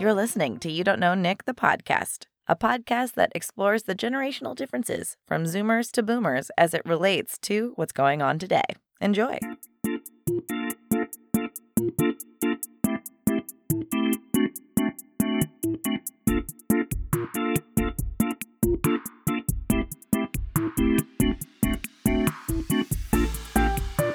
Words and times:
You're 0.00 0.14
listening 0.14 0.58
to 0.60 0.72
You 0.72 0.82
Don't 0.82 0.98
Know 0.98 1.12
Nick, 1.12 1.44
the 1.44 1.52
podcast, 1.52 2.24
a 2.48 2.56
podcast 2.56 3.12
that 3.16 3.32
explores 3.34 3.82
the 3.82 3.94
generational 3.94 4.56
differences 4.56 5.18
from 5.28 5.44
Zoomers 5.44 5.90
to 5.92 6.02
Boomers 6.02 6.50
as 6.56 6.72
it 6.72 6.80
relates 6.86 7.36
to 7.40 7.74
what's 7.76 7.92
going 7.92 8.22
on 8.22 8.38
today. 8.38 8.62
Enjoy. 9.02 9.38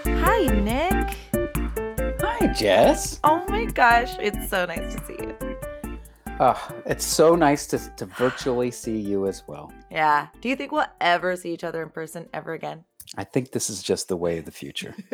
Hi, 0.08 0.48
Nick. 0.48 1.16
Hi, 2.22 2.54
Jess. 2.58 3.20
Oh 3.24 3.46
my 3.50 3.66
gosh, 3.66 4.16
it's 4.20 4.50
so 4.50 4.66
nice 4.66 4.96
to 4.96 5.06
see 5.06 5.14
you. 5.14 5.15
Oh, 6.38 6.70
it's 6.86 7.06
so 7.06 7.36
nice 7.36 7.66
to, 7.68 7.80
to 7.96 8.06
virtually 8.06 8.70
see 8.70 8.98
you 8.98 9.26
as 9.26 9.44
well. 9.48 9.72
Yeah. 9.90 10.28
Do 10.42 10.50
you 10.50 10.58
think 10.58 10.74
we'll 10.74 10.86
ever 11.00 11.38
see 11.38 11.54
each 11.54 11.64
other 11.64 11.82
in 11.82 11.90
person 11.90 12.28
ever 12.34 12.52
again? 12.52 12.84
I 13.18 13.24
think 13.24 13.52
this 13.52 13.70
is 13.70 13.82
just 13.82 14.10
the 14.10 14.18
way 14.18 14.38
of 14.40 14.46
the 14.46 14.52
future. 14.52 14.94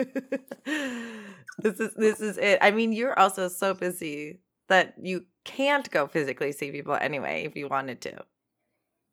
this 0.66 1.80
is 1.80 1.94
this 1.96 2.22
is 2.22 2.38
it. 2.40 2.58
I 2.62 2.72
mean, 2.72 2.92
you're 2.92 3.18
also 3.20 3.50
so 3.50 3.76
busy 3.76 4.40
that 4.68 4.96
you 5.00 5.26
can't 5.46 5.90
go 5.92 6.08
physically 6.08 6.54
see 6.54 6.72
people 6.72 6.98
anyway 7.00 7.44
if 7.46 7.56
you 7.56 7.68
wanted 7.68 8.02
to. 8.02 8.14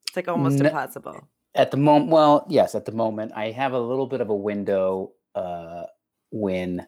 It's 0.06 0.17
like 0.17 0.29
almost 0.29 0.59
No- 0.59 0.67
impossible. 0.69 1.29
At 1.55 1.73
the 1.73 1.77
moment, 1.77 2.11
well, 2.11 2.47
yes, 2.48 2.75
at 2.75 2.84
the 2.84 2.93
moment, 2.93 3.33
I 3.34 3.51
have 3.51 3.73
a 3.73 3.81
little 3.81 4.06
bit 4.06 4.20
of 4.20 4.31
a 4.31 4.34
window 4.34 5.12
uh, 5.34 5.84
when 6.31 6.87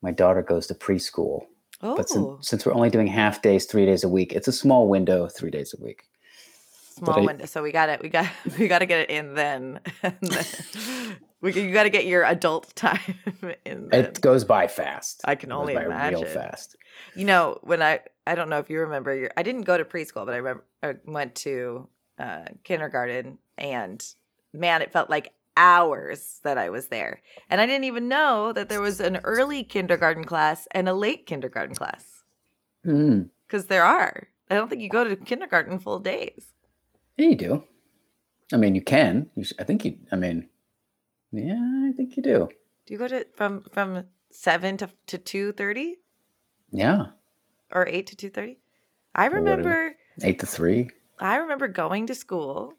my 0.00 0.10
daughter 0.10 0.42
goes 0.42 0.66
to 0.68 0.74
preschool. 0.74 1.42
Oh, 1.84 1.96
But 1.96 2.08
since, 2.08 2.48
since 2.48 2.64
we're 2.64 2.72
only 2.74 2.88
doing 2.88 3.06
half 3.06 3.42
days, 3.42 3.66
three 3.66 3.84
days 3.84 4.02
a 4.04 4.08
week, 4.08 4.32
it's 4.32 4.48
a 4.48 4.52
small 4.52 4.88
window, 4.88 5.28
three 5.28 5.50
days 5.50 5.74
a 5.78 5.84
week. 5.84 6.04
small 6.96 7.20
I- 7.20 7.26
window. 7.26 7.44
So 7.44 7.62
we 7.62 7.72
got 7.72 7.90
it. 7.90 8.00
We 8.02 8.08
got 8.08 8.26
we 8.58 8.66
got 8.68 8.78
to 8.78 8.86
get 8.86 9.00
it 9.00 9.10
in 9.10 9.34
then. 9.34 9.80
And 10.02 10.16
then 10.22 10.46
we 11.42 11.52
you 11.52 11.72
got 11.74 11.82
to 11.82 11.90
get 11.90 12.06
your 12.06 12.24
adult 12.24 12.74
time 12.86 13.00
in. 13.66 13.88
Then. 13.90 14.04
It 14.06 14.20
goes 14.22 14.44
by 14.44 14.66
fast. 14.66 15.20
I 15.26 15.34
can 15.34 15.50
It 15.50 15.52
goes 15.52 15.60
only 15.60 15.74
by 15.74 16.08
real 16.08 16.24
fast. 16.24 16.76
You 17.14 17.26
know, 17.26 17.58
when 17.62 17.82
I 17.82 18.00
I 18.26 18.34
don't 18.34 18.48
know 18.48 18.58
if 18.60 18.70
you 18.70 18.80
remember 18.80 19.14
your 19.14 19.30
I 19.36 19.42
didn't 19.42 19.62
go 19.62 19.76
to 19.76 19.84
preschool, 19.84 20.24
but 20.24 20.32
I 20.32 20.38
remember 20.38 20.64
I 20.82 20.94
went 21.04 21.34
to 21.46 21.88
uh, 22.18 22.44
kindergarten, 22.62 23.38
and 23.58 24.02
man, 24.54 24.80
it 24.80 24.90
felt 24.90 25.10
like 25.10 25.32
hours 25.56 26.40
that 26.44 26.58
I 26.58 26.70
was 26.70 26.88
there, 26.88 27.20
and 27.50 27.60
I 27.60 27.66
didn't 27.66 27.84
even 27.84 28.08
know 28.08 28.52
that 28.52 28.68
there 28.68 28.80
was 28.80 29.00
an 29.00 29.18
early 29.24 29.62
kindergarten 29.64 30.24
class 30.24 30.66
and 30.72 30.88
a 30.88 30.94
late 30.94 31.26
kindergarten 31.26 31.74
class 31.74 32.22
Mm, 32.86 33.30
because 33.46 33.66
there 33.66 33.84
are. 33.84 34.28
I 34.50 34.54
don't 34.56 34.68
think 34.68 34.82
you 34.82 34.88
go 34.90 35.04
to 35.04 35.16
kindergarten 35.16 35.78
full 35.78 36.00
days. 36.00 36.52
yeah, 37.16 37.28
you 37.28 37.34
do. 37.36 37.64
I 38.52 38.56
mean, 38.58 38.74
you 38.74 38.82
can. 38.82 39.30
You 39.36 39.44
I 39.58 39.64
think 39.64 39.84
you. 39.84 39.96
I 40.12 40.16
mean, 40.16 40.48
yeah, 41.32 41.88
I 41.88 41.92
think 41.96 42.16
you 42.16 42.22
do. 42.22 42.48
Do 42.86 42.92
you 42.92 42.98
go 42.98 43.08
to 43.08 43.26
from 43.34 43.64
from 43.72 44.04
seven 44.30 44.76
to 44.78 44.90
to 45.06 45.16
two 45.18 45.52
thirty 45.52 45.96
Yeah, 46.70 47.06
or 47.72 47.86
eight 47.88 48.06
to 48.08 48.16
two 48.16 48.28
thirty? 48.30 48.58
I 49.14 49.26
remember. 49.26 49.94
eight 50.22 50.40
to 50.40 50.46
three. 50.46 50.90
I 51.18 51.36
remember 51.36 51.68
going 51.68 52.06
to 52.08 52.14
school 52.14 52.74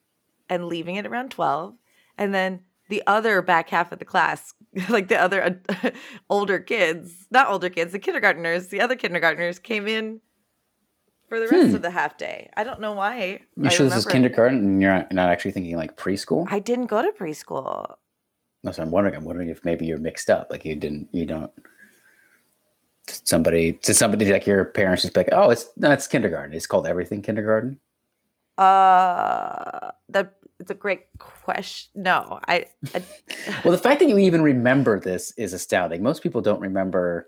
and 0.50 0.66
leaving 0.68 0.98
it 0.98 1.08
around 1.08 1.32
12 1.32 1.74
and 2.18 2.34
then 2.34 2.60
the 2.90 3.02
other 3.08 3.42
back 3.42 3.70
half 3.70 3.92
of 3.92 4.00
the 4.00 4.06
class 4.06 4.54
like 4.90 5.08
the 5.08 5.18
other 5.20 5.44
uh, 5.44 5.90
older 6.30 6.60
kids 6.60 7.28
not 7.32 7.48
older 7.50 7.70
kids 7.70 7.92
the 7.92 8.00
kindergartners 8.00 8.68
the 8.68 8.82
other 8.82 8.96
kindergartners 8.96 9.60
came 9.60 9.88
in 9.88 10.20
for 11.30 11.40
the 11.40 11.48
rest 11.48 11.70
Hmm. 11.70 11.76
of 11.76 11.82
the 11.82 11.90
half 11.92 12.18
day 12.18 12.50
i 12.56 12.64
don't 12.64 12.80
know 12.82 12.94
why 12.94 13.40
You 13.58 13.70
sure 13.70 13.88
this 13.88 13.98
is 13.98 14.06
kindergarten 14.06 14.60
and 14.60 14.82
you're 14.82 14.94
not, 14.94 15.12
not 15.12 15.30
actually 15.30 15.52
thinking 15.52 15.76
like 15.76 15.98
preschool? 15.98 16.46
i 16.50 16.60
didn't 16.60 16.88
go 16.88 17.02
to 17.02 17.12
preschool 17.18 17.96
That's 18.64 18.78
what 18.78 18.86
I'm 18.86 18.92
wondering. 18.92 19.16
I'm 19.16 19.26
wondering 19.26 19.50
if 19.50 19.64
maybe 19.64 19.86
you're 19.86 20.00
mixed 20.00 20.30
up. 20.30 20.48
Like 20.50 20.66
you 20.66 20.76
didn't, 20.76 21.08
you 21.12 21.26
don't. 21.26 21.52
Somebody, 23.08 23.74
to 23.86 23.94
somebody 23.94 24.32
like 24.32 24.48
your 24.48 24.66
parents 24.66 25.04
just 25.04 25.14
be 25.14 25.20
like, 25.20 25.30
oh, 25.32 25.52
it's 25.52 25.70
no, 25.78 25.96
kindergarten. 25.96 26.56
It's 26.56 26.66
called 26.66 26.88
everything 26.88 27.22
kindergarten. 27.22 27.80
uh 28.58 29.92
that 30.10 30.34
it's 30.60 30.72
a 30.72 30.76
great 30.76 31.06
question 31.18 32.04
no 32.04 32.40
i, 32.48 32.66
I 32.94 33.04
Well, 33.64 33.72
the 33.72 33.78
fact 33.78 34.00
that 34.00 34.10
you 34.10 34.18
even 34.18 34.42
remember 34.42 35.00
this 35.00 35.32
is 35.38 35.54
astounding. 35.54 36.02
Most 36.04 36.22
people 36.24 36.42
don't 36.42 36.60
remember. 36.60 37.28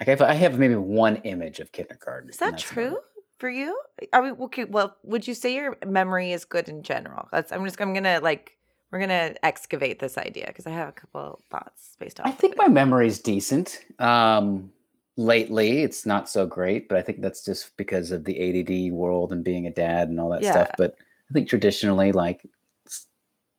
Like 0.00 0.08
I 0.08 0.12
have, 0.12 0.22
I 0.22 0.34
have 0.34 0.58
maybe 0.58 0.76
one 0.76 1.16
image 1.16 1.58
of 1.60 1.72
kindergarten. 1.72 2.30
is 2.30 2.36
that 2.38 2.58
true 2.58 2.98
for 3.38 3.48
you 3.48 3.78
are 4.12 4.22
we 4.22 4.30
okay 4.30 4.64
well 4.64 4.96
would 5.04 5.26
you 5.26 5.34
say 5.34 5.54
your 5.54 5.76
memory 5.86 6.32
is 6.32 6.44
good 6.44 6.68
in 6.68 6.82
general 6.82 7.28
that's 7.30 7.52
i'm 7.52 7.64
just 7.64 7.80
i'm 7.80 7.94
gonna 7.94 8.18
like 8.20 8.56
we're 8.90 8.98
gonna 8.98 9.34
excavate 9.44 10.00
this 10.00 10.18
idea 10.18 10.44
because 10.48 10.66
i 10.66 10.70
have 10.70 10.88
a 10.88 10.92
couple 10.92 11.40
thoughts 11.50 11.96
based 12.00 12.18
on 12.18 12.26
I 12.26 12.32
think 12.32 12.56
my 12.56 12.68
memory's 12.68 13.20
decent. 13.20 13.84
Um, 14.00 14.72
lately, 15.16 15.82
it's 15.82 16.06
not 16.06 16.28
so 16.28 16.46
great, 16.46 16.88
but 16.88 16.96
I 16.98 17.02
think 17.02 17.20
that's 17.20 17.44
just 17.44 17.76
because 17.76 18.10
of 18.12 18.24
the 18.24 18.36
ADD 18.40 18.92
world 18.92 19.32
and 19.32 19.44
being 19.44 19.66
a 19.66 19.70
dad 19.70 20.08
and 20.08 20.18
all 20.18 20.30
that 20.30 20.44
stuff. 20.44 20.70
But 20.78 20.96
I 21.30 21.34
think 21.34 21.48
traditionally, 21.48 22.12
like, 22.12 22.42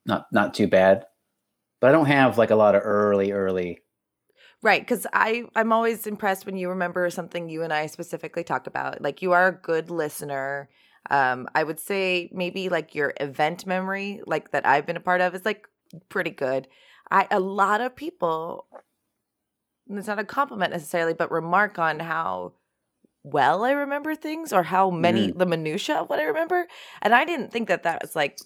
not 0.05 0.25
not 0.31 0.53
too 0.53 0.67
bad. 0.67 1.05
But 1.81 1.89
I 1.89 1.93
don't 1.93 2.07
have 2.07 2.37
like 2.37 2.51
a 2.51 2.55
lot 2.55 2.75
of 2.75 2.81
early, 2.85 3.31
early. 3.31 3.79
right 4.61 4.81
because 4.81 5.05
i 5.13 5.43
i'm 5.55 5.71
always 5.71 6.05
impressed 6.07 6.45
when 6.45 6.57
you 6.57 6.69
remember 6.69 7.09
something 7.09 7.49
you 7.49 7.63
and 7.63 7.73
i 7.73 7.85
specifically 7.85 8.43
talk 8.43 8.67
about 8.67 9.01
like 9.01 9.21
you 9.21 9.31
are 9.31 9.47
a 9.47 9.51
good 9.61 9.89
listener 9.89 10.69
um 11.09 11.47
i 11.55 11.63
would 11.63 11.79
say 11.79 12.29
maybe 12.33 12.69
like 12.69 12.95
your 12.95 13.13
event 13.19 13.65
memory 13.65 14.21
like 14.25 14.51
that 14.51 14.65
i've 14.65 14.85
been 14.85 14.97
a 14.97 15.01
part 15.01 15.21
of 15.21 15.33
is 15.35 15.45
like 15.45 15.67
pretty 16.09 16.29
good 16.31 16.67
i 17.11 17.27
a 17.31 17.39
lot 17.39 17.81
of 17.81 17.95
people 17.95 18.67
it's 19.89 20.07
not 20.07 20.19
a 20.19 20.23
compliment 20.23 20.71
necessarily 20.71 21.13
but 21.13 21.31
remark 21.31 21.79
on 21.79 21.99
how 21.99 22.53
well 23.23 23.63
i 23.63 23.71
remember 23.71 24.15
things 24.15 24.53
or 24.53 24.63
how 24.63 24.89
many 24.89 25.31
the 25.31 25.45
minutia 25.45 25.95
of 25.97 26.09
what 26.09 26.19
i 26.19 26.23
remember 26.23 26.67
and 27.01 27.13
i 27.13 27.25
didn't 27.25 27.51
think 27.51 27.67
that 27.67 27.83
that 27.83 28.01
was 28.01 28.15
like 28.15 28.39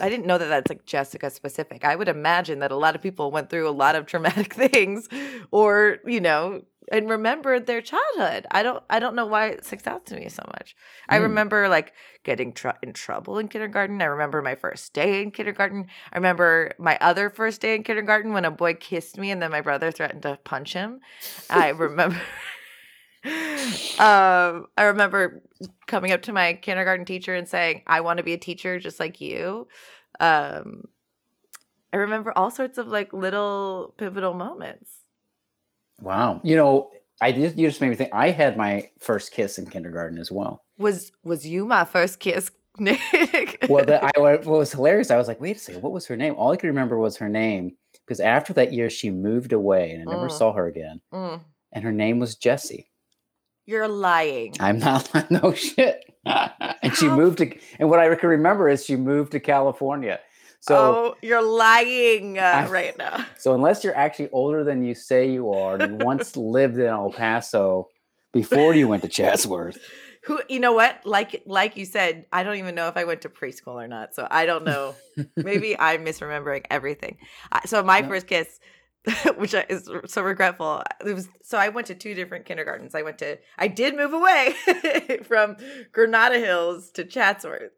I 0.00 0.08
didn't 0.08 0.26
know 0.26 0.38
that 0.38 0.46
that's 0.48 0.68
like 0.68 0.86
Jessica 0.86 1.30
specific. 1.30 1.84
I 1.84 1.94
would 1.94 2.08
imagine 2.08 2.58
that 2.58 2.72
a 2.72 2.76
lot 2.76 2.96
of 2.96 3.00
people 3.00 3.30
went 3.30 3.48
through 3.48 3.68
a 3.68 3.70
lot 3.70 3.94
of 3.94 4.06
traumatic 4.06 4.52
things 4.72 5.08
or, 5.52 5.98
you 6.04 6.20
know, 6.20 6.62
and 6.90 7.08
remembered 7.08 7.66
their 7.66 7.80
childhood. 7.80 8.44
I 8.50 8.64
don't 8.64 8.82
I 8.90 8.98
don't 8.98 9.14
know 9.14 9.24
why 9.26 9.46
it 9.50 9.64
sticks 9.64 9.86
out 9.86 10.04
to 10.06 10.16
me 10.16 10.28
so 10.28 10.42
much. 10.48 10.74
I 11.08 11.18
Mm. 11.18 11.22
remember 11.22 11.68
like 11.68 11.92
getting 12.24 12.52
tr- 12.52 12.70
in 12.82 12.92
trouble 12.92 13.38
in 13.38 13.46
kindergarten. 13.46 14.02
I 14.02 14.06
remember 14.06 14.42
my 14.42 14.56
first 14.56 14.92
day 14.94 15.22
in 15.22 15.30
kindergarten. 15.30 15.86
I 16.12 16.16
remember 16.16 16.72
my 16.76 16.98
other 17.00 17.30
first 17.30 17.60
day 17.60 17.76
in 17.76 17.84
kindergarten 17.84 18.32
when 18.32 18.44
a 18.44 18.50
boy 18.50 18.74
kissed 18.74 19.16
me 19.16 19.30
and 19.30 19.40
then 19.40 19.52
my 19.52 19.60
brother 19.60 19.92
threatened 19.92 20.22
to 20.22 20.40
punch 20.42 20.72
him. 20.72 21.00
I 21.48 21.68
remember 21.86 22.20
um, 23.24 24.66
I 24.76 24.84
remember 24.84 25.42
coming 25.86 26.12
up 26.12 26.22
to 26.22 26.32
my 26.32 26.54
kindergarten 26.54 27.06
teacher 27.06 27.34
and 27.34 27.48
saying, 27.48 27.82
"I 27.86 28.00
want 28.00 28.18
to 28.18 28.22
be 28.22 28.32
a 28.34 28.38
teacher 28.38 28.78
just 28.78 29.00
like 29.00 29.20
you." 29.20 29.66
Um, 30.20 30.84
I 31.92 31.96
remember 31.98 32.32
all 32.36 32.50
sorts 32.50 32.76
of 32.78 32.88
like 32.88 33.12
little 33.12 33.94
pivotal 33.96 34.34
moments. 34.34 34.90
Wow, 36.00 36.40
you 36.42 36.56
know, 36.56 36.90
I 37.20 37.32
just 37.32 37.56
you 37.56 37.68
just 37.68 37.80
made 37.80 37.90
me 37.90 37.96
think. 37.96 38.10
I 38.12 38.30
had 38.30 38.56
my 38.56 38.90
first 38.98 39.32
kiss 39.32 39.58
in 39.58 39.66
kindergarten 39.66 40.18
as 40.18 40.30
well. 40.30 40.64
Was 40.76 41.12
was 41.22 41.46
you 41.46 41.64
my 41.64 41.84
first 41.84 42.18
kiss, 42.20 42.50
Nick? 42.78 43.64
Well, 43.68 43.84
the, 43.84 44.04
I 44.04 44.10
what 44.18 44.44
was 44.46 44.72
hilarious. 44.72 45.10
I 45.10 45.16
was 45.16 45.28
like, 45.28 45.40
wait 45.40 45.56
a 45.56 45.60
second, 45.60 45.82
what 45.82 45.92
was 45.92 46.06
her 46.06 46.16
name? 46.16 46.34
All 46.36 46.52
I 46.52 46.56
could 46.56 46.66
remember 46.66 46.98
was 46.98 47.16
her 47.18 47.28
name 47.28 47.76
because 48.04 48.20
after 48.20 48.52
that 48.54 48.72
year, 48.72 48.90
she 48.90 49.10
moved 49.10 49.52
away 49.52 49.92
and 49.92 50.02
I 50.02 50.04
never 50.16 50.28
Mm. 50.28 50.32
saw 50.32 50.52
her 50.52 50.66
again. 50.66 51.00
Mm, 51.12 51.40
And 51.72 51.84
her 51.84 51.92
name 51.92 52.18
was 52.18 52.34
Jessie. 52.34 52.90
You're 53.66 53.88
lying. 53.88 54.54
I'm 54.60 54.78
not 54.78 55.08
no 55.30 55.52
shit. 55.54 56.04
and 56.26 56.94
she 56.96 57.08
moved 57.08 57.38
to, 57.38 57.54
and 57.78 57.90
what 57.90 57.98
I 57.98 58.14
can 58.14 58.28
remember 58.28 58.68
is 58.68 58.84
she 58.84 58.96
moved 58.96 59.32
to 59.32 59.40
California. 59.40 60.20
So, 60.60 60.76
oh, 60.76 61.16
you're 61.20 61.42
lying 61.42 62.38
uh, 62.38 62.66
right 62.70 62.96
now. 62.96 63.26
so 63.36 63.54
unless 63.54 63.84
you're 63.84 63.96
actually 63.96 64.30
older 64.30 64.64
than 64.64 64.82
you 64.82 64.94
say 64.94 65.30
you 65.30 65.50
are, 65.52 65.76
and 65.76 65.90
you 65.90 65.94
once 65.96 66.36
lived 66.36 66.78
in 66.78 66.86
El 66.86 67.10
Paso 67.10 67.88
before 68.32 68.74
you 68.74 68.88
went 68.88 69.02
to 69.02 69.08
Chatsworth, 69.08 69.78
Who 70.24 70.40
you 70.48 70.60
know 70.60 70.72
what? 70.72 71.04
Like 71.04 71.42
like 71.44 71.76
you 71.76 71.84
said, 71.84 72.24
I 72.32 72.42
don't 72.42 72.56
even 72.56 72.74
know 72.74 72.88
if 72.88 72.96
I 72.96 73.04
went 73.04 73.20
to 73.22 73.28
preschool 73.28 73.74
or 73.74 73.86
not. 73.86 74.14
So 74.14 74.26
I 74.30 74.46
don't 74.46 74.64
know. 74.64 74.94
Maybe 75.36 75.78
I'm 75.78 76.04
misremembering 76.04 76.64
everything. 76.70 77.18
Uh, 77.52 77.60
So 77.66 77.82
my 77.82 78.00
No. 78.00 78.08
first 78.08 78.26
kiss, 78.26 78.58
which 79.36 79.54
is 79.68 79.90
so 80.06 80.22
regretful, 80.22 80.82
it 81.04 81.12
was 81.12 81.28
so 81.42 81.58
I 81.58 81.68
went 81.68 81.88
to 81.88 81.94
two 81.94 82.14
different 82.14 82.46
kindergartens. 82.46 82.94
I 82.94 83.02
went 83.02 83.18
to 83.18 83.38
I 83.58 83.68
did 83.68 83.96
move 83.96 84.12
away 84.14 84.54
from 85.24 85.56
Granada 85.92 86.38
Hills 86.38 86.90
to 86.92 87.04
Chatsworth, 87.04 87.72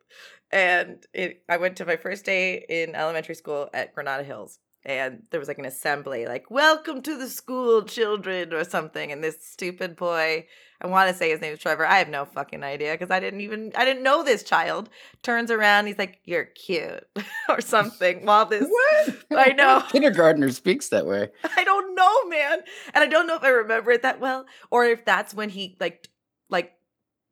and 0.53 1.05
it, 1.13 1.43
I 1.49 1.57
went 1.57 1.77
to 1.79 1.85
my 1.85 1.97
first 1.97 2.25
day 2.25 2.65
in 2.69 2.95
elementary 2.95 3.35
school 3.35 3.69
at 3.75 3.93
Granada 3.93 4.23
Hills, 4.23 4.61
and 4.87 5.25
there 5.31 5.41
was 5.41 5.49
like 5.49 5.59
an 5.59 5.65
assembly, 5.65 6.27
like 6.27 6.49
"Welcome 6.49 7.03
to 7.03 7.19
the 7.19 7.29
school, 7.29 7.83
children" 7.83 8.55
or 8.55 8.63
something. 8.63 9.11
And 9.11 9.23
this 9.23 9.45
stupid 9.45 9.97
boy, 9.97 10.47
I 10.81 10.87
want 10.87 11.11
to 11.11 11.17
say 11.17 11.29
his 11.31 11.41
name 11.41 11.53
is 11.53 11.59
Trevor. 11.59 11.85
I 11.85 11.99
have 11.99 12.09
no 12.09 12.25
fucking 12.25 12.63
idea 12.63 12.93
because 12.93 13.11
I 13.11 13.19
didn't 13.19 13.41
even 13.41 13.73
I 13.75 13.85
didn't 13.85 14.05
know 14.05 14.23
this 14.23 14.45
child. 14.45 14.89
Turns 15.25 15.51
around, 15.51 15.87
he's 15.87 15.99
like, 15.99 16.21
"You're 16.25 16.45
cute" 16.45 17.05
or 17.49 17.61
something. 17.61 18.25
While 18.25 18.47
this, 18.47 18.65
What? 18.71 19.17
I 19.37 19.53
know. 19.53 19.83
Kindergartner 19.89 20.53
speaks 20.53 20.89
that 20.91 21.05
way. 21.05 21.31
I 21.57 21.65
don't 21.65 21.97
know, 21.97 22.25
man, 22.29 22.61
and 22.95 23.03
I 23.03 23.09
don't 23.09 23.27
know 23.27 23.37
if 23.37 23.43
I 23.43 23.49
remember 23.49 23.91
it 23.91 24.03
that 24.03 24.21
well, 24.21 24.47
or 24.71 24.87
if 24.87 25.05
that's 25.05 25.35
when 25.35 25.49
he 25.49 25.77
like 25.81 26.09
like 26.49 26.75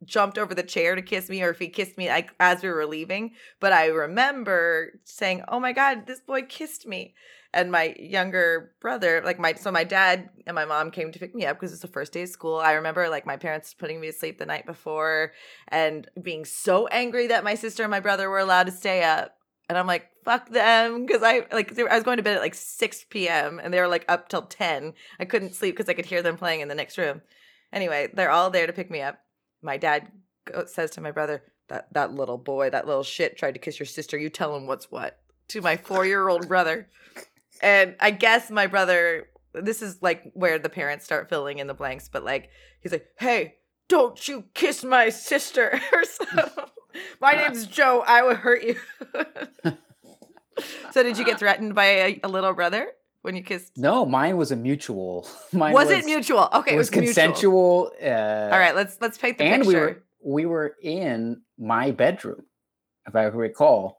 jumped 0.04 0.38
over 0.38 0.56
the 0.56 0.64
chair 0.64 0.96
to 0.96 1.02
kiss 1.02 1.30
me 1.30 1.40
or 1.40 1.50
if 1.50 1.60
he 1.60 1.68
kissed 1.68 1.96
me 1.96 2.08
like 2.08 2.34
as 2.38 2.62
we 2.62 2.68
were 2.68 2.84
leaving 2.84 3.30
but 3.58 3.72
i 3.72 3.86
remember 3.86 5.00
saying 5.04 5.42
oh 5.48 5.58
my 5.58 5.72
god 5.72 6.06
this 6.06 6.20
boy 6.20 6.42
kissed 6.42 6.86
me 6.86 7.14
and 7.54 7.70
my 7.70 7.94
younger 7.98 8.72
brother 8.80 9.22
like 9.24 9.38
my 9.38 9.54
so 9.54 9.70
my 9.70 9.84
dad 9.84 10.28
and 10.46 10.54
my 10.54 10.64
mom 10.64 10.90
came 10.90 11.12
to 11.12 11.18
pick 11.18 11.34
me 11.34 11.46
up 11.46 11.56
because 11.56 11.72
it's 11.72 11.82
the 11.82 11.88
first 11.88 12.12
day 12.12 12.22
of 12.22 12.28
school. 12.28 12.56
I 12.56 12.72
remember 12.72 13.08
like 13.08 13.24
my 13.24 13.36
parents 13.36 13.72
putting 13.72 14.00
me 14.00 14.08
to 14.08 14.12
sleep 14.12 14.38
the 14.38 14.44
night 14.44 14.66
before 14.66 15.32
and 15.68 16.08
being 16.20 16.44
so 16.44 16.88
angry 16.88 17.28
that 17.28 17.44
my 17.44 17.54
sister 17.54 17.84
and 17.84 17.90
my 17.90 18.00
brother 18.00 18.28
were 18.28 18.40
allowed 18.40 18.66
to 18.66 18.72
stay 18.72 19.02
up. 19.02 19.36
And 19.68 19.78
i'm 19.78 19.86
like 19.86 20.10
fuck 20.24 20.50
them 20.50 21.06
because 21.06 21.22
i 21.22 21.46
like 21.50 21.74
were- 21.74 21.90
i 21.90 21.94
was 21.94 22.04
going 22.04 22.18
to 22.18 22.22
bed 22.22 22.36
at 22.36 22.42
like 22.42 22.54
6 22.54 23.06
p.m 23.08 23.58
and 23.62 23.72
they 23.72 23.80
were 23.80 23.88
like 23.88 24.04
up 24.08 24.28
till 24.28 24.42
10 24.42 24.92
i 25.18 25.24
couldn't 25.24 25.54
sleep 25.54 25.74
because 25.74 25.88
i 25.88 25.94
could 25.94 26.04
hear 26.04 26.20
them 26.20 26.36
playing 26.36 26.60
in 26.60 26.68
the 26.68 26.74
next 26.74 26.98
room. 26.98 27.22
Anyway 27.72 28.08
they're 28.12 28.30
all 28.30 28.50
there 28.50 28.66
to 28.66 28.74
pick 28.74 28.90
me 28.90 29.00
up. 29.00 29.20
My 29.62 29.78
dad 29.78 30.08
says 30.66 30.90
to 30.92 31.00
my 31.00 31.12
brother 31.12 31.44
that 31.68 31.90
that 31.94 32.12
little 32.12 32.36
boy 32.36 32.68
that 32.70 32.86
little 32.86 33.04
shit 33.04 33.38
tried 33.38 33.52
to 33.52 33.60
kiss 33.60 33.78
your 33.78 33.86
sister. 33.86 34.18
You 34.18 34.28
tell 34.28 34.54
him 34.54 34.66
what's 34.66 34.90
what 34.90 35.20
to 35.48 35.62
my 35.62 35.76
four 35.76 36.04
year 36.04 36.28
old 36.28 36.48
brother 36.48 36.88
and 37.64 37.96
i 37.98 38.10
guess 38.10 38.50
my 38.50 38.66
brother 38.68 39.26
this 39.54 39.82
is 39.82 40.00
like 40.02 40.22
where 40.34 40.58
the 40.58 40.68
parents 40.68 41.04
start 41.04 41.28
filling 41.28 41.58
in 41.58 41.66
the 41.66 41.74
blanks 41.74 42.08
but 42.08 42.24
like 42.24 42.50
he's 42.80 42.92
like 42.92 43.06
hey 43.18 43.54
don't 43.88 44.28
you 44.28 44.44
kiss 44.54 44.82
my 44.84 45.08
sister 45.10 45.80
or 45.92 46.04
something. 46.04 46.64
my 47.20 47.32
name's 47.32 47.66
joe 47.66 48.04
i 48.06 48.22
will 48.22 48.34
hurt 48.36 48.62
you 48.62 48.76
so 50.92 51.02
did 51.02 51.18
you 51.18 51.24
get 51.24 51.38
threatened 51.38 51.74
by 51.74 51.84
a, 51.84 52.20
a 52.22 52.28
little 52.28 52.52
brother 52.52 52.88
when 53.22 53.34
you 53.34 53.42
kissed 53.42 53.72
No, 53.78 54.04
mine 54.04 54.36
was 54.36 54.52
a 54.52 54.56
mutual. 54.56 55.26
Mine 55.50 55.72
was, 55.72 55.88
it 55.90 56.04
mutual 56.04 56.46
okay 56.52 56.74
It 56.74 56.76
was, 56.76 56.90
mutual. 56.90 57.06
consensual. 57.06 57.92
Uh, 58.02 58.50
all 58.52 58.58
right 58.58 58.74
let's 58.74 58.98
let's 59.00 59.16
paint 59.16 59.38
the 59.38 59.44
and 59.44 59.62
picture 59.62 59.78
we 59.78 59.80
were 59.80 60.02
we 60.22 60.46
were 60.46 60.76
in 60.82 61.40
my 61.58 61.90
bedroom, 61.90 62.44
if 63.06 63.16
I 63.16 63.24
recall. 63.24 63.98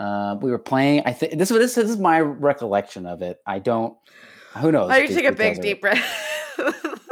Uh, 0.00 0.34
we 0.40 0.50
were 0.50 0.58
playing. 0.58 1.02
I 1.04 1.12
think 1.12 1.38
this 1.38 1.50
was 1.50 1.74
this, 1.74 1.90
is 1.90 1.98
my 1.98 2.20
recollection 2.20 3.04
of 3.04 3.20
it. 3.20 3.38
I 3.46 3.58
don't. 3.58 3.94
Who 4.56 4.72
knows? 4.72 4.88
Why 4.88 4.98
you 4.98 5.08
take 5.08 5.26
a 5.26 5.32
big 5.32 5.60
deep 5.60 5.82
breath? 5.82 6.02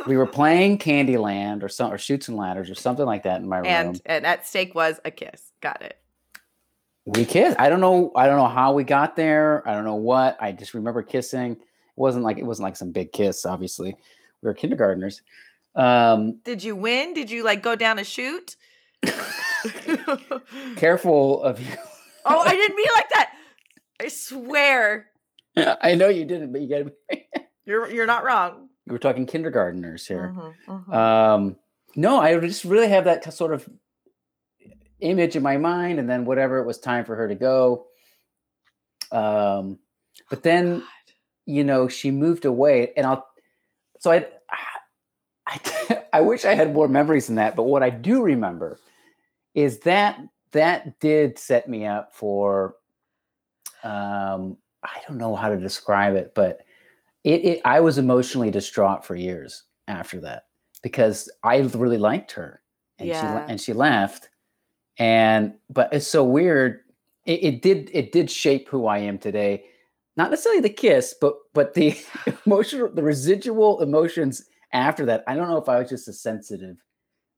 We 0.07 0.17
were 0.17 0.27
playing 0.41 0.79
Candyland 0.79 1.63
or 1.63 1.69
some 1.69 1.93
or 1.93 1.99
Chutes 1.99 2.29
and 2.29 2.37
Ladders 2.39 2.71
or 2.71 2.75
something 2.75 3.05
like 3.05 3.25
that 3.25 3.43
in 3.43 3.49
my 3.49 3.59
room. 3.59 3.67
and 3.67 4.01
and 4.07 4.25
at 4.25 4.47
stake 4.47 4.75
was 4.75 4.99
a 5.05 5.11
kiss. 5.11 5.53
Got 5.61 5.83
it. 5.83 5.99
we 7.05 7.27
kissed. 7.27 7.61
I 7.61 7.69
don't 7.69 7.81
know. 7.81 8.11
I 8.17 8.27
don't 8.27 8.39
know 8.39 8.49
how 8.49 8.73
we 8.73 8.85
got 8.85 9.17
there. 9.17 9.69
I 9.69 9.75
don't 9.75 9.85
know 9.85 9.97
what. 9.97 10.39
I 10.41 10.53
just 10.53 10.73
remember 10.73 11.03
kissing. 11.03 11.53
It 11.53 11.59
wasn't 11.95 12.25
like 12.25 12.39
it 12.39 12.45
wasn't 12.45 12.65
like 12.65 12.77
some 12.77 12.91
big 12.91 13.13
kiss. 13.13 13.45
Obviously, 13.45 13.95
we 14.41 14.47
were 14.47 14.55
kindergartners. 14.55 15.21
Um, 15.75 16.39
Did 16.43 16.65
you 16.65 16.75
win? 16.75 17.13
Did 17.13 17.31
you 17.31 17.45
like 17.45 17.63
go 17.63 17.77
down 17.77 17.99
a 17.99 18.05
chute? 18.05 18.57
careful 20.77 21.43
of 21.43 21.61
you. 21.61 21.77
I 22.27 22.55
didn't 22.55 22.77
mean 22.77 22.87
like 22.95 23.09
that. 23.11 23.33
I 24.01 24.09
swear. 24.09 25.07
I 25.57 25.95
know 25.95 26.09
you 26.09 26.25
didn't, 26.25 26.53
but 26.53 26.61
you 26.61 26.69
got 26.69 26.91
to. 27.11 27.21
You're 27.65 27.91
you're 27.91 28.07
not 28.07 28.25
wrong. 28.25 28.71
We're 28.87 28.97
talking 28.97 29.27
kindergarteners 29.27 30.07
here. 30.07 30.33
Mhm, 30.35 30.55
mhm. 30.67 30.95
Um, 30.95 31.57
no, 31.97 32.19
I 32.19 32.39
just 32.41 32.65
really 32.65 32.89
have 32.89 33.05
that 33.05 33.31
sort 33.35 33.53
of 33.53 33.69
image 35.01 35.37
in 35.37 35.43
my 35.43 35.59
mind, 35.59 35.99
and 35.99 36.09
then 36.09 36.25
whatever 36.25 36.59
it 36.61 36.67
was 36.67 36.79
time 36.79 37.05
for 37.05 37.15
her 37.17 37.29
to 37.29 37.35
go. 37.35 37.85
Um, 39.13 39.79
but 40.31 40.43
then, 40.43 40.83
you 41.45 41.63
know, 41.63 41.89
she 41.89 42.11
moved 42.11 42.47
away, 42.47 42.93
and 42.97 43.07
I'll. 43.07 43.27
So 44.01 44.13
I, 44.13 44.27
I, 45.47 46.03
I 46.15 46.21
wish 46.23 46.47
I 46.47 46.55
had 46.55 46.73
more 46.73 46.89
memories 46.89 47.27
than 47.27 47.37
that. 47.37 47.55
But 47.55 47.65
what 47.65 47.83
I 47.83 47.91
do 47.91 48.23
remember 48.23 48.79
is 49.55 49.81
that 49.81 50.19
that 50.53 50.99
did 51.01 51.39
set 51.39 51.69
me 51.69 51.87
up 51.87 52.15
for. 52.15 52.77
Um, 53.85 54.57
I 54.83 55.01
don't 55.07 55.19
know 55.19 55.35
how 55.37 55.49
to 55.49 55.57
describe 55.57 56.15
it, 56.15 56.33
but 56.35 56.61
it, 57.25 57.45
it 57.45 57.61
I 57.65 57.81
was 57.81 57.99
emotionally 57.99 58.51
distraught 58.51 59.05
for 59.05 59.15
years 59.17 59.65
after 59.89 60.21
that 60.21 60.45
because 60.83 61.31
I 61.43 61.59
really 61.59 61.99
liked 61.99 62.33
her 62.33 62.63
and 62.99 63.09
she 63.09 63.27
Yeah. 63.27 63.35
le- 63.35 63.45
and 63.49 63.61
she 63.61 63.73
left 63.73 64.29
and 64.99 65.55
but 65.71 65.93
it's 65.93 66.07
so 66.07 66.25
weird 66.25 66.81
it, 67.25 67.43
it 67.45 67.63
did 67.63 67.91
it 67.93 68.13
did 68.13 68.31
shape 68.31 68.69
who 68.69 68.87
I 68.87 68.99
am 68.99 69.19
today 69.19 69.65
not 70.17 70.31
necessarily 70.31 70.61
the 70.61 70.71
kiss 70.71 71.15
but 71.21 71.35
but 71.55 71.75
the 71.75 71.97
emotional 72.47 72.89
the 72.93 73.03
residual 73.03 73.81
emotions 73.81 74.45
after 74.73 75.05
that 75.07 75.25
I 75.27 75.35
don't 75.35 75.49
know 75.49 75.59
if 75.59 75.69
I 75.69 75.79
was 75.81 75.89
just 75.89 76.09
a 76.09 76.13
sensitive 76.13 76.77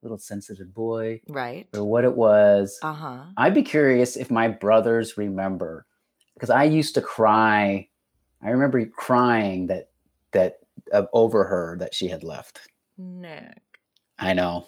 little 0.02 0.18
sensitive 0.18 0.72
boy 0.74 1.20
Right. 1.28 1.68
or 1.74 1.84
what 1.84 2.04
it 2.04 2.14
was 2.16 2.78
Uh 2.82 2.92
huh. 2.92 3.24
I'd 3.36 3.54
be 3.54 3.62
curious 3.62 4.16
if 4.16 4.30
my 4.30 4.48
brothers 4.48 5.16
remember 5.18 5.86
because 6.34 6.50
I 6.50 6.64
used 6.64 6.94
to 6.94 7.02
cry. 7.02 7.88
I 8.42 8.50
remember 8.50 8.84
crying 8.86 9.66
that 9.68 9.90
that 10.32 10.58
uh, 10.92 11.04
over 11.12 11.44
her 11.44 11.76
that 11.80 11.94
she 11.94 12.08
had 12.08 12.22
left. 12.24 12.60
Nick. 12.96 13.58
I 14.18 14.32
know. 14.32 14.66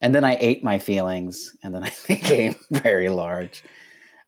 And 0.00 0.14
then 0.14 0.24
I 0.24 0.36
ate 0.40 0.62
my 0.64 0.78
feelings 0.78 1.56
and 1.62 1.74
then 1.74 1.84
I 1.88 1.92
became 2.06 2.54
very 2.70 3.08
large. 3.08 3.64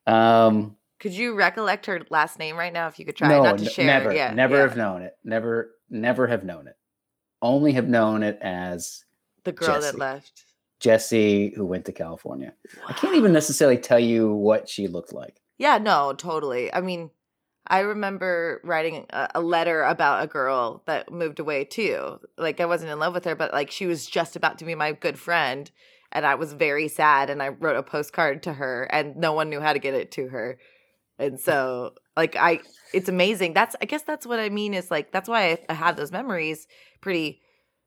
Um 0.07 0.75
Could 0.99 1.13
you 1.13 1.35
recollect 1.35 1.85
her 1.85 2.01
last 2.09 2.39
name 2.39 2.57
right 2.57 2.73
now 2.73 2.87
if 2.87 2.97
you 2.99 3.05
could 3.05 3.15
try 3.15 3.29
no, 3.29 3.43
not 3.43 3.57
to 3.59 3.65
share? 3.65 3.85
never, 3.85 4.13
yeah, 4.13 4.33
never 4.33 4.55
yeah. 4.55 4.61
have 4.63 4.77
known 4.77 5.01
it. 5.03 5.17
Never, 5.23 5.71
never 5.89 6.27
have 6.27 6.43
known 6.43 6.67
it. 6.67 6.75
Only 7.41 7.73
have 7.73 7.87
known 7.87 8.23
it 8.23 8.39
as 8.41 9.04
the 9.45 9.51
girl 9.51 9.75
Jessie. 9.75 9.91
that 9.91 9.97
left. 9.97 10.45
Jesse, 10.79 11.53
who 11.55 11.65
went 11.65 11.85
to 11.85 11.91
California. 11.91 12.53
I 12.87 12.93
can't 12.93 13.15
even 13.15 13.31
necessarily 13.31 13.77
tell 13.77 13.99
you 13.99 14.33
what 14.33 14.67
she 14.67 14.87
looked 14.87 15.13
like. 15.13 15.41
Yeah, 15.57 15.77
no, 15.77 16.13
totally. 16.13 16.71
I 16.73 16.81
mean, 16.81 17.11
I 17.67 17.79
remember 17.79 18.61
writing 18.63 19.05
a, 19.09 19.29
a 19.35 19.41
letter 19.41 19.83
about 19.83 20.23
a 20.23 20.27
girl 20.27 20.83
that 20.85 21.11
moved 21.11 21.39
away 21.39 21.63
too. 21.63 22.19
Like 22.37 22.59
I 22.59 22.65
wasn't 22.65 22.91
in 22.91 22.99
love 22.99 23.13
with 23.13 23.25
her, 23.25 23.35
but 23.35 23.53
like 23.53 23.71
she 23.71 23.85
was 23.85 24.05
just 24.05 24.35
about 24.35 24.59
to 24.59 24.65
be 24.65 24.75
my 24.75 24.91
good 24.91 25.17
friend, 25.17 25.71
and 26.11 26.25
I 26.25 26.35
was 26.35 26.53
very 26.53 26.87
sad. 26.87 27.29
And 27.29 27.41
I 27.41 27.49
wrote 27.49 27.77
a 27.77 27.83
postcard 27.83 28.43
to 28.43 28.53
her, 28.53 28.83
and 28.91 29.15
no 29.15 29.33
one 29.33 29.49
knew 29.49 29.61
how 29.61 29.73
to 29.73 29.79
get 29.79 29.93
it 29.93 30.11
to 30.11 30.27
her. 30.27 30.59
And 31.17 31.39
so, 31.39 31.93
like, 32.17 32.35
I, 32.35 32.59
it's 32.93 33.07
amazing. 33.07 33.53
That's, 33.53 33.73
I 33.81 33.85
guess, 33.85 34.01
that's 34.01 34.25
what 34.27 34.39
I 34.39 34.49
mean. 34.49 34.73
Is 34.73 34.91
like 34.91 35.11
that's 35.11 35.29
why 35.29 35.51
I, 35.51 35.59
I 35.69 35.73
have 35.73 35.95
those 35.95 36.11
memories 36.11 36.67
pretty 37.01 37.41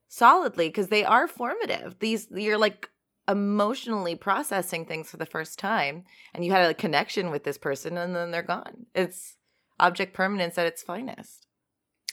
solidly 0.09 0.69
because 0.69 0.89
they 0.89 1.05
are 1.05 1.29
formative. 1.29 1.97
These 2.01 2.29
you're 2.31 2.59
like 2.59 2.89
emotionally 3.29 4.15
processing 4.17 4.87
things 4.87 5.11
for 5.11 5.19
the 5.19 5.27
first 5.27 5.59
time 5.59 6.05
and 6.35 6.45
you 6.45 6.51
had 6.51 6.69
a 6.69 6.75
connection 6.75 7.31
with 7.31 7.45
this 7.45 7.59
person 7.59 7.99
and 7.99 8.17
then 8.17 8.31
they're 8.31 8.43
gone. 8.43 8.87
It's 8.95 9.37
object 9.79 10.15
permanence 10.15 10.57
at 10.59 10.67
its 10.67 10.83
finest. 10.83 11.47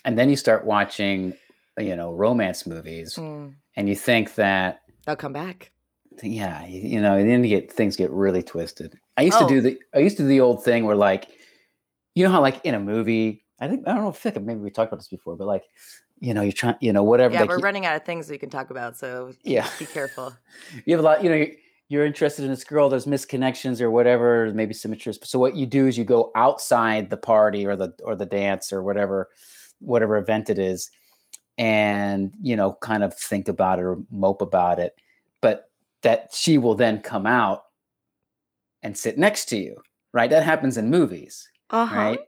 And 0.03 0.19
then 0.19 0.29
you 0.29 0.35
start 0.35 0.65
watching, 0.65 1.33
you 1.79 1.95
know, 1.95 2.13
romance 2.13 2.67
movies 2.67 3.15
hmm. 3.15 3.49
and 3.75 3.89
you 3.89 3.95
think 3.95 4.35
that 4.35 4.81
They'll 5.05 5.15
come 5.15 5.33
back. 5.33 5.71
yeah, 6.21 6.65
you, 6.65 6.99
know, 6.99 7.17
then 7.17 7.43
you 7.43 7.49
get 7.49 7.71
things 7.71 7.95
get 7.95 8.11
really 8.11 8.43
twisted. 8.43 8.97
I 9.17 9.21
used 9.21 9.37
Oh. 9.39 9.47
to 9.47 9.53
do 9.53 9.57
oh. 9.59 9.61
the 9.61 9.79
I 9.93 9.99
used 9.99 10.17
to 10.17 10.23
do 10.23 10.27
the 10.27 10.41
old 10.41 10.63
thing 10.63 10.85
where 10.85 10.95
like, 10.95 11.29
you 12.13 12.25
know 12.25 12.31
how 12.31 12.41
like 12.41 12.59
in 12.65 12.75
a 12.75 12.79
movie, 12.79 13.45
I 13.59 13.67
think 13.67 13.87
I 13.87 13.93
don't 13.93 14.03
know 14.03 14.09
if 14.09 14.25
I 14.25 14.39
maybe 14.39 14.59
we 14.59 14.69
talked 14.69 14.91
about 14.91 14.99
this 14.99 15.07
before, 15.07 15.37
but 15.37 15.47
like, 15.47 15.63
you 16.19 16.33
know, 16.33 16.41
you're 16.41 16.51
trying, 16.51 16.75
you 16.79 16.93
know, 16.93 17.03
whatever. 17.03 17.33
Yeah, 17.33 17.41
like, 17.41 17.49
we're 17.49 17.59
running 17.59 17.85
out 17.85 17.95
of 17.95 18.03
things 18.03 18.29
we 18.29 18.37
can 18.37 18.49
talk 18.49 18.69
about, 18.69 18.97
so 18.97 19.33
yeah, 19.43 19.69
be 19.79 19.85
careful. 19.85 20.35
you 20.85 20.95
have 20.95 20.99
a 20.99 21.03
lot, 21.07 21.23
you 21.23 21.29
know, 21.29 21.35
you're, 21.35 21.51
you're 21.87 22.05
interested 22.05 22.43
in 22.43 22.51
this 22.51 22.63
girl, 22.63 22.89
there's 22.89 23.05
misconnections 23.05 23.81
or 23.81 23.91
whatever, 23.91 24.51
maybe 24.53 24.75
interest. 24.85 25.25
So 25.27 25.37
what 25.37 25.55
you 25.55 25.65
do 25.65 25.87
is 25.87 25.97
you 25.97 26.03
go 26.03 26.31
outside 26.35 27.09
the 27.09 27.17
party 27.17 27.65
or 27.65 27.75
the 27.75 27.93
or 28.03 28.15
the 28.15 28.25
dance 28.25 28.73
or 28.73 28.81
whatever, 28.81 29.29
whatever 29.79 30.17
event 30.17 30.49
it 30.49 30.57
is, 30.57 30.89
and 31.57 32.33
you 32.41 32.55
know, 32.55 32.73
kind 32.81 33.03
of 33.03 33.13
think 33.13 33.47
about 33.47 33.79
it 33.79 33.83
or 33.83 33.97
mope 34.09 34.41
about 34.41 34.79
it. 34.79 34.95
But 35.41 35.69
that 36.01 36.33
she 36.33 36.57
will 36.57 36.75
then 36.75 37.01
come 37.01 37.25
out 37.25 37.65
and 38.81 38.97
sit 38.97 39.17
next 39.17 39.45
to 39.45 39.57
you, 39.57 39.81
right? 40.13 40.29
That 40.29 40.43
happens 40.43 40.77
in 40.77 40.89
movies, 40.89 41.47
Uh-huh. 41.71 41.95
right? 41.95 42.19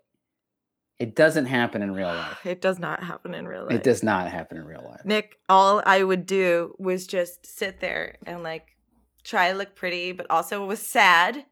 It 0.99 1.15
doesn't 1.15 1.45
happen 1.45 1.81
in 1.81 1.93
real 1.93 2.07
life. 2.07 2.45
It 2.45 2.59
does 2.61 2.79
not 2.79 3.03
happen 3.03 3.35
in 3.35 3.47
real 3.47 3.65
life. 3.65 3.73
It 3.73 3.83
does 3.83 4.01
not 4.01 4.31
happen 4.31 4.57
in 4.57 4.65
real 4.65 4.83
life. 4.83 5.05
Nick, 5.05 5.37
all 5.47 5.81
I 5.85 6.03
would 6.03 6.25
do 6.25 6.73
was 6.79 7.05
just 7.05 7.45
sit 7.45 7.79
there 7.79 8.17
and 8.25 8.41
like 8.41 8.75
try 9.23 9.51
to 9.51 9.57
look 9.57 9.75
pretty, 9.75 10.11
but 10.11 10.25
also 10.29 10.65
was 10.65 10.79
sad. 10.79 11.45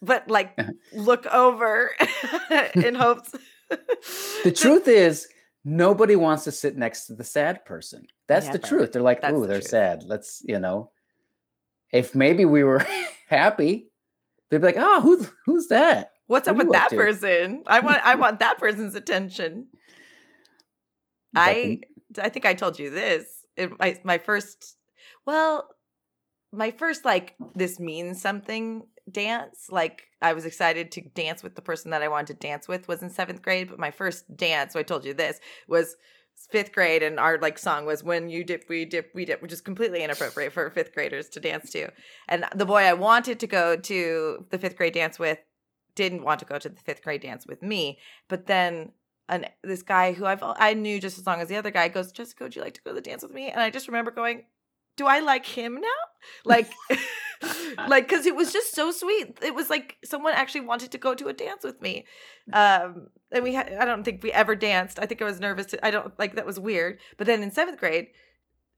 But 0.00 0.28
like 0.28 0.58
look 0.94 1.26
over 1.26 1.90
in 2.74 2.94
hopes 2.94 3.34
the 4.44 4.52
truth 4.56 4.88
is, 4.88 5.28
nobody 5.64 6.16
wants 6.16 6.44
to 6.44 6.52
sit 6.52 6.76
next 6.76 7.06
to 7.06 7.14
the 7.14 7.24
sad 7.24 7.64
person. 7.64 8.06
That's 8.28 8.48
the 8.48 8.58
truth. 8.58 8.92
They're 8.92 9.02
like, 9.02 9.24
"Ooh, 9.24 9.42
the 9.42 9.46
they're 9.46 9.56
truth. 9.58 9.68
sad." 9.68 10.04
Let's, 10.04 10.42
you 10.46 10.58
know, 10.58 10.90
if 11.92 12.14
maybe 12.14 12.44
we 12.44 12.64
were 12.64 12.84
happy, 13.28 13.90
they'd 14.50 14.58
be 14.58 14.66
like, 14.66 14.76
"Oh, 14.78 15.00
who's 15.00 15.30
who's 15.44 15.68
that?" 15.68 16.11
What's 16.26 16.48
up 16.48 16.56
What 16.56 16.66
with 16.66 16.72
that 16.72 16.88
to? 16.90 16.96
person? 16.96 17.62
I 17.66 17.80
want 17.80 18.04
I 18.04 18.14
want 18.16 18.40
that 18.40 18.58
person's 18.58 18.94
attention. 18.94 19.68
I 21.34 21.80
I 22.20 22.28
think 22.28 22.46
I 22.46 22.54
told 22.54 22.78
you 22.78 22.90
this. 22.90 23.26
It, 23.56 23.78
my 23.78 24.00
my 24.04 24.18
first, 24.18 24.76
well, 25.26 25.68
my 26.52 26.70
first 26.70 27.04
like 27.04 27.36
this 27.54 27.80
means 27.80 28.20
something 28.20 28.86
dance. 29.10 29.66
Like 29.70 30.04
I 30.20 30.32
was 30.32 30.44
excited 30.44 30.92
to 30.92 31.00
dance 31.02 31.42
with 31.42 31.54
the 31.56 31.62
person 31.62 31.90
that 31.90 32.02
I 32.02 32.08
wanted 32.08 32.38
to 32.40 32.46
dance 32.46 32.68
with 32.68 32.88
was 32.88 33.02
in 33.02 33.10
seventh 33.10 33.42
grade. 33.42 33.68
But 33.70 33.78
my 33.78 33.90
first 33.90 34.36
dance, 34.36 34.72
so 34.74 34.80
I 34.80 34.82
told 34.84 35.04
you 35.04 35.14
this 35.14 35.40
was 35.68 35.96
fifth 36.50 36.72
grade, 36.72 37.02
and 37.02 37.18
our 37.20 37.38
like 37.38 37.58
song 37.58 37.86
was 37.86 38.04
"When 38.04 38.28
You 38.28 38.44
Dip, 38.44 38.64
We 38.68 38.84
Dip, 38.84 39.10
We 39.14 39.24
Dip," 39.24 39.42
which 39.42 39.52
is 39.52 39.60
completely 39.60 40.02
inappropriate 40.02 40.52
for 40.52 40.70
fifth 40.70 40.94
graders 40.94 41.28
to 41.30 41.40
dance 41.40 41.70
to. 41.70 41.90
And 42.28 42.46
the 42.54 42.66
boy 42.66 42.82
I 42.82 42.94
wanted 42.94 43.40
to 43.40 43.46
go 43.46 43.76
to 43.76 44.46
the 44.50 44.58
fifth 44.58 44.76
grade 44.76 44.94
dance 44.94 45.18
with 45.18 45.38
didn't 45.94 46.24
want 46.24 46.40
to 46.40 46.46
go 46.46 46.58
to 46.58 46.68
the 46.68 46.80
fifth 46.80 47.02
grade 47.02 47.22
dance 47.22 47.46
with 47.46 47.62
me. 47.62 47.98
But 48.28 48.46
then 48.46 48.92
an 49.28 49.46
this 49.62 49.82
guy 49.82 50.12
who 50.12 50.26
I've 50.26 50.42
I 50.42 50.74
knew 50.74 51.00
just 51.00 51.18
as 51.18 51.26
long 51.26 51.40
as 51.40 51.48
the 51.48 51.56
other 51.56 51.70
guy 51.70 51.88
goes, 51.88 52.12
Jessica, 52.12 52.44
would 52.44 52.56
you 52.56 52.62
like 52.62 52.74
to 52.74 52.82
go 52.82 52.90
to 52.90 52.94
the 52.94 53.00
dance 53.00 53.22
with 53.22 53.32
me? 53.32 53.48
And 53.50 53.60
I 53.60 53.70
just 53.70 53.88
remember 53.88 54.10
going, 54.10 54.44
Do 54.96 55.06
I 55.06 55.20
like 55.20 55.46
him 55.46 55.74
now? 55.74 55.88
Like 56.44 56.70
like 57.88 58.08
because 58.08 58.26
it 58.26 58.36
was 58.36 58.52
just 58.52 58.76
so 58.76 58.92
sweet. 58.92 59.36
It 59.42 59.56
was 59.56 59.68
like 59.68 59.96
someone 60.04 60.34
actually 60.34 60.60
wanted 60.60 60.92
to 60.92 60.98
go 60.98 61.14
to 61.16 61.26
a 61.26 61.32
dance 61.32 61.64
with 61.64 61.82
me. 61.82 62.06
Um 62.52 63.08
and 63.32 63.42
we 63.42 63.54
had 63.54 63.72
I 63.72 63.84
don't 63.84 64.04
think 64.04 64.22
we 64.22 64.30
ever 64.30 64.54
danced. 64.54 65.00
I 65.00 65.06
think 65.06 65.20
I 65.20 65.24
was 65.24 65.40
nervous 65.40 65.66
to, 65.66 65.84
I 65.84 65.90
don't 65.90 66.16
like 66.18 66.36
that 66.36 66.46
was 66.46 66.60
weird. 66.60 67.00
But 67.16 67.26
then 67.26 67.42
in 67.42 67.50
seventh 67.50 67.80
grade, 67.80 68.08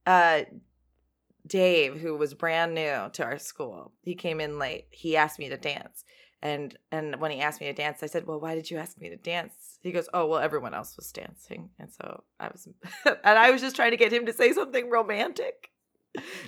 uh 0.06 0.44
Dave, 1.47 2.00
who 2.00 2.16
was 2.16 2.33
brand 2.33 2.75
new 2.75 3.11
to 3.12 3.25
our 3.25 3.38
school, 3.38 3.92
he 4.00 4.14
came 4.14 4.40
in 4.40 4.59
late. 4.59 4.87
He 4.90 5.16
asked 5.16 5.38
me 5.38 5.50
to 5.50 5.59
dance. 5.59 6.04
And 6.45 6.77
and 6.93 7.19
when 7.21 7.31
he 7.31 7.41
asked 7.41 7.61
me 7.63 7.69
to 7.69 7.73
dance, 7.73 8.03
I 8.03 8.07
said, 8.07 8.27
"Well, 8.27 8.39
why 8.39 8.55
did 8.55 8.71
you 8.71 8.77
ask 8.77 9.01
me 9.01 9.09
to 9.09 9.17
dance?" 9.17 9.79
He 9.83 9.93
goes, 9.93 10.11
"Oh, 10.13 10.27
well, 10.27 10.41
everyone 10.41 10.75
else 10.75 10.95
was 10.95 11.11
dancing." 11.11 11.71
And 11.79 11.91
so 11.91 12.23
I 12.39 12.49
was 12.49 12.69
and 13.07 13.39
I 13.39 13.51
was 13.51 13.63
just 13.63 13.75
trying 13.75 13.93
to 13.93 13.97
get 13.97 14.13
him 14.13 14.27
to 14.27 14.33
say 14.33 14.53
something 14.53 14.91
romantic. 14.91 15.71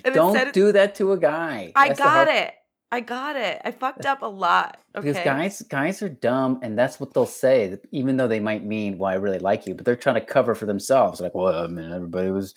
And 0.05 0.13
Don't 0.13 0.53
do 0.53 0.71
that 0.71 0.95
to 0.95 1.11
a 1.11 1.17
guy. 1.17 1.73
I 1.75 1.89
That's 1.89 1.99
got 1.99 2.27
it. 2.27 2.53
I 2.89 3.01
got 3.01 3.35
it. 3.35 3.59
I 3.65 3.71
fucked 3.71 4.05
up 4.05 4.21
a 4.21 4.27
lot. 4.27 4.79
Okay. 4.95 5.09
Because 5.09 5.23
guys, 5.23 5.61
guys 5.63 6.01
are 6.01 6.09
dumb, 6.09 6.59
and 6.61 6.77
that's 6.77 6.99
what 6.99 7.13
they'll 7.13 7.25
say. 7.25 7.77
Even 7.91 8.17
though 8.17 8.27
they 8.27 8.39
might 8.39 8.63
mean, 8.63 8.99
"Well, 8.99 9.11
I 9.11 9.15
really 9.15 9.39
like 9.39 9.65
you," 9.65 9.73
but 9.73 9.83
they're 9.83 9.95
trying 9.95 10.15
to 10.15 10.25
cover 10.25 10.53
for 10.53 10.67
themselves. 10.67 11.19
Like, 11.19 11.33
well, 11.33 11.63
I 11.63 11.67
mean, 11.67 11.91
everybody 11.91 12.29
was, 12.29 12.53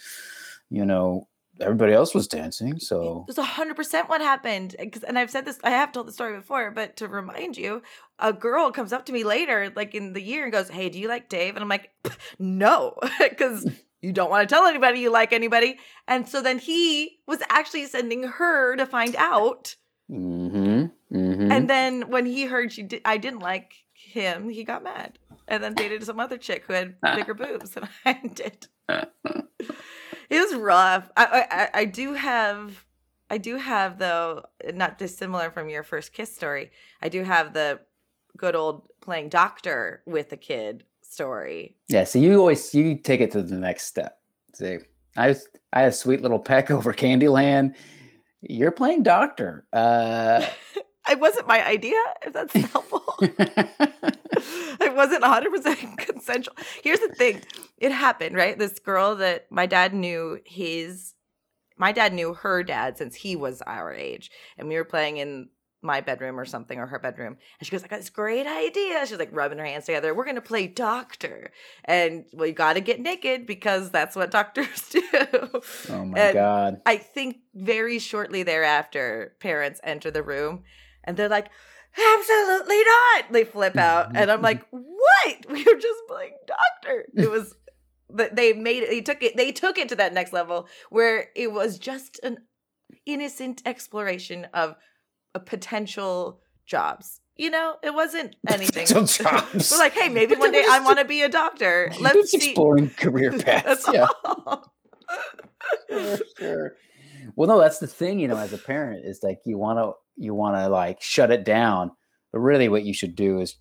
you 0.69 0.85
know, 0.85 1.27
everybody 1.61 1.93
else 1.93 2.15
was 2.15 2.27
dancing, 2.27 2.79
so 2.79 3.25
It 3.29 3.37
was 3.37 3.45
hundred 3.45 3.77
percent 3.77 4.09
what 4.09 4.21
happened. 4.21 4.77
And 5.07 5.19
I've 5.19 5.31
said 5.31 5.45
this, 5.45 5.59
I 5.63 5.71
have 5.71 5.93
told 5.93 6.09
the 6.09 6.13
story 6.13 6.37
before, 6.37 6.71
but 6.71 6.97
to 6.97 7.09
remind 7.09 7.57
you, 7.57 7.83
a 8.19 8.33
girl 8.33 8.71
comes 8.71 8.93
up 8.93 9.07
to 9.07 9.13
me 9.13 9.25
later, 9.25 9.73
like 9.75 9.95
in 9.95 10.13
the 10.13 10.23
year, 10.23 10.45
and 10.45 10.53
goes, 10.53 10.69
"Hey, 10.69 10.89
do 10.89 10.99
you 10.99 11.09
like 11.09 11.29
Dave?" 11.29 11.55
And 11.55 11.63
I'm 11.63 11.69
like, 11.69 11.91
"No," 12.39 12.95
because 13.19 13.69
you 14.03 14.13
don't 14.13 14.31
want 14.31 14.49
to 14.49 14.55
tell 14.55 14.67
anybody 14.67 15.01
you 15.01 15.11
like 15.11 15.33
anybody. 15.33 15.79
And 16.09 16.29
so 16.29 16.43
then 16.43 16.59
he 16.59 17.19
was 17.27 17.41
actually 17.49 17.87
sending 17.87 18.23
her 18.25 18.77
to 18.77 18.87
find 18.87 19.15
out. 19.17 19.77
Mm-hmm. 20.11 21.17
Mm-hmm. 21.17 21.53
And 21.53 21.69
then 21.71 22.11
when 22.11 22.27
he 22.27 22.45
heard 22.45 22.73
she 22.73 22.83
did, 22.83 23.03
I 23.05 23.17
didn't 23.17 23.41
like 23.41 23.75
him, 23.93 24.49
he 24.49 24.65
got 24.65 24.83
mad, 24.83 25.19
and 25.47 25.63
then 25.63 25.75
dated 25.75 26.05
some 26.05 26.19
other 26.19 26.39
chick 26.39 26.65
who 26.67 26.73
had 26.73 27.01
bigger 27.15 27.35
boobs 27.35 27.71
than 27.71 27.89
I 28.05 28.21
did. 28.35 28.67
It 30.31 30.39
was 30.41 30.55
rough. 30.55 31.11
I, 31.17 31.47
I 31.51 31.69
I- 31.81 31.85
do 31.85 32.15
have 32.15 32.85
I 33.29 33.39
do 33.39 33.57
have 33.57 33.99
though 33.99 34.45
not 34.75 34.97
dissimilar 34.99 35.51
from 35.51 35.69
your 35.69 35.83
first 35.83 36.13
kiss 36.13 36.35
story. 36.35 36.71
I 37.03 37.09
do 37.09 37.23
have 37.23 37.53
the 37.53 37.81
good 38.37 38.55
old 38.57 38.89
playing 39.01 39.29
doctor 39.29 40.03
with 40.07 40.33
a 40.33 40.37
kid 40.37 40.85
story. 41.03 41.77
yeah, 41.89 42.05
so 42.05 42.19
you 42.19 42.39
always 42.39 42.73
you 42.75 42.97
take 42.97 43.21
it 43.21 43.31
to 43.33 43.43
the 43.43 43.57
next 43.57 43.85
step. 43.87 44.19
See, 44.55 44.79
I 45.17 45.29
was, 45.29 45.47
I 45.73 45.81
had 45.81 45.89
a 45.89 45.93
sweet 45.93 46.23
little 46.23 46.39
peck 46.39 46.71
over 46.77 46.93
Candyland. 46.93 47.75
You're 48.43 48.71
playing 48.73 49.03
doctor. 49.03 49.67
Uh, 49.73 50.47
It 51.11 51.19
wasn't 51.19 51.49
my 51.49 51.67
idea, 51.67 51.97
if 52.25 52.33
that's 52.33 52.53
helpful. 52.73 53.03
Wasn't 55.01 55.25
100% 55.25 55.99
consensual. 56.07 56.57
Here's 56.83 57.01
the 57.01 57.15
thing 57.15 57.43
it 57.79 57.93
happened, 57.93 58.37
right? 58.37 58.59
This 58.59 58.79
girl 58.79 59.17
that 59.17 59.47
my 59.51 59.67
dad 59.67 59.95
knew 59.95 60.39
his, 60.45 61.15
my 61.79 61.93
dad 61.93 62.13
knew 62.13 62.35
her 62.35 62.63
dad 62.63 62.99
since 62.99 63.15
he 63.17 63.37
was 63.37 63.63
our 63.63 63.93
age. 63.93 64.31
And 64.59 64.69
we 64.69 64.77
were 64.77 64.85
playing 64.85 65.17
in 65.17 65.49
my 65.83 66.03
bedroom 66.03 66.39
or 66.39 66.45
something 66.45 66.79
or 66.79 66.87
her 66.87 66.99
bedroom. 66.99 67.39
And 67.59 67.67
she 67.67 67.71
goes, 67.71 67.83
I 67.83 67.87
got 67.87 68.01
this 68.01 68.11
great 68.11 68.47
idea. 68.47 69.07
She's 69.07 69.19
like 69.19 69.31
rubbing 69.33 69.57
her 69.59 69.65
hands 69.65 69.87
together. 69.87 70.15
We're 70.15 70.25
going 70.25 70.35
to 70.37 70.43
play 70.43 70.67
doctor. 70.67 71.53
And 71.87 72.27
well, 72.35 72.47
you 72.47 72.53
got 72.53 72.75
to 72.75 72.81
get 72.81 73.01
naked 73.01 73.47
because 73.47 73.91
that's 73.91 74.15
what 74.15 74.31
doctors 74.31 74.89
do. 74.91 75.03
oh 75.89 76.05
my 76.05 76.19
And 76.19 76.35
god. 76.35 76.83
I 76.85 76.99
think 76.99 77.39
very 77.55 77.99
shortly 77.99 78.43
thereafter, 78.43 79.35
parents 79.41 79.81
enter 79.83 80.11
the 80.11 80.23
room 80.23 80.65
and 81.05 81.17
they're 81.17 81.31
like, 81.31 81.49
absolutely 81.97 82.79
not. 82.85 83.33
They 83.33 83.45
flip 83.45 83.77
out. 83.77 84.17
And 84.17 84.31
I'm 84.31 84.43
like, 84.43 84.67
what? 84.71 85.37
We 85.49 85.65
were 85.65 85.81
just 85.81 86.01
playing 86.09 86.33
doctor. 86.47 87.07
It 87.15 87.31
was 87.31 87.55
but 88.13 88.35
they 88.35 88.53
made 88.53 88.83
it 88.83 88.91
they 88.91 89.01
took 89.01 89.23
it 89.23 89.37
they 89.37 89.53
took 89.53 89.79
it 89.79 89.89
to 89.89 89.97
that 89.97 90.13
next 90.13 90.33
level 90.33 90.67
where 90.89 91.29
it 91.37 91.53
was 91.53 91.79
just 91.79 92.19
an 92.23 92.39
innocent 93.07 93.63
exploration 93.67 94.47
of 94.55 94.77
a 95.35 95.41
potential 95.41 96.41
jobs. 96.67 97.21
You 97.37 97.51
know, 97.51 97.77
it 97.83 97.95
wasn't 97.95 98.37
anything. 98.49 98.87
Potential 98.87 99.25
jobs. 99.25 99.71
We're 99.71 99.79
like, 99.79 99.93
hey, 99.93 100.09
maybe 100.09 100.35
But 100.35 100.41
one 100.41 100.53
day 100.53 100.65
I 100.69 100.81
want 100.81 100.99
to 100.99 101.05
be 101.05 101.23
a 101.23 101.29
doctor. 101.29 101.93
Let's 102.01 102.31
see. 102.31 102.51
exploring 102.51 102.91
career 102.91 103.33
paths. 103.39 103.87
Yeah. 103.93 104.09
sure, 105.89 106.19
sure. 106.39 106.77
Well, 107.37 107.49
no, 107.49 107.59
that's 107.59 107.79
the 107.79 107.87
thing, 107.87 108.19
you 108.19 108.29
know, 108.29 108.37
as 108.37 108.53
a 108.53 108.59
parent, 108.59 109.05
is 109.05 109.23
like 109.23 109.41
you 109.45 109.59
want 109.59 109.79
to 109.79 109.93
you 110.21 110.35
want 110.35 110.57
to 110.57 110.69
like 110.69 111.01
shut 111.01 111.31
it 111.31 111.45
down, 111.45 111.93
but 112.33 112.41
really, 112.41 112.69
what 112.69 112.85
you 112.85 112.93
should 112.95 113.17
do 113.17 113.41
is 113.41 113.57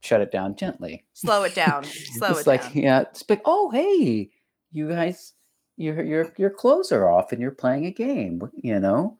shut 0.00 0.20
it 0.20 0.32
down 0.32 0.56
gently. 0.56 1.04
Slow 1.14 1.44
it 1.44 1.54
down. 1.54 1.84
Slow 1.84 2.30
it's 2.30 2.40
it 2.40 2.46
like, 2.46 2.62
down. 2.62 2.72
yeah, 2.74 3.00
it's 3.02 3.24
like, 3.28 3.42
oh, 3.44 3.70
hey, 3.70 4.30
you 4.72 4.88
guys, 4.88 5.34
your 5.76 6.02
your 6.02 6.32
your 6.36 6.50
clothes 6.50 6.92
are 6.92 7.10
off 7.10 7.32
and 7.32 7.40
you're 7.40 7.52
playing 7.52 7.86
a 7.86 7.92
game, 7.92 8.42
you 8.54 8.78
know. 8.78 9.16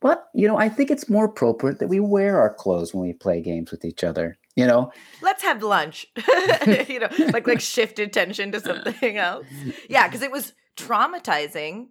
But 0.00 0.28
you 0.34 0.46
know, 0.46 0.56
I 0.56 0.68
think 0.68 0.90
it's 0.90 1.10
more 1.10 1.26
appropriate 1.26 1.80
that 1.80 1.88
we 1.88 2.00
wear 2.00 2.40
our 2.40 2.54
clothes 2.54 2.94
when 2.94 3.06
we 3.06 3.12
play 3.12 3.42
games 3.42 3.70
with 3.70 3.84
each 3.84 4.02
other. 4.02 4.38
You 4.56 4.66
know, 4.66 4.90
let's 5.22 5.42
have 5.42 5.62
lunch 5.62 6.04
you 6.88 6.98
know 6.98 7.08
like 7.32 7.46
like 7.46 7.60
shift 7.74 8.00
attention 8.00 8.50
to 8.50 8.58
something 8.58 9.16
else 9.16 9.46
yeah 9.88 10.08
because 10.08 10.22
it 10.22 10.32
was 10.32 10.52
traumatizing 10.76 11.86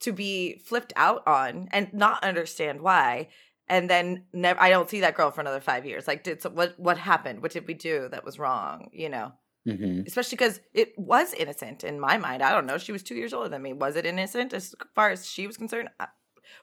to 0.00 0.12
be 0.12 0.58
flipped 0.64 0.92
out 0.96 1.26
on 1.26 1.68
and 1.72 1.92
not 1.92 2.22
understand 2.24 2.80
why 2.80 3.28
and 3.68 3.88
then 3.90 4.24
never 4.32 4.60
i 4.60 4.70
don't 4.70 4.88
see 4.90 5.00
that 5.00 5.14
girl 5.14 5.30
for 5.30 5.40
another 5.40 5.60
five 5.60 5.84
years 5.86 6.06
like 6.08 6.22
did 6.24 6.40
so, 6.42 6.50
what 6.50 6.78
what 6.78 6.98
happened 6.98 7.42
what 7.42 7.52
did 7.52 7.66
we 7.66 7.74
do 7.74 8.08
that 8.10 8.24
was 8.24 8.38
wrong 8.38 8.88
you 8.92 9.08
know 9.08 9.32
Mhm. 9.66 10.06
especially 10.06 10.36
because 10.36 10.60
it 10.72 10.94
was 10.96 11.34
innocent 11.34 11.84
in 11.84 12.00
my 12.00 12.16
mind 12.16 12.42
i 12.42 12.50
don't 12.52 12.64
know 12.64 12.78
she 12.78 12.92
was 12.92 13.02
two 13.02 13.16
years 13.16 13.34
older 13.34 13.48
than 13.50 13.60
me 13.60 13.72
was 13.74 13.96
it 13.96 14.06
innocent 14.06 14.54
as 14.54 14.74
far 14.94 15.10
as 15.10 15.28
she 15.28 15.46
was 15.46 15.56
concerned 15.58 15.90
Uh, 16.00 16.06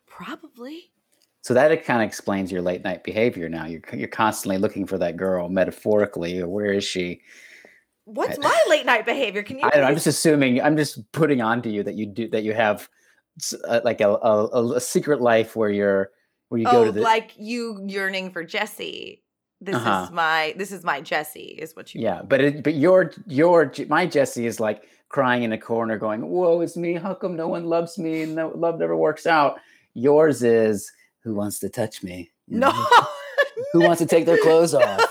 probably 0.08 0.92
So 1.42 1.54
that 1.54 1.86
kind 1.86 2.01
of 2.01 2.08
explains 2.08 2.51
your 2.51 2.63
late 2.63 2.84
night 2.84 3.04
behavior. 3.04 3.50
Now 3.50 3.65
you're 3.65 3.82
you're 3.94 4.08
constantly 4.08 4.58
looking 4.58 4.88
for 4.88 4.98
that 4.98 5.18
girl, 5.18 5.50
metaphorically, 5.50 6.39
or 6.39 6.48
where 6.48 6.74
is 6.74 6.84
she? 6.84 7.22
what's 8.06 8.38
my 8.39 8.63
late 8.68 8.86
night 8.86 9.06
behavior 9.06 9.44
can 9.44 9.60
you 9.60 9.65
I 9.65 9.70
don't 9.70 9.82
know. 9.82 9.88
I'm 9.88 9.96
just 9.96 10.08
assuming. 10.08 10.62
I'm 10.62 10.77
just 10.77 11.12
putting 11.12 11.42
onto 11.42 11.70
you 11.70 11.84
that 11.84 11.96
you 11.96 12.06
do 12.06 12.27
that. 12.30 12.44
You 12.44 12.54
have 12.54 12.89
uh, 13.68 13.82
like 13.84 14.01
a, 14.01 14.10
a 14.10 14.75
a 14.75 14.80
secret 14.82 15.22
life 15.22 15.56
where 15.56 15.70
you're 15.70 16.12
where 16.50 16.62
you 16.62 16.68
oh, 16.68 16.72
go 16.72 16.86
to 16.86 16.92
the 16.92 17.01
like 17.01 17.32
you 17.38 17.84
yearning 17.88 18.32
for 18.32 18.44
Jesse. 18.44 19.22
This 19.62 19.75
Uh-huh. 19.75 20.06
is 20.06 20.12
my 20.12 20.54
this 20.58 20.72
is 20.72 20.84
my 20.84 21.01
Jesse, 21.01 21.56
is 21.60 21.75
what 21.75 21.94
you 21.96 22.01
yeah. 22.01 22.22
But 22.22 22.42
it, 22.42 22.63
but 22.63 22.75
your 22.75 23.12
your 23.27 23.72
my 23.88 24.06
Jesse 24.06 24.46
is 24.46 24.60
like 24.60 24.84
crying 25.10 25.44
in 25.44 25.54
a 25.54 25.58
corner, 25.58 25.98
going, 25.98 26.22
"Whoa, 26.27 26.62
it's 26.62 26.75
me! 26.77 26.94
How 26.96 27.13
come 27.13 27.36
no 27.36 27.48
one 27.48 27.65
loves 27.65 27.98
me? 27.98 28.24
And 28.24 28.36
no, 28.36 28.50
love 28.56 28.80
never 28.80 28.96
works 28.98 29.25
out." 29.25 29.60
Yours 29.94 30.44
is 30.44 30.92
who 31.24 31.34
wants 31.36 31.60
to 31.60 31.70
touch 31.70 32.04
me? 32.04 32.32
You 32.48 32.60
No. 32.60 32.70
know? 32.72 32.86
Who 33.72 33.80
wants 33.82 34.00
to 34.00 34.06
take 34.06 34.25
their 34.25 34.38
clothes 34.38 34.74
off? 34.74 35.01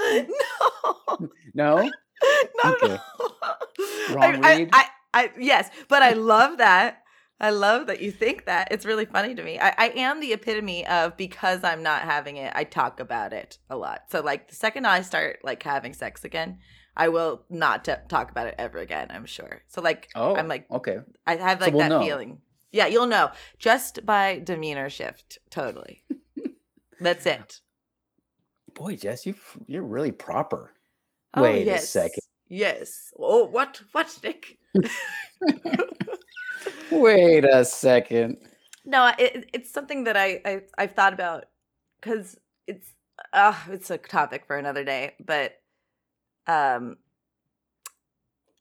No. 0.00 1.28
No. 1.54 1.76
Not 2.64 2.82
Okay. 2.82 2.94
at 2.94 3.00
all. 3.20 4.16
Wrong 4.16 4.44
I, 4.44 4.48
I- 4.52 4.56
read? 4.56 4.70
I, 4.72 4.84
I, 5.14 5.30
yes, 5.38 5.70
but 5.88 6.02
I 6.02 6.10
love 6.14 6.58
that. 6.58 7.03
I 7.44 7.50
love 7.50 7.88
that 7.88 8.00
you 8.00 8.10
think 8.10 8.46
that. 8.46 8.68
It's 8.70 8.86
really 8.86 9.04
funny 9.04 9.34
to 9.34 9.42
me. 9.42 9.58
I, 9.60 9.74
I 9.76 9.88
am 9.96 10.18
the 10.20 10.32
epitome 10.32 10.86
of 10.86 11.14
because 11.18 11.62
I'm 11.62 11.82
not 11.82 12.00
having 12.00 12.38
it, 12.38 12.50
I 12.54 12.64
talk 12.64 13.00
about 13.00 13.34
it 13.34 13.58
a 13.68 13.76
lot. 13.76 14.04
So 14.10 14.22
like 14.22 14.48
the 14.48 14.54
second 14.54 14.86
I 14.86 15.02
start 15.02 15.40
like 15.44 15.62
having 15.62 15.92
sex 15.92 16.24
again, 16.24 16.58
I 16.96 17.08
will 17.10 17.42
not 17.50 17.84
t- 17.84 17.92
talk 18.08 18.30
about 18.30 18.46
it 18.46 18.54
ever 18.58 18.78
again. 18.78 19.08
I'm 19.10 19.26
sure. 19.26 19.60
So 19.68 19.82
like, 19.82 20.08
Oh, 20.14 20.34
I'm 20.34 20.48
like, 20.48 20.70
okay. 20.70 21.00
I 21.26 21.36
have 21.36 21.58
So 21.58 21.66
like 21.66 21.74
we'll 21.74 21.82
that 21.82 21.88
know. 21.90 22.00
feeling. 22.00 22.38
Yeah, 22.72 22.86
you'll 22.86 23.06
know 23.08 23.30
just 23.58 24.06
by 24.06 24.38
demeanor 24.42 24.88
shift. 24.88 25.38
Totally. 25.50 26.02
That's 27.00 27.26
it. 27.26 27.60
Boy, 28.72 28.96
Jess, 28.96 29.26
you 29.26 29.34
you're 29.66 29.82
really 29.82 30.12
proper. 30.12 30.72
Oh, 31.34 31.42
Wait 31.42 31.66
yes. 31.66 31.84
a 31.84 31.86
second. 31.88 32.22
Yes. 32.48 33.12
Oh, 33.18 33.44
what? 33.44 33.82
What, 33.92 34.18
Nick? 34.24 34.56
Wait 36.90 37.44
a 37.44 37.64
second. 37.64 38.36
No, 38.84 39.12
it, 39.18 39.48
it's 39.52 39.70
something 39.70 40.04
that 40.04 40.16
I, 40.16 40.40
I 40.44 40.60
I've 40.76 40.92
thought 40.92 41.14
about 41.14 41.44
because 42.00 42.36
it's 42.66 42.88
uh 43.32 43.54
it's 43.70 43.90
a 43.90 43.98
topic 43.98 44.44
for 44.46 44.56
another 44.56 44.84
day. 44.84 45.14
But 45.24 45.60
um, 46.46 46.96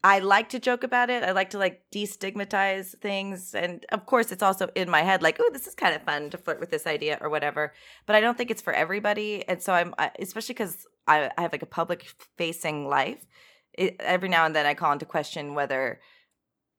I 0.06 0.20
like 0.20 0.50
to 0.50 0.60
joke 0.60 0.84
about 0.84 1.10
it. 1.10 1.24
I 1.24 1.32
like 1.32 1.52
to 1.52 1.58
like 1.58 1.84
destigmatize 1.94 2.98
things, 3.00 3.56
and 3.56 3.86
of 3.92 4.06
course, 4.06 4.32
it's 4.32 4.44
also 4.44 4.70
in 4.76 4.90
my 4.90 5.02
head 5.02 5.22
like, 5.22 5.38
oh, 5.40 5.50
this 5.54 5.68
is 5.68 5.76
kind 5.76 5.96
of 5.96 6.04
fun 6.04 6.30
to 6.32 6.38
flirt 6.38 6.60
with 6.60 6.72
this 6.72 6.88
idea 6.88 7.18
or 7.22 7.30
whatever. 7.30 7.74
But 8.06 8.16
I 8.16 8.22
don't 8.22 8.38
think 8.38 8.52
it's 8.52 8.62
for 8.62 8.74
everybody, 8.74 9.48
and 9.48 9.62
so 9.62 9.74
I'm 9.74 9.94
I, 9.98 10.12
especially 10.20 10.54
because 10.54 10.86
I, 11.08 11.32
I 11.38 11.42
have 11.42 11.52
like 11.54 11.62
a 11.62 11.68
public 11.68 12.14
facing 12.38 12.88
life. 12.88 13.26
It, 13.74 13.96
every 14.00 14.30
now 14.30 14.46
and 14.46 14.56
then, 14.56 14.66
I 14.66 14.74
call 14.74 14.92
into 14.92 15.06
question 15.06 15.54
whether 15.54 16.00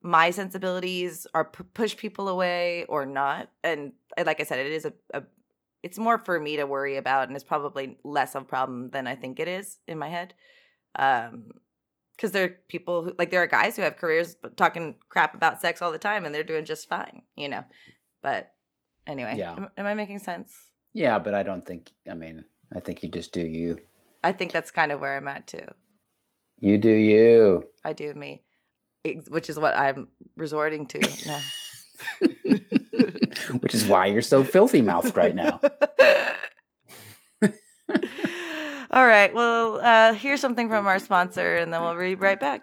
my 0.06 0.30
sensibilities 0.30 1.26
are 1.34 1.46
p- 1.46 1.64
push 1.73 1.96
people 1.96 2.28
away 2.28 2.84
or 2.90 3.06
not 3.06 3.49
and 3.64 3.92
like 4.25 4.38
i 4.38 4.44
said 4.44 4.58
it 4.58 4.70
is 4.70 4.84
a, 4.84 4.92
a 5.14 5.23
it's 5.82 5.99
more 5.99 6.18
for 6.18 6.38
me 6.38 6.56
to 6.56 6.64
worry 6.66 6.96
about 6.99 7.26
and 7.26 7.34
it's 7.37 7.44
probably 7.44 7.96
less 8.04 8.34
of 8.34 8.42
a 8.42 8.44
problem 8.44 8.90
than 8.90 9.06
i 9.06 9.14
think 9.16 9.40
it 9.40 9.49
is 9.49 9.78
in 9.88 9.99
my 9.99 10.08
head 10.11 10.34
um 10.96 11.50
because 12.14 12.32
there 12.32 12.44
are 12.44 12.56
people 12.68 13.02
who 13.02 13.14
like 13.18 13.30
there 13.30 13.42
are 13.42 13.46
guys 13.46 13.75
who 13.76 13.82
have 13.82 13.96
careers 13.96 14.37
talking 14.56 14.94
crap 15.08 15.34
about 15.34 15.61
sex 15.62 15.80
all 15.80 15.90
the 15.90 15.99
time 15.99 16.25
and 16.26 16.34
they're 16.34 16.44
doing 16.44 16.66
just 16.66 16.87
fine 16.88 17.23
you 17.34 17.49
know 17.49 17.64
but 18.23 18.52
anyway 19.06 19.34
Yeah. 19.38 19.54
am, 19.56 19.68
am 19.78 19.87
i 19.87 19.94
making 19.94 20.18
sense 20.20 20.52
Yeah, 20.92 21.18
but 21.18 21.34
I 21.34 21.42
don't 21.42 21.66
think. 21.66 21.90
I 22.08 22.14
mean, 22.14 22.44
I 22.73 22.78
think 22.78 23.02
you 23.02 23.08
just 23.08 23.32
do 23.32 23.40
you. 23.40 23.78
i 24.23 24.32
think 24.32 24.52
that's 24.52 24.70
kind 24.70 24.92
of 24.92 25.00
where 25.00 25.16
i'm 25.16 25.28
at 25.28 25.46
too 25.46 25.66
You 26.61 26.76
do 26.78 26.90
you. 27.12 27.64
i 27.84 27.92
do 27.92 28.12
me 28.14 28.42
which 29.28 29.50
is 29.50 29.58
what 29.58 29.76
i'm 29.76 30.08
resorting 30.37 30.87
to 30.87 30.99
now 31.26 31.40
Which 33.61 33.75
is 33.75 33.87
why 33.87 34.06
you're 34.06 34.23
so 34.23 34.44
filthy 34.44 34.82
mouthed 34.82 35.16
right 35.16 35.34
now. 35.34 35.61
All 38.90 39.06
right. 39.06 39.34
Well, 39.34 39.80
uh, 39.80 40.14
here's 40.14 40.40
something 40.40 40.68
from 40.68 40.87
our 40.87 40.99
sponsor, 40.99 41.56
and 41.56 41.73
then 41.73 41.82
we'll 41.82 41.99
be 41.99 42.14
right 42.14 42.38
back. 42.38 42.62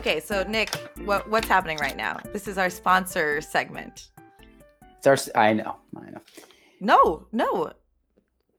Okay, 0.00 0.18
so 0.18 0.42
Nick, 0.44 0.74
what 1.04 1.28
what's 1.28 1.46
happening 1.46 1.76
right 1.76 1.94
now? 1.94 2.18
This 2.32 2.48
is 2.48 2.56
our 2.56 2.70
sponsor 2.70 3.42
segment. 3.42 4.08
It's 4.96 5.06
our, 5.06 5.18
I 5.38 5.52
know. 5.52 5.76
I 5.94 6.08
know. 6.10 6.20
No, 6.80 7.26
no, 7.32 7.70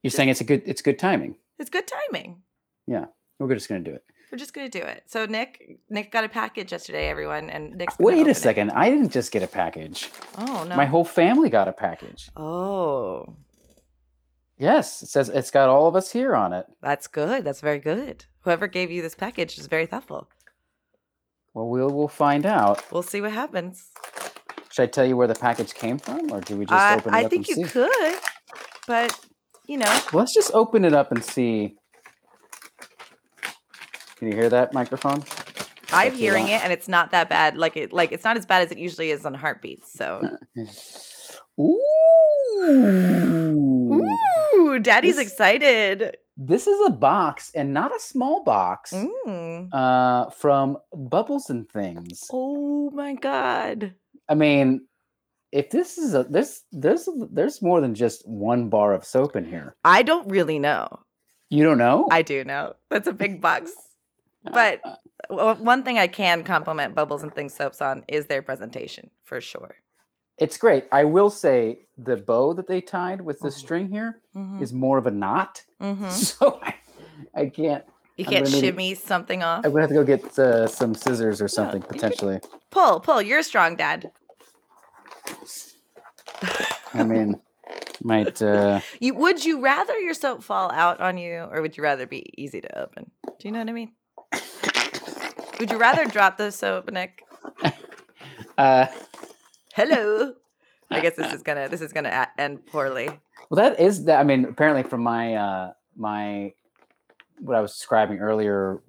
You're 0.03 0.12
saying 0.12 0.29
it's 0.29 0.41
a 0.41 0.43
good. 0.43 0.62
It's 0.67 0.83
good 0.83 1.00
timing. 1.00 1.33
it's 1.57 1.71
good 1.71 1.86
timing. 1.88 2.43
Yeah, 2.86 3.05
we're 3.39 3.55
just 3.55 3.67
gonna 3.69 3.81
do 3.81 3.89
it. 3.91 4.03
We're 4.31 4.38
just 4.38 4.53
gonna 4.53 4.69
do 4.69 4.83
it. 4.83 5.01
So 5.07 5.25
Nick, 5.25 5.79
Nick 5.89 6.12
got 6.12 6.24
a 6.25 6.29
package 6.29 6.71
yesterday, 6.74 7.10
everyone, 7.10 7.50
and 7.50 7.75
Nick's 7.75 7.98
Wait 7.98 8.27
a 8.27 8.29
it. 8.29 8.38
second. 8.38 8.69
I 8.74 8.91
didn't 8.91 9.10
just 9.10 9.31
get 9.31 9.41
a 9.41 9.48
package. 9.48 10.12
Oh 10.38 10.63
no. 10.69 10.75
My 10.75 10.86
whole 10.86 11.03
family 11.05 11.50
got 11.50 11.67
a 11.67 11.74
package. 11.74 12.29
oh, 12.38 13.35
Yes, 14.59 15.01
it 15.01 15.09
says 15.09 15.29
it's 15.29 15.50
got 15.50 15.70
all 15.70 15.87
of 15.87 15.96
us 15.96 16.11
here 16.11 16.35
on 16.35 16.53
it. 16.53 16.68
that's 16.83 17.07
good. 17.07 17.44
That's 17.44 17.61
very 17.61 17.79
good. 17.79 18.25
Whoever 18.42 18.68
gave 18.68 18.92
you 18.92 19.01
this 19.01 19.16
package 19.16 19.57
is 19.57 19.66
very 19.66 19.87
thoughtful. 19.87 20.29
Well, 21.53 21.68
we'll 21.68 21.90
we'll 21.90 22.07
find 22.07 22.46
out. 22.46 22.83
We'll 22.92 23.03
see 23.03 23.20
what 23.22 23.31
happens. 23.31 23.90
Should 24.72 24.83
I 24.83 24.85
tell 24.87 25.05
you 25.05 25.18
where 25.18 25.27
the 25.27 25.35
package 25.35 25.74
came 25.74 25.98
from, 25.98 26.31
or 26.31 26.40
do 26.40 26.55
we 26.55 26.66
just 26.66 26.81
I, 26.81 26.96
open 26.96 27.14
it 27.14 27.18
up? 27.18 27.22
I 27.22 27.24
up 27.25 27.29
think 27.29 27.48
and 27.50 27.57
you 27.57 27.66
see? 27.66 27.72
could, 27.72 28.16
but 28.87 29.20
you 29.68 29.77
know, 29.77 30.00
Let's 30.14 30.33
just 30.33 30.51
open 30.53 30.85
it 30.85 30.94
up 30.94 31.11
and 31.11 31.24
see. 31.24 31.75
Can 34.18 34.29
you 34.29 34.33
hear 34.35 34.50
that 34.50 34.74
microphone? 34.74 35.24
I'm 35.92 36.14
hearing 36.14 36.48
it, 36.48 36.64
and 36.64 36.72
it's 36.72 36.87
not 36.87 37.11
that 37.11 37.27
bad. 37.27 37.57
Like 37.57 37.75
it, 37.75 37.92
like 37.92 38.14
it's 38.14 38.24
not 38.24 38.37
as 38.37 38.46
bad 38.46 38.61
as 38.64 38.72
it 38.72 38.77
usually 38.77 39.11
is 39.11 39.25
on 39.25 39.33
heartbeats. 39.33 39.92
So, 39.92 40.22
Ooh. 41.59 41.77
ooh, 44.55 44.79
Daddy's 44.79 45.18
This- 45.18 45.27
excited. 45.31 46.16
This 46.44 46.66
is 46.66 46.80
a 46.88 46.90
box, 46.90 47.51
and 47.54 47.72
not 47.72 47.96
a 47.96 48.00
small 48.00 48.44
box, 48.44 48.94
Mm. 48.94 49.70
uh, 49.72 50.32
from 50.32 50.77
Bubbles 50.92 51.51
and 51.51 51.70
Things. 51.70 52.25
Oh 52.34 52.90
my 52.92 53.14
god. 53.14 53.94
I 54.27 54.34
mean, 54.34 54.88
if 55.51 55.70
this 55.70 56.00
is 56.00 56.16
a 56.16 56.24
there's 56.24 56.64
there's 56.72 57.08
there's 57.30 57.62
more 57.62 57.80
than 57.80 57.94
just 57.94 58.27
one 58.27 58.70
bar 58.70 58.94
of 58.94 59.06
soap 59.06 59.36
in 59.36 59.46
here. 59.46 59.75
I 59.86 60.01
don't 60.01 60.27
really 60.32 60.58
know. 60.58 60.88
You 61.50 61.64
don't 61.64 61.77
know? 61.77 62.08
I 62.10 62.24
do 62.24 62.44
know. 62.44 62.74
That's 62.90 63.08
a 63.08 63.14
big 63.14 63.40
box. 63.40 63.72
But 64.44 64.82
one 65.30 65.84
thing 65.84 66.00
I 66.00 66.08
can 66.08 66.44
compliment 66.44 66.96
Bubbles 66.96 67.22
and 67.22 67.34
Things 67.36 67.54
soaps 67.54 67.82
on 67.82 68.04
is 68.08 68.25
their 68.25 68.42
presentation 68.42 69.12
for 69.24 69.42
sure. 69.42 69.75
It's 70.42 70.58
great. 70.58 70.84
I 70.92 71.06
will 71.06 71.30
say 71.30 71.80
the 71.98 72.18
bow 72.18 72.54
that 72.54 72.68
they 72.68 72.82
tied 72.82 73.22
with 73.22 73.40
the 73.40 73.50
Mhm. 73.50 73.54
string 73.54 73.88
here 73.90 74.20
Mhm. 74.36 74.62
is 74.62 74.74
more 74.74 74.98
of 74.98 75.06
a 75.08 75.12
knot, 75.12 75.64
Mhm. 75.82 76.10
so 76.12 76.60
I, 76.62 76.74
I 77.34 77.46
can't. 77.46 77.86
You 78.18 78.25
can't 78.25 78.48
shimmy 78.48 78.94
something 78.96 79.42
off. 79.42 79.66
I'm 79.66 79.72
gonna 79.72 79.82
have 79.82 79.90
to 79.90 79.96
go 79.96 80.04
get 80.04 80.38
uh, 80.38 80.68
some 80.68 80.94
scissors 80.94 81.42
or 81.42 81.48
something 81.48 81.82
could- 81.82 81.90
potentially. 81.92 82.40
Pull, 82.70 83.00
pull. 83.00 83.22
You're 83.22 83.40
a 83.40 83.44
strong 83.44 83.75
dad. 83.75 84.12
I 86.94 87.04
mean, 87.04 87.40
might. 88.04 88.42
Uh, 88.42 88.82
You 89.00 89.14
would 89.16 89.44
you 89.46 89.62
rather 89.62 89.98
your 90.00 90.14
soap 90.14 90.44
fall 90.44 90.72
out 90.72 91.00
on 91.00 91.18
you, 91.18 91.48
or 91.51 91.62
would 91.62 91.77
you 91.77 91.84
rather 91.84 92.06
be 92.06 92.22
easy 92.38 92.62
to 92.62 92.80
open? 92.80 93.12
Do 93.40 93.48
you 93.48 93.51
know 93.51 93.60
what 93.60 93.70
I 93.70 93.74
mean? 93.74 93.92
Would 95.60 95.70
you 95.72 95.77
rather 95.77 96.06
drop 96.06 96.38
the 96.38 96.51
soap, 96.51 96.92
Nick? 96.92 97.24
uh, 98.58 98.88
Hello. 99.75 100.34
I 100.90 101.00
guess 101.00 101.16
this 101.16 101.34
is 101.34 101.42
gonna 101.48 101.70
this 101.70 101.81
is 101.81 101.94
gonna 101.94 102.27
end 102.38 102.66
poorly. 102.68 103.07
well, 103.50 103.57
that 103.64 103.79
is 103.79 104.05
that. 104.05 104.20
I 104.20 104.24
mean, 104.24 104.46
apparently 104.46 104.84
from 104.84 105.01
my 105.03 105.36
uh, 105.36 105.72
my 105.96 106.53
what 107.40 107.55
I 107.57 107.62
was 107.62 107.74
describing 107.74 108.20
earlier 108.20 108.81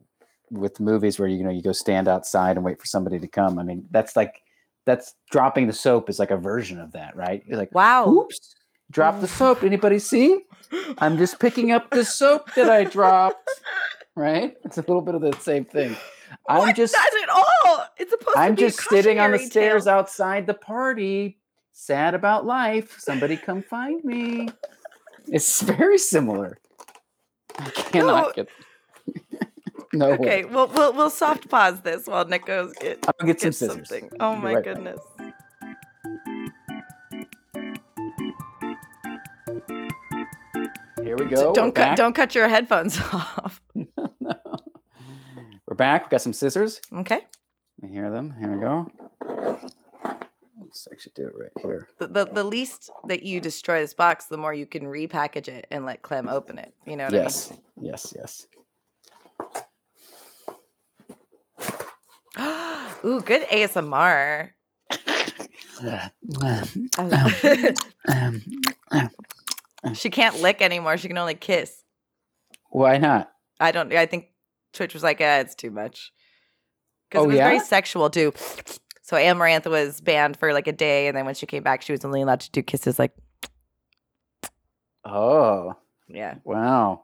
with 0.51 0.81
movies 0.81 1.19
where 1.19 1.29
you 1.29 1.43
know 1.45 1.51
you 1.51 1.63
go 1.63 1.73
stand 1.73 2.09
outside 2.09 2.57
and 2.57 2.65
wait 2.65 2.79
for 2.81 2.87
somebody 2.87 3.19
to 3.19 3.29
come. 3.29 3.59
I 3.59 3.63
mean, 3.63 3.87
that's 3.91 4.17
like 4.17 4.43
that's 4.85 5.15
dropping 5.31 5.69
the 5.69 5.73
soap 5.73 6.11
is 6.11 6.19
like 6.19 6.31
a 6.33 6.37
version 6.37 6.81
of 6.81 6.93
that, 6.93 7.15
right? 7.17 7.43
You're 7.47 7.57
like, 7.59 7.73
Wow. 7.73 8.09
oops, 8.09 8.55
drop 8.91 9.21
the 9.21 9.29
soap. 9.29 9.63
Anybody 9.63 10.01
see? 10.01 10.41
I'm 10.99 11.17
just 11.19 11.39
picking 11.39 11.71
up 11.71 11.91
the 11.91 12.05
soap 12.05 12.53
that 12.55 12.69
I 12.69 12.85
dropped. 12.85 13.49
Right? 14.17 14.57
It's 14.65 14.77
a 14.79 14.81
little 14.81 15.01
bit 15.01 15.15
of 15.15 15.21
the 15.23 15.33
same 15.41 15.65
thing. 15.65 15.97
I'm 16.49 16.59
What? 16.59 16.77
just 16.77 16.95
not 16.95 17.23
at 17.23 17.29
all. 17.29 17.85
It's 17.99 18.11
supposed 18.11 18.37
I'm 18.37 18.57
to 18.57 18.63
be 18.63 18.69
just 18.69 18.81
sitting 18.89 19.19
on 19.19 19.31
the 19.33 19.39
cautionary 19.39 19.51
stairs 19.51 19.87
outside 19.87 20.47
the 20.47 20.55
party, 20.55 21.39
sad 21.73 22.15
about 22.15 22.45
life. 22.47 22.99
Somebody 22.99 23.37
come 23.37 23.63
find 23.63 24.03
me. 24.05 24.49
It's 25.29 25.63
very 25.63 25.99
similar. 25.99 26.59
I 27.59 27.71
cannot 27.71 28.37
No. 28.37 28.45
get 28.45 28.49
no 29.93 30.09
way. 30.11 30.15
Okay, 30.15 30.45
well, 30.45 30.69
we'll 30.69 30.93
we'll 30.95 31.11
soft 31.11 31.49
pause 31.49 31.81
this 31.83 32.07
while 32.07 32.25
Nick 32.25 32.47
goes 32.47 32.73
get, 32.75 33.05
I'll 33.07 33.27
get 33.27 33.41
some 33.41 33.53
scissors. 33.53 33.89
something. 33.89 34.11
Oh 34.21 34.35
my 34.37 34.55
right 34.55 34.65
back. 34.65 34.75
goodness. 34.75 35.01
Here 41.03 41.17
we 41.17 41.25
go. 41.27 41.53
don't 41.53 41.75
cut 41.75 41.97
don't 41.97 42.15
cut 42.15 42.35
your 42.35 42.49
headphones 42.49 42.99
off. 43.13 43.61
We're 45.73 45.77
back. 45.77 46.03
We've 46.03 46.11
got 46.11 46.21
some 46.21 46.35
scissors. 46.35 46.83
Okay. 46.95 47.21
I 47.83 47.87
hear 47.87 48.11
them. 48.11 48.35
Here 48.39 48.53
we 48.53 48.61
go. 48.61 48.91
Let's 50.61 50.87
actually 50.93 51.13
do 51.17 51.29
it 51.29 51.33
right 51.35 51.51
here. 51.63 51.89
The, 51.99 52.09
the 52.09 52.27
the 52.27 52.45
least 52.45 52.91
that 53.09 53.23
you 53.23 53.41
destroy 53.41 53.81
this 53.81 53.95
box, 53.95 54.27
the 54.27 54.37
more 54.37 54.53
you 54.53 54.67
can 54.67 54.83
repackage 54.83 55.49
it 55.49 55.67
and 55.71 55.87
let 55.87 56.03
Clem 56.03 56.29
open 56.29 56.59
it. 56.59 56.75
You 56.87 56.99
know 56.99 57.05
what 57.05 57.15
Yes. 57.15 57.51
I 57.51 57.55
mean? 57.55 57.63
Yes. 57.87 58.15
Yes. 58.15 58.47
Mean? 62.37 62.47
Ooh, 63.07 63.23
good 63.23 63.49
ASMR. 63.49 64.51
she 69.95 70.11
can't 70.11 70.39
lick 70.43 70.61
anymore. 70.61 70.99
She 70.99 71.09
can 71.09 71.17
only 71.17 71.35
kiss. 71.35 71.83
Why 72.69 72.99
not? 72.99 73.33
I 73.59 73.73
don't. 73.73 73.91
I 73.95 74.05
think 74.05 74.32
Twitch 74.73 74.95
was 74.95 75.03
like, 75.03 75.21
eh, 75.21 75.41
it's 75.41 75.55
too 75.55 75.71
much. 75.71 76.13
Because 77.09 77.23
Oh, 77.23 77.25
it 77.25 77.33
was 77.35 77.39
very 77.39 77.59
sexual 77.61 78.09
too. 78.11 78.33
So 79.03 79.17
Amouranth 79.17 79.67
was 79.67 80.01
banned 80.01 80.37
for 80.37 80.53
like 80.53 80.67
a 80.67 80.73
day, 80.73 81.09
and 81.09 81.17
then 81.17 81.27
when 81.27 81.35
she 81.35 81.45
came 81.47 81.63
back, 81.63 81.83
she 81.83 81.93
was 81.93 82.05
only 82.05 82.23
allowed 82.23 82.41
to 82.41 82.51
do 82.51 82.63
kisses. 82.63 82.99
Like, 82.99 83.13
Oh, 85.05 85.75
yeah, 86.09 86.37
wow. 86.45 87.03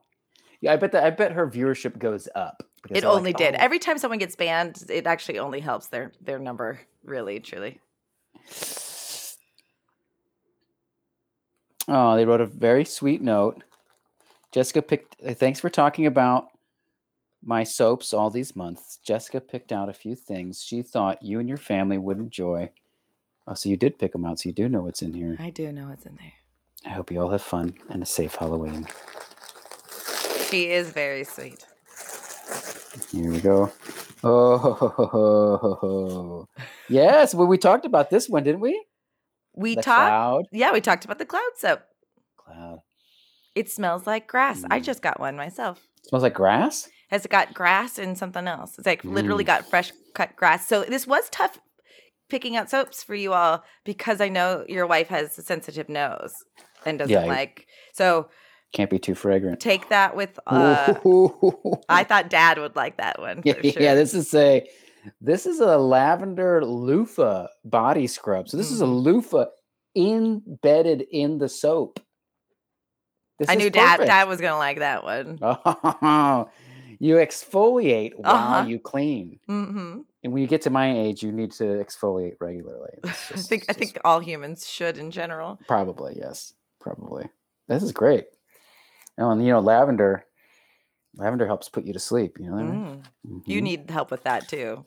Yeah, 0.61 0.73
I 0.73 0.77
bet 0.77 0.93
that 0.93 1.05
I 1.05 1.11
bet 1.11 1.33
her 1.33 1.47
viewership 1.49 1.99
goes 1.99 2.29
up. 2.35 2.63
it 2.89 3.01
they're 3.01 3.11
like, 3.11 3.19
only 3.19 3.33
did. 3.33 3.55
"Oh, 3.55 3.59
Every 3.61 3.79
time 3.79 3.99
someone 3.99 4.19
gets 4.19 4.37
banned, 4.37 4.85
it 4.89 5.07
actually 5.07 5.39
only 5.41 5.61
helps 5.61 5.89
their 5.89 6.13
their 6.21 6.39
number. 6.39 6.81
Really, 7.05 7.41
truly. 7.41 7.81
Oh, 11.89 12.17
they 12.17 12.25
wrote 12.25 12.41
a 12.41 12.47
very 12.47 12.85
sweet 12.85 13.23
note. 13.23 13.63
Jessica 14.53 14.83
picked. 14.83 15.17
uh, 15.27 15.35
Thanks 15.35 15.59
for 15.61 15.71
talking 15.71 16.07
about 16.07 16.49
my 17.43 17.63
soaps 17.65 18.13
all 18.13 18.31
these 18.31 18.55
months. 18.57 18.99
Jessica 19.05 19.41
picked 19.41 19.73
out 19.73 19.89
a 19.89 19.93
few 19.93 20.15
things 20.15 20.63
she 20.63 20.83
thought 20.83 21.23
you 21.23 21.39
and 21.41 21.49
your 21.49 21.59
family 21.59 21.99
would 21.99 22.19
enjoy. 22.19 22.71
Oh, 23.47 23.55
so 23.55 23.69
you 23.69 23.77
did 23.77 23.99
pick 23.99 24.13
them 24.13 24.25
out, 24.27 24.41
so 24.41 24.49
you 24.49 24.53
do 24.55 24.69
know 24.69 24.83
what's 24.83 25.01
in 25.03 25.15
here. 25.15 25.37
I 25.39 25.51
do 25.51 25.73
know 25.73 25.89
what's 25.89 26.05
in 26.05 26.17
there. 26.17 26.33
I 26.85 26.91
hope 26.95 27.11
you 27.11 27.21
all 27.21 27.31
have 27.31 27.43
fun 27.43 27.75
and 27.89 28.03
a 28.03 28.07
safe 28.07 28.35
Halloween. 28.35 28.87
She 30.51 30.69
is 30.71 30.91
very 30.91 31.25
sweet. 31.25 31.65
Here 33.13 33.31
we 33.31 33.41
go. 33.41 33.71
Oh, 34.25 34.59
ho, 34.59 34.75
ho, 34.75 34.89
ho, 34.89 35.07
ho, 35.07 35.75
ho. 35.81 36.49
yes. 36.89 37.35
Well, 37.35 37.47
we 37.47 37.59
talked 37.59 37.85
about 37.87 38.11
this 38.11 38.29
one, 38.29 38.45
didn't 38.45 38.61
we? 38.61 38.83
We 39.55 39.77
talked. 39.77 40.49
Yeah, 40.53 40.73
we 40.73 40.81
talked 40.81 41.05
about 41.05 41.19
the 41.19 41.25
cloud 41.27 41.51
soap. 41.57 41.81
Cloud. 42.37 42.81
It 43.55 43.71
smells 43.71 44.07
like 44.07 44.27
grass. 44.27 44.65
I 44.71 44.81
Mm. 44.81 44.85
just 44.85 45.03
got 45.03 45.21
one 45.21 45.37
myself. 45.37 45.87
smells 46.07 46.23
like 46.23 46.35
grass. 46.35 46.89
Has 47.11 47.25
it 47.25 47.31
got 47.31 47.55
grass 47.55 47.99
and 47.99 48.17
something 48.19 48.47
else? 48.47 48.77
It's 48.79 48.87
like 48.87 49.03
literally 49.05 49.45
Mm. 49.45 49.49
got 49.49 49.67
fresh 49.71 49.93
cut 50.15 50.37
grass. 50.37 50.67
So 50.67 50.85
this 50.85 51.07
was 51.07 51.29
tough 51.31 51.59
picking 52.29 52.57
out 52.57 52.69
soaps 52.69 53.03
for 53.03 53.15
you 53.15 53.33
all 53.33 53.65
because 53.85 54.21
I 54.21 54.29
know 54.29 54.65
your 54.69 54.87
wife 54.87 55.09
has 55.09 55.39
a 55.39 55.43
sensitive 55.43 55.89
nose 55.89 56.35
and 56.85 56.99
doesn't 56.99 57.11
Yeah. 57.13 57.25
like. 57.25 57.67
So 57.95 58.29
Can't 58.75 58.91
be 58.91 58.99
too 58.99 59.15
fragrant. 59.15 59.61
take 59.61 59.89
that 59.89 60.15
with. 60.15 60.39
Uh, 60.47 60.95
I 61.89 62.05
thought 62.05 62.29
Dad 62.29 62.59
would 62.59 62.77
like 62.77 62.99
that 62.99 63.19
one. 63.19 63.41
yeah, 63.45 63.55
sure. 63.63 63.83
yeah, 63.83 63.95
this 63.95 64.13
is 64.13 64.35
a 64.35 64.69
this 65.23 65.47
is 65.47 65.61
a 65.61 65.79
lavender 65.79 66.63
loofah 66.63 67.47
body 67.65 68.07
scrub. 68.07 68.49
So 68.51 68.59
this 68.59 68.71
is 68.71 68.83
a 68.83 68.85
Mhm. 68.85 69.03
loofah 69.03 69.47
embedded 69.97 71.07
in 71.11 71.39
the 71.39 71.49
soap. 71.49 72.01
This 73.39 73.49
I 73.49 73.55
knew 73.55 73.71
Dad. 73.71 73.99
Dad 74.01 74.29
was 74.29 74.41
gonna 74.41 74.59
like 74.59 74.81
that 74.81 75.03
one. 75.05 75.39
Oh, 75.41 76.51
you 76.99 77.17
exfoliate 77.17 78.13
while 78.17 78.35
Uh-huh. 78.35 78.67
you 78.67 78.79
clean. 78.79 79.39
hmm 79.47 80.01
And 80.23 80.33
when 80.33 80.43
you 80.43 80.49
get 80.49 80.63
to 80.63 80.71
my 80.71 80.91
age, 80.97 81.23
you 81.23 81.31
need 81.33 81.53
to 81.53 81.65
exfoliate 81.65 82.35
regularly. 82.41 82.99
I 83.05 83.09
It's 83.09 83.29
just- 83.29 83.49
think 83.49 83.65
I 83.69 83.73
think 83.73 83.99
all 84.05 84.21
humans 84.21 84.69
should 84.69 84.99
in 84.99 85.11
general. 85.11 85.59
probably 85.67 86.17
yes, 86.19 86.55
probably. 86.81 87.29
This 87.69 87.83
is 87.83 87.93
great. 87.93 88.27
Oh, 89.19 89.31
and 89.31 89.45
you 89.45 89.53
know, 89.53 89.61
lavender, 89.61 90.25
lavender 91.17 91.47
helps 91.47 91.69
put 91.69 91.85
you 91.85 91.93
to 91.93 91.99
sleep. 91.99 92.39
You 92.39 92.47
know, 92.47 92.53
what 92.57 92.63
I 92.65 92.67
mean? 92.71 93.03
Mm. 93.27 93.43
You 93.47 93.61
Mhm. 93.61 93.65
need 93.65 93.91
help 93.91 94.11
with 94.11 94.23
that 94.25 94.49
too. 94.49 94.85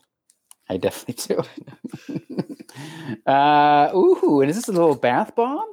I 0.69 0.77
definitely 0.77 1.35
do. 1.35 2.15
uh, 3.25 3.91
ooh, 3.93 4.41
and 4.41 4.49
is 4.49 4.55
this 4.55 4.67
a 4.67 4.71
little 4.71 4.95
bath 4.95 5.35
bomb? 5.35 5.67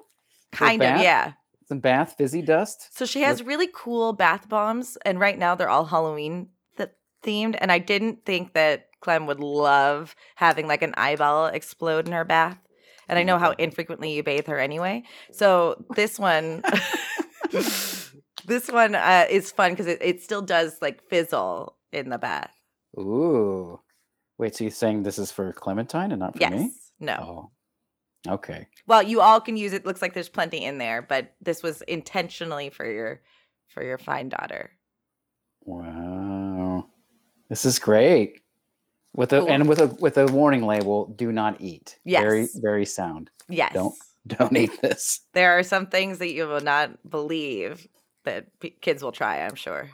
Kind 0.53 0.83
of, 0.83 0.89
bath? 0.89 1.03
yeah. 1.03 1.33
Some 1.69 1.81
bath 1.81 2.15
fizzy 2.17 2.41
dust? 2.43 2.97
So 2.97 3.05
she 3.05 3.21
has 3.23 3.43
really 3.43 3.69
cool 3.75 4.13
bath 4.15 4.49
bombs, 4.49 4.97
and 5.05 5.21
right 5.21 5.39
now 5.39 5.55
they're 5.55 5.69
all 5.69 5.85
Halloween 5.85 6.49
th- 6.79 6.91
themed. 7.23 7.57
And 7.61 7.71
I 7.71 7.79
didn't 7.79 8.25
think 8.25 8.55
that 8.55 8.87
Clem 9.01 9.27
would 9.27 9.41
love 9.41 10.17
having 10.37 10.67
like 10.67 10.83
an 10.83 10.95
eyeball 10.97 11.47
explode 11.47 12.07
in 12.07 12.13
her 12.13 12.25
bath. 12.25 12.57
And 13.09 13.19
I 13.19 13.23
know 13.23 13.39
how 13.39 13.53
infrequently 13.53 14.15
you 14.15 14.23
bathe 14.23 14.47
her 14.49 14.59
anyway. 14.59 15.03
So 15.33 15.85
this 15.95 16.19
one, 16.19 16.63
this 17.51 18.69
one 18.71 18.95
uh, 18.95 19.27
is 19.31 19.51
fun 19.51 19.73
because 19.73 19.87
it, 19.87 19.99
it 20.01 20.23
still 20.23 20.43
does 20.43 20.79
like 20.81 21.03
fizzle 21.09 21.77
in 21.93 22.09
the 22.11 22.19
bath. 22.19 22.51
Ooh. 22.99 23.81
Wait, 24.39 24.55
so 24.57 24.65
you're 24.65 24.71
saying 24.71 25.03
this 25.03 25.19
is 25.19 25.33
for 25.33 25.53
Clementine 25.53 26.13
and 26.13 26.21
not 26.21 26.35
for 26.35 26.41
Yes. 26.41 26.53
me? 26.53 26.73
No. 27.01 27.17
Oh. 27.21 27.51
Okay. 28.29 28.67
Well, 28.87 29.03
you 29.03 29.21
all 29.21 29.41
can 29.41 29.57
use 29.57 29.73
it. 29.73 29.87
Looks 29.87 30.03
like 30.03 30.15
there's 30.15 30.29
plenty 30.29 30.65
in 30.65 30.79
there, 30.79 31.03
but 31.03 31.35
this 31.41 31.63
was 31.63 31.83
intentionally 31.83 32.71
for 32.71 32.91
your 32.91 33.21
for 33.69 33.83
your 33.83 33.99
fine 33.99 34.29
daughter. 34.29 34.71
Wow. 35.65 36.87
This 37.49 37.65
is 37.65 37.79
great. 37.79 38.41
With 39.15 39.33
a 39.33 39.41
Cool. 39.41 39.51
and 39.51 39.69
with 39.69 39.81
a 39.81 39.87
with 40.01 40.17
a 40.19 40.27
warning 40.27 40.63
label, 40.67 41.07
do 41.07 41.33
not 41.33 41.61
eat. 41.61 41.99
Very 42.07 42.13
Yes. 42.13 42.23
very 42.23 42.49
very 42.55 42.85
sound. 42.87 43.31
Yes. 43.49 43.73
Don't 43.73 43.95
don't 44.27 44.57
eat 44.57 44.81
this. 44.83 45.21
There 45.33 45.59
are 45.59 45.63
some 45.63 45.87
things 45.87 46.19
that 46.19 46.31
you 46.33 46.47
will 46.47 46.61
not 46.61 46.91
believe 47.09 47.89
that 48.25 48.47
p- 48.61 48.77
kids 48.81 49.03
will 49.03 49.13
try, 49.13 49.41
I'm 49.45 49.55
sure. 49.55 49.89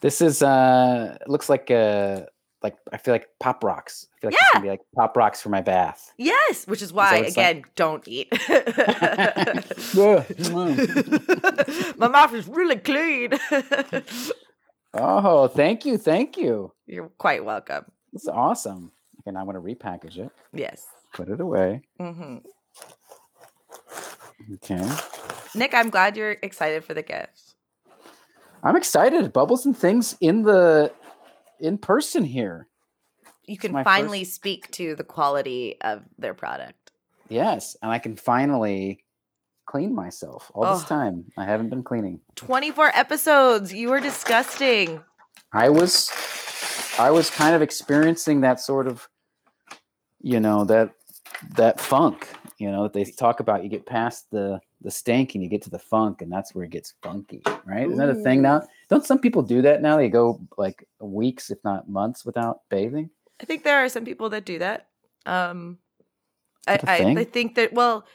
This 0.00 0.20
is 0.20 0.42
uh 0.42 1.18
looks 1.26 1.48
like 1.48 1.70
uh 1.70 2.22
like 2.62 2.76
I 2.92 2.96
feel 2.96 3.14
like 3.14 3.28
pop 3.40 3.62
rocks. 3.62 4.06
I 4.16 4.20
feel 4.20 4.30
like 4.30 4.38
it's 4.40 4.52
gonna 4.52 4.62
be 4.64 4.70
like 4.70 4.80
pop 4.94 5.16
rocks 5.16 5.40
for 5.40 5.48
my 5.48 5.60
bath. 5.60 6.12
Yes, 6.16 6.66
which 6.66 6.82
is 6.82 6.92
why, 6.92 7.18
it's 7.18 7.36
like? 7.36 7.56
again, 7.56 7.64
don't 7.76 8.06
eat. 8.08 8.28
My 11.98 12.08
mouth 12.08 12.34
is 12.34 12.48
really 12.48 12.76
clean. 12.76 13.32
oh, 14.94 15.48
thank 15.48 15.84
you, 15.86 15.98
thank 15.98 16.36
you. 16.36 16.72
You're 16.86 17.08
quite 17.18 17.44
welcome. 17.44 17.84
This 18.12 18.22
is 18.22 18.28
awesome. 18.28 18.92
Okay, 19.20 19.32
now 19.32 19.40
I'm 19.40 19.46
gonna 19.46 19.60
repackage 19.60 20.18
it, 20.18 20.30
Yes. 20.52 20.86
put 21.14 21.28
it 21.28 21.40
away. 21.40 21.82
Mm-hmm. 22.00 22.36
Okay. 24.54 24.88
Nick, 25.54 25.74
I'm 25.74 25.90
glad 25.90 26.16
you're 26.16 26.36
excited 26.42 26.84
for 26.84 26.94
the 26.94 27.02
gift. 27.02 27.54
I'm 28.62 28.76
excited. 28.76 29.32
Bubbles 29.32 29.66
and 29.66 29.76
things 29.76 30.16
in 30.20 30.42
the 30.42 30.92
in 31.60 31.78
person 31.78 32.24
here. 32.24 32.68
You 33.46 33.56
can 33.56 33.72
finally 33.84 34.24
first- 34.24 34.34
speak 34.34 34.70
to 34.72 34.94
the 34.94 35.04
quality 35.04 35.76
of 35.80 36.02
their 36.18 36.34
product. 36.34 36.92
Yes, 37.28 37.76
and 37.82 37.90
I 37.90 37.98
can 37.98 38.16
finally 38.16 39.04
clean 39.66 39.94
myself. 39.94 40.50
All 40.54 40.74
this 40.74 40.84
Oh. 40.84 40.86
time, 40.88 41.26
I 41.36 41.44
haven't 41.44 41.68
been 41.68 41.82
cleaning. 41.82 42.20
24 42.36 42.90
episodes. 42.94 43.72
You 43.72 43.92
are 43.92 44.00
disgusting. 44.00 45.02
I 45.52 45.68
was, 45.70 46.10
I 46.98 47.10
was 47.10 47.30
kind 47.30 47.54
of 47.54 47.62
experiencing 47.62 48.42
that 48.42 48.60
sort 48.60 48.86
of, 48.86 49.08
you 50.20 50.40
know, 50.40 50.64
that 50.64 50.90
that 51.54 51.80
funk. 51.80 52.28
You 52.58 52.72
know, 52.72 52.82
that 52.84 52.92
they 52.92 53.04
talk 53.04 53.38
about. 53.40 53.62
You 53.62 53.68
get 53.68 53.86
past 53.86 54.30
the 54.32 54.60
the 54.80 54.90
stank 54.90 55.34
and 55.34 55.42
you 55.44 55.48
get 55.48 55.62
to 55.62 55.70
the 55.70 55.78
funk, 55.78 56.22
and 56.22 56.30
that's 56.32 56.54
where 56.54 56.64
it 56.64 56.70
gets 56.70 56.94
funky, 57.02 57.42
right? 57.64 57.86
Isn't 57.86 57.98
that 57.98 58.08
a 58.10 58.14
thing 58.16 58.42
now? 58.42 58.62
Don't 58.88 59.04
some 59.04 59.18
people 59.18 59.42
do 59.42 59.62
that 59.62 59.82
now? 59.82 59.96
They 59.96 60.08
go 60.08 60.40
like 60.56 60.88
weeks, 61.00 61.50
if 61.50 61.58
not 61.62 61.88
months, 61.88 62.24
without 62.24 62.62
bathing. 62.70 63.10
I 63.40 63.44
think 63.44 63.62
there 63.62 63.84
are 63.84 63.88
some 63.88 64.04
people 64.04 64.30
that 64.30 64.44
do 64.44 64.58
that. 64.58 64.88
Um, 65.26 65.78
I, 66.66 66.76
that 66.78 66.88
I, 66.88 66.96
I 67.18 67.24
think 67.24 67.54
that 67.56 67.72
well, 67.72 68.06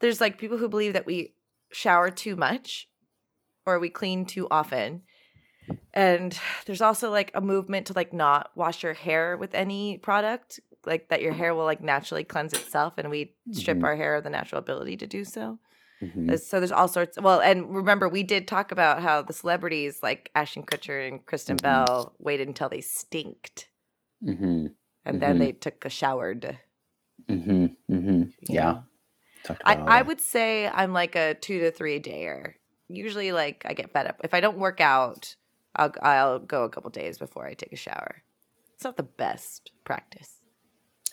there's 0.00 0.20
like 0.20 0.38
people 0.38 0.58
who 0.58 0.68
believe 0.68 0.92
that 0.92 1.06
we 1.06 1.34
shower 1.72 2.10
too 2.10 2.36
much 2.36 2.88
or 3.66 3.78
we 3.78 3.90
clean 3.90 4.24
too 4.24 4.46
often, 4.50 5.02
and 5.92 6.38
there's 6.66 6.80
also 6.80 7.10
like 7.10 7.30
a 7.34 7.40
movement 7.40 7.88
to 7.88 7.92
like 7.92 8.12
not 8.12 8.50
wash 8.54 8.82
your 8.82 8.94
hair 8.94 9.36
with 9.36 9.54
any 9.54 9.98
product, 9.98 10.60
like 10.86 11.08
that 11.08 11.22
your 11.22 11.32
hair 11.32 11.54
will 11.54 11.64
like 11.64 11.82
naturally 11.82 12.24
cleanse 12.24 12.52
itself, 12.52 12.94
and 12.98 13.10
we 13.10 13.34
strip 13.52 13.78
Mhm. 13.78 13.84
our 13.84 13.96
hair 13.96 14.14
of 14.14 14.24
the 14.24 14.30
natural 14.30 14.60
ability 14.60 14.96
to 14.98 15.06
do 15.06 15.24
so. 15.24 15.58
Mhm. 16.02 16.38
So 16.40 16.60
there's 16.60 16.72
all 16.72 16.88
sorts. 16.88 17.18
Well, 17.20 17.40
and 17.40 17.74
remember 17.74 18.08
we 18.08 18.22
did 18.22 18.46
talk 18.46 18.70
about 18.72 19.02
how 19.02 19.22
the 19.22 19.32
celebrities 19.32 20.02
like 20.02 20.30
Ashton 20.34 20.62
Kutcher 20.62 21.06
and 21.08 21.24
Kristen 21.26 21.56
Mhm. 21.56 21.62
Bell 21.62 22.14
waited 22.18 22.46
until 22.48 22.68
they 22.68 22.80
stinked 22.80 23.68
Mhm. 24.22 24.74
and 25.04 25.20
then 25.20 25.36
Mhm. 25.36 25.38
they 25.40 25.52
took 25.52 25.84
a 25.84 25.90
shower 25.90 26.34
to 26.36 26.58
Mhm. 27.28 27.76
Mhm. 27.90 28.32
you 28.48 28.54
Yeah. 28.54 28.82
I, 29.64 29.74
I 29.74 30.02
would 30.02 30.20
say 30.20 30.68
I'm 30.68 30.92
like 30.92 31.16
a 31.16 31.34
two 31.34 31.60
to 31.60 31.70
three 31.70 32.00
dayer. 32.00 32.54
Usually, 32.88 33.32
like 33.32 33.62
I 33.66 33.74
get 33.74 33.90
fed 33.92 34.06
up 34.06 34.20
if 34.24 34.34
I 34.34 34.40
don't 34.40 34.58
work 34.58 34.80
out. 34.80 35.36
I'll 35.76 35.92
I'll 36.02 36.38
go 36.38 36.64
a 36.64 36.68
couple 36.70 36.90
days 36.90 37.18
before 37.18 37.46
I 37.46 37.54
take 37.54 37.72
a 37.72 37.76
shower. 37.76 38.22
It's 38.74 38.84
not 38.84 38.96
the 38.96 39.02
best 39.02 39.72
practice. 39.84 40.37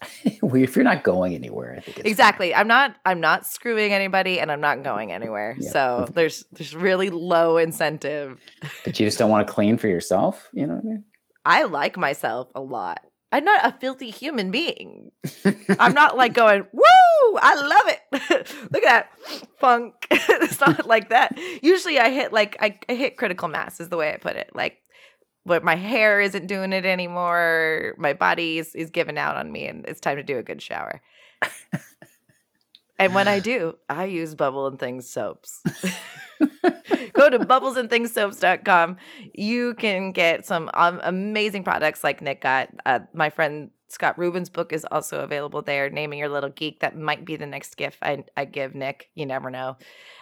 if 0.25 0.75
you're 0.75 0.83
not 0.83 1.03
going 1.03 1.35
anywhere, 1.35 1.75
I 1.77 1.79
think 1.79 1.97
it's 1.97 2.03
fine. 2.03 2.11
exactly. 2.11 2.55
I'm 2.55 2.67
not 2.67 2.95
I'm 3.05 3.19
not 3.19 3.45
screwing 3.45 3.93
anybody, 3.93 4.39
and 4.39 4.51
I'm 4.51 4.61
not 4.61 4.83
going 4.83 5.11
anywhere. 5.11 5.55
Yeah. 5.59 5.71
So 5.71 5.79
mm-hmm. 5.79 6.13
there's 6.13 6.45
there's 6.51 6.75
really 6.75 7.09
low 7.09 7.57
incentive. 7.57 8.39
But 8.83 8.99
you 8.99 9.05
just 9.05 9.17
don't 9.17 9.29
want 9.29 9.47
to 9.47 9.53
clean 9.53 9.77
for 9.77 9.87
yourself. 9.87 10.49
You 10.53 10.67
know 10.67 10.75
what 10.75 10.83
I 10.83 10.87
mean? 10.87 11.03
I 11.45 11.63
like 11.63 11.97
myself 11.97 12.49
a 12.55 12.61
lot. 12.61 13.01
I'm 13.31 13.43
not 13.43 13.65
a 13.65 13.77
filthy 13.79 14.11
human 14.11 14.49
being. 14.49 15.11
I'm 15.79 15.93
not 15.93 16.15
like 16.15 16.33
going 16.33 16.65
woo 16.71 16.83
Woo! 17.21 17.37
I 17.41 17.55
love 17.55 17.87
it. 17.87 18.51
Look 18.71 18.83
at 18.83 19.09
that 19.23 19.39
funk. 19.59 19.93
it's 20.11 20.59
not 20.59 20.87
like 20.87 21.09
that. 21.09 21.37
Usually, 21.61 21.99
I 21.99 22.09
hit 22.09 22.33
like 22.33 22.57
I, 22.59 22.79
I 22.89 22.95
hit 22.95 23.17
critical 23.17 23.47
mass 23.47 23.79
is 23.79 23.89
the 23.89 23.97
way 23.97 24.13
I 24.13 24.17
put 24.17 24.35
it. 24.35 24.51
Like, 24.53 24.77
but 25.45 25.63
my 25.63 25.75
hair 25.75 26.19
isn't 26.21 26.47
doing 26.47 26.73
it 26.73 26.85
anymore. 26.85 27.93
My 27.97 28.13
body 28.13 28.57
is, 28.57 28.73
is 28.75 28.89
giving 28.89 29.17
out 29.17 29.35
on 29.35 29.51
me, 29.51 29.67
and 29.67 29.85
it's 29.85 29.99
time 29.99 30.17
to 30.17 30.23
do 30.23 30.37
a 30.37 30.43
good 30.43 30.61
shower. 30.61 31.01
and 32.99 33.13
when 33.13 33.27
I 33.27 33.39
do, 33.39 33.77
I 33.89 34.05
use 34.05 34.35
Bubble 34.35 34.67
and 34.67 34.79
Things 34.79 35.09
soaps. 35.09 35.61
Go 37.13 37.29
to 37.29 37.39
bubblesandthingssoaps.com. 37.39 38.97
You 39.33 39.73
can 39.75 40.11
get 40.11 40.45
some 40.45 40.69
um, 40.73 40.99
amazing 41.03 41.63
products 41.63 42.03
like 42.03 42.21
Nick 42.21 42.41
got. 42.41 42.69
Uh, 42.85 42.99
my 43.13 43.29
friend 43.29 43.69
Scott 43.87 44.17
Rubin's 44.17 44.49
book 44.49 44.73
is 44.73 44.85
also 44.91 45.19
available 45.21 45.61
there. 45.61 45.89
Naming 45.89 46.19
your 46.19 46.29
little 46.29 46.49
geek. 46.49 46.79
That 46.79 46.97
might 46.97 47.23
be 47.23 47.35
the 47.35 47.45
next 47.45 47.75
gift 47.77 47.99
I, 48.01 48.23
I 48.35 48.45
give 48.45 48.73
Nick. 48.75 49.09
You 49.15 49.25
never 49.25 49.49
know. 49.49 49.77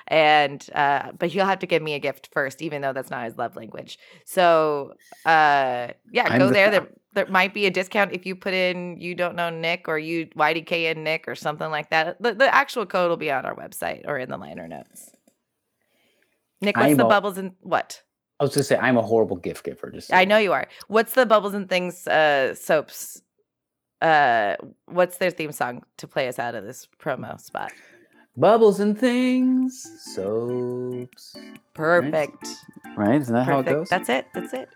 And 0.07 0.67
uh, 0.75 1.13
but 1.17 1.29
he'll 1.29 1.45
have 1.45 1.59
to 1.59 1.65
give 1.67 1.81
me 1.81 1.93
a 1.93 1.99
gift 1.99 2.29
first, 2.33 2.61
even 2.61 2.81
though 2.81 2.91
that's 2.93 3.09
not 3.09 3.23
his 3.25 3.37
love 3.37 3.55
language. 3.55 3.97
So 4.25 4.93
uh, 5.25 5.87
yeah, 6.11 6.27
I'm 6.27 6.39
go 6.39 6.47
the- 6.47 6.53
there. 6.53 6.71
There 6.71 6.87
there 7.13 7.27
might 7.27 7.53
be 7.53 7.67
a 7.67 7.71
discount 7.71 8.11
if 8.11 8.25
you 8.25 8.35
put 8.35 8.53
in 8.55 8.99
you 8.99 9.13
don't 9.15 9.35
know 9.35 9.49
Nick 9.51 9.87
or 9.87 9.97
you 9.99 10.25
YDK 10.35 10.91
in 10.91 11.03
Nick 11.03 11.27
or 11.27 11.35
something 11.35 11.69
like 11.69 11.89
that. 11.91 12.21
The, 12.21 12.33
the 12.33 12.53
actual 12.53 12.85
code 12.87 13.09
will 13.09 13.17
be 13.17 13.29
on 13.31 13.45
our 13.45 13.55
website 13.55 14.01
or 14.07 14.17
in 14.17 14.29
the 14.29 14.37
liner 14.37 14.67
notes. 14.67 15.11
Nick, 16.61 16.75
what's 16.77 16.91
I'm 16.91 16.97
the 16.97 17.05
a- 17.05 17.09
bubbles 17.09 17.37
and 17.37 17.53
what? 17.61 18.01
I 18.39 18.43
was 18.43 18.53
gonna 18.55 18.63
say 18.63 18.77
I'm 18.77 18.97
a 18.97 19.01
horrible 19.01 19.37
gift 19.37 19.63
giver. 19.63 19.89
Just 19.91 20.07
so 20.09 20.15
I 20.15 20.25
know 20.25 20.37
you 20.37 20.51
are. 20.53 20.67
What's 20.87 21.13
the 21.13 21.25
bubbles 21.25 21.53
and 21.53 21.69
things 21.69 22.07
uh 22.07 22.55
soaps? 22.55 23.21
Uh 24.03 24.57
what's 24.85 25.17
their 25.17 25.31
theme 25.31 25.53
song 25.53 25.83
to 25.97 26.07
play 26.07 26.27
us 26.27 26.37
out 26.37 26.55
of 26.55 26.65
this 26.65 26.87
promo 27.01 27.39
spot? 27.39 27.71
Bubbles 28.35 28.79
and 28.79 28.99
things, 28.99 29.87
soaps. 30.13 31.35
Perfect. 31.73 32.47
Right? 32.97 33.21
Isn't 33.21 33.33
that 33.33 33.45
how 33.45 33.59
it 33.59 33.65
goes? 33.67 33.89
That's 33.89 34.09
it. 34.09 34.25
That's 34.33 34.53
it. 34.53 34.69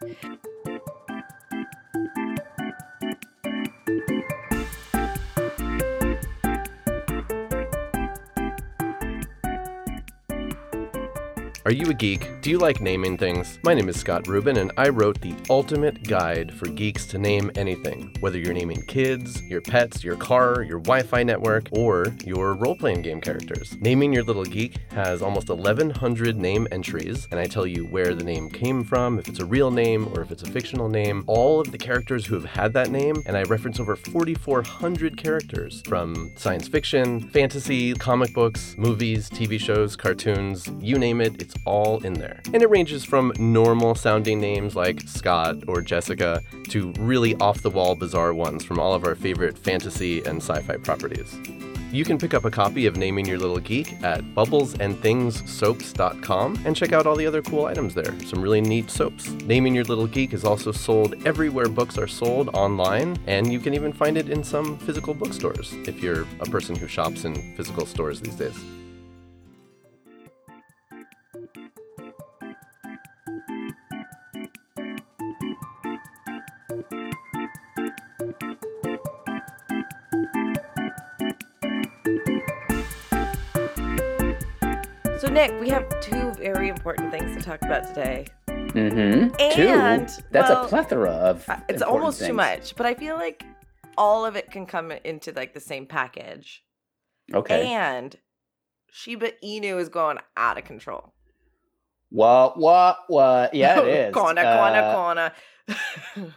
Are 11.67 11.73
you 11.73 11.89
a 11.89 11.93
geek? 11.93 12.29
Do 12.39 12.49
you 12.49 12.59
like 12.59 12.79
naming 12.79 13.17
things? 13.17 13.59
My 13.61 13.73
name 13.73 13.89
is 13.89 13.99
Scott 13.99 14.25
Rubin, 14.25 14.55
and 14.55 14.71
I 14.77 14.87
wrote 14.87 15.19
the 15.19 15.35
ultimate 15.49 16.01
guide 16.03 16.53
for 16.53 16.67
geeks 16.67 17.05
to 17.07 17.17
name 17.17 17.51
anything. 17.55 18.15
Whether 18.21 18.39
you're 18.39 18.53
naming 18.53 18.83
kids, 18.83 19.41
your 19.41 19.59
pets, 19.59 20.01
your 20.01 20.15
car, 20.15 20.61
your 20.61 20.79
Wi 20.79 21.03
Fi 21.03 21.23
network, 21.23 21.67
or 21.73 22.15
your 22.23 22.53
role 22.53 22.77
playing 22.77 23.01
game 23.01 23.19
characters. 23.19 23.75
Naming 23.81 24.13
Your 24.13 24.23
Little 24.23 24.45
Geek 24.45 24.77
has 24.91 25.21
almost 25.21 25.49
1,100 25.49 26.37
name 26.37 26.69
entries, 26.71 27.27
and 27.31 27.37
I 27.37 27.47
tell 27.47 27.67
you 27.67 27.85
where 27.87 28.15
the 28.15 28.23
name 28.23 28.49
came 28.49 28.85
from, 28.85 29.19
if 29.19 29.27
it's 29.27 29.41
a 29.41 29.45
real 29.45 29.69
name 29.69 30.07
or 30.13 30.21
if 30.21 30.31
it's 30.31 30.43
a 30.43 30.49
fictional 30.49 30.87
name, 30.87 31.25
all 31.27 31.59
of 31.59 31.73
the 31.73 31.77
characters 31.77 32.25
who 32.25 32.35
have 32.35 32.45
had 32.45 32.71
that 32.75 32.91
name, 32.91 33.21
and 33.25 33.35
I 33.35 33.43
reference 33.43 33.81
over 33.81 33.97
4,400 33.97 35.17
characters 35.17 35.81
from 35.81 36.31
science 36.37 36.69
fiction, 36.69 37.19
fantasy, 37.19 37.93
comic 37.93 38.33
books, 38.33 38.73
movies, 38.77 39.29
TV 39.29 39.59
shows, 39.59 39.97
cartoons, 39.97 40.69
you 40.79 40.97
name 40.97 41.19
it, 41.19 41.41
it's 41.41 41.56
all 41.65 42.03
in 42.03 42.13
there. 42.13 42.41
And 42.53 42.61
it 42.61 42.69
ranges 42.69 43.03
from 43.03 43.33
normal 43.39 43.95
sounding 43.95 44.39
names 44.39 44.75
like 44.75 45.01
Scott 45.01 45.57
or 45.67 45.81
Jessica 45.81 46.41
to 46.69 46.91
really 46.99 47.35
off 47.35 47.61
the 47.61 47.69
wall 47.69 47.95
bizarre 47.95 48.33
ones 48.33 48.63
from 48.63 48.79
all 48.79 48.93
of 48.93 49.05
our 49.05 49.15
favorite 49.15 49.57
fantasy 49.57 50.23
and 50.23 50.41
sci 50.41 50.61
fi 50.61 50.77
properties. 50.77 51.37
You 51.89 52.03
can 52.03 52.17
pick 52.17 52.33
up 52.33 52.43
a 52.43 52.51
copy 52.51 52.85
of 52.85 52.97
Naming 52.97 53.25
Your 53.25 53.39
Little 53.39 53.59
Geek 53.59 53.93
at 54.03 54.21
bubblesandthingssoaps.com 54.35 56.59
and 56.65 56.75
check 56.75 56.91
out 56.91 57.07
all 57.07 57.15
the 57.15 57.25
other 57.25 57.41
cool 57.41 57.63
items 57.65 57.93
there. 57.93 58.13
Some 58.25 58.41
really 58.41 58.59
neat 58.59 58.91
soaps. 58.91 59.29
Naming 59.29 59.73
Your 59.73 59.85
Little 59.85 60.07
Geek 60.07 60.33
is 60.33 60.43
also 60.43 60.73
sold 60.73 61.15
everywhere 61.25 61.69
books 61.69 61.97
are 61.97 62.07
sold 62.07 62.49
online, 62.49 63.17
and 63.25 63.53
you 63.53 63.61
can 63.61 63.73
even 63.73 63.93
find 63.93 64.17
it 64.17 64.29
in 64.29 64.43
some 64.43 64.77
physical 64.79 65.13
bookstores 65.13 65.71
if 65.87 66.01
you're 66.01 66.27
a 66.41 66.45
person 66.45 66.75
who 66.75 66.89
shops 66.89 67.23
in 67.23 67.55
physical 67.55 67.85
stores 67.85 68.19
these 68.19 68.35
days. 68.35 68.59
Nick, 85.37 85.61
we 85.61 85.69
have 85.69 85.87
two 85.99 86.31
very 86.39 86.67
important 86.67 87.11
things 87.11 87.37
to 87.37 87.43
talk 87.43 87.61
about 87.61 87.87
today. 87.87 88.25
Mm-hmm. 88.49 89.35
And, 89.39 90.09
Two. 90.09 90.21
That's 90.31 90.49
well, 90.49 90.65
a 90.65 90.67
plethora 90.67 91.11
of. 91.11 91.47
Uh, 91.47 91.57
It's 91.69 91.83
almost 91.83 92.25
too 92.25 92.33
much, 92.33 92.75
but 92.75 92.87
I 92.87 92.95
feel 92.95 93.17
like 93.17 93.45
all 93.99 94.25
of 94.25 94.35
it 94.35 94.49
can 94.49 94.65
come 94.65 94.91
into 94.91 95.31
like 95.33 95.53
the 95.53 95.59
same 95.59 95.85
package. 95.85 96.63
Okay. 97.31 97.67
And 97.67 98.15
Shiba 98.89 99.33
Inu 99.43 99.79
is 99.79 99.89
going 99.89 100.17
out 100.35 100.57
of 100.57 100.63
control. 100.63 101.13
what? 102.09 102.57
What? 102.57 102.97
What? 103.05 103.53
Yeah, 103.53 103.81
it 103.81 103.87
is. 104.07 104.13
corner, 104.15 104.41
Uh, 104.41 104.57
corner, 104.57 104.91
corner. 104.95 105.31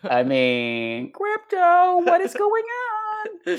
I 0.05 0.25
mean, 0.25 1.11
crypto. 1.13 2.01
What 2.05 2.21
is 2.21 2.35
going 2.45 2.65
on? 3.47 3.59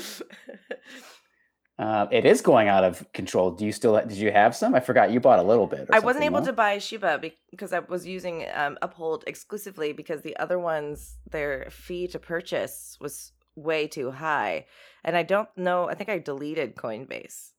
Uh, 1.78 2.06
it 2.10 2.26
is 2.26 2.42
going 2.42 2.68
out 2.68 2.84
of 2.84 3.10
control. 3.12 3.50
Do 3.50 3.64
you 3.64 3.72
still? 3.72 3.96
Did 4.00 4.18
you 4.18 4.30
have 4.30 4.54
some? 4.54 4.74
I 4.74 4.80
forgot. 4.80 5.10
You 5.10 5.20
bought 5.20 5.38
a 5.38 5.42
little 5.42 5.66
bit. 5.66 5.88
I 5.92 6.00
wasn't 6.00 6.24
able 6.24 6.40
no? 6.40 6.46
to 6.46 6.52
buy 6.52 6.78
Shiba 6.78 7.20
because 7.50 7.72
I 7.72 7.80
was 7.80 8.06
using 8.06 8.46
um, 8.54 8.78
Uphold 8.82 9.24
exclusively 9.26 9.92
because 9.92 10.22
the 10.22 10.36
other 10.36 10.58
ones, 10.58 11.16
their 11.30 11.68
fee 11.70 12.06
to 12.08 12.18
purchase 12.18 12.96
was 13.00 13.32
way 13.56 13.86
too 13.86 14.10
high. 14.10 14.66
And 15.04 15.16
I 15.16 15.22
don't 15.22 15.48
know, 15.56 15.88
I 15.88 15.94
think 15.94 16.10
I 16.10 16.18
deleted 16.18 16.76
Coinbase. 16.76 17.50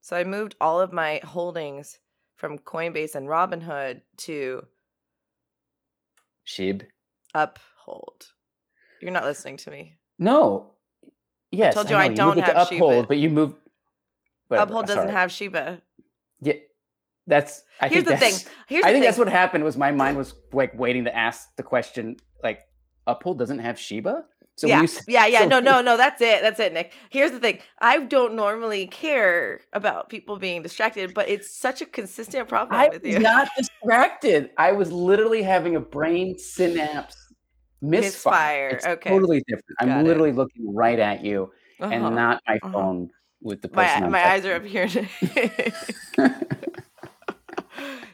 So 0.00 0.16
I 0.16 0.24
moved 0.24 0.54
all 0.60 0.80
of 0.80 0.92
my 0.92 1.20
holdings 1.24 1.98
from 2.36 2.58
Coinbase 2.58 3.14
and 3.14 3.28
Robinhood 3.28 4.02
to 4.18 4.66
Shib. 6.46 6.82
Uphold. 7.32 8.32
You're 9.00 9.12
not 9.12 9.24
listening 9.24 9.56
to 9.58 9.70
me. 9.70 9.94
No. 10.18 10.73
Yes. 11.54 11.72
I 11.72 11.74
told 11.74 11.90
you 11.90 11.96
I 11.96 12.08
know. 12.08 12.14
don't 12.14 12.36
moved 12.36 12.38
it 12.48 12.52
to 12.52 12.58
have 12.58 12.72
uphold, 12.72 12.94
Shiba. 12.94 13.06
but 13.08 13.18
you 13.18 13.30
move. 13.30 13.54
whatever, 14.48 14.68
Uphold 14.68 14.86
doesn't 14.86 15.08
have 15.10 15.32
Shiba. 15.32 15.80
Yeah, 16.40 16.54
that's. 17.26 17.62
I 17.80 17.88
Here's 17.88 18.04
think 18.04 18.20
the 18.20 18.26
thing. 18.26 18.52
Here's 18.68 18.84
I 18.84 18.88
think 18.88 18.96
thing. 18.96 19.02
that's 19.02 19.18
what 19.18 19.28
happened. 19.28 19.64
Was 19.64 19.76
my 19.76 19.92
mind 19.92 20.16
was 20.16 20.34
like 20.52 20.78
waiting 20.78 21.04
to 21.04 21.16
ask 21.16 21.54
the 21.56 21.62
question, 21.62 22.16
like 22.42 22.60
Uphold 23.06 23.38
doesn't 23.38 23.60
have 23.60 23.78
Shiba. 23.78 24.24
So 24.56 24.68
yeah, 24.68 24.82
you 24.82 24.88
yeah, 25.08 25.26
yeah. 25.26 25.40
so 25.40 25.48
no, 25.48 25.60
no, 25.60 25.82
no. 25.82 25.96
That's 25.96 26.20
it. 26.20 26.42
That's 26.42 26.60
it, 26.60 26.72
Nick. 26.72 26.92
Here's 27.10 27.32
the 27.32 27.40
thing. 27.40 27.58
I 27.80 27.98
don't 28.00 28.34
normally 28.34 28.86
care 28.86 29.60
about 29.72 30.08
people 30.08 30.38
being 30.38 30.62
distracted, 30.62 31.12
but 31.12 31.28
it's 31.28 31.50
such 31.50 31.80
a 31.80 31.86
consistent 31.86 32.48
problem 32.48 32.78
with 32.78 32.80
you. 32.80 32.90
I 32.90 32.94
with 32.94 33.02
was 33.04 33.14
you. 33.14 33.18
not 33.20 33.48
distracted. 33.56 34.50
I 34.56 34.72
was 34.72 34.92
literally 34.92 35.42
having 35.42 35.76
a 35.76 35.80
brain 35.80 36.38
synapse 36.38 37.23
misfire. 37.90 38.02
Misfire, 38.02 38.68
It's 38.70 38.86
okay. 38.86 39.10
totally 39.10 39.42
different. 39.48 39.64
I'm 39.80 39.88
Got 39.88 40.00
it. 40.00 40.04
literally 40.04 40.32
looking 40.32 40.74
right 40.74 40.98
at 40.98 41.24
you 41.24 41.52
Uh-huh. 41.80 41.92
and 41.92 42.02
not 42.14 42.42
my 42.46 42.54
uh-huh. 42.56 42.72
phone 42.72 43.10
with 43.42 43.60
the 43.62 43.68
person. 43.68 44.00
my 44.00 44.06
I'm 44.06 44.12
my 44.12 44.18
texting. 44.20 44.26
eyes 44.26 44.46
are 44.46 44.54
up 44.54 44.64
here. 44.64 44.88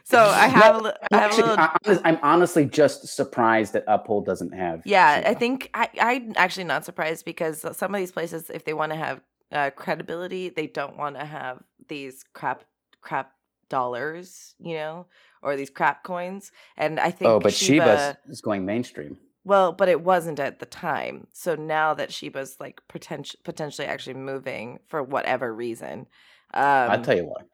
so 0.03 0.19
I 0.23 0.47
have 0.47 0.75
a, 0.75 0.79
li- 0.79 0.91
I 1.11 1.17
have 1.17 1.21
a 1.21 1.25
Actually, 1.33 1.43
little. 1.49 1.59
I- 1.65 1.77
honest- 1.85 2.01
I'm 2.05 2.19
honestly 2.21 2.65
just 2.65 3.07
surprised 3.07 3.73
that 3.73 3.83
Uphold 3.87 4.25
doesn't 4.25 4.51
have. 4.53 4.81
Yeah, 4.85 5.23
I 5.25 5.33
think 5.33 5.69
I, 5.73 5.89
I'm 5.99 6.33
actually 6.35 6.65
not 6.65 6.85
surprised 6.85 7.25
because 7.25 7.65
some 7.77 7.93
of 7.95 7.99
these 7.99 8.11
places, 8.11 8.49
if 8.49 8.65
they 8.65 8.73
want 8.73 8.91
to 8.91 8.97
have 8.97 9.21
uh, 9.51 9.69
credibility, 9.71 10.49
they 10.49 10.67
don't 10.67 10.97
want 10.97 11.15
to 11.17 11.25
have 11.25 11.61
these 11.87 12.23
crap 12.33 12.63
crap 13.01 13.31
dollars, 13.69 14.55
you 14.59 14.75
know, 14.75 15.07
or 15.41 15.55
these 15.55 15.69
crap 15.69 16.03
coins. 16.03 16.51
And 16.77 16.99
I 16.99 17.11
think 17.11 17.29
Oh, 17.29 17.39
but 17.39 17.53
Shiba, 17.53 17.83
Shiba 17.85 18.17
is 18.29 18.41
going 18.41 18.65
mainstream. 18.65 19.17
Well, 19.43 19.71
but 19.71 19.89
it 19.89 20.01
wasn't 20.01 20.39
at 20.39 20.59
the 20.59 20.65
time. 20.65 21.27
So 21.33 21.55
now 21.55 21.93
that 21.95 22.09
Shiba's 22.11 22.57
like 22.59 22.81
potential 22.87 23.39
potentially 23.43 23.87
actually 23.87 24.15
moving 24.15 24.79
for 24.87 25.01
whatever 25.03 25.53
reason. 25.53 26.07
Um, 26.53 26.63
I'll 26.63 27.01
tell 27.03 27.15
you 27.17 27.25
what. 27.25 27.47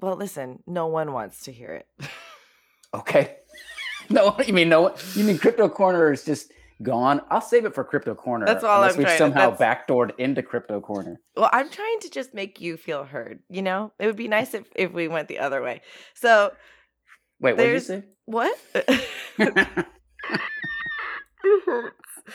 Well, 0.00 0.16
listen, 0.16 0.62
no 0.66 0.86
one 0.88 1.12
wants 1.12 1.44
to 1.44 1.52
hear 1.52 1.70
it. 1.70 1.86
Okay. 2.94 3.36
no, 4.08 4.36
you 4.46 4.54
mean 4.54 4.68
no? 4.70 4.82
one? 4.82 4.92
You 5.14 5.24
mean 5.24 5.36
Crypto 5.36 5.68
Corner 5.68 6.12
is 6.12 6.24
just 6.24 6.50
gone? 6.82 7.20
I'll 7.30 7.42
save 7.42 7.66
it 7.66 7.74
for 7.74 7.84
Crypto 7.84 8.14
Corner. 8.14 8.46
That's 8.46 8.64
all 8.64 8.76
unless 8.76 8.92
I'm 8.92 8.98
we've 8.98 9.06
trying 9.08 9.18
to- 9.18 9.24
somehow 9.24 9.50
that's- 9.50 9.60
backdoored 9.88 10.12
into 10.18 10.42
Crypto 10.42 10.80
Corner. 10.80 11.20
Well, 11.36 11.50
I'm 11.52 11.68
trying 11.68 11.98
to 12.00 12.10
just 12.10 12.32
make 12.32 12.60
you 12.60 12.78
feel 12.78 13.04
heard. 13.04 13.40
You 13.50 13.60
know, 13.60 13.92
it 13.98 14.06
would 14.06 14.16
be 14.16 14.28
nice 14.28 14.54
if 14.54 14.64
if 14.76 14.92
we 14.92 15.08
went 15.08 15.28
the 15.28 15.40
other 15.40 15.60
way. 15.60 15.82
So 16.14 16.52
Wait, 17.40 17.56
what 17.56 17.64
did 17.64 17.72
you 17.72 17.80
say? 17.80 18.04
what? 18.24 18.56
it 21.46 21.64
hurts. 21.64 22.32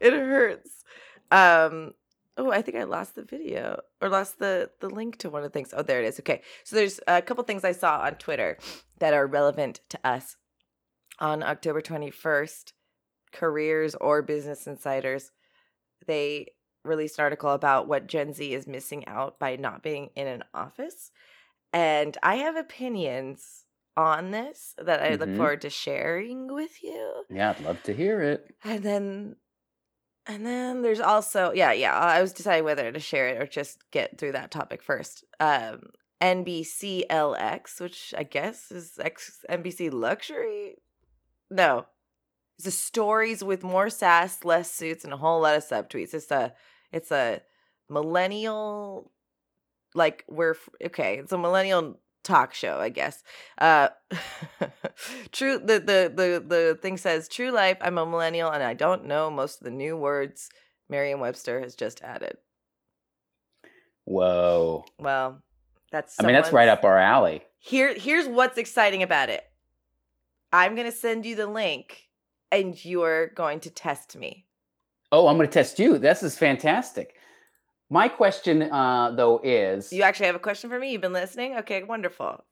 It 0.00 0.12
hurts. 0.12 0.84
Um. 1.30 1.94
Oh, 2.38 2.50
I 2.50 2.62
think 2.62 2.78
I 2.78 2.84
lost 2.84 3.14
the 3.14 3.24
video 3.24 3.80
or 4.00 4.08
lost 4.08 4.38
the 4.38 4.70
the 4.80 4.88
link 4.88 5.18
to 5.18 5.30
one 5.30 5.42
of 5.42 5.50
the 5.50 5.52
things. 5.52 5.74
Oh, 5.76 5.82
there 5.82 6.02
it 6.02 6.06
is. 6.06 6.18
Okay. 6.20 6.42
So 6.64 6.76
there's 6.76 7.00
a 7.06 7.20
couple 7.20 7.44
things 7.44 7.64
I 7.64 7.72
saw 7.72 8.00
on 8.00 8.14
Twitter 8.14 8.58
that 8.98 9.14
are 9.14 9.26
relevant 9.26 9.80
to 9.90 9.98
us. 10.04 10.36
On 11.18 11.42
October 11.42 11.82
21st, 11.82 12.72
Careers 13.32 13.94
or 13.96 14.22
Business 14.22 14.66
Insiders, 14.66 15.30
they 16.06 16.48
released 16.84 17.18
an 17.18 17.24
article 17.24 17.50
about 17.50 17.86
what 17.86 18.06
Gen 18.06 18.32
Z 18.32 18.52
is 18.52 18.66
missing 18.66 19.06
out 19.06 19.38
by 19.38 19.56
not 19.56 19.82
being 19.82 20.10
in 20.16 20.26
an 20.26 20.42
office. 20.54 21.10
And 21.72 22.16
I 22.22 22.36
have 22.36 22.56
opinions 22.56 23.64
on 23.96 24.30
this 24.30 24.74
that 24.78 25.02
I 25.02 25.14
look 25.16 25.28
Mhm. 25.30 25.36
forward 25.36 25.60
to 25.62 25.70
sharing 25.70 26.52
with 26.52 26.82
you. 26.82 27.24
Yeah, 27.30 27.50
I'd 27.50 27.60
love 27.60 27.82
to 27.84 27.94
hear 27.94 28.20
it. 28.22 28.54
And 28.64 28.82
then 28.82 29.36
and 30.26 30.46
then 30.46 30.82
there's 30.82 31.00
also 31.00 31.52
yeah, 31.52 31.72
yeah, 31.72 31.96
I 31.98 32.20
was 32.22 32.32
deciding 32.32 32.64
whether 32.64 32.90
to 32.92 33.00
share 33.00 33.28
it 33.28 33.42
or 33.42 33.46
just 33.46 33.90
get 33.90 34.18
through 34.18 34.32
that 34.32 34.50
topic 34.50 34.82
first. 34.82 35.24
Um 35.40 35.90
NBCLX, 36.20 37.80
which 37.80 38.14
I 38.16 38.22
guess 38.22 38.70
is 38.70 38.98
X 38.98 39.44
NBC 39.50 39.90
Luxury. 39.90 40.76
No. 41.50 41.86
It's 42.58 42.66
a 42.68 42.70
stories 42.70 43.42
with 43.42 43.64
more 43.64 43.90
sass, 43.90 44.44
less 44.44 44.70
suits, 44.70 45.04
and 45.04 45.12
a 45.12 45.16
whole 45.16 45.40
lot 45.40 45.56
of 45.56 45.64
subtweets. 45.64 46.14
It's 46.14 46.30
a 46.30 46.54
it's 46.92 47.10
a 47.10 47.42
millennial 47.88 49.12
like 49.94 50.24
we're 50.28 50.56
okay, 50.84 51.18
it's 51.18 51.32
a 51.32 51.38
millennial 51.38 52.00
talk 52.22 52.54
show, 52.54 52.78
I 52.78 52.88
guess. 52.88 53.22
Uh 53.58 53.88
true 55.32 55.58
the, 55.58 55.80
the 55.80 56.12
the 56.14 56.44
the 56.46 56.78
thing 56.80 56.96
says 56.96 57.28
true 57.28 57.50
life, 57.50 57.78
I'm 57.80 57.98
a 57.98 58.06
millennial 58.06 58.50
and 58.50 58.62
I 58.62 58.74
don't 58.74 59.06
know 59.06 59.30
most 59.30 59.60
of 59.60 59.64
the 59.64 59.70
new 59.70 59.96
words 59.96 60.50
Merriam-Webster 60.88 61.60
has 61.60 61.74
just 61.74 62.02
added. 62.02 62.36
Whoa. 64.04 64.84
Well, 64.98 65.42
that's 65.90 66.16
I 66.18 66.24
mean, 66.24 66.34
that's 66.34 66.52
right 66.52 66.68
up 66.68 66.84
our 66.84 66.98
alley. 66.98 67.42
Here 67.58 67.94
here's 67.94 68.28
what's 68.28 68.58
exciting 68.58 69.02
about 69.02 69.28
it. 69.28 69.44
I'm 70.52 70.74
going 70.74 70.90
to 70.90 70.96
send 70.96 71.24
you 71.24 71.34
the 71.34 71.46
link 71.46 72.08
and 72.50 72.84
you're 72.84 73.28
going 73.28 73.60
to 73.60 73.70
test 73.70 74.16
me. 74.16 74.44
Oh, 75.10 75.26
I'm 75.28 75.36
going 75.36 75.48
to 75.48 75.52
test 75.52 75.78
you. 75.78 75.98
This 75.98 76.22
is 76.22 76.36
fantastic. 76.36 77.14
My 77.92 78.08
question, 78.08 78.62
uh, 78.62 79.10
though, 79.14 79.38
is 79.44 79.92
You 79.92 80.02
actually 80.02 80.24
have 80.26 80.34
a 80.34 80.38
question 80.38 80.70
for 80.70 80.78
me? 80.78 80.92
You've 80.92 81.02
been 81.02 81.12
listening? 81.12 81.56
Okay, 81.58 81.82
wonderful. 81.82 82.42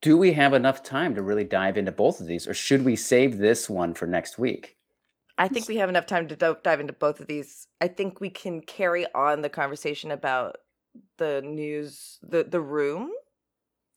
do 0.00 0.16
we 0.16 0.32
have 0.32 0.54
enough 0.54 0.82
time 0.82 1.14
to 1.14 1.20
really 1.22 1.44
dive 1.44 1.76
into 1.76 1.92
both 1.92 2.18
of 2.20 2.26
these, 2.26 2.48
or 2.48 2.54
should 2.54 2.82
we 2.82 2.96
save 2.96 3.36
this 3.36 3.68
one 3.68 3.92
for 3.92 4.06
next 4.06 4.38
week? 4.38 4.78
I 5.36 5.48
think 5.48 5.68
we 5.68 5.76
have 5.76 5.90
enough 5.90 6.06
time 6.06 6.28
to 6.28 6.36
do- 6.36 6.56
dive 6.62 6.80
into 6.80 6.94
both 6.94 7.20
of 7.20 7.26
these. 7.26 7.66
I 7.82 7.88
think 7.88 8.20
we 8.20 8.30
can 8.30 8.62
carry 8.62 9.04
on 9.14 9.42
the 9.42 9.50
conversation 9.50 10.10
about 10.10 10.56
the 11.18 11.42
news, 11.44 12.18
the 12.22 12.42
the 12.44 12.62
room, 12.62 13.10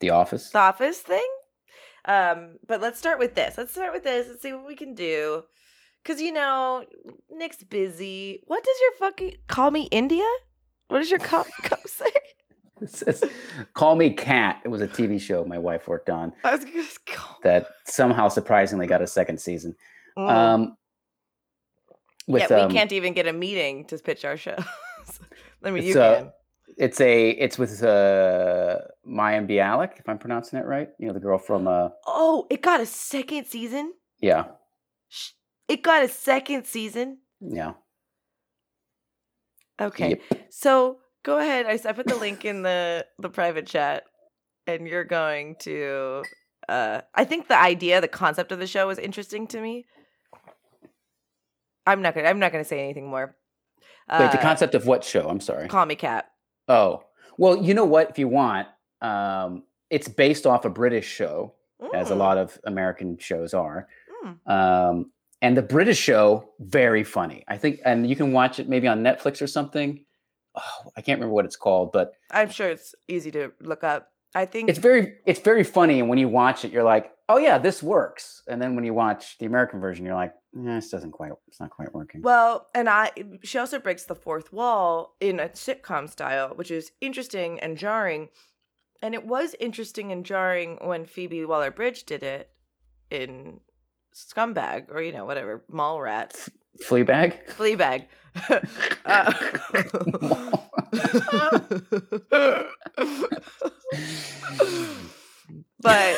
The 0.02 0.10
Office? 0.10 0.50
the 0.50 0.60
office 0.60 1.00
thing. 1.00 1.30
Um, 2.04 2.58
but 2.68 2.82
let's 2.82 3.00
start 3.00 3.20
with 3.20 3.36
this. 3.36 3.58
Let's 3.58 3.72
start 3.72 3.94
with 3.94 4.04
this. 4.04 4.28
Let's 4.28 4.42
see 4.42 4.52
what 4.52 4.68
we 4.68 4.76
can 4.76 4.94
do. 4.96 5.44
Cause 6.04 6.20
you 6.20 6.34
know, 6.34 6.84
Nick's 7.32 7.64
busy. 7.64 8.42
What 8.48 8.62
does 8.66 8.76
your 8.82 8.92
fucking 9.00 9.36
call 9.48 9.72
me 9.72 9.84
India? 9.90 10.28
What 10.88 11.00
does 11.00 11.10
your 11.10 11.20
cop 11.20 11.48
cop 11.64 11.88
say? 11.88 12.12
It 12.82 12.90
says, 12.90 13.24
Call 13.74 13.96
Me 13.96 14.10
Kat. 14.12 14.62
It 14.66 14.68
was 14.68 14.82
a 14.82 14.88
TV 14.88 15.20
show 15.22 15.46
my 15.46 15.58
wife 15.58 15.88
worked 15.88 16.10
on 16.10 16.34
I 16.44 16.56
was 16.56 16.66
gonna 16.66 16.84
call. 17.06 17.38
that 17.44 17.68
somehow 17.86 18.28
surprisingly 18.28 18.88
got 18.88 19.02
a 19.02 19.08
second 19.08 19.40
season. 19.40 19.76
Mm. 20.18 20.30
Um, 20.30 20.78
with, 22.28 22.42
yeah, 22.50 22.56
we 22.56 22.62
um, 22.64 22.72
can't 22.72 22.92
even 22.92 23.14
get 23.14 23.28
a 23.28 23.34
meeting 23.34 23.86
to 23.86 23.98
pitch 23.98 24.26
our 24.26 24.38
show. 24.38 24.58
I 25.64 25.72
mean, 25.72 25.84
you 25.84 25.90
It's, 25.92 25.98
can. 25.98 26.32
It's 26.78 27.02
a 27.02 27.30
it's 27.30 27.58
with 27.58 27.84
uh 27.84 28.80
Mayim 29.08 29.48
Bialik, 29.50 30.00
if 30.00 30.08
I'm 30.10 30.18
pronouncing 30.18 30.60
it 30.60 30.66
right. 30.66 30.90
You 31.00 31.08
know, 31.08 31.14
the 31.14 31.20
girl 31.20 31.38
from 31.38 31.68
uh 31.68 31.90
Oh, 32.08 32.48
it 32.50 32.62
got 32.62 32.80
a 32.82 32.86
second 32.86 33.46
season. 33.46 33.94
yeah, 34.20 34.46
It 35.68 35.84
got 35.84 36.04
a 36.04 36.08
second 36.10 36.66
season. 36.66 37.20
yeah. 37.40 37.74
Okay. 39.82 40.10
Yep. 40.10 40.22
So 40.50 40.98
go 41.24 41.38
ahead. 41.40 41.66
I, 41.66 41.80
I 41.88 41.94
put 41.94 42.08
the 42.08 42.16
link 42.16 42.46
in 42.46 42.62
the 42.62 43.06
the 43.20 43.30
private 43.30 43.68
chat, 43.68 44.04
and 44.68 44.88
you're 44.88 45.04
going 45.04 45.56
to. 45.62 46.24
Uh, 46.70 47.02
I 47.14 47.26
think 47.26 47.48
the 47.50 47.60
idea, 47.60 48.00
the 48.00 48.08
concept 48.08 48.52
of 48.52 48.60
the 48.60 48.68
show 48.68 48.88
was 48.88 48.98
interesting 48.98 49.48
to 49.48 49.60
me. 49.60 49.86
I'm 51.86 52.02
not 52.02 52.16
gonna. 52.16 52.28
I'm 52.30 52.40
not 52.40 52.52
gonna 52.52 52.64
say 52.64 52.80
anything 52.84 53.08
more. 53.10 53.36
Wait, 54.10 54.32
the 54.32 54.38
Uh, 54.38 54.42
concept 54.42 54.76
of 54.76 54.86
what 54.86 55.04
show? 55.04 55.28
I'm 55.28 55.40
sorry. 55.40 55.68
Call 55.68 55.86
me 55.86 55.96
Kat. 55.96 56.30
Oh, 56.68 57.04
well, 57.38 57.58
you 57.58 57.74
know 57.74 57.86
what? 57.86 58.10
If 58.10 58.20
you 58.20 58.28
want, 58.28 58.68
um, 59.02 59.64
it's 59.90 60.08
based 60.08 60.46
off 60.46 60.66
a 60.66 60.70
British 60.70 61.08
show, 61.08 61.54
as 61.94 62.10
a 62.10 62.14
Mm, 62.14 62.18
lot 62.18 62.38
of 62.38 62.60
American 62.64 63.18
shows 63.18 63.54
are. 63.54 63.88
mm. 64.26 64.50
Um, 64.50 65.12
and 65.44 65.58
the 65.58 65.62
British 65.62 66.00
show, 66.00 66.50
very 66.60 67.04
funny. 67.04 67.44
I 67.50 67.58
think, 67.58 67.82
and 67.84 68.10
you 68.10 68.16
can 68.16 68.32
watch 68.32 68.60
it 68.60 68.70
maybe 68.70 68.88
on 68.88 69.04
Netflix 69.04 69.42
or 69.42 69.48
something. 69.48 70.06
Oh, 70.56 70.92
I 70.96 71.02
can't 71.02 71.20
remember 71.20 71.36
what 71.36 71.44
it's 71.44 71.58
called, 71.58 71.92
but 71.92 72.14
I'm 72.32 72.50
sure 72.50 72.70
it's 72.70 72.96
easy 73.10 73.30
to 73.32 73.52
look 73.60 73.84
up. 73.84 74.08
I 74.34 74.46
think 74.46 74.70
it's 74.70 74.80
very, 74.80 75.16
it's 75.26 75.42
very 75.42 75.66
funny. 75.66 76.00
And 76.00 76.08
when 76.08 76.18
you 76.18 76.30
watch 76.30 76.64
it, 76.64 76.72
you're 76.72 76.84
like, 76.84 77.12
oh 77.28 77.38
yeah, 77.38 77.58
this 77.58 77.84
works. 77.84 78.42
And 78.48 78.62
then 78.62 78.76
when 78.76 78.86
you 78.86 78.94
watch 78.94 79.38
the 79.38 79.46
American 79.46 79.82
version, 79.82 80.06
you're 80.06 80.16
like, 80.16 80.34
eh, 80.58 80.76
this 80.76 80.90
doesn't 80.90 81.12
quite, 81.12 81.34
it's 81.50 81.60
not 81.60 81.72
quite 81.72 81.94
working. 81.94 82.22
Well, 82.22 82.70
and 82.74 82.88
I 82.88 83.12
she 83.44 83.58
also 83.58 83.80
breaks 83.80 84.06
the 84.06 84.16
fourth 84.16 84.54
wall 84.54 85.18
in 85.20 85.42
a 85.42 85.50
sitcom 85.50 86.10
style, 86.10 86.54
which 86.56 86.72
is 86.72 86.94
interesting 87.02 87.60
and 87.60 87.78
jarring. 87.78 88.30
And 89.02 89.14
it 89.14 89.28
was 89.28 89.58
interesting 89.60 90.14
and 90.14 90.26
jarring 90.26 90.78
when 90.82 91.06
Phoebe 91.06 91.44
Waller 91.44 91.72
Bridge 91.72 92.06
did 92.06 92.24
it 92.24 92.50
in 93.12 93.60
Scumbag 94.14 94.90
or 94.90 95.02
you 95.02 95.12
know 95.12 95.26
whatever 95.26 95.64
mall 95.70 96.00
rat 96.02 96.36
Fleabag. 96.82 97.50
Fleabag. 97.56 98.06
Uh, 99.06 99.32
but 105.82 106.18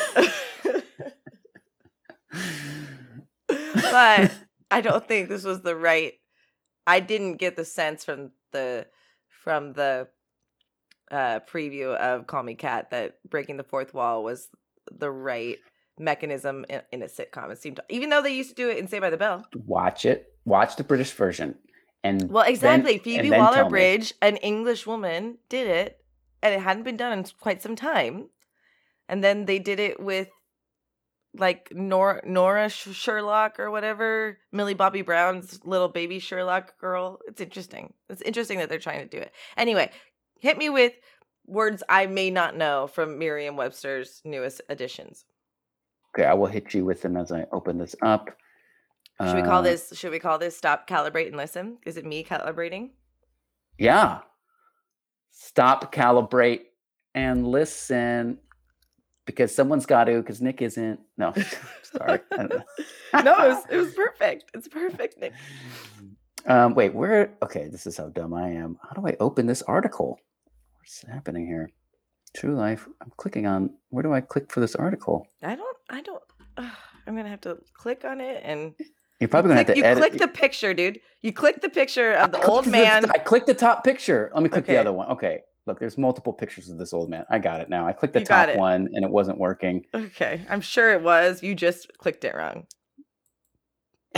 but 3.48 4.32
I 4.70 4.80
don't 4.80 5.06
think 5.06 5.28
this 5.28 5.44
was 5.44 5.60
the 5.62 5.76
right. 5.76 6.14
I 6.86 7.00
didn't 7.00 7.36
get 7.36 7.56
the 7.56 7.64
sense 7.64 8.04
from 8.04 8.30
the 8.52 8.86
from 9.28 9.72
the 9.74 10.08
uh, 11.10 11.40
preview 11.40 11.94
of 11.96 12.26
Call 12.26 12.44
Me 12.44 12.54
Kat 12.54 12.90
that 12.90 13.16
breaking 13.28 13.56
the 13.56 13.64
fourth 13.64 13.92
wall 13.92 14.24
was 14.24 14.48
the 14.90 15.10
right 15.10 15.58
mechanism 15.98 16.64
in, 16.68 16.82
in 16.92 17.02
a 17.02 17.06
sitcom. 17.06 17.50
It 17.50 17.58
seemed, 17.58 17.80
even 17.88 18.10
though 18.10 18.22
they 18.22 18.34
used 18.34 18.50
to 18.50 18.54
do 18.54 18.68
it 18.68 18.78
in 18.78 18.88
Saved 18.88 19.02
by 19.02 19.10
the 19.10 19.16
Bell. 19.16 19.44
watch 19.66 20.04
it. 20.04 20.32
Watch 20.44 20.76
the 20.76 20.84
British 20.84 21.10
version. 21.12 21.56
And 22.04 22.30
Well, 22.30 22.44
exactly. 22.46 22.94
and 22.94 23.02
Phoebe 23.02 23.30
Waller. 23.30 23.68
Bridge, 23.68 24.14
an 24.22 24.36
English 24.36 24.86
woman, 24.86 25.38
did 25.48 25.66
it, 25.66 25.98
and 26.42 26.54
it 26.54 26.60
hadn't 26.60 26.84
been 26.84 26.96
done 26.96 27.18
in 27.18 27.24
quite 27.40 27.62
some 27.62 27.74
time. 27.74 28.28
And 29.08 29.24
then 29.24 29.46
they 29.46 29.58
did 29.58 29.80
it 29.80 30.00
with 30.00 30.28
like 31.38 31.68
Nora, 31.74 32.22
Nora 32.24 32.68
Sherlock 32.68 33.60
or 33.60 33.70
whatever, 33.70 34.38
Millie 34.52 34.74
Bobby 34.74 35.02
Brown's 35.02 35.60
little 35.64 35.88
baby 35.88 36.18
Sherlock 36.18 36.78
girl. 36.78 37.18
It's 37.26 37.40
interesting. 37.40 37.92
It's 38.08 38.22
interesting 38.22 38.58
that 38.58 38.68
they're 38.68 38.78
trying 38.78 39.00
to 39.00 39.16
do 39.16 39.22
it. 39.22 39.32
Anyway, 39.56 39.90
hit 40.40 40.56
me 40.56 40.70
with 40.70 40.92
words 41.46 41.82
I 41.88 42.06
may 42.06 42.30
not 42.30 42.56
know 42.56 42.86
from 42.86 43.18
Merriam-Webster's 43.18 44.22
newest 44.24 44.62
editions. 44.70 45.24
Okay, 46.16 46.24
I 46.26 46.32
will 46.32 46.46
hit 46.46 46.72
you 46.72 46.84
with 46.84 47.02
them 47.02 47.16
as 47.16 47.30
I 47.30 47.44
open 47.52 47.76
this 47.76 47.94
up. 48.00 48.30
Should 49.20 49.36
we 49.36 49.42
call 49.42 49.58
Uh, 49.58 49.62
this? 49.62 49.92
Should 49.94 50.12
we 50.12 50.18
call 50.18 50.38
this 50.38 50.56
"Stop, 50.56 50.88
Calibrate, 50.88 51.26
and 51.28 51.36
Listen"? 51.36 51.78
Is 51.84 51.96
it 51.98 52.06
me 52.06 52.24
calibrating? 52.24 52.90
Yeah. 53.78 54.20
Stop, 55.30 55.92
calibrate, 55.92 56.62
and 57.14 57.46
listen. 57.46 58.38
Because 59.26 59.54
someone's 59.54 59.84
got 59.86 60.04
to, 60.04 60.20
because 60.20 60.40
Nick 60.40 60.62
isn't. 60.62 61.00
No, 61.18 61.34
sorry. 61.82 62.20
no, 62.32 62.44
it 63.12 63.24
was, 63.24 63.64
it 63.70 63.76
was 63.76 63.92
perfect. 63.94 64.44
It's 64.54 64.68
perfect, 64.68 65.18
Nick. 65.20 65.32
um, 66.46 66.74
wait, 66.74 66.94
where? 66.94 67.34
Okay, 67.42 67.68
this 67.68 67.86
is 67.86 67.96
how 67.98 68.08
dumb 68.08 68.32
I 68.32 68.50
am. 68.50 68.78
How 68.82 68.90
do 69.00 69.06
I 69.06 69.16
open 69.20 69.46
this 69.46 69.62
article? 69.62 70.18
What's 70.78 71.02
happening 71.02 71.46
here? 71.46 71.70
True 72.36 72.54
life. 72.54 72.86
I'm 73.00 73.10
clicking 73.16 73.46
on. 73.46 73.70
Where 73.88 74.02
do 74.02 74.12
I 74.12 74.20
click 74.20 74.52
for 74.52 74.60
this 74.60 74.74
article? 74.76 75.26
I 75.42 75.54
don't. 75.56 75.76
I 75.88 76.02
don't. 76.02 76.22
ugh, 76.58 76.70
I'm 77.06 77.16
gonna 77.16 77.28
have 77.30 77.40
to 77.42 77.58
click 77.72 78.04
on 78.04 78.20
it 78.20 78.42
and 78.44 78.74
You're 79.20 79.28
probably 79.28 79.50
gonna 79.50 79.64
click, 79.64 79.68
have 79.68 79.74
to 79.76 79.80
you 79.80 79.84
edit. 79.84 79.98
click 80.02 80.20
the 80.20 80.28
picture, 80.28 80.74
dude. 80.74 81.00
You 81.22 81.32
click 81.32 81.60
the 81.62 81.68
picture 81.70 82.12
of 82.12 82.32
the 82.32 82.44
old 82.46 82.66
man. 82.66 83.10
I 83.10 83.18
click 83.18 83.46
the 83.46 83.54
top 83.54 83.84
picture. 83.84 84.30
Let 84.34 84.42
me 84.42 84.48
click 84.50 84.64
Okay. 84.64 84.74
the 84.74 84.80
other 84.80 84.92
one. 84.92 85.08
Okay. 85.12 85.40
Look, 85.66 85.80
there's 85.80 85.96
multiple 85.98 86.32
pictures 86.32 86.68
of 86.68 86.78
this 86.78 86.92
old 86.92 87.08
man. 87.10 87.24
I 87.28 87.38
got 87.40 87.60
it 87.60 87.68
now. 87.68 87.88
I 87.88 87.92
clicked 87.92 88.14
the 88.14 88.20
You 88.20 88.26
top 88.26 88.54
one 88.54 88.88
and 88.92 89.04
it 89.04 89.10
wasn't 89.10 89.38
working. 89.38 89.84
Okay, 89.94 90.42
I'm 90.48 90.60
sure 90.60 90.92
it 90.92 91.02
was. 91.02 91.42
You 91.42 91.54
just 91.56 91.90
clicked 91.98 92.22
it 92.24 92.34
wrong. 92.36 92.66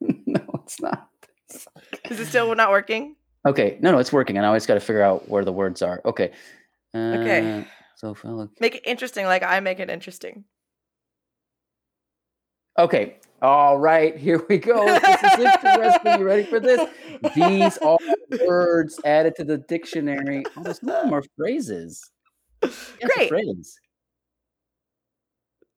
no, 0.00 0.40
it's 0.64 0.80
not. 0.80 1.08
Is 2.10 2.18
it 2.18 2.26
still 2.26 2.52
not 2.56 2.70
working? 2.70 3.14
Okay, 3.46 3.78
no, 3.80 3.92
no, 3.92 3.98
it's 3.98 4.12
working. 4.12 4.36
And 4.36 4.44
I 4.44 4.48
always 4.48 4.66
got 4.66 4.74
to 4.74 4.80
figure 4.80 5.02
out 5.02 5.28
where 5.28 5.44
the 5.44 5.52
words 5.52 5.80
are. 5.82 6.00
Okay. 6.04 6.32
Uh, 6.94 6.98
Okay. 6.98 7.66
So. 7.96 8.14
Make 8.60 8.74
it 8.74 8.82
interesting, 8.84 9.24
like 9.24 9.42
I 9.42 9.60
make 9.60 9.80
it 9.80 9.88
interesting. 9.88 10.44
Okay. 12.78 13.16
All 13.40 13.78
right. 13.78 14.16
Here 14.18 14.44
we 14.48 14.58
go. 14.58 14.84
This 14.84 15.22
is 15.22 15.38
interesting. 15.40 16.18
You 16.18 16.24
ready 16.24 16.42
for 16.44 16.60
this? 16.60 16.88
These 17.34 17.78
are 17.78 17.98
words 18.46 19.00
added 19.04 19.34
to 19.36 19.44
the 19.44 19.56
dictionary. 19.58 20.44
Oh, 20.56 20.62
there's 20.62 20.82
no 20.82 21.06
more 21.06 21.22
phrases. 21.38 22.02
Great. 22.60 23.28
Phrase. 23.28 23.78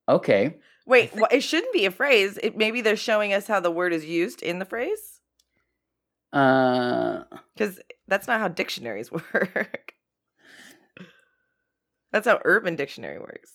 Okay. 0.09 0.57
Wait, 0.85 1.15
wha- 1.15 1.27
it 1.31 1.41
shouldn't 1.41 1.71
be 1.71 1.85
a 1.85 1.91
phrase. 1.91 2.37
It 2.41 2.57
maybe 2.57 2.81
they're 2.81 2.95
showing 2.97 3.31
us 3.31 3.47
how 3.47 3.59
the 3.59 3.71
word 3.71 3.93
is 3.93 4.03
used 4.05 4.41
in 4.41 4.59
the 4.59 4.65
phrase 4.65 5.18
Uh, 6.31 7.23
because 7.55 7.79
that's 8.07 8.27
not 8.27 8.39
how 8.39 8.47
dictionaries 8.47 9.11
work. 9.33 9.93
that's 12.11 12.27
how 12.27 12.39
Urban 12.45 12.75
Dictionary 12.75 13.19
works. 13.19 13.51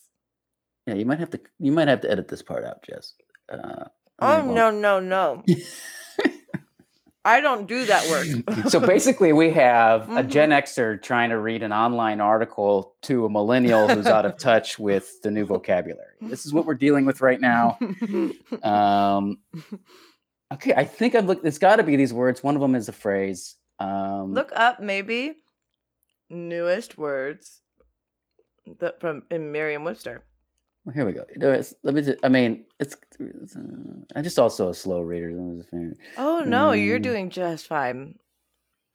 yeah, 0.87 0.95
you 0.95 1.07
might 1.07 1.19
have 1.21 1.31
to. 1.31 1.41
You 1.59 1.73
might 1.73 1.89
have 1.89 2.01
to 2.03 2.11
edit 2.11 2.29
this 2.29 2.43
part 2.43 2.65
out, 2.65 2.83
Jess. 2.85 3.15
Uh, 3.51 3.85
Oh 4.21 4.41
no 4.43 4.71
no 4.71 5.01
no! 5.01 5.43
I 7.25 7.41
don't 7.41 7.67
do 7.67 7.87
that 7.87 8.09
work. 8.11 8.67
so 8.69 8.79
basically, 8.81 9.33
we 9.33 9.51
have 9.51 10.03
a 10.11 10.23
Mhm. 10.23 10.29
Gen 10.29 10.51
Xer 10.51 11.03
trying 11.03 11.31
to 11.31 11.39
read 11.39 11.63
an 11.63 11.73
online 11.73 12.21
article 12.21 12.95
to 13.03 13.25
a 13.25 13.31
millennial 13.31 13.89
who's 13.89 14.07
out 14.07 14.25
of 14.27 14.37
touch 14.39 14.79
with 14.79 15.21
the 15.23 15.31
new 15.31 15.45
vocabulary. 15.47 16.15
This 16.21 16.45
is 16.47 16.53
what 16.53 16.65
we're 16.67 16.75
dealing 16.75 17.07
with 17.07 17.21
right 17.23 17.41
now. 17.41 17.79
Um, 18.63 19.39
okay, 20.55 20.75
I 20.77 20.85
think 20.85 21.15
I've 21.15 21.27
looked. 21.27 21.45
It's 21.45 21.59
got 21.59 21.77
to 21.77 21.83
be 21.83 21.97
these 21.97 22.13
words. 22.13 22.43
One 22.43 22.55
of 22.55 22.61
them 22.61 22.75
is 22.75 22.89
a 22.89 22.93
phrase. 22.93 23.57
Um, 23.79 24.33
Look 24.33 24.51
up 24.55 24.81
maybe 24.81 25.35
newest 26.31 26.97
words 26.99 27.61
that 28.81 29.01
from 29.01 29.23
in 29.31 29.53
Merriam-Webster. 29.53 30.25
well, 30.85 30.95
here 30.95 31.05
we 31.07 31.13
go. 31.13 31.25
Let 31.83 31.95
me. 31.95 32.03
Just, 32.03 32.19
I 32.25 32.29
mean, 32.29 32.65
it's. 32.81 32.97
it's, 33.21 33.57
uh, 33.57 33.61
I'm 34.17 34.23
just 34.25 34.39
also 34.39 34.71
a 34.71 34.75
slow 34.75 35.01
reader. 35.01 35.31
Oh 36.17 36.45
no, 36.47 36.73
you're 36.73 36.99
Mm. 36.99 37.03
doing 37.03 37.31
just 37.31 37.67
fine. 37.67 38.19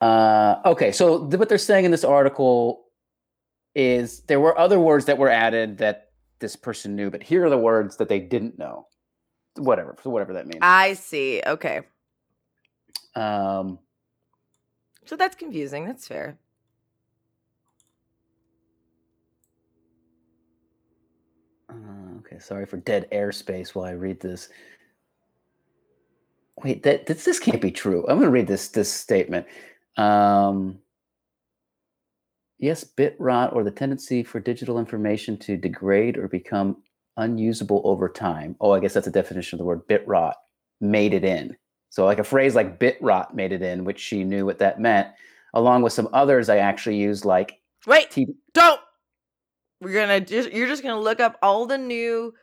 Uh, 0.01 0.55
okay, 0.65 0.91
so 0.93 1.27
th- 1.27 1.37
what 1.37 1.49
they're 1.49 1.57
saying 1.57 1.83
in 1.85 1.91
this 1.91 2.05
article 2.05 2.85
is 3.75 4.21
there 4.27 4.39
were 4.39 4.57
other 4.57 4.79
words 4.79 5.05
that 5.05 5.17
were 5.17 5.29
added 5.29 5.77
that 5.79 6.11
this 6.39 6.55
person 6.55 6.95
knew, 6.95 7.09
but 7.11 7.21
here 7.21 7.45
are 7.45 7.49
the 7.49 7.57
words 7.57 7.97
that 7.97 8.07
they 8.07 8.19
didn't 8.19 8.57
know. 8.57 8.87
Whatever, 9.59 9.97
so 10.03 10.11
whatever 10.11 10.33
that 10.33 10.47
means. 10.47 10.61
I 10.61 10.93
see. 10.95 11.41
Okay, 11.45 11.81
Um, 13.15 13.79
so 15.05 15.15
that's 15.17 15.35
confusing. 15.35 15.85
That's 15.85 16.07
fair. 16.07 16.37
uh, 21.69 22.19
okay, 22.19 22.39
sorry 22.39 22.65
for 22.65 22.77
dead 22.77 23.07
airspace 23.11 23.75
while 23.75 23.85
I 23.85 23.91
read 23.91 24.19
this. 24.21 24.49
Wait, 26.63 26.83
that 26.83 27.07
this, 27.07 27.25
this 27.25 27.39
can't 27.39 27.61
be 27.61 27.71
true. 27.71 28.01
I'm 28.07 28.17
going 28.17 28.27
to 28.27 28.31
read 28.31 28.47
this 28.47 28.69
this 28.69 28.91
statement. 28.91 29.47
Um, 29.97 30.79
yes, 32.59 32.83
bit 32.83 33.15
rot 33.19 33.53
or 33.53 33.63
the 33.63 33.71
tendency 33.71 34.23
for 34.23 34.39
digital 34.39 34.79
information 34.79 35.37
to 35.39 35.57
degrade 35.57 36.17
or 36.17 36.27
become 36.27 36.77
unusable 37.19 37.81
over 37.83 38.09
time. 38.09 38.55
Oh, 38.59 38.71
I 38.71 38.79
guess 38.79 38.93
that's 38.93 39.07
a 39.07 39.11
definition 39.11 39.55
of 39.55 39.59
the 39.59 39.65
word 39.65 39.87
bit 39.87 40.07
rot. 40.07 40.35
Made 40.81 41.13
it 41.13 41.23
in. 41.23 41.55
So, 41.89 42.05
like 42.05 42.19
a 42.19 42.23
phrase 42.23 42.55
like 42.55 42.79
bit 42.79 42.97
rot 43.01 43.35
made 43.35 43.51
it 43.51 43.61
in, 43.61 43.83
which 43.83 43.99
she 43.99 44.23
knew 44.23 44.45
what 44.45 44.59
that 44.59 44.79
meant, 44.79 45.07
along 45.53 45.81
with 45.81 45.93
some 45.93 46.09
others 46.13 46.49
I 46.49 46.57
actually 46.57 46.97
used, 46.97 47.25
like 47.25 47.59
Wait, 47.85 48.09
T- 48.11 48.35
don't. 48.53 48.79
We're 49.81 49.93
gonna 49.93 50.19
just. 50.21 50.51
You're 50.51 50.67
just 50.67 50.83
gonna 50.83 50.99
look 50.99 51.19
up 51.19 51.37
all 51.41 51.65
the 51.65 51.77
new. 51.77 52.33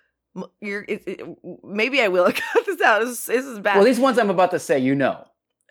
You're. 0.60 0.84
It, 0.88 1.02
it, 1.06 1.38
maybe 1.64 2.00
I 2.02 2.08
will 2.08 2.24
cut 2.32 2.66
this 2.66 2.80
out. 2.80 3.04
This, 3.04 3.26
this 3.26 3.44
is 3.44 3.58
bad. 3.60 3.76
well, 3.76 3.84
these 3.84 4.00
ones 4.00 4.18
I'm 4.18 4.30
about 4.30 4.50
to 4.52 4.58
say, 4.58 4.78
you 4.78 4.94
know. 4.94 5.24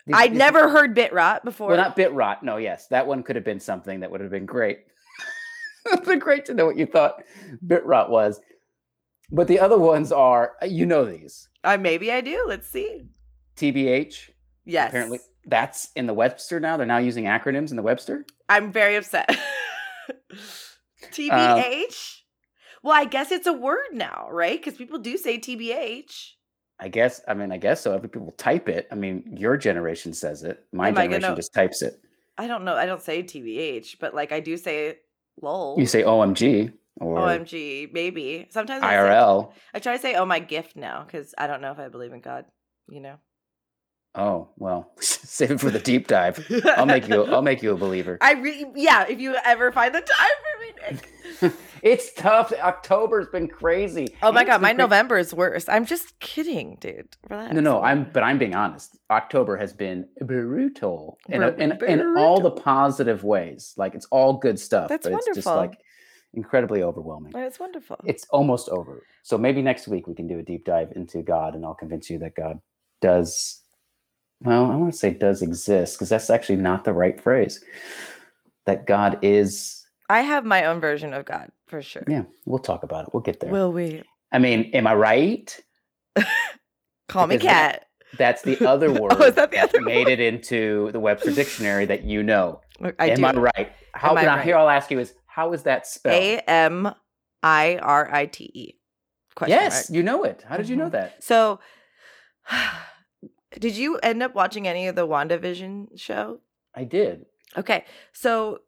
These- 0.06 0.16
I'd 0.16 0.30
these- 0.32 0.38
never 0.38 0.68
heard 0.68 0.94
bit 0.94 1.12
rot 1.12 1.44
before. 1.44 1.68
Well, 1.68 1.76
not 1.76 1.96
bit 1.96 2.12
rot. 2.12 2.42
No, 2.44 2.56
yes, 2.56 2.86
that 2.88 3.06
one 3.06 3.22
could 3.24 3.36
have 3.36 3.44
been 3.44 3.60
something 3.60 4.00
that 4.00 4.10
would 4.10 4.20
have 4.20 4.30
been 4.30 4.46
great. 4.46 4.80
Been 6.04 6.18
great 6.18 6.44
to 6.46 6.54
know 6.54 6.66
what 6.66 6.76
you 6.76 6.84
thought 6.86 7.22
bit 7.64 7.84
rot 7.86 8.10
was. 8.10 8.40
But 9.30 9.48
the 9.48 9.58
other 9.58 9.78
ones 9.78 10.12
are, 10.12 10.52
uh, 10.62 10.66
you 10.66 10.86
know, 10.86 11.04
these 11.04 11.48
Uh, 11.64 11.76
maybe 11.76 12.12
I 12.12 12.20
do. 12.20 12.44
Let's 12.46 12.68
see. 12.68 13.06
TBH. 13.56 14.30
Yes. 14.64 14.88
Apparently, 14.90 15.18
that's 15.46 15.90
in 15.96 16.06
the 16.06 16.14
Webster 16.14 16.60
now. 16.60 16.76
They're 16.76 16.86
now 16.86 16.98
using 16.98 17.24
acronyms 17.24 17.70
in 17.70 17.76
the 17.76 17.82
Webster. 17.82 18.24
I'm 18.48 18.70
very 18.72 18.96
upset. 18.96 19.28
TBH. 21.12 22.20
well, 22.82 22.94
I 22.94 23.04
guess 23.04 23.30
it's 23.32 23.46
a 23.46 23.52
word 23.52 23.88
now, 23.92 24.28
right? 24.30 24.58
Because 24.62 24.76
people 24.78 24.98
do 24.98 25.16
say 25.16 25.38
TBH. 25.38 26.32
I 26.78 26.88
guess. 26.88 27.20
I 27.26 27.34
mean, 27.34 27.52
I 27.52 27.56
guess 27.56 27.80
so. 27.80 27.94
Other 27.94 28.08
people 28.08 28.32
type 28.32 28.68
it. 28.68 28.86
I 28.92 28.94
mean, 28.96 29.34
your 29.38 29.56
generation 29.56 30.12
says 30.12 30.42
it. 30.42 30.64
My 30.72 30.88
Am 30.88 30.94
generation 30.94 31.20
gonna- 31.22 31.36
just 31.36 31.54
types 31.54 31.82
it. 31.82 32.00
I 32.38 32.46
don't 32.46 32.64
know. 32.64 32.74
I 32.74 32.84
don't 32.84 33.00
say 33.00 33.22
TBH, 33.22 33.96
but 33.98 34.14
like 34.14 34.30
I 34.30 34.40
do 34.40 34.58
say 34.58 34.98
lol. 35.40 35.76
You 35.78 35.86
say 35.86 36.02
OMG 36.02 36.70
or 37.00 37.18
OMG, 37.18 37.92
maybe. 37.92 38.46
Sometimes 38.50 38.82
I 38.82 38.90
say- 38.90 38.96
IRL. 38.96 39.52
I 39.74 39.78
try 39.78 39.96
to 39.96 40.02
say, 40.02 40.14
"Oh 40.14 40.24
my 40.26 40.38
gift" 40.38 40.76
now 40.76 41.04
because 41.04 41.34
I 41.38 41.46
don't 41.46 41.60
know 41.60 41.72
if 41.72 41.78
I 41.78 41.88
believe 41.88 42.12
in 42.12 42.20
God. 42.20 42.44
You 42.88 43.00
know, 43.00 43.16
Oh 44.14 44.48
well, 44.56 44.92
save 45.00 45.50
it 45.50 45.60
for 45.60 45.70
the 45.70 45.78
deep 45.78 46.06
dive. 46.08 46.44
I'll 46.76 46.86
make 46.86 47.06
you. 47.08 47.24
I'll 47.24 47.42
make 47.50 47.62
you 47.62 47.72
a 47.72 47.76
believer. 47.76 48.16
I 48.20 48.32
really, 48.32 48.66
yeah. 48.74 49.04
If 49.08 49.20
you 49.20 49.36
ever 49.44 49.72
find 49.72 49.94
the 49.94 50.00
time 50.00 50.36
for 50.42 50.60
me, 50.92 50.98
Nick. 51.42 51.52
it's 51.82 52.14
tough. 52.14 52.50
October's 52.52 53.26
been 53.28 53.46
crazy. 53.46 54.16
Oh 54.22 54.32
my 54.32 54.40
it's 54.40 54.48
god, 54.48 54.62
my 54.62 54.70
cra- 54.72 54.78
November 54.78 55.18
is 55.18 55.34
worse. 55.34 55.68
I'm 55.68 55.84
just 55.84 56.18
kidding, 56.20 56.78
dude. 56.80 57.08
Relax. 57.28 57.52
No, 57.52 57.60
no, 57.60 57.82
I'm. 57.82 58.04
But 58.10 58.22
I'm 58.22 58.38
being 58.38 58.54
honest. 58.54 58.96
October 59.10 59.58
has 59.58 59.74
been 59.74 60.08
brutal 60.24 61.18
in 61.28 61.42
a- 61.42 61.52
in, 61.52 61.72
in 61.84 62.16
all 62.16 62.40
the 62.40 62.52
positive 62.52 63.22
ways. 63.22 63.74
Like 63.76 63.94
it's 63.94 64.06
all 64.10 64.38
good 64.38 64.58
stuff. 64.58 64.88
That's 64.88 65.06
but 65.06 65.12
it's 65.14 65.26
just 65.34 65.44
wonderful. 65.46 65.56
like 65.56 65.78
incredibly 66.36 66.82
overwhelming. 66.82 67.32
Oh, 67.34 67.42
it's 67.42 67.58
wonderful. 67.58 67.96
It's 68.04 68.24
almost 68.30 68.68
over. 68.68 69.02
So 69.22 69.36
maybe 69.36 69.62
next 69.62 69.88
week 69.88 70.06
we 70.06 70.14
can 70.14 70.28
do 70.28 70.38
a 70.38 70.42
deep 70.42 70.64
dive 70.64 70.92
into 70.94 71.22
God, 71.22 71.54
and 71.54 71.64
I'll 71.64 71.74
convince 71.74 72.08
you 72.10 72.18
that 72.20 72.34
God 72.36 72.60
does. 73.00 73.62
Well, 74.42 74.70
I 74.70 74.76
want 74.76 74.92
to 74.92 74.98
say 74.98 75.10
does 75.10 75.42
exist 75.42 75.96
because 75.96 76.10
that's 76.10 76.30
actually 76.30 76.56
not 76.56 76.84
the 76.84 76.92
right 76.92 77.20
phrase. 77.20 77.64
That 78.66 78.86
God 78.86 79.18
is. 79.22 79.84
I 80.08 80.20
have 80.20 80.44
my 80.44 80.64
own 80.66 80.78
version 80.80 81.12
of 81.14 81.24
God 81.24 81.50
for 81.66 81.82
sure. 81.82 82.04
Yeah, 82.06 82.24
we'll 82.44 82.58
talk 82.58 82.82
about 82.82 83.04
it. 83.06 83.10
We'll 83.14 83.22
get 83.22 83.40
there. 83.40 83.50
Will 83.50 83.72
we? 83.72 84.02
I 84.32 84.38
mean, 84.38 84.70
am 84.74 84.86
I 84.86 84.94
right? 84.94 85.58
Call 87.08 87.26
me 87.26 87.36
Because 87.36 87.46
that- 87.46 87.72
cat. 87.72 87.82
That's 88.18 88.42
the 88.42 88.64
other 88.66 88.92
word 88.92 89.12
Oh, 89.14 89.24
is 89.24 89.34
that 89.34 89.50
the 89.50 89.58
other 89.58 89.80
made 89.80 90.06
it 90.08 90.20
into 90.20 90.90
the 90.92 91.00
Webster 91.00 91.32
dictionary 91.32 91.84
that 91.86 92.04
you 92.04 92.22
know. 92.22 92.60
I 93.00 93.10
Am 93.10 93.16
do. 93.16 93.24
I 93.26 93.32
right? 93.32 93.72
How 93.94 94.12
Am 94.12 94.18
I 94.18 94.22
now, 94.22 94.36
right? 94.36 94.44
here 94.44 94.56
I'll 94.56 94.68
ask 94.70 94.90
you 94.90 95.00
is 95.00 95.14
how 95.36 95.52
is 95.52 95.64
that 95.64 95.86
spelled? 95.86 96.14
A 96.16 96.38
M 96.50 96.94
I 97.42 97.76
R 97.82 98.08
I 98.10 98.24
T 98.24 98.50
E. 98.54 98.74
Yes, 99.46 99.90
mark. 99.90 99.96
you 99.96 100.02
know 100.02 100.24
it. 100.24 100.42
How 100.48 100.56
did 100.56 100.66
you 100.70 100.76
know 100.76 100.88
Mhm. 100.88 100.92
that? 100.92 101.22
So, 101.22 101.60
did 103.58 103.76
you 103.76 103.98
end 103.98 104.22
up 104.22 104.34
watching 104.34 104.66
any 104.66 104.86
of 104.88 104.96
the 104.96 105.06
WandaVision 105.06 105.98
show? 105.98 106.40
I 106.74 106.84
did. 106.84 107.26
Okay. 107.56 107.84
So 108.12 108.60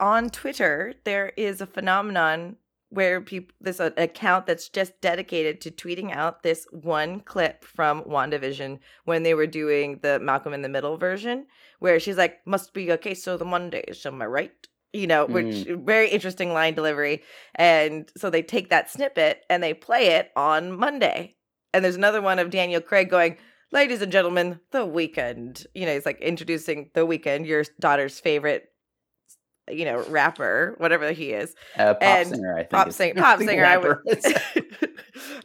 on 0.00 0.30
Twitter, 0.30 0.94
there 1.04 1.32
is 1.36 1.60
a 1.60 1.66
phenomenon 1.66 2.56
where 2.88 3.20
people 3.20 3.54
this 3.60 3.78
uh, 3.78 3.90
account 3.96 4.46
that's 4.46 4.68
just 4.68 5.00
dedicated 5.00 5.60
to 5.60 5.70
tweeting 5.70 6.10
out 6.12 6.42
this 6.42 6.66
one 6.72 7.20
clip 7.20 7.64
from 7.64 8.02
WandaVision 8.02 8.80
when 9.04 9.22
they 9.22 9.34
were 9.34 9.46
doing 9.46 10.00
the 10.02 10.18
Malcolm 10.18 10.52
in 10.52 10.62
the 10.62 10.68
Middle 10.68 10.96
version, 10.96 11.46
where 11.78 12.00
she's 12.00 12.16
like, 12.16 12.44
"Must 12.46 12.74
be 12.74 12.90
okay. 12.92 13.14
So 13.14 13.36
the 13.36 13.44
Mondays, 13.44 14.04
am 14.06 14.20
I 14.22 14.26
right?" 14.26 14.66
You 14.92 15.06
know, 15.06 15.26
which 15.26 15.66
very 15.68 16.08
interesting 16.10 16.52
line 16.52 16.74
delivery. 16.74 17.22
And 17.54 18.10
so 18.16 18.28
they 18.28 18.42
take 18.42 18.70
that 18.70 18.90
snippet 18.90 19.44
and 19.48 19.62
they 19.62 19.72
play 19.72 20.08
it 20.16 20.30
on 20.34 20.76
Monday. 20.76 21.36
And 21.72 21.84
there's 21.84 21.96
another 21.96 22.20
one 22.20 22.40
of 22.40 22.50
Daniel 22.50 22.80
Craig 22.80 23.08
going, 23.08 23.36
ladies 23.72 24.02
and 24.02 24.10
gentlemen, 24.10 24.60
the 24.72 24.86
Weeknd. 24.86 25.64
You 25.74 25.86
know, 25.86 25.94
he's 25.94 26.06
like 26.06 26.20
introducing 26.20 26.90
the 26.94 27.06
Weeknd, 27.06 27.46
your 27.46 27.64
daughter's 27.78 28.18
favorite, 28.18 28.68
you 29.70 29.84
know, 29.84 30.02
rapper, 30.08 30.74
whatever 30.78 31.12
he 31.12 31.30
is. 31.30 31.54
Uh, 31.76 31.94
pop 31.94 32.02
And 32.02 32.28
singer, 32.28 32.54
I 32.54 32.64
think. 32.64 32.70
Pop 32.70 32.88
I 33.00 33.20
pop 33.20 33.38
singer. 33.38 33.64
I 33.64 33.76
would. 33.76 33.98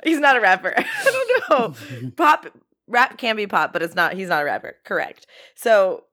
he's 0.03 0.19
not 0.19 0.37
a 0.37 0.41
rapper. 0.41 0.73
I 0.77 1.37
don't 1.49 1.49
know. 1.49 2.11
Pop 2.11 2.47
rap 2.87 3.17
can 3.17 3.35
be 3.35 3.47
pop, 3.47 3.73
but 3.73 3.81
it's 3.83 3.95
not. 3.95 4.13
He's 4.13 4.29
not 4.29 4.41
a 4.41 4.45
rapper. 4.45 4.75
Correct. 4.83 5.27
So 5.55 6.04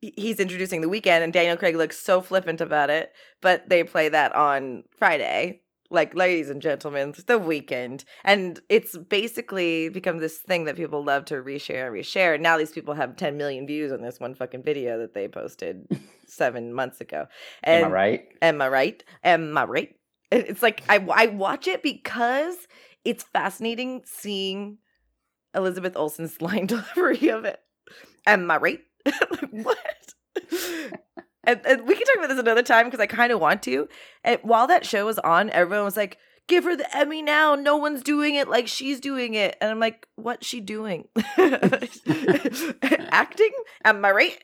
he's 0.00 0.40
introducing 0.40 0.80
the 0.80 0.88
Weeknd, 0.88 1.22
and 1.22 1.32
Daniel 1.32 1.56
Craig 1.56 1.76
looks 1.76 1.98
so 1.98 2.20
flippant 2.20 2.60
about 2.60 2.90
it. 2.90 3.12
But 3.40 3.68
they 3.68 3.84
play 3.84 4.08
that 4.08 4.34
on 4.34 4.84
Friday 4.98 5.62
like 5.90 6.14
ladies 6.14 6.48
and 6.48 6.62
gentlemen, 6.62 7.10
it's 7.10 7.24
the 7.24 7.38
weekend. 7.38 8.04
And 8.24 8.60
it's 8.68 8.96
basically 8.96 9.88
become 9.88 10.18
this 10.18 10.38
thing 10.38 10.64
that 10.64 10.76
people 10.76 11.04
love 11.04 11.24
to 11.26 11.34
reshare 11.34 11.86
and 11.86 11.94
reshare. 11.94 12.34
And 12.34 12.42
now 12.42 12.56
these 12.56 12.70
people 12.70 12.94
have 12.94 13.16
10 13.16 13.36
million 13.36 13.66
views 13.66 13.92
on 13.92 14.00
this 14.00 14.20
one 14.20 14.34
fucking 14.34 14.62
video 14.62 14.98
that 14.98 15.14
they 15.14 15.28
posted 15.28 15.86
seven 16.26 16.72
months 16.72 17.00
ago. 17.00 17.26
And 17.62 17.84
Am 17.84 17.90
I 17.90 17.92
right? 17.92 18.28
Am 18.40 18.62
I 18.62 18.68
right? 18.68 19.04
Am 19.24 19.58
I 19.58 19.64
right? 19.64 19.96
It's 20.30 20.62
like 20.62 20.84
I 20.88 21.04
I 21.12 21.26
watch 21.26 21.66
it 21.66 21.82
because 21.82 22.56
it's 23.04 23.24
fascinating 23.24 24.02
seeing 24.04 24.78
Elizabeth 25.54 25.96
Olsen's 25.96 26.40
line 26.42 26.66
delivery 26.66 27.28
of 27.30 27.44
it. 27.44 27.58
Am 28.26 28.48
I 28.48 28.58
right? 28.58 28.80
Like, 29.30 29.50
what? 29.50 30.14
and, 31.44 31.60
and 31.66 31.86
we 31.86 31.94
can 31.94 32.06
talk 32.06 32.16
about 32.18 32.28
this 32.28 32.38
another 32.38 32.62
time 32.62 32.86
because 32.86 33.00
I 33.00 33.06
kind 33.06 33.32
of 33.32 33.40
want 33.40 33.62
to. 33.64 33.88
And 34.24 34.38
while 34.42 34.66
that 34.68 34.86
show 34.86 35.06
was 35.06 35.18
on, 35.18 35.50
everyone 35.50 35.84
was 35.84 35.96
like, 35.96 36.18
"Give 36.48 36.64
her 36.64 36.76
the 36.76 36.96
Emmy 36.96 37.22
now! 37.22 37.54
No 37.54 37.76
one's 37.76 38.02
doing 38.02 38.34
it 38.36 38.48
like 38.48 38.68
she's 38.68 39.00
doing 39.00 39.34
it." 39.34 39.56
And 39.60 39.70
I'm 39.70 39.80
like, 39.80 40.06
"What's 40.16 40.46
she 40.46 40.60
doing? 40.60 41.08
Acting? 43.10 43.50
Am 43.84 44.04
I 44.04 44.10
right? 44.10 44.38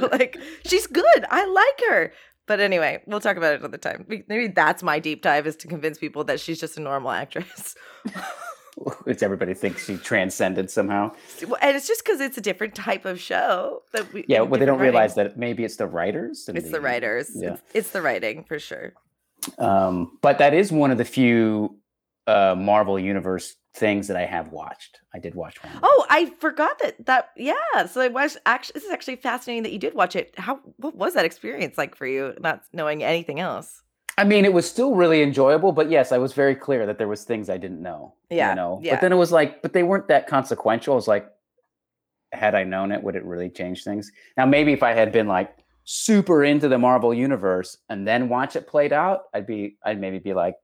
like 0.12 0.38
she's 0.66 0.86
good. 0.86 1.24
I 1.30 1.46
like 1.46 1.90
her." 1.90 2.12
But 2.46 2.58
anyway, 2.60 3.02
we'll 3.06 3.20
talk 3.20 3.36
about 3.36 3.54
it 3.54 3.60
another 3.60 3.78
time. 3.78 4.04
Maybe 4.08 4.48
that's 4.48 4.82
my 4.82 4.98
deep 4.98 5.22
dive 5.22 5.46
is 5.46 5.56
to 5.56 5.68
convince 5.68 5.98
people 5.98 6.24
that 6.24 6.40
she's 6.40 6.58
just 6.58 6.76
a 6.76 6.80
normal 6.80 7.12
actress. 7.12 7.76
Which 9.04 9.22
everybody 9.22 9.54
thinks 9.54 9.84
she 9.84 9.96
transcended 9.96 10.70
somehow. 10.70 11.12
And 11.60 11.76
it's 11.76 11.86
just 11.86 12.04
because 12.04 12.20
it's 12.20 12.38
a 12.38 12.40
different 12.40 12.74
type 12.74 13.04
of 13.04 13.20
show 13.20 13.82
that 13.92 14.12
we. 14.12 14.24
Yeah, 14.28 14.40
well, 14.40 14.58
they 14.58 14.66
don't 14.66 14.78
different 14.78 14.94
realize 14.94 15.14
that 15.16 15.38
maybe 15.38 15.64
it's 15.64 15.76
the 15.76 15.86
writers. 15.86 16.48
it's 16.52 16.70
the 16.70 16.80
writers. 16.80 17.30
Yeah. 17.34 17.54
It's, 17.54 17.62
it's 17.74 17.90
the 17.90 18.00
writing 18.00 18.44
for 18.44 18.58
sure. 18.58 18.94
Um, 19.58 20.18
but 20.22 20.38
that 20.38 20.54
is 20.54 20.72
one 20.72 20.90
of 20.90 20.98
the 20.98 21.04
few 21.04 21.76
uh, 22.26 22.54
Marvel 22.56 22.98
Universe 22.98 23.56
things 23.74 24.08
that 24.08 24.16
I 24.16 24.24
have 24.24 24.52
watched. 24.52 25.00
I 25.14 25.18
did 25.18 25.34
watch 25.34 25.62
one. 25.62 25.72
Oh, 25.82 26.06
I 26.08 26.26
forgot 26.38 26.78
that. 26.78 27.04
That 27.06 27.30
yeah. 27.36 27.86
So 27.86 28.00
I 28.00 28.08
was 28.08 28.38
actually. 28.46 28.74
This 28.74 28.84
is 28.84 28.90
actually 28.90 29.16
fascinating 29.16 29.64
that 29.64 29.72
you 29.72 29.78
did 29.78 29.94
watch 29.94 30.16
it. 30.16 30.34
How? 30.38 30.60
What 30.76 30.96
was 30.96 31.14
that 31.14 31.24
experience 31.24 31.76
like 31.76 31.94
for 31.94 32.06
you? 32.06 32.34
Not 32.40 32.62
knowing 32.72 33.02
anything 33.02 33.40
else. 33.40 33.82
I 34.18 34.24
mean, 34.24 34.44
it 34.44 34.52
was 34.52 34.68
still 34.68 34.94
really 34.94 35.22
enjoyable, 35.22 35.72
but 35.72 35.90
yes, 35.90 36.12
I 36.12 36.18
was 36.18 36.32
very 36.34 36.54
clear 36.54 36.86
that 36.86 36.98
there 36.98 37.08
was 37.08 37.24
things 37.24 37.48
I 37.48 37.56
didn't 37.56 37.82
know. 37.82 38.14
Yeah, 38.30 38.50
You 38.50 38.56
know, 38.56 38.80
yeah. 38.82 38.94
but 38.94 39.00
then 39.00 39.12
it 39.12 39.16
was 39.16 39.32
like, 39.32 39.62
but 39.62 39.72
they 39.72 39.82
weren't 39.82 40.08
that 40.08 40.26
consequential. 40.26 40.92
I 40.92 40.96
was 40.96 41.08
like, 41.08 41.30
had 42.32 42.54
I 42.54 42.64
known 42.64 42.92
it, 42.92 43.02
would 43.02 43.16
it 43.16 43.24
really 43.24 43.50
change 43.50 43.84
things? 43.84 44.10
Now, 44.36 44.46
maybe 44.46 44.72
if 44.72 44.82
I 44.82 44.92
had 44.92 45.12
been 45.12 45.28
like 45.28 45.54
super 45.84 46.44
into 46.44 46.68
the 46.68 46.78
Marvel 46.78 47.12
universe 47.14 47.78
and 47.88 48.06
then 48.06 48.28
watch 48.28 48.54
it 48.56 48.66
played 48.66 48.92
out, 48.92 49.22
I'd 49.32 49.46
be, 49.46 49.76
I'd 49.84 50.00
maybe 50.00 50.18
be 50.18 50.34
like, 50.34 50.56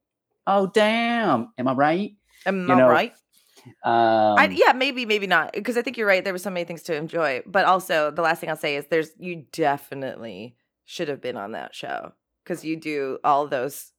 oh 0.46 0.66
damn, 0.66 1.52
am 1.58 1.68
I 1.68 1.72
right? 1.72 2.12
Am 2.46 2.68
You 2.68 2.74
I 2.74 2.78
know, 2.78 2.88
right? 2.88 3.12
Um, 3.84 4.38
I, 4.38 4.48
yeah, 4.50 4.72
maybe, 4.72 5.04
maybe 5.04 5.26
not. 5.26 5.52
Because 5.52 5.76
I 5.76 5.82
think 5.82 5.96
you're 5.96 6.06
right. 6.06 6.22
There 6.22 6.32
were 6.32 6.38
so 6.38 6.50
many 6.50 6.64
things 6.64 6.82
to 6.84 6.94
enjoy. 6.94 7.42
But 7.46 7.64
also, 7.64 8.10
the 8.10 8.22
last 8.22 8.40
thing 8.40 8.48
I'll 8.48 8.56
say 8.56 8.76
is, 8.76 8.86
there's 8.86 9.10
you 9.18 9.44
definitely 9.52 10.56
should 10.84 11.08
have 11.08 11.20
been 11.20 11.36
on 11.36 11.52
that 11.52 11.74
show 11.74 12.12
because 12.48 12.64
you 12.64 12.76
do 12.76 13.18
all 13.22 13.46
those 13.46 13.92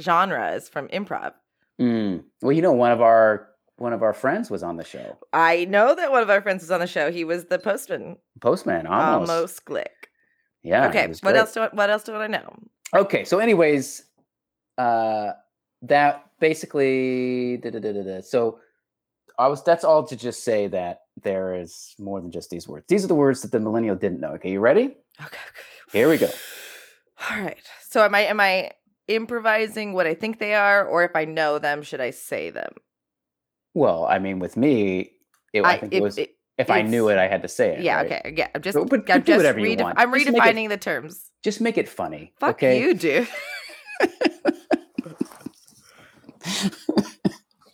genres 0.00 0.68
from 0.68 0.88
improv. 0.88 1.32
mm. 1.80 2.22
Well, 2.40 2.52
you 2.52 2.62
know, 2.62 2.72
one 2.72 2.92
of 2.92 3.00
our 3.00 3.48
one 3.76 3.92
of 3.92 4.02
our 4.02 4.12
friends 4.12 4.50
was 4.50 4.62
on 4.62 4.76
the 4.76 4.84
show, 4.84 5.18
I 5.32 5.64
know 5.64 5.94
that 5.94 6.12
one 6.12 6.22
of 6.22 6.30
our 6.30 6.42
friends 6.42 6.62
was 6.62 6.70
on 6.70 6.80
the 6.80 6.86
show. 6.86 7.10
He 7.10 7.24
was 7.24 7.46
the 7.46 7.58
postman. 7.58 8.16
Postman. 8.40 8.86
Almost, 8.86 9.30
Almost 9.30 9.64
click. 9.64 10.10
yeah. 10.62 10.88
okay. 10.88 11.12
What 11.22 11.34
else? 11.34 11.54
Do 11.54 11.62
I, 11.62 11.68
what 11.72 11.90
else 11.90 12.04
do 12.04 12.14
I 12.14 12.26
know? 12.26 12.56
Okay, 12.94 13.24
so 13.24 13.38
anyways, 13.38 14.04
uh 14.78 15.32
that 15.82 16.26
basically 16.40 17.56
da, 17.56 17.70
da, 17.70 17.80
da, 17.80 18.20
so 18.20 18.58
I 19.38 19.48
was 19.48 19.64
that's 19.64 19.82
all 19.84 20.04
to 20.04 20.16
just 20.16 20.44
say 20.44 20.68
that 20.68 21.00
there 21.22 21.54
is 21.54 21.94
more 21.98 22.20
than 22.20 22.30
just 22.30 22.50
these 22.50 22.68
words. 22.68 22.84
These 22.88 23.04
are 23.04 23.08
the 23.08 23.14
words 23.14 23.42
that 23.42 23.50
the 23.50 23.60
millennial 23.60 23.96
didn't 23.96 24.20
know. 24.20 24.32
Okay, 24.34 24.52
you 24.52 24.60
ready? 24.60 24.96
Okay. 25.20 25.26
okay. 25.26 25.38
Here 25.92 26.08
we 26.08 26.18
go. 26.18 26.28
All 27.28 27.40
right. 27.40 27.58
So 27.88 28.02
am 28.04 28.14
I 28.14 28.20
am 28.20 28.40
I 28.40 28.70
improvising 29.08 29.92
what 29.92 30.06
I 30.06 30.14
think 30.14 30.38
they 30.38 30.54
are, 30.54 30.84
or 30.86 31.02
if 31.04 31.14
I 31.16 31.24
know 31.24 31.58
them, 31.58 31.82
should 31.82 32.00
I 32.00 32.10
say 32.10 32.50
them? 32.50 32.72
Well, 33.74 34.06
I 34.08 34.18
mean 34.18 34.38
with 34.38 34.56
me, 34.56 35.10
it, 35.52 35.64
I, 35.64 35.76
think 35.78 35.92
it 35.92 35.96
if- 35.98 36.02
was 36.02 36.18
it- 36.18 36.36
if 36.58 36.70
I 36.70 36.82
knew 36.82 37.08
it, 37.08 37.16
I 37.16 37.26
had 37.26 37.40
to 37.42 37.48
say 37.48 37.76
it. 37.76 37.80
yeah. 37.82 37.96
right? 37.96 38.06
Okay. 38.12 38.34
Yeah. 38.36 38.48
I'm 38.54 38.60
just. 38.62 38.76
But- 38.76 38.90
but 38.90 39.10
I'm 39.10 39.20
do 39.22 39.26
just 39.32 39.36
whatever 39.38 39.60
you 39.60 39.76
redef- 39.76 39.82
want. 39.82 39.98
I'm 39.98 40.12
Just 40.12 40.26
it- 40.28 40.34
redefining 40.34 40.68
the 40.68 40.76
terms. 40.76 41.30
Just 41.42 41.60
make 41.62 41.78
it 41.78 41.88
funny. 41.88 42.32
Fuck 42.38 42.56
okay. 42.56 42.80
you, 42.80 42.92
dude. 42.94 43.26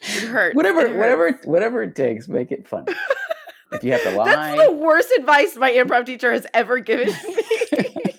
it 0.03 0.28
hurts. 0.28 0.55
whatever, 0.55 0.80
It 0.82 0.97
whatever, 0.97 1.40
whatever 1.44 1.82
it 1.82 1.94
takes, 1.97 2.28
make 2.28 2.53
it 2.53 2.68
funny. 2.68 2.92
if 3.72 3.82
you 3.82 3.92
have 3.92 4.03
to 4.05 4.11
lie, 4.12 4.26
That's 4.57 4.66
the 4.66 4.72
worst 4.72 5.09
advice 5.18 5.57
my 5.57 5.72
improv 5.72 6.07
teacher 6.07 6.32
has 6.32 6.47
ever 6.55 6.78
given 6.78 7.09
me. 7.09 7.14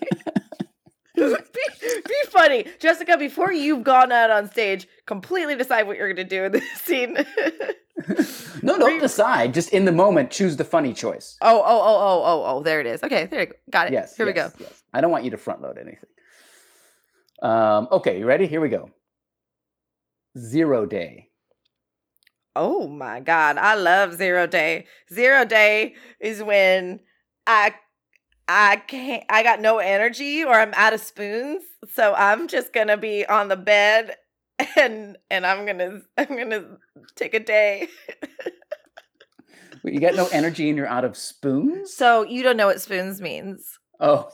be, 1.52 2.02
be 2.08 2.16
funny. 2.30 2.66
Jessica, 2.80 3.18
before 3.18 3.52
you've 3.52 3.84
gone 3.84 4.12
out 4.12 4.30
on 4.30 4.50
stage, 4.52 4.88
completely 5.08 5.56
decide 5.56 5.88
what 5.88 5.98
you're 5.98 6.14
going 6.14 6.28
to 6.28 6.36
do 6.36 6.44
in 6.44 6.52
this 6.52 6.72
scene. 6.82 7.14
no, 8.62 8.78
don't 8.80 9.00
decide. 9.00 9.54
Just 9.54 9.70
in 9.70 9.86
the 9.86 9.92
moment, 9.92 10.30
choose 10.30 10.58
the 10.58 10.64
funny 10.64 10.94
choice. 10.94 11.38
oh, 11.42 11.60
oh, 11.60 11.64
oh, 11.66 11.98
oh, 12.00 12.24
oh, 12.24 12.44
oh, 12.58 12.64
there 12.64 12.80
it 12.80 12.86
is. 12.86 13.02
Okay, 13.04 13.26
there 13.26 13.42
you 13.42 13.46
go. 13.48 13.54
Got 13.72 13.88
it. 13.88 13.94
Yes. 13.94 14.16
Here 14.16 14.28
we 14.28 14.34
go. 14.34 14.52
Yes. 14.60 14.84
I 14.94 15.02
don't 15.02 15.10
want 15.10 15.24
you 15.24 15.32
to 15.32 15.38
front 15.38 15.62
load 15.62 15.78
anything. 15.78 16.10
Um, 17.42 17.88
okay, 17.92 18.20
you 18.20 18.26
ready? 18.26 18.46
Here 18.48 18.62
we 18.62 18.70
go. 18.70 18.92
Zero 20.38 20.86
day. 20.86 21.30
Oh 22.56 22.88
my 22.88 23.22
God. 23.22 23.58
I 23.58 23.74
love 23.74 24.14
zero 24.14 24.46
day. 24.46 24.86
Zero 25.12 25.46
day 25.46 25.96
is 26.20 26.44
when 26.44 27.00
I 27.48 27.74
I 28.48 28.78
can't 28.78 29.24
I 29.30 29.44
got 29.44 29.60
no 29.62 29.80
energy 29.80 30.44
or 30.44 30.54
I'm 30.54 30.74
out 30.76 30.94
of 30.94 31.02
spoons. 31.02 31.64
So 31.94 32.14
I'm 32.14 32.48
just 32.48 32.74
gonna 32.74 32.98
be 32.98 33.26
on 33.26 33.48
the 33.50 33.56
bed 33.58 34.16
and 34.78 35.18
and 35.30 35.46
I'm 35.46 35.66
gonna 35.66 36.02
I'm 36.18 36.28
gonna 36.38 36.78
take 37.16 37.34
a 37.34 37.40
day. 37.40 37.88
Wait, 39.84 39.94
You 39.94 40.00
got 40.00 40.16
no 40.16 40.28
energy 40.28 40.70
and 40.70 40.78
you're 40.78 40.88
out 40.88 41.06
of 41.06 41.16
spoons? 41.18 41.94
So 41.94 42.24
you 42.24 42.42
don't 42.44 42.58
know 42.58 42.68
what 42.68 42.82
spoons 42.82 43.22
means. 43.22 43.80
Oh. 44.00 44.30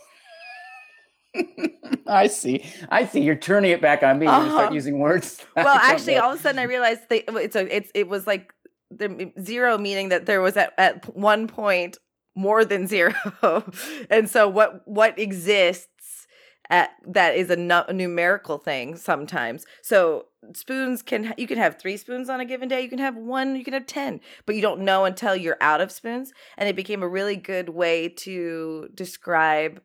I 2.08 2.28
see. 2.28 2.64
I 2.90 3.06
see. 3.06 3.22
You're 3.22 3.36
turning 3.36 3.72
it 3.72 3.82
back 3.82 4.04
on 4.04 4.20
me. 4.20 4.28
When 4.28 4.36
you 4.36 4.42
Uh-huh. 4.42 4.58
start 4.60 4.74
using 4.74 5.00
words. 5.00 5.44
Well, 5.56 5.68
actually, 5.82 6.14
get. 6.14 6.24
all 6.24 6.34
of 6.34 6.40
a 6.40 6.42
sudden 6.42 6.60
I 6.60 6.64
realized 6.64 7.02
they, 7.10 7.24
it's 7.28 7.56
a 7.56 7.76
it's 7.76 7.90
it 7.96 8.08
was 8.08 8.28
like 8.28 8.54
the 8.92 9.32
zero 9.42 9.78
meaning 9.80 10.10
that 10.10 10.28
there 10.28 10.42
was 10.42 10.56
at 10.58 10.74
at 10.78 11.16
one 11.16 11.48
point 11.48 11.98
more 12.36 12.66
than 12.66 12.88
zero, 12.88 13.14
and 14.10 14.30
so 14.30 14.48
what 14.48 14.88
what 14.88 15.18
exists 15.20 16.28
at 16.70 16.92
that 17.06 17.36
is 17.36 17.50
a, 17.50 17.56
nu- 17.56 17.84
a 17.88 17.94
numerical 17.94 18.58
thing 18.58 18.96
sometimes. 18.96 19.66
So 19.82 20.28
spoons 20.54 21.02
can 21.02 21.34
you 21.38 21.48
can 21.48 21.58
have 21.58 21.78
three 21.78 21.98
spoons 21.98 22.30
on 22.30 22.40
a 22.40 22.46
given 22.46 22.70
day, 22.70 22.82
you 22.82 22.90
can 22.90 23.00
have 23.00 23.16
one, 23.16 23.56
you 23.56 23.64
can 23.64 23.74
have 23.74 23.86
ten, 23.86 24.22
but 24.46 24.56
you 24.56 24.62
don't 24.62 24.82
know 24.82 25.06
until 25.06 25.36
you're 25.36 25.58
out 25.62 25.82
of 25.82 25.92
spoons, 25.92 26.34
and 26.58 26.70
it 26.70 26.76
became 26.76 27.04
a 27.04 27.08
really 27.08 27.36
good 27.36 27.70
way 27.70 28.10
to 28.10 28.90
describe 28.94 29.82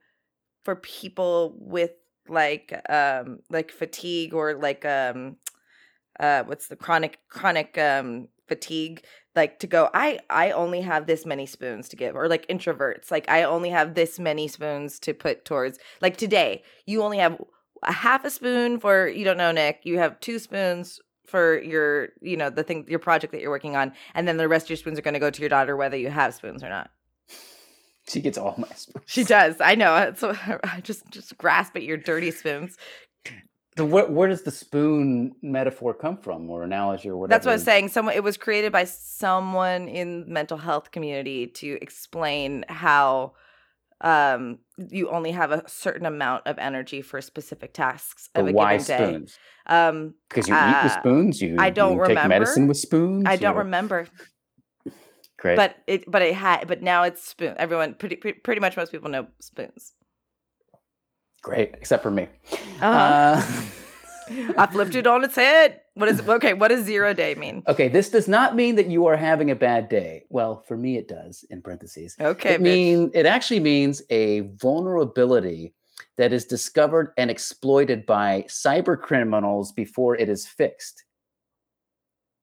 for 0.64 0.76
people 0.76 1.54
with 1.58 1.92
like 2.28 2.78
um 2.90 3.38
like 3.50 3.70
fatigue 3.70 4.34
or 4.34 4.54
like 4.54 4.84
um 4.84 5.36
uh 6.20 6.42
what's 6.44 6.68
the 6.68 6.76
chronic 6.76 7.18
chronic 7.28 7.78
um 7.78 8.28
fatigue 8.46 9.02
like 9.38 9.58
to 9.58 9.66
go 9.66 9.88
i 9.94 10.18
i 10.28 10.50
only 10.50 10.80
have 10.82 11.06
this 11.06 11.24
many 11.24 11.46
spoons 11.46 11.88
to 11.88 11.96
give 11.96 12.14
or 12.16 12.28
like 12.28 12.46
introverts 12.48 13.10
like 13.10 13.24
i 13.30 13.42
only 13.42 13.70
have 13.70 13.94
this 13.94 14.18
many 14.18 14.46
spoons 14.48 14.98
to 14.98 15.14
put 15.14 15.44
towards 15.44 15.78
like 16.02 16.16
today 16.16 16.62
you 16.86 17.02
only 17.02 17.18
have 17.18 17.40
a 17.84 17.92
half 17.92 18.24
a 18.24 18.30
spoon 18.30 18.78
for 18.78 19.08
you 19.08 19.24
don't 19.24 19.36
know 19.38 19.52
nick 19.52 19.80
you 19.84 19.96
have 19.98 20.18
two 20.20 20.38
spoons 20.38 21.00
for 21.24 21.60
your 21.62 22.08
you 22.20 22.36
know 22.36 22.50
the 22.50 22.62
thing 22.64 22.84
your 22.88 22.98
project 22.98 23.32
that 23.32 23.40
you're 23.40 23.50
working 23.58 23.76
on 23.76 23.92
and 24.14 24.26
then 24.26 24.36
the 24.38 24.48
rest 24.48 24.66
of 24.66 24.70
your 24.70 24.76
spoons 24.76 24.98
are 24.98 25.02
going 25.02 25.14
to 25.14 25.20
go 25.20 25.30
to 25.30 25.40
your 25.40 25.48
daughter 25.48 25.76
whether 25.76 25.96
you 25.96 26.10
have 26.10 26.34
spoons 26.34 26.62
or 26.64 26.68
not 26.68 26.90
She 28.08 28.20
gets 28.20 28.38
all 28.38 28.54
my 28.58 28.68
spoons. 28.74 29.04
she 29.06 29.24
does 29.24 29.56
i 29.60 29.74
know 29.74 30.12
so 30.16 30.34
i 30.64 30.80
just 30.82 31.08
just 31.10 31.36
grasp 31.38 31.76
at 31.76 31.82
your 31.84 31.96
dirty 31.96 32.30
spoons 32.30 32.76
So 33.78 33.84
where, 33.84 34.06
where 34.06 34.28
does 34.28 34.42
the 34.42 34.50
spoon 34.50 35.36
metaphor 35.40 35.94
come 35.94 36.16
from 36.16 36.50
or 36.50 36.64
analogy 36.64 37.08
or 37.10 37.16
whatever? 37.16 37.36
That's 37.38 37.46
what 37.46 37.52
I 37.52 37.54
was 37.54 37.62
saying. 37.62 37.88
Someone 37.90 38.14
it 38.16 38.24
was 38.24 38.36
created 38.36 38.72
by 38.72 38.82
someone 38.84 39.86
in 39.86 40.22
the 40.22 40.26
mental 40.26 40.58
health 40.58 40.90
community 40.90 41.46
to 41.46 41.78
explain 41.80 42.64
how 42.68 43.34
um 44.00 44.58
you 44.90 45.08
only 45.10 45.30
have 45.30 45.52
a 45.52 45.62
certain 45.68 46.06
amount 46.06 46.46
of 46.46 46.58
energy 46.58 47.02
for 47.02 47.20
specific 47.20 47.72
tasks 47.72 48.28
of 48.34 48.48
a 48.48 48.52
why 48.52 48.78
given 48.78 48.86
day. 48.86 49.12
spoons? 49.12 49.38
Um 49.66 50.14
Because 50.28 50.48
you 50.48 50.54
eat 50.54 50.82
with 50.82 50.92
Uh, 50.92 51.00
spoons. 51.00 51.40
You 51.40 51.56
I 51.60 51.70
don't 51.70 51.96
you 51.98 52.04
take 52.06 52.28
medicine 52.28 52.66
with 52.66 52.78
spoons. 52.78 53.24
I 53.26 53.36
don't 53.36 53.54
you- 53.54 53.58
remember, 53.60 54.08
Great. 55.38 55.54
but 55.56 55.76
it 55.86 56.10
but 56.10 56.22
it 56.22 56.34
had 56.34 56.66
but 56.66 56.82
now 56.82 57.04
it's 57.04 57.22
spoon. 57.22 57.54
Everyone 57.58 57.94
pretty 57.94 58.16
pretty, 58.16 58.40
pretty 58.40 58.60
much 58.60 58.76
most 58.76 58.90
people 58.90 59.08
know 59.08 59.28
spoons. 59.40 59.92
Great, 61.48 61.70
except 61.74 62.02
for 62.02 62.10
me. 62.10 62.28
Uh-huh. 62.80 62.86
Uh, 62.86 63.42
I 64.58 64.66
flipped 64.66 64.94
it 64.94 65.06
on 65.06 65.24
its 65.24 65.34
head. 65.36 65.80
What 65.94 66.10
is 66.10 66.20
okay? 66.28 66.52
What 66.52 66.68
does 66.68 66.84
zero 66.84 67.14
day 67.14 67.34
mean? 67.34 67.62
Okay, 67.66 67.88
this 67.88 68.10
does 68.10 68.28
not 68.28 68.54
mean 68.54 68.74
that 68.76 68.88
you 68.88 69.06
are 69.06 69.16
having 69.16 69.50
a 69.50 69.56
bad 69.56 69.88
day. 69.88 70.24
Well, 70.28 70.62
for 70.68 70.76
me, 70.76 70.98
it 70.98 71.08
does. 71.08 71.44
In 71.48 71.62
parentheses, 71.62 72.14
Okay, 72.20 72.54
it 72.54 72.60
bitch. 72.60 72.64
mean 72.64 73.10
it 73.14 73.24
actually 73.24 73.60
means 73.60 74.02
a 74.10 74.40
vulnerability 74.40 75.74
that 76.18 76.34
is 76.34 76.44
discovered 76.44 77.14
and 77.16 77.30
exploited 77.30 78.04
by 78.04 78.44
cyber 78.48 79.00
criminals 79.00 79.72
before 79.72 80.14
it 80.16 80.28
is 80.28 80.46
fixed. 80.46 81.04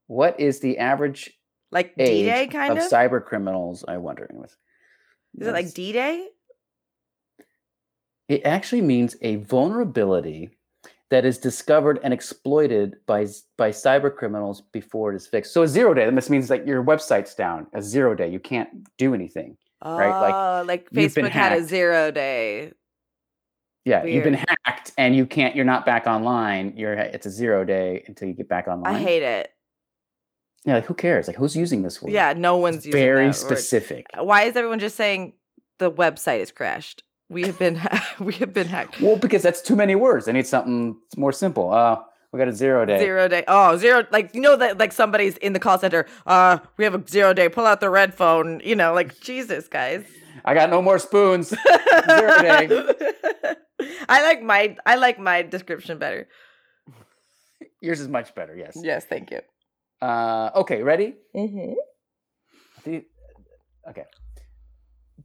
What 0.07 0.39
is 0.39 0.59
the 0.61 0.79
average 0.79 1.31
like 1.71 1.95
D-Day 1.95 2.47
kind 2.47 2.71
of 2.73 2.79
of. 2.85 2.91
cyber 2.91 3.23
criminals? 3.23 3.85
I 3.87 3.97
wonder. 3.97 4.27
Anyways, 4.29 4.57
Is 5.37 5.47
it 5.47 5.51
like 5.53 5.71
D 5.73 5.91
Day? 5.91 6.27
It 8.27 8.41
actually 8.45 8.81
means 8.81 9.15
a 9.21 9.35
vulnerability 9.37 10.49
that 11.11 11.25
is 11.25 11.37
discovered 11.37 11.99
and 12.03 12.13
exploited 12.13 12.95
by 13.05 13.27
by 13.57 13.69
cyber 13.69 14.13
criminals 14.13 14.61
before 14.71 15.13
it 15.13 15.15
is 15.15 15.27
fixed. 15.27 15.53
So 15.53 15.63
a 15.63 15.67
zero 15.67 15.93
day. 15.93 16.09
This 16.09 16.29
means 16.29 16.47
that 16.47 16.65
your 16.65 16.83
website's 16.83 17.35
down. 17.35 17.67
A 17.73 17.81
zero 17.81 18.15
day. 18.15 18.29
You 18.29 18.39
can't 18.39 18.69
do 18.97 19.13
anything. 19.13 19.57
Right, 19.83 20.19
like, 20.19 20.33
Oh, 20.33 20.63
like 20.65 20.89
Facebook 20.89 21.29
had 21.29 21.53
a 21.53 21.63
zero 21.63 22.09
day. 22.09 22.73
Yeah, 23.83 24.03
you've 24.03 24.23
been 24.23 24.43
hacked 24.65 24.93
and 24.97 25.15
you 25.15 25.27
can't. 25.27 25.55
You're 25.55 25.63
not 25.63 25.85
back 25.85 26.07
online. 26.07 26.73
You're 26.75 26.93
it's 26.93 27.27
a 27.27 27.31
zero 27.31 27.63
day 27.63 28.03
until 28.07 28.27
you 28.27 28.33
get 28.33 28.49
back 28.49 28.67
online. 28.67 28.95
I 28.95 28.99
hate 28.99 29.21
it. 29.21 29.51
Yeah, 30.65 30.75
like 30.75 30.85
who 30.85 30.95
cares? 30.95 31.27
Like 31.27 31.35
who's 31.35 31.55
using 31.55 31.83
this 31.83 31.97
for? 31.97 32.09
Yeah, 32.09 32.33
no 32.35 32.57
one's 32.57 32.77
using 32.77 32.93
very 32.99 33.25
that 33.27 33.27
word. 33.27 33.33
specific. 33.35 34.07
Why 34.17 34.43
is 34.43 34.55
everyone 34.55 34.79
just 34.79 34.95
saying 34.95 35.33
the 35.77 35.91
website 35.91 36.39
is 36.39 36.51
crashed? 36.51 37.03
We 37.29 37.43
have 37.43 37.57
been 37.57 37.75
ha- 37.75 38.15
we 38.19 38.33
have 38.35 38.53
been 38.53 38.67
hacked. 38.67 39.01
Well, 39.01 39.15
because 39.17 39.41
that's 39.41 39.61
too 39.61 39.75
many 39.75 39.95
words. 39.95 40.27
I 40.27 40.31
need 40.31 40.47
something 40.47 40.97
more 41.17 41.31
simple. 41.31 41.71
Uh, 41.73 41.97
we 42.31 42.37
got 42.39 42.47
a 42.47 42.53
zero 42.53 42.85
day. 42.85 42.99
Zero 42.99 43.27
day. 43.27 43.43
Oh, 43.47 43.77
zero. 43.77 44.05
Like 44.11 44.35
you 44.35 44.41
know 44.41 44.55
that 44.57 44.77
like 44.77 44.91
somebody's 44.91 45.37
in 45.37 45.53
the 45.53 45.59
call 45.59 45.79
center. 45.79 46.05
Uh, 46.25 46.59
we 46.77 46.83
have 46.83 46.93
a 46.93 47.03
zero 47.07 47.33
day. 47.33 47.49
Pull 47.49 47.65
out 47.65 47.79
the 47.79 47.89
red 47.89 48.13
phone. 48.13 48.61
You 48.63 48.75
know, 48.75 48.93
like 48.93 49.19
Jesus, 49.21 49.67
guys. 49.67 50.05
I 50.43 50.53
got 50.53 50.69
no 50.69 50.81
more 50.81 50.99
spoons. 50.99 51.49
Zero 51.49 52.41
day. 52.41 52.67
I 54.09 54.21
like 54.21 54.43
my 54.43 54.75
I 54.85 54.95
like 54.95 55.17
my 55.19 55.41
description 55.41 55.97
better. 55.97 56.27
Yours 57.81 57.99
is 57.99 58.07
much 58.07 58.35
better. 58.35 58.55
Yes. 58.55 58.77
Yes, 58.81 59.05
thank 59.05 59.31
you. 59.31 59.41
Uh, 60.01 60.51
okay, 60.55 60.83
ready? 60.83 61.15
Mm-hmm. 61.35 61.73
The- 62.83 63.05
okay. 63.89 64.03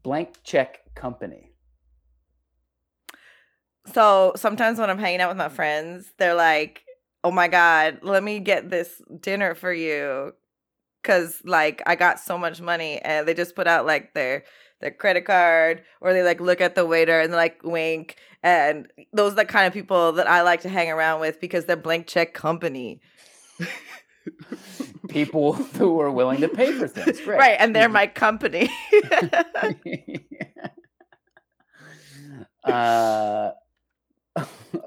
Blank 0.03 0.37
check 0.45 0.81
company. 0.95 1.50
So 3.93 4.33
sometimes 4.37 4.79
when 4.79 4.91
I'm 4.91 4.99
hanging 4.99 5.21
out 5.21 5.29
with 5.29 5.39
my 5.39 5.49
friends, 5.49 6.13
they're 6.19 6.35
like, 6.35 6.85
"Oh 7.25 7.31
my 7.31 7.49
god, 7.49 8.01
let 8.03 8.23
me 8.23 8.39
get 8.41 8.71
this 8.71 9.01
dinner 9.21 9.55
for 9.55 9.73
you." 9.73 10.33
Cause 11.03 11.41
like 11.45 11.83
I 11.87 11.97
got 11.97 12.21
so 12.21 12.37
much 12.37 12.61
money 12.61 12.99
and 12.99 13.27
they 13.27 13.33
just 13.33 13.57
put 13.57 13.67
out 13.67 13.87
like 13.87 14.13
their 14.13 14.45
their 14.81 14.91
credit 14.91 15.25
card 15.25 15.83
or 16.01 16.13
they 16.13 16.23
like 16.23 16.41
look 16.41 16.61
at 16.61 16.75
the 16.75 16.85
waiter 16.85 17.21
and 17.21 17.33
like 17.33 17.63
wink 17.63 18.17
and 18.43 18.89
those 19.13 19.33
are 19.33 19.37
the 19.37 19.45
kind 19.45 19.67
of 19.67 19.73
people 19.73 20.13
that 20.13 20.27
I 20.27 20.43
like 20.43 20.63
to 20.63 20.69
hang 20.69 20.91
around 20.91 21.21
with 21.21 21.41
because 21.41 21.67
they're 21.67 21.77
blank 21.77 22.07
check 22.07 22.33
company. 22.35 23.01
People 25.09 25.53
who 25.55 26.01
are 26.01 26.11
willing 26.11 26.41
to 26.41 26.49
pay 26.49 26.73
for 26.73 26.89
things. 26.89 27.21
Great. 27.25 27.39
Right, 27.39 27.57
and 27.59 27.75
they're 27.77 27.89
my 27.89 28.07
company. 28.07 28.71
uh, 32.65 33.51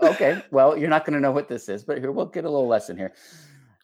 okay. 0.01 0.43
Well, 0.51 0.77
you're 0.77 0.89
not 0.89 1.05
going 1.05 1.13
to 1.13 1.19
know 1.19 1.31
what 1.31 1.47
this 1.47 1.69
is, 1.69 1.83
but 1.83 1.99
here 1.99 2.11
we'll 2.11 2.25
get 2.25 2.45
a 2.45 2.49
little 2.49 2.67
lesson 2.67 2.97
here. 2.97 3.13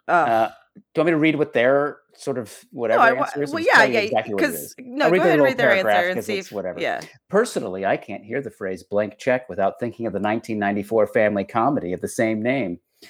Oh. 0.08 0.14
Uh, 0.14 0.52
do 0.76 0.82
you 0.96 1.02
want 1.02 1.06
me 1.08 1.12
to 1.12 1.18
read 1.18 1.36
what 1.36 1.54
their 1.54 1.98
sort 2.16 2.38
of 2.38 2.54
whatever 2.72 3.16
no, 3.16 3.22
answer 3.24 3.44
is? 3.44 3.52
well, 3.52 3.64
yeah, 3.64 3.84
yeah, 3.84 4.00
exactly 4.00 4.34
what 4.34 4.44
it 4.44 4.48
because 4.48 4.76
no, 4.80 5.06
I'll 5.06 5.12
go 5.12 5.18
ahead 5.18 5.34
and 5.34 5.42
read 5.44 5.58
their 5.58 5.72
answer 5.72 6.10
and 6.10 6.24
see 6.24 6.38
if 6.38 6.52
whatever. 6.52 6.80
Yeah, 6.80 7.02
Personally, 7.28 7.86
I 7.86 7.98
can't 7.98 8.24
hear 8.24 8.42
the 8.42 8.52
phrase 8.52 8.84
blank 8.84 9.18
check 9.18 9.50
without 9.50 9.80
thinking 9.80 10.06
of 10.06 10.14
the 10.14 10.20
1994 10.20 11.08
family 11.08 11.44
comedy 11.44 11.94
of 11.94 12.02
the 12.02 12.08
same 12.08 12.42
name. 12.42 12.80
which 13.02 13.10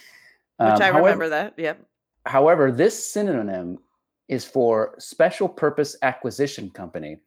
Um, 0.60 0.82
I 0.82 0.86
however- 0.86 1.00
remember 1.00 1.30
that. 1.30 1.54
Yep. 1.58 1.86
However, 2.26 2.72
this 2.72 3.12
synonym 3.12 3.80
is 4.28 4.46
for 4.46 4.96
special 5.00 5.48
purpose 5.48 5.96
acquisition 6.02 6.70
company 6.70 7.18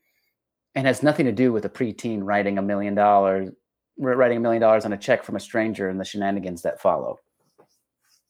and 0.74 0.86
has 0.86 1.02
nothing 1.02 1.26
to 1.26 1.32
do 1.32 1.52
with 1.52 1.64
a 1.64 1.68
preteen 1.68 2.20
writing 2.22 2.58
a 2.58 2.62
million 2.62 2.94
dollars 2.94 3.50
writing 3.98 4.38
a 4.38 4.40
million 4.40 4.60
dollars 4.60 4.84
on 4.84 4.92
a 4.92 4.96
check 4.96 5.24
from 5.24 5.36
a 5.36 5.40
stranger 5.40 5.88
and 5.88 6.00
the 6.00 6.04
shenanigans 6.04 6.62
that 6.62 6.80
follow. 6.80 7.20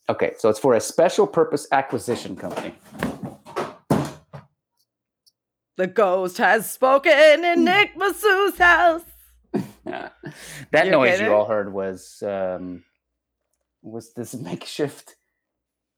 Okay, 0.09 0.33
so 0.39 0.49
it's 0.49 0.59
for 0.59 0.75
a 0.75 0.81
special 0.81 1.27
purpose 1.27 1.67
acquisition 1.73 2.37
company. 2.37 2.75
The 5.77 5.87
ghost 5.87 6.39
has 6.39 6.71
spoken 6.71 7.13
in 7.45 7.65
Nick 7.65 7.97
Masu's 7.97 8.59
house. 8.59 9.03
that 9.85 10.13
You 10.73 10.81
okay 10.81 10.91
noise 10.91 11.21
you 11.21 11.33
all 11.33 11.45
heard 11.45 11.73
was 11.73 12.23
um 12.27 12.85
was 13.83 14.13
this 14.15 14.35
makeshift 14.49 15.17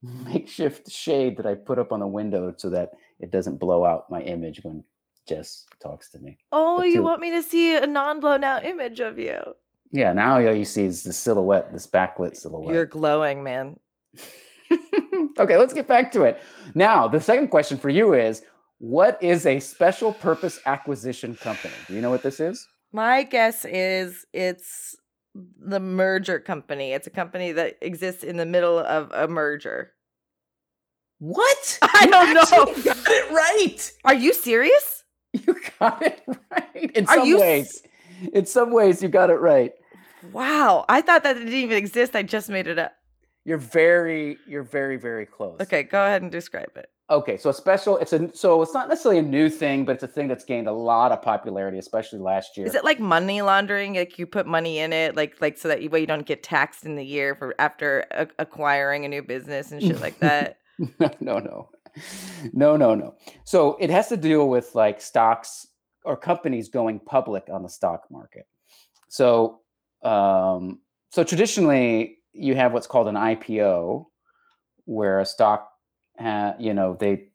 makeshift 0.02 0.90
shade 0.90 1.36
that 1.36 1.46
I 1.46 1.54
put 1.54 1.78
up 1.78 1.92
on 1.92 2.00
the 2.00 2.06
window 2.06 2.54
so 2.56 2.70
that 2.70 2.90
it 3.20 3.30
doesn't 3.30 3.58
blow 3.58 3.84
out 3.84 4.10
my 4.10 4.20
image 4.20 4.60
when 4.62 4.84
Jess 5.26 5.64
talks 5.80 6.10
to 6.10 6.18
me. 6.18 6.38
Oh, 6.52 6.82
you 6.82 7.02
want 7.02 7.20
me 7.20 7.30
to 7.30 7.42
see 7.42 7.76
a 7.76 7.86
non-blown 7.86 8.44
out 8.44 8.64
image 8.64 9.00
of 9.00 9.18
you? 9.18 9.40
Yeah, 9.90 10.12
now 10.12 10.34
all 10.34 10.54
you 10.54 10.64
see 10.64 10.84
is 10.84 11.02
the 11.02 11.12
silhouette, 11.12 11.72
this 11.72 11.86
backlit 11.86 12.36
silhouette. 12.36 12.74
You're 12.74 12.86
glowing, 12.86 13.42
man. 13.42 13.78
okay, 15.38 15.56
let's 15.56 15.72
get 15.72 15.86
back 15.86 16.10
to 16.12 16.24
it. 16.24 16.42
Now, 16.74 17.06
the 17.08 17.20
second 17.20 17.48
question 17.48 17.78
for 17.78 17.88
you 17.88 18.14
is 18.14 18.42
what 18.78 19.22
is 19.22 19.46
a 19.46 19.60
special 19.60 20.12
purpose 20.12 20.60
acquisition 20.66 21.36
company? 21.36 21.74
Do 21.86 21.94
you 21.94 22.00
know 22.00 22.10
what 22.10 22.22
this 22.22 22.40
is? 22.40 22.66
My 22.92 23.22
guess 23.22 23.64
is 23.64 24.26
it's 24.32 24.96
the 25.34 25.80
merger 25.80 26.38
company. 26.38 26.92
It's 26.92 27.06
a 27.06 27.10
company 27.10 27.52
that 27.52 27.78
exists 27.80 28.22
in 28.22 28.36
the 28.36 28.46
middle 28.46 28.78
of 28.78 29.10
a 29.12 29.26
merger. 29.26 29.92
What? 31.18 31.78
I 31.82 32.06
don't 32.06 32.34
know. 32.34 32.82
Got 32.82 32.98
it 33.08 33.32
right. 33.32 33.92
Are 34.04 34.14
you 34.14 34.34
serious? 34.34 34.93
You 35.46 35.56
got 35.80 36.00
it 36.02 36.22
right. 36.50 36.90
In 36.94 37.06
Are 37.06 37.16
some 37.16 37.26
you 37.26 37.40
ways. 37.40 37.82
In 38.32 38.46
some 38.46 38.70
ways, 38.70 39.02
you 39.02 39.08
got 39.08 39.30
it 39.30 39.40
right. 39.40 39.72
Wow. 40.32 40.84
I 40.88 41.00
thought 41.00 41.24
that 41.24 41.34
didn't 41.34 41.52
even 41.52 41.76
exist. 41.76 42.14
I 42.14 42.22
just 42.22 42.48
made 42.48 42.68
it 42.68 42.78
up. 42.78 42.92
You're 43.44 43.58
very, 43.58 44.38
you're 44.46 44.62
very, 44.62 44.96
very 44.96 45.26
close. 45.26 45.60
Okay, 45.60 45.82
go 45.82 46.04
ahead 46.04 46.22
and 46.22 46.30
describe 46.30 46.70
it. 46.76 46.88
Okay, 47.10 47.36
so 47.36 47.50
a 47.50 47.54
special. 47.54 47.98
It's 47.98 48.14
a 48.14 48.34
so 48.34 48.62
it's 48.62 48.72
not 48.72 48.88
necessarily 48.88 49.18
a 49.18 49.22
new 49.22 49.50
thing, 49.50 49.84
but 49.84 49.92
it's 49.92 50.02
a 50.02 50.08
thing 50.08 50.26
that's 50.26 50.44
gained 50.44 50.66
a 50.66 50.72
lot 50.72 51.12
of 51.12 51.20
popularity, 51.20 51.76
especially 51.76 52.20
last 52.20 52.56
year. 52.56 52.66
Is 52.66 52.74
it 52.74 52.82
like 52.82 52.98
money 52.98 53.42
laundering? 53.42 53.94
Like 53.94 54.18
you 54.18 54.26
put 54.26 54.46
money 54.46 54.78
in 54.78 54.94
it, 54.94 55.14
like 55.14 55.38
like 55.42 55.58
so 55.58 55.68
that 55.68 55.82
you, 55.82 55.90
way 55.90 56.00
you 56.00 56.06
don't 56.06 56.24
get 56.24 56.42
taxed 56.42 56.86
in 56.86 56.96
the 56.96 57.04
year 57.04 57.34
for 57.34 57.54
after 57.58 58.06
a- 58.10 58.28
acquiring 58.38 59.04
a 59.04 59.08
new 59.08 59.22
business 59.22 59.70
and 59.70 59.82
shit 59.82 60.00
like 60.00 60.18
that. 60.20 60.56
no, 60.98 61.10
no, 61.20 61.38
no, 61.40 61.68
no, 62.52 62.76
no, 62.76 62.94
no. 62.94 63.14
So 63.44 63.76
it 63.80 63.90
has 63.90 64.08
to 64.08 64.16
deal 64.16 64.48
with 64.48 64.74
like 64.74 65.00
stocks 65.00 65.66
or 66.04 66.16
companies 66.16 66.68
going 66.68 67.00
public 67.00 67.44
on 67.50 67.62
the 67.62 67.68
stock 67.68 68.04
market. 68.10 68.46
So, 69.08 69.60
um, 70.02 70.80
so 71.10 71.24
traditionally, 71.24 72.18
you 72.32 72.54
have 72.56 72.72
what's 72.72 72.86
called 72.86 73.08
an 73.08 73.14
IPO, 73.14 74.06
where 74.86 75.20
a 75.20 75.26
stock, 75.26 75.70
ha- 76.18 76.54
you 76.58 76.74
know, 76.74 76.96
they, 76.98 77.28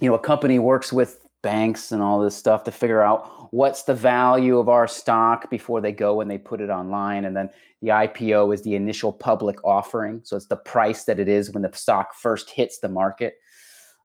you 0.00 0.08
know, 0.08 0.14
a 0.14 0.18
company 0.18 0.58
works 0.58 0.92
with 0.92 1.26
banks 1.42 1.92
and 1.92 2.02
all 2.02 2.20
this 2.20 2.36
stuff 2.36 2.64
to 2.64 2.70
figure 2.70 3.00
out 3.00 3.52
what's 3.52 3.84
the 3.84 3.94
value 3.94 4.58
of 4.58 4.68
our 4.68 4.86
stock 4.86 5.48
before 5.48 5.80
they 5.80 5.92
go 5.92 6.20
and 6.20 6.30
they 6.30 6.38
put 6.38 6.60
it 6.60 6.70
online, 6.70 7.24
and 7.24 7.36
then 7.36 7.48
the 7.82 7.88
IPO 7.88 8.52
is 8.52 8.62
the 8.62 8.74
initial 8.74 9.12
public 9.12 9.62
offering. 9.64 10.20
So 10.24 10.36
it's 10.36 10.46
the 10.46 10.56
price 10.56 11.04
that 11.04 11.18
it 11.18 11.28
is 11.28 11.50
when 11.50 11.62
the 11.62 11.70
stock 11.72 12.14
first 12.14 12.50
hits 12.50 12.78
the 12.78 12.88
market. 12.88 13.34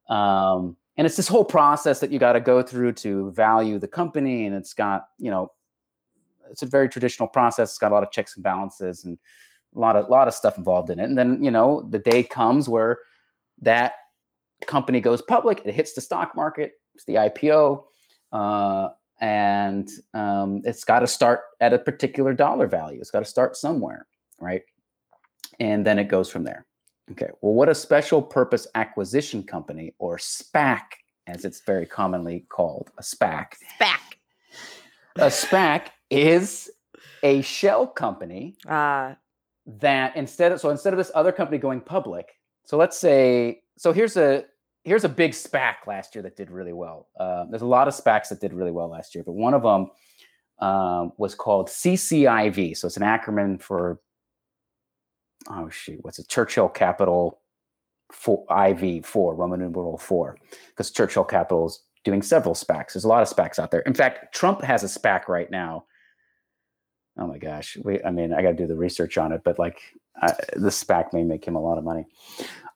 Um, 0.09 0.77
and 0.97 1.05
it's 1.05 1.17
this 1.17 1.27
whole 1.27 1.45
process 1.45 1.99
that 1.99 2.11
you 2.11 2.19
got 2.19 2.33
to 2.33 2.39
go 2.39 2.61
through 2.61 2.93
to 2.93 3.31
value 3.31 3.79
the 3.79 3.87
company. 3.87 4.45
And 4.45 4.55
it's 4.55 4.73
got, 4.73 5.07
you 5.17 5.29
know, 5.29 5.51
it's 6.49 6.61
a 6.61 6.67
very 6.67 6.87
traditional 6.87 7.27
process. 7.27 7.71
It's 7.71 7.77
got 7.77 7.91
a 7.91 7.95
lot 7.95 8.03
of 8.03 8.11
checks 8.11 8.35
and 8.35 8.43
balances 8.43 9.03
and 9.03 9.17
a 9.75 9.79
lot 9.79 9.95
of 9.95 10.09
lot 10.09 10.27
of 10.27 10.33
stuff 10.33 10.57
involved 10.57 10.89
in 10.89 10.99
it. 10.99 11.05
And 11.05 11.17
then, 11.17 11.43
you 11.43 11.51
know, 11.51 11.85
the 11.89 11.99
day 11.99 12.23
comes 12.23 12.69
where 12.69 12.99
that 13.61 13.93
company 14.67 15.01
goes 15.01 15.21
public, 15.21 15.61
it 15.65 15.73
hits 15.73 15.93
the 15.93 16.01
stock 16.01 16.35
market, 16.35 16.73
it's 16.93 17.05
the 17.05 17.15
IPO. 17.15 17.83
Uh, 18.31 18.89
and 19.21 19.89
um, 20.13 20.61
it's 20.65 20.83
got 20.83 20.99
to 20.99 21.07
start 21.07 21.41
at 21.61 21.73
a 21.73 21.79
particular 21.79 22.33
dollar 22.33 22.67
value. 22.67 22.99
It's 22.99 23.11
got 23.11 23.19
to 23.19 23.25
start 23.25 23.55
somewhere, 23.55 24.07
right? 24.39 24.61
And 25.59 25.85
then 25.85 25.99
it 25.99 26.09
goes 26.09 26.29
from 26.29 26.43
there. 26.43 26.65
Okay. 27.11 27.29
Well, 27.41 27.53
what 27.53 27.69
a 27.69 27.75
special 27.75 28.21
purpose 28.21 28.67
acquisition 28.75 29.43
company 29.43 29.93
or 29.99 30.17
SPAC, 30.17 30.81
as 31.27 31.45
it's 31.45 31.61
very 31.61 31.85
commonly 31.85 32.45
called, 32.49 32.91
a 32.97 33.03
SPAC. 33.03 33.53
Back. 33.79 34.17
A 35.17 35.27
SPAC 35.27 35.87
is 36.09 36.69
a 37.23 37.41
shell 37.41 37.87
company 37.87 38.55
Ah, 38.67 39.15
that 39.65 40.15
instead 40.15 40.51
of 40.51 40.59
so 40.59 40.69
instead 40.69 40.93
of 40.93 40.97
this 40.97 41.11
other 41.15 41.31
company 41.31 41.57
going 41.57 41.81
public, 41.81 42.37
so 42.65 42.77
let's 42.77 42.97
say 42.97 43.61
so 43.77 43.93
here's 43.93 44.17
a 44.17 44.45
here's 44.83 45.03
a 45.03 45.09
big 45.09 45.31
SPAC 45.31 45.87
last 45.87 46.15
year 46.15 46.21
that 46.21 46.35
did 46.35 46.51
really 46.51 46.73
well. 46.73 47.07
Uh, 47.19 47.45
there's 47.49 47.61
a 47.61 47.67
lot 47.67 47.87
of 47.87 47.93
SPACs 47.93 48.29
that 48.29 48.39
did 48.39 48.53
really 48.53 48.71
well 48.71 48.89
last 48.89 49.15
year, 49.15 49.23
but 49.23 49.33
one 49.33 49.53
of 49.53 49.63
them 49.63 49.89
um, 50.59 51.11
was 51.17 51.33
called 51.35 51.67
CCIV. 51.67 52.77
So 52.77 52.87
it's 52.87 52.97
an 52.97 53.03
acronym 53.03 53.59
for 53.59 53.99
oh 55.49 55.69
shoot, 55.69 55.99
what's 56.03 56.19
it? 56.19 56.27
Churchill 56.27 56.69
Capital 56.69 57.39
for 58.11 58.45
IV 58.49 59.05
four 59.05 59.35
Roman 59.35 59.59
numeral 59.59 59.97
four, 59.97 60.37
because 60.69 60.91
Churchill 60.91 61.23
Capital 61.23 61.67
is 61.67 61.81
doing 62.03 62.21
several 62.21 62.55
SPACs. 62.55 62.93
There's 62.93 63.03
a 63.03 63.07
lot 63.07 63.23
of 63.23 63.29
SPACs 63.29 63.59
out 63.59 63.71
there. 63.71 63.81
In 63.81 63.93
fact, 63.93 64.33
Trump 64.33 64.61
has 64.61 64.83
a 64.83 64.87
SPAC 64.87 65.27
right 65.27 65.49
now. 65.49 65.85
Oh 67.17 67.27
my 67.27 67.37
gosh, 67.37 67.77
we, 67.83 68.03
I 68.03 68.11
mean, 68.11 68.33
I 68.33 68.41
got 68.41 68.49
to 68.49 68.55
do 68.55 68.67
the 68.67 68.75
research 68.75 69.17
on 69.17 69.31
it, 69.31 69.41
but 69.43 69.57
like 69.57 69.81
the 70.55 70.69
SPAC 70.69 71.13
may 71.13 71.23
make 71.23 71.45
him 71.45 71.55
a 71.55 71.61
lot 71.61 71.77
of 71.77 71.83
money. 71.83 72.05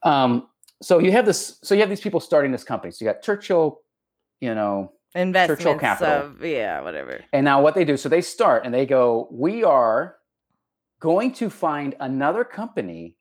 Um, 0.02 0.48
so 0.82 0.98
you 0.98 1.12
have 1.12 1.26
this, 1.26 1.58
so 1.62 1.74
you 1.74 1.80
have 1.80 1.90
these 1.90 2.00
people 2.00 2.20
starting 2.20 2.52
this 2.52 2.64
company. 2.64 2.90
So 2.90 3.04
you 3.04 3.10
got 3.10 3.22
Churchill, 3.22 3.80
you 4.40 4.54
know, 4.54 4.92
Investments 5.14 5.62
Churchill 5.62 5.78
Capital. 5.78 6.26
of 6.26 6.44
yeah, 6.44 6.80
whatever. 6.80 7.24
and 7.32 7.44
now 7.44 7.60
what 7.60 7.74
they 7.74 7.84
do, 7.84 7.96
so 7.96 8.08
they 8.08 8.20
start 8.20 8.64
and 8.64 8.72
they 8.72 8.86
go, 8.86 9.28
we 9.30 9.64
are 9.64 10.16
going 11.00 11.32
to 11.32 11.50
find 11.50 11.96
another 11.98 12.44
company 12.44 13.16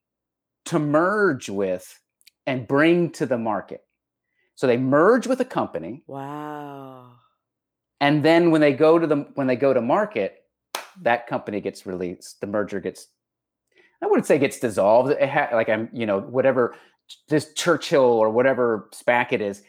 to 0.66 0.78
merge 0.80 1.50
with 1.50 2.00
and 2.46 2.68
bring 2.68 3.12
to 3.12 3.26
the 3.26 3.38
market. 3.38 3.82
So 4.56 4.68
they 4.68 4.78
merge 4.78 5.26
with 5.26 5.40
a 5.40 5.46
company, 5.46 6.04
Wow. 6.06 7.14
and 8.02 8.24
then 8.24 8.52
when 8.52 8.60
they 8.62 8.74
go 8.74 9.00
to 9.00 9.08
the 9.08 9.28
when 9.36 9.48
they 9.48 9.56
go 9.56 9.74
to 9.74 9.82
market, 9.82 10.36
that 11.02 11.28
company 11.28 11.62
gets 11.62 11.86
released. 11.86 12.42
The 12.42 12.48
merger 12.48 12.82
gets, 12.82 13.08
I 14.04 14.08
wouldn't 14.08 14.26
say 14.28 14.38
gets 14.38 14.60
dissolved. 14.60 15.12
It 15.12 15.30
ha- 15.30 15.50
like 15.54 15.70
I'm, 15.70 15.90
you 15.94 16.06
know, 16.06 16.20
whatever 16.20 16.76
this 17.30 17.54
Churchill 17.54 18.02
or 18.04 18.30
whatever 18.30 18.90
SPAC 18.94 19.32
it 19.32 19.42
is 19.42 19.64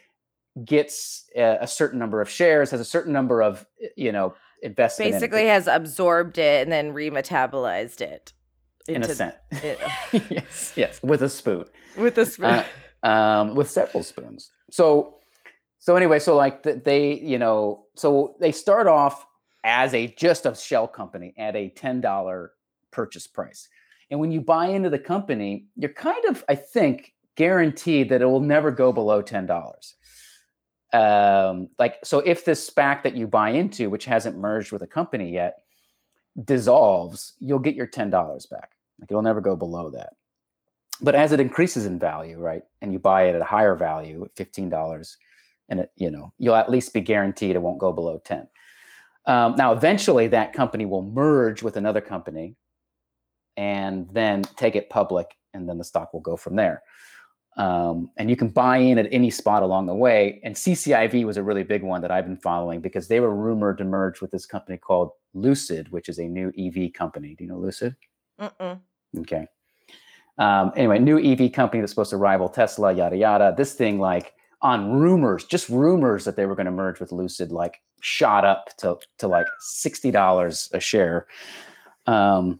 gets 0.65 1.23
a, 1.37 1.59
a 1.61 1.67
certain 1.67 1.97
number 1.97 2.19
of 2.19 2.29
shares, 2.29 2.71
has 2.71 2.81
a 2.81 2.85
certain 2.85 3.13
number 3.13 3.41
of, 3.41 3.65
you 3.95 4.11
know, 4.11 4.35
investment. 4.61 5.09
in 5.09 5.15
it. 5.15 5.19
Basically, 5.19 5.45
has 5.47 5.67
absorbed 5.67 6.37
it 6.37 6.63
and 6.63 6.71
then 6.71 6.93
remetabolized 6.93 8.01
it 8.01 8.33
in 8.87 8.95
a 8.95 8.97
into 8.97 9.15
sense. 9.15 9.35
it- 9.51 9.79
yes, 10.31 10.73
yes, 10.75 10.99
with 11.03 11.21
a 11.23 11.29
spoon, 11.29 11.65
with 11.97 12.17
a 12.17 12.25
spoon. 12.25 12.45
Uh, 12.45 12.65
um, 13.03 13.55
with 13.55 13.69
several 13.69 14.03
spoons. 14.03 14.51
So, 14.69 15.15
so 15.79 15.95
anyway, 15.95 16.19
so 16.19 16.35
like 16.35 16.63
th- 16.63 16.83
they, 16.83 17.15
you 17.19 17.39
know, 17.39 17.85
so 17.95 18.35
they 18.39 18.51
start 18.51 18.87
off 18.87 19.25
as 19.63 19.93
a 19.93 20.07
just 20.07 20.45
a 20.45 20.55
shell 20.55 20.87
company 20.87 21.33
at 21.37 21.55
a 21.55 21.69
ten 21.69 22.01
dollar 22.01 22.51
purchase 22.91 23.25
price, 23.27 23.67
and 24.11 24.19
when 24.19 24.31
you 24.31 24.41
buy 24.41 24.67
into 24.67 24.89
the 24.89 24.99
company, 24.99 25.65
you're 25.75 25.93
kind 25.93 26.25
of, 26.25 26.43
I 26.49 26.55
think, 26.55 27.13
guaranteed 27.35 28.09
that 28.09 28.21
it 28.21 28.25
will 28.25 28.39
never 28.39 28.69
go 28.71 28.91
below 28.91 29.21
ten 29.21 29.45
dollars. 29.47 29.95
Um, 30.93 31.69
like 31.79 31.97
so, 32.03 32.19
if 32.19 32.43
this 32.43 32.69
SPAC 32.69 33.03
that 33.03 33.15
you 33.15 33.27
buy 33.27 33.51
into, 33.51 33.89
which 33.89 34.05
hasn't 34.05 34.37
merged 34.37 34.71
with 34.71 34.81
a 34.81 34.87
company 34.87 35.31
yet, 35.31 35.59
dissolves, 36.43 37.33
you'll 37.39 37.59
get 37.59 37.75
your 37.75 37.87
ten 37.87 38.09
dollars 38.09 38.45
back. 38.45 38.71
Like 38.99 39.09
it'll 39.09 39.21
never 39.21 39.41
go 39.41 39.55
below 39.55 39.89
that. 39.91 40.13
But 41.01 41.15
as 41.15 41.31
it 41.31 41.39
increases 41.39 41.85
in 41.85 41.97
value, 41.97 42.37
right, 42.37 42.63
and 42.81 42.93
you 42.93 42.99
buy 42.99 43.23
it 43.23 43.35
at 43.35 43.41
a 43.41 43.45
higher 43.45 43.75
value, 43.75 44.25
at 44.25 44.35
fifteen 44.35 44.69
dollars, 44.69 45.17
and 45.69 45.79
it, 45.79 45.91
you 45.95 46.11
know, 46.11 46.33
you'll 46.37 46.55
at 46.55 46.69
least 46.69 46.93
be 46.93 47.01
guaranteed 47.01 47.55
it 47.55 47.61
won't 47.61 47.79
go 47.79 47.91
below 47.93 48.21
ten. 48.23 48.47
Um, 49.25 49.55
now, 49.55 49.71
eventually, 49.71 50.27
that 50.27 50.53
company 50.53 50.85
will 50.85 51.03
merge 51.03 51.63
with 51.63 51.77
another 51.77 52.01
company, 52.01 52.55
and 53.55 54.07
then 54.11 54.43
take 54.57 54.75
it 54.75 54.89
public, 54.89 55.37
and 55.53 55.69
then 55.69 55.77
the 55.77 55.83
stock 55.83 56.13
will 56.13 56.21
go 56.21 56.35
from 56.35 56.55
there. 56.55 56.83
Um, 57.57 58.09
and 58.17 58.29
you 58.29 58.35
can 58.37 58.47
buy 58.47 58.77
in 58.77 58.97
at 58.97 59.07
any 59.11 59.29
spot 59.29 59.61
along 59.61 59.85
the 59.85 59.93
way. 59.93 60.39
And 60.43 60.55
CCIV 60.55 61.25
was 61.25 61.37
a 61.37 61.43
really 61.43 61.63
big 61.63 61.83
one 61.83 62.01
that 62.01 62.11
I've 62.11 62.25
been 62.25 62.37
following 62.37 62.79
because 62.79 63.07
they 63.07 63.19
were 63.19 63.35
rumored 63.35 63.77
to 63.79 63.83
merge 63.83 64.21
with 64.21 64.31
this 64.31 64.45
company 64.45 64.77
called 64.77 65.11
Lucid, 65.33 65.91
which 65.91 66.07
is 66.07 66.17
a 66.17 66.23
new 66.23 66.51
EV 66.57 66.93
company. 66.93 67.35
Do 67.35 67.43
you 67.43 67.49
know 67.49 67.59
Lucid? 67.59 67.95
Mm-mm. 68.39 68.79
Okay. 69.19 69.47
Um, 70.37 70.71
anyway, 70.75 70.99
new 70.99 71.19
EV 71.19 71.51
company 71.51 71.81
that's 71.81 71.91
supposed 71.91 72.09
to 72.11 72.17
rival 72.17 72.49
Tesla, 72.49 72.93
yada 72.93 73.17
yada. 73.17 73.53
This 73.55 73.73
thing, 73.73 73.99
like 73.99 74.33
on 74.61 74.91
rumors, 74.91 75.45
just 75.45 75.69
rumors 75.69 76.23
that 76.25 76.35
they 76.35 76.45
were 76.45 76.55
going 76.55 76.65
to 76.65 76.71
merge 76.71 76.99
with 76.99 77.11
Lucid, 77.11 77.51
like 77.51 77.81
shot 77.99 78.45
up 78.45 78.75
to 78.77 78.97
to 79.19 79.27
like 79.27 79.45
sixty 79.59 80.09
dollars 80.09 80.69
a 80.73 80.79
share, 80.79 81.27
um, 82.07 82.59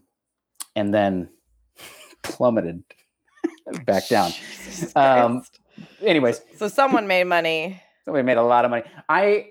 and 0.76 0.92
then 0.92 1.28
plummeted 2.22 2.84
back 3.84 4.08
down. 4.08 4.32
Um, 4.96 5.42
Anyways, 6.02 6.40
so 6.56 6.68
someone 6.68 7.06
made 7.06 7.24
money. 7.24 7.80
somebody 8.04 8.22
made 8.24 8.36
a 8.36 8.42
lot 8.42 8.64
of 8.64 8.70
money. 8.70 8.84
I 9.08 9.46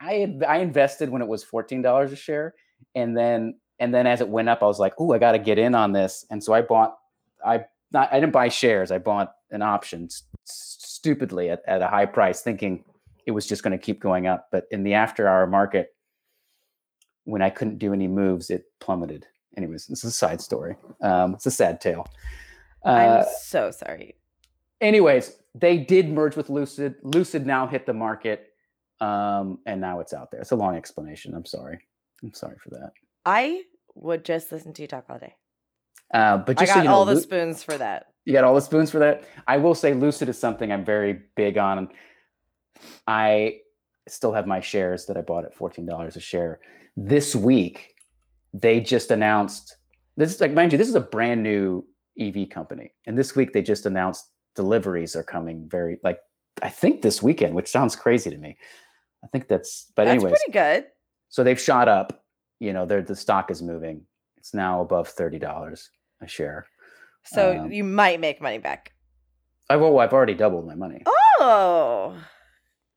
I 0.00 0.38
I 0.46 0.58
invested 0.58 1.10
when 1.10 1.22
it 1.22 1.28
was 1.28 1.42
fourteen 1.44 1.82
dollars 1.82 2.12
a 2.12 2.16
share, 2.16 2.54
and 2.94 3.16
then 3.16 3.58
and 3.78 3.92
then 3.94 4.06
as 4.06 4.20
it 4.20 4.28
went 4.28 4.48
up, 4.48 4.62
I 4.62 4.66
was 4.66 4.78
like, 4.78 4.94
"Oh, 4.98 5.12
I 5.12 5.18
got 5.18 5.32
to 5.32 5.38
get 5.38 5.58
in 5.58 5.74
on 5.74 5.92
this," 5.92 6.24
and 6.30 6.42
so 6.42 6.52
I 6.52 6.62
bought. 6.62 6.96
I 7.44 7.64
not 7.92 8.12
I 8.12 8.20
didn't 8.20 8.32
buy 8.32 8.48
shares. 8.48 8.90
I 8.90 8.98
bought 8.98 9.32
an 9.50 9.62
option 9.62 10.04
s- 10.04 10.22
stupidly 10.46 11.50
at, 11.50 11.62
at 11.66 11.82
a 11.82 11.88
high 11.88 12.06
price, 12.06 12.40
thinking 12.42 12.84
it 13.26 13.32
was 13.32 13.46
just 13.46 13.62
going 13.62 13.72
to 13.72 13.82
keep 13.84 14.00
going 14.00 14.26
up. 14.26 14.48
But 14.52 14.64
in 14.70 14.82
the 14.82 14.94
after 14.94 15.26
hour 15.28 15.46
market, 15.46 15.94
when 17.24 17.42
I 17.42 17.50
couldn't 17.50 17.78
do 17.78 17.92
any 17.92 18.08
moves, 18.08 18.50
it 18.50 18.64
plummeted. 18.80 19.26
Anyways, 19.56 19.86
this 19.88 20.04
is 20.04 20.10
a 20.12 20.16
side 20.16 20.40
story. 20.40 20.76
Um, 21.02 21.34
it's 21.34 21.46
a 21.46 21.50
sad 21.50 21.80
tale. 21.80 22.06
Uh, 22.84 22.88
I'm 22.88 23.26
so 23.42 23.70
sorry. 23.70 24.16
anyways, 24.80 25.36
they 25.54 25.78
did 25.78 26.08
merge 26.08 26.36
with 26.36 26.48
Lucid. 26.48 26.94
Lucid 27.02 27.46
now 27.46 27.66
hit 27.66 27.84
the 27.86 27.92
market, 27.92 28.52
um, 29.00 29.58
and 29.66 29.80
now 29.80 30.00
it's 30.00 30.12
out 30.12 30.30
there. 30.30 30.40
It's 30.40 30.52
a 30.52 30.56
long 30.56 30.76
explanation. 30.76 31.34
I'm 31.34 31.44
sorry. 31.44 31.78
I'm 32.22 32.32
sorry 32.34 32.56
for 32.62 32.70
that. 32.70 32.92
I 33.26 33.62
would 33.94 34.24
just 34.24 34.50
listen 34.52 34.72
to 34.74 34.82
you 34.82 34.88
talk 34.88 35.04
all 35.10 35.18
day. 35.18 35.34
Uh, 36.14 36.38
but 36.38 36.60
I 36.60 36.64
got 36.66 36.74
so 36.74 36.78
you 36.80 36.84
know, 36.84 36.94
all 36.94 37.04
the 37.04 37.14
Lu- 37.14 37.20
spoons 37.20 37.62
for 37.62 37.76
that. 37.78 38.06
you 38.24 38.32
got 38.32 38.44
all 38.44 38.54
the 38.54 38.60
spoons 38.60 38.90
for 38.90 38.98
that. 39.00 39.24
I 39.46 39.58
will 39.58 39.74
say 39.74 39.94
Lucid 39.94 40.28
is 40.28 40.38
something 40.38 40.72
I'm 40.72 40.84
very 40.84 41.20
big 41.36 41.58
on. 41.58 41.88
I 43.06 43.58
still 44.08 44.32
have 44.32 44.46
my 44.46 44.60
shares 44.60 45.06
that 45.06 45.16
I 45.16 45.20
bought 45.20 45.44
at 45.44 45.54
fourteen 45.54 45.86
dollars 45.86 46.16
a 46.16 46.20
share. 46.20 46.60
This 46.96 47.34
week, 47.36 47.94
they 48.54 48.80
just 48.80 49.10
announced. 49.10 49.76
This 50.16 50.34
is 50.34 50.40
like, 50.40 50.52
mind 50.52 50.72
you, 50.72 50.78
this 50.78 50.88
is 50.88 50.94
a 50.94 51.00
brand 51.00 51.42
new 51.42 51.84
EV 52.20 52.48
company, 52.50 52.92
and 53.06 53.16
this 53.16 53.34
week 53.34 53.52
they 53.52 53.62
just 53.62 53.86
announced 53.86 54.30
deliveries 54.54 55.16
are 55.16 55.22
coming 55.22 55.68
very 55.68 55.98
like 56.04 56.18
I 56.62 56.68
think 56.68 57.02
this 57.02 57.22
weekend, 57.22 57.54
which 57.54 57.68
sounds 57.68 57.96
crazy 57.96 58.30
to 58.30 58.36
me. 58.36 58.56
I 59.24 59.26
think 59.28 59.48
that's, 59.48 59.90
but 59.96 60.08
anyway. 60.08 60.30
Pretty 60.30 60.52
good. 60.52 60.86
so 61.28 61.44
they've 61.44 61.60
shot 61.60 61.88
up. 61.88 62.24
You 62.58 62.72
know, 62.72 62.84
the 62.86 63.16
stock 63.16 63.50
is 63.50 63.62
moving. 63.62 64.02
It's 64.36 64.52
now 64.54 64.80
above 64.82 65.08
thirty 65.08 65.38
dollars 65.38 65.90
a 66.20 66.26
share. 66.28 66.66
So 67.24 67.58
Um, 67.58 67.72
you 67.72 67.84
might 67.84 68.20
make 68.20 68.40
money 68.40 68.58
back. 68.58 68.92
I 69.68 69.76
well, 69.76 69.98
I've 70.00 70.12
already 70.12 70.34
doubled 70.34 70.66
my 70.66 70.74
money. 70.74 71.02
Oh, 71.06 72.16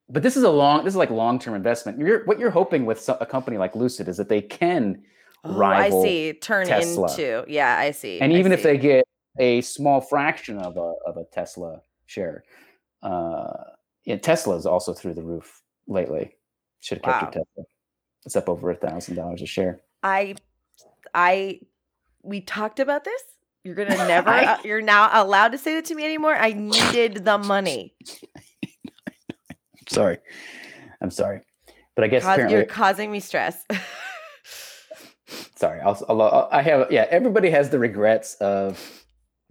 But 0.10 0.24
this 0.24 0.36
is 0.36 0.44
a 0.44 0.50
long. 0.50 0.84
This 0.84 0.94
is 0.94 0.98
like 0.98 1.10
long 1.12 1.40
term 1.40 1.56
investment. 1.56 2.00
You're 2.00 2.26
what 2.26 2.40
you're 2.40 2.52
hoping 2.52 2.86
with 2.86 3.08
a 3.10 3.26
company 3.26 3.58
like 3.58 3.76
Lucid 3.76 4.08
is 4.08 4.18
that 4.18 4.28
they 4.30 4.42
can, 4.42 5.04
oh 5.44 5.54
rival 5.54 6.02
I 6.02 6.04
see. 6.04 6.34
Turn 6.34 6.68
Tesla. 6.68 7.10
into 7.10 7.46
yeah, 7.48 7.78
I 7.78 7.92
see. 7.92 8.20
and 8.20 8.34
I 8.34 8.38
even 8.38 8.52
if 8.52 8.64
they 8.64 8.78
get 8.78 9.06
a 9.40 9.62
small 9.62 10.02
fraction 10.02 10.58
of 10.60 10.78
a 10.78 10.94
of 11.06 11.18
a 11.18 11.26
Tesla 11.34 11.82
share, 12.06 12.44
uh, 13.02 13.54
yeah, 14.06 14.18
Tesla 14.18 14.56
is 14.56 14.66
also 14.66 14.94
through 14.94 15.14
the 15.14 15.24
roof 15.24 15.62
lately. 15.88 16.36
Should 16.82 17.04
have 17.04 17.22
kept 17.22 17.36
your 17.36 17.46
Tesla. 17.46 17.64
It's 18.26 18.36
up 18.36 18.50
over 18.50 18.72
a 18.72 18.76
thousand 18.76 19.16
dollars 19.16 19.42
a 19.42 19.46
share. 19.46 19.82
I, 20.02 20.36
I, 21.14 21.60
we 22.22 22.42
talked 22.42 22.80
about 22.80 23.04
this. 23.04 23.22
You're 23.64 23.76
gonna 23.76 23.96
never. 24.08 24.30
I- 24.30 24.46
uh, 24.46 24.58
you're 24.64 24.82
now 24.82 25.10
allowed 25.12 25.54
to 25.54 25.58
say 25.58 25.76
that 25.76 25.86
to 25.86 25.96
me 25.96 26.06
anymore. 26.06 26.36
I 26.36 26.54
needed 26.54 27.26
the 27.26 27.38
money. 27.40 27.96
Sorry, 29.90 30.18
I'm 31.02 31.12
sorry, 31.12 31.42
but 31.96 32.06
I 32.06 32.08
guess 32.08 32.24
Cause, 32.24 32.50
you're 32.50 32.66
causing 32.66 33.12
me 33.12 33.20
stress. 33.20 33.66
sorry. 35.56 35.82
I'll, 35.82 36.02
I'll, 36.08 36.48
I 36.52 36.62
have 36.62 36.90
yeah. 36.90 37.06
Everybody 37.10 37.50
has 37.50 37.70
the 37.70 37.78
regrets 37.80 38.36
of 38.36 39.03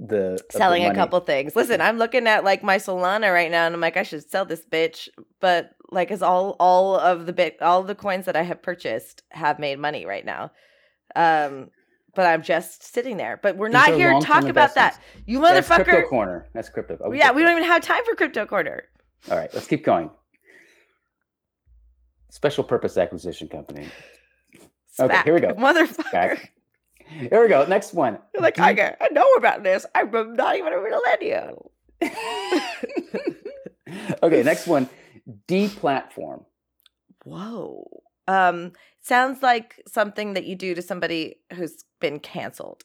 the 0.09 0.33
of 0.33 0.39
the 0.39 0.59
Selling 0.59 0.85
a 0.85 0.95
couple 0.95 1.21
things. 1.21 1.55
Listen, 1.55 1.81
I'm 1.81 1.99
looking 1.99 2.27
at 2.27 2.45
like 2.45 2.63
my 2.63 2.77
Solana 2.77 3.33
right 3.33 3.51
now, 3.51 3.67
and 3.67 3.75
I'm 3.75 3.81
like, 3.81 3.97
I 3.97 4.03
should 4.03 4.29
sell 4.29 4.45
this 4.45 4.65
bitch. 4.65 5.09
But 5.41 5.71
like, 5.91 6.11
is 6.11 6.23
all 6.23 6.57
all 6.59 6.97
of 6.97 7.27
the 7.27 7.33
bit 7.33 7.61
all 7.63 7.83
the 7.83 7.95
coins 7.95 8.27
that 8.27 8.37
I 8.37 8.43
have 8.43 8.63
purchased 8.63 9.23
have 9.31 9.59
made 9.59 9.79
money 9.79 10.07
right 10.07 10.25
now. 10.25 10.51
Um, 11.15 11.71
but 12.15 12.27
I'm 12.27 12.43
just 12.43 12.83
sitting 12.83 13.17
there. 13.17 13.39
But 13.43 13.57
we're 13.57 13.69
These 13.69 13.75
not 13.75 13.95
here 13.95 14.13
to 14.13 14.21
talk 14.21 14.45
about 14.45 14.75
that. 14.75 15.01
You 15.27 15.41
That's 15.41 15.69
motherfucker. 15.69 15.85
crypto 15.85 16.09
corner. 16.09 16.49
That's 16.53 16.69
crypto. 16.69 16.99
oh, 17.03 17.13
yeah, 17.13 17.33
we 17.33 17.43
don't 17.43 17.53
even 17.53 17.65
have 17.65 17.83
time 17.83 18.05
for 18.05 18.15
crypto 18.15 18.45
corner. 18.47 18.85
All 19.31 19.37
right, 19.37 19.53
let's 19.55 19.67
keep 19.67 19.85
going. 19.85 20.11
Special 22.31 22.65
purpose 22.65 22.97
acquisition 22.97 23.49
company. 23.49 23.87
Okay, 24.99 25.15
SPAC, 25.15 25.25
here 25.25 25.35
we 25.35 25.41
go. 25.41 25.55
Motherfucker. 25.55 26.13
Back. 26.13 26.53
Here 27.19 27.43
we 27.43 27.49
go. 27.49 27.65
Next 27.67 27.93
one. 27.95 28.19
You're 28.35 28.43
like, 28.43 28.59
I, 28.59 28.97
I 29.01 29.09
know 29.13 29.27
about 29.35 29.63
this. 29.63 29.85
I'm 29.95 30.11
not 30.35 30.57
even 30.57 30.73
a 30.73 30.81
millennial. 30.81 31.71
okay, 34.23 34.43
next 34.43 34.67
one. 34.67 34.89
Deplatform. 35.49 36.45
Whoa. 37.25 38.03
Um, 38.29 38.73
sounds 39.01 39.43
like 39.43 39.81
something 39.87 40.35
that 40.35 40.45
you 40.45 40.57
do 40.57 40.75
to 40.75 40.83
somebody 40.83 41.37
who's 41.55 41.85
been 42.01 42.19
canceled. 42.21 42.85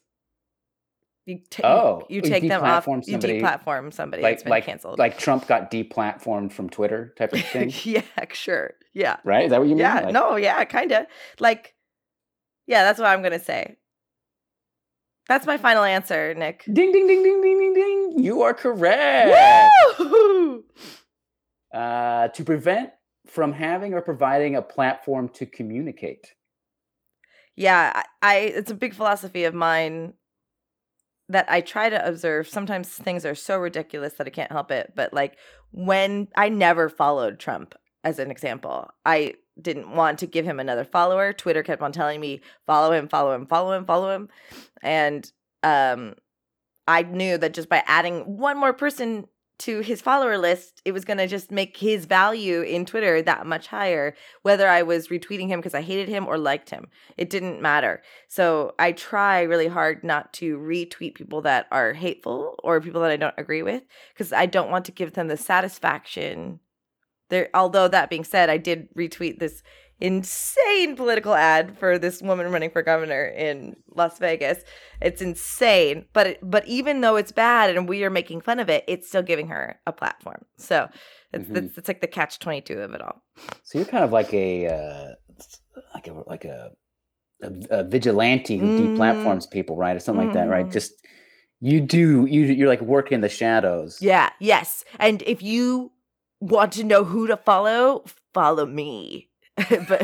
You 1.25 1.39
ta- 1.49 1.67
you- 1.67 1.69
Oh, 1.82 2.03
you, 2.09 2.15
you 2.17 2.21
take 2.21 2.47
them 2.47 2.63
off. 2.63 2.86
deplatform 2.86 3.05
You 3.07 3.11
somebody- 3.13 3.41
deplatform 3.41 3.93
somebody 3.93 4.23
Like 4.23 4.34
that's 4.38 4.43
been 4.43 4.51
like 4.51 4.65
canceled. 4.65 4.97
like 4.99 5.17
Trump 5.17 5.47
got 5.47 5.69
deplatformed 5.71 6.51
from 6.53 6.69
Twitter 6.69 7.13
type 7.17 7.34
of 7.34 7.43
thing. 7.45 7.71
yeah, 7.84 8.01
sure. 8.32 8.75
Yeah. 8.93 9.17
right? 9.23 9.45
Is 9.45 9.51
that 9.51 9.59
what 9.59 9.65
you 9.67 9.75
mean? 9.75 9.80
Yeah. 9.80 10.01
Like- 10.01 10.13
no, 10.13 10.36
yeah, 10.38 10.63
kind 10.65 10.91
of. 10.91 11.05
Like, 11.39 11.73
yeah, 12.65 12.84
that's 12.84 12.99
what 12.99 13.07
I'm 13.07 13.21
going 13.21 13.34
to 13.38 13.39
say. 13.43 13.78
That's 15.28 15.45
my 15.45 15.57
final 15.57 15.84
answer, 15.84 16.34
Nick. 16.34 16.63
Ding 16.65 16.91
ding 16.91 17.07
ding 17.07 17.23
ding 17.23 17.41
ding 17.41 17.59
ding 17.59 17.73
ding. 17.73 18.23
You 18.23 18.41
are 18.43 18.53
correct. 18.53 19.99
Woo! 19.99 20.63
Uh, 21.73 22.30
to 22.30 22.45
prevent 22.45 22.91
from 23.28 23.51
having 23.51 23.93
or 23.93 24.01
providing 24.01 24.55
a 24.55 24.61
platform 24.61 25.28
to 25.28 25.45
communicate. 25.45 26.34
Yeah, 27.57 27.91
I, 27.93 28.03
I 28.21 28.36
it's 28.38 28.71
a 28.71 28.75
big 28.75 28.93
philosophy 28.93 29.43
of 29.43 29.53
mine 29.53 30.13
that 31.30 31.45
I 31.49 31.61
try 31.61 31.89
to 31.89 32.07
observe. 32.07 32.47
Sometimes 32.47 32.88
things 32.88 33.25
are 33.25 33.36
so 33.36 33.57
ridiculous 33.57 34.13
that 34.13 34.28
I 34.28 34.30
can't 34.30 34.51
help 34.51 34.71
it. 34.71 34.93
But 34.95 35.13
like 35.13 35.38
when 35.71 36.30
I 36.36 36.49
never 36.49 36.88
followed 36.88 37.38
Trump, 37.38 37.75
as 38.03 38.17
an 38.17 38.32
example, 38.32 38.89
I 39.05 39.34
didn't 39.61 39.91
want 39.91 40.19
to 40.19 40.27
give 40.27 40.45
him 40.45 40.59
another 40.59 40.85
follower. 40.85 41.33
Twitter 41.33 41.63
kept 41.63 41.81
on 41.81 41.91
telling 41.91 42.19
me, 42.19 42.41
follow 42.65 42.91
him, 42.91 43.07
follow 43.07 43.33
him, 43.33 43.45
follow 43.47 43.73
him, 43.73 43.85
follow 43.85 44.13
him. 44.13 44.29
And 44.81 45.31
um 45.63 46.15
I 46.87 47.03
knew 47.03 47.37
that 47.37 47.53
just 47.53 47.67
by 47.67 47.83
adding 47.85 48.37
one 48.37 48.57
more 48.57 48.71
person 48.71 49.27
to 49.59 49.79
his 49.79 50.01
follower 50.01 50.37
list, 50.37 50.81
it 50.85 50.91
was 50.91 51.03
going 51.03 51.17
to 51.17 51.27
just 51.27 51.51
make 51.51 51.77
his 51.77 52.05
value 52.05 52.61
in 52.61 52.85
Twitter 52.85 53.21
that 53.23 53.47
much 53.47 53.67
higher, 53.67 54.15
whether 54.43 54.67
I 54.67 54.83
was 54.83 55.07
retweeting 55.07 55.47
him 55.47 55.59
because 55.59 55.73
I 55.73 55.81
hated 55.81 56.09
him 56.09 56.27
or 56.27 56.37
liked 56.37 56.69
him. 56.69 56.87
It 57.17 57.29
didn't 57.29 57.61
matter. 57.61 58.03
So 58.27 58.75
I 58.77 58.91
try 58.91 59.41
really 59.41 59.67
hard 59.67 60.03
not 60.03 60.31
to 60.33 60.57
retweet 60.59 61.15
people 61.15 61.41
that 61.41 61.67
are 61.71 61.93
hateful 61.93 62.55
or 62.63 62.79
people 62.79 63.01
that 63.01 63.11
I 63.11 63.17
don't 63.17 63.33
agree 63.37 63.63
with 63.63 63.83
because 64.13 64.31
I 64.31 64.45
don't 64.45 64.69
want 64.69 64.85
to 64.85 64.91
give 64.91 65.13
them 65.13 65.27
the 65.27 65.37
satisfaction. 65.37 66.59
There, 67.30 67.49
although 67.53 67.88
that 67.88 68.09
being 68.09 68.23
said, 68.23 68.49
I 68.49 68.57
did 68.57 68.88
retweet 68.95 69.39
this 69.39 69.61
insane 69.99 70.95
political 70.95 71.34
ad 71.34 71.78
for 71.78 71.97
this 71.97 72.21
woman 72.21 72.51
running 72.51 72.69
for 72.69 72.82
governor 72.82 73.25
in 73.25 73.75
Las 73.95 74.19
Vegas. 74.19 74.63
It's 75.01 75.21
insane, 75.21 76.05
but 76.13 76.28
it, 76.28 76.39
but 76.43 76.67
even 76.67 77.01
though 77.01 77.15
it's 77.15 77.32
bad 77.32 77.75
and 77.75 77.89
we 77.89 78.03
are 78.03 78.09
making 78.09 78.41
fun 78.41 78.59
of 78.59 78.69
it, 78.69 78.84
it's 78.88 79.07
still 79.07 79.23
giving 79.23 79.47
her 79.47 79.80
a 79.88 79.91
platform. 79.91 80.45
So 80.57 80.88
it's 81.34 81.49
Mhm. 81.49 81.65
it's, 81.65 81.78
it's 81.80 81.88
like 81.88 82.01
the 82.01 82.07
catch 82.07 82.39
twenty 82.39 82.61
two 82.61 82.80
of 82.80 82.93
it 82.93 83.01
all. 83.01 83.21
So 83.63 83.80
you're 83.80 83.88
kind 83.88 84.03
of 84.03 84.11
like 84.11 84.34
a 84.34 84.67
uh, 84.67 85.07
like 85.95 86.07
a 86.07 86.13
like 86.28 86.45
a, 86.45 86.71
a, 87.41 87.51
a 87.71 87.84
vigilante 87.84 88.57
who 88.57 88.67
Mm. 88.69 88.95
deplatforms 88.95 89.49
people, 89.49 89.75
right, 89.78 89.95
or 89.95 89.99
something 89.99 90.25
like 90.25 90.34
that, 90.34 90.47
right? 90.47 90.67
Mhm. 90.67 90.71
Just 90.73 90.93
you 91.59 91.82
do 91.82 92.25
you 92.28 92.41
you're 92.43 92.69
like 92.69 92.82
working 92.82 93.15
in 93.15 93.21
the 93.21 93.30
shadows. 93.30 93.99
Yeah, 93.99 94.30
yes. 94.39 94.86
And 94.99 95.23
if 95.23 95.41
you 95.41 95.91
want 96.39 96.73
to 96.73 96.83
know 96.83 97.03
who 97.03 97.27
to 97.27 97.38
follow, 97.38 98.03
follow 98.33 98.65
me. 98.65 99.29
but 99.57 100.01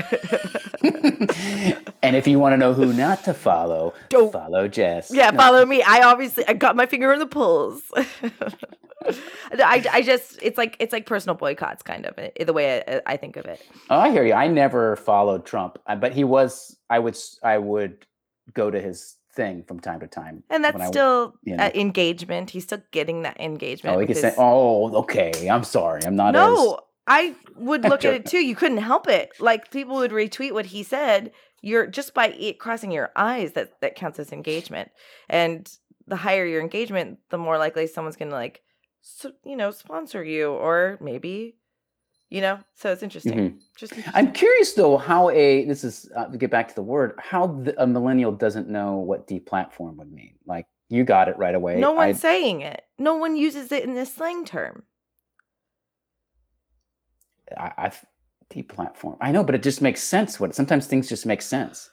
and 2.01 2.15
if 2.15 2.27
you 2.27 2.39
want 2.39 2.53
to 2.53 2.57
know 2.57 2.73
who 2.73 2.91
not 2.91 3.23
to 3.25 3.33
follow, 3.35 3.93
Don't- 4.09 4.31
follow 4.33 4.67
Jess. 4.67 5.11
yeah, 5.13 5.29
No. 5.29 5.37
follow 5.37 5.65
me. 5.65 5.83
I 5.83 6.01
obviously 6.01 6.43
I 6.47 6.53
got 6.53 6.75
my 6.75 6.85
finger 6.87 7.13
on 7.13 7.19
the 7.19 7.27
pulse. 7.27 7.83
I, 9.05 9.85
I 9.91 10.01
just 10.01 10.39
it's 10.41 10.57
like 10.57 10.75
it's 10.79 10.93
like 10.93 11.05
personal 11.05 11.35
boycotts 11.35 11.83
kind 11.83 12.05
of 12.05 12.17
i- 12.17 12.43
the 12.43 12.53
way 12.53 12.81
I, 12.87 13.01
I 13.05 13.17
think 13.17 13.35
of 13.35 13.45
it. 13.45 13.61
Oh, 13.89 13.99
I 13.99 14.11
hear 14.11 14.25
you. 14.25 14.33
I 14.33 14.47
never 14.47 14.95
followed 14.95 15.45
Trump, 15.45 15.77
uh, 15.87 15.95
but 15.95 16.13
he 16.13 16.23
was. 16.23 16.75
I 16.89 16.99
would. 16.99 17.17
I 17.43 17.57
would 17.57 18.05
go 18.53 18.71
to 18.71 18.79
his 18.81 19.15
thing 19.35 19.63
from 19.63 19.79
time 19.79 19.99
to 19.99 20.07
time. 20.07 20.43
And 20.49 20.63
that's 20.63 20.73
when 20.73 20.83
I 20.83 20.87
still 20.87 21.35
you 21.43 21.55
know. 21.55 21.65
uh, 21.65 21.71
engagement. 21.73 22.49
He's 22.49 22.63
still 22.63 22.81
getting 22.91 23.23
that 23.23 23.39
engagement. 23.39 23.95
Oh, 23.95 23.99
he 23.99 24.07
could 24.07 24.17
say, 24.17 24.33
"Oh, 24.37 24.95
okay. 24.99 25.31
I'm 25.49 25.63
sorry. 25.63 26.01
I'm 26.05 26.15
not 26.15 26.33
no, 26.33 26.75
as." 26.75 26.79
I 27.07 27.35
would 27.55 27.83
look 27.89 28.05
at 28.05 28.13
it 28.13 28.25
too. 28.25 28.45
You 28.45 28.55
couldn't 28.55 28.77
help 28.77 29.07
it. 29.07 29.31
Like 29.39 29.71
people 29.71 29.95
would 29.95 30.11
retweet 30.11 30.53
what 30.53 30.67
he 30.67 30.83
said. 30.83 31.31
You're 31.61 31.87
just 31.87 32.13
by 32.13 32.29
it 32.29 32.59
crossing 32.59 32.91
your 32.91 33.11
eyes 33.15 33.53
that 33.53 33.79
that 33.81 33.95
counts 33.95 34.19
as 34.19 34.31
engagement. 34.31 34.91
And 35.29 35.71
the 36.07 36.15
higher 36.15 36.45
your 36.45 36.61
engagement, 36.61 37.19
the 37.29 37.37
more 37.37 37.57
likely 37.57 37.87
someone's 37.87 38.17
gonna 38.17 38.31
like, 38.31 38.61
so, 39.01 39.31
you 39.45 39.55
know, 39.55 39.71
sponsor 39.71 40.23
you 40.23 40.51
or 40.51 40.97
maybe, 41.01 41.57
you 42.33 42.41
know. 42.41 42.57
So 42.73 42.91
it's 42.91 43.03
interesting. 43.03 43.33
Mhm. 43.37 43.61
Just 43.77 43.93
I'm 44.13 44.31
curious 44.33 44.73
though 44.73 44.97
how 44.97 45.29
a 45.29 45.65
this 45.65 45.83
is 45.83 46.09
uh, 46.15 46.25
to 46.25 46.37
get 46.37 46.49
back 46.49 46.67
to 46.69 46.75
the 46.75 46.81
word 46.81 47.13
how 47.19 47.47
the, 47.47 47.81
a 47.81 47.85
millennial 47.85 48.31
doesn't 48.31 48.67
know 48.67 48.97
what 48.97 49.27
deplatform 49.27 49.97
would 49.97 50.11
mean. 50.11 50.33
Like 50.45 50.65
you 50.89 51.03
got 51.03 51.27
it 51.27 51.37
right 51.37 51.53
away. 51.55 51.79
no 51.79 51.91
one's 51.91 52.19
saying 52.19 52.61
it. 52.61 52.81
No 52.97 53.15
one 53.15 53.35
uses 53.35 53.71
it 53.71 53.83
in 53.83 53.93
this 53.93 54.13
slang 54.13 54.45
term. 54.45 54.83
I, 57.57 57.71
I've 57.77 58.03
deplatform. 58.49 59.17
I 59.21 59.31
know, 59.31 59.43
but 59.43 59.55
it 59.55 59.63
just 59.63 59.81
makes 59.81 60.01
sense. 60.01 60.39
What 60.39 60.55
sometimes 60.55 60.87
things 60.87 61.07
just 61.09 61.25
make 61.25 61.41
sense. 61.41 61.89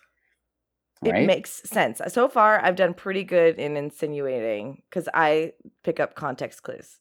It 1.02 1.12
Right? 1.12 1.26
makes 1.26 1.62
sense. 1.68 2.00
So 2.08 2.28
far, 2.28 2.62
I've 2.62 2.76
done 2.76 2.92
pretty 2.94 3.24
good 3.24 3.58
in 3.58 3.76
insinuating 3.76 4.82
because 4.88 5.08
I 5.14 5.52
pick 5.82 5.98
up 6.00 6.14
context 6.14 6.62
clues. 6.62 6.98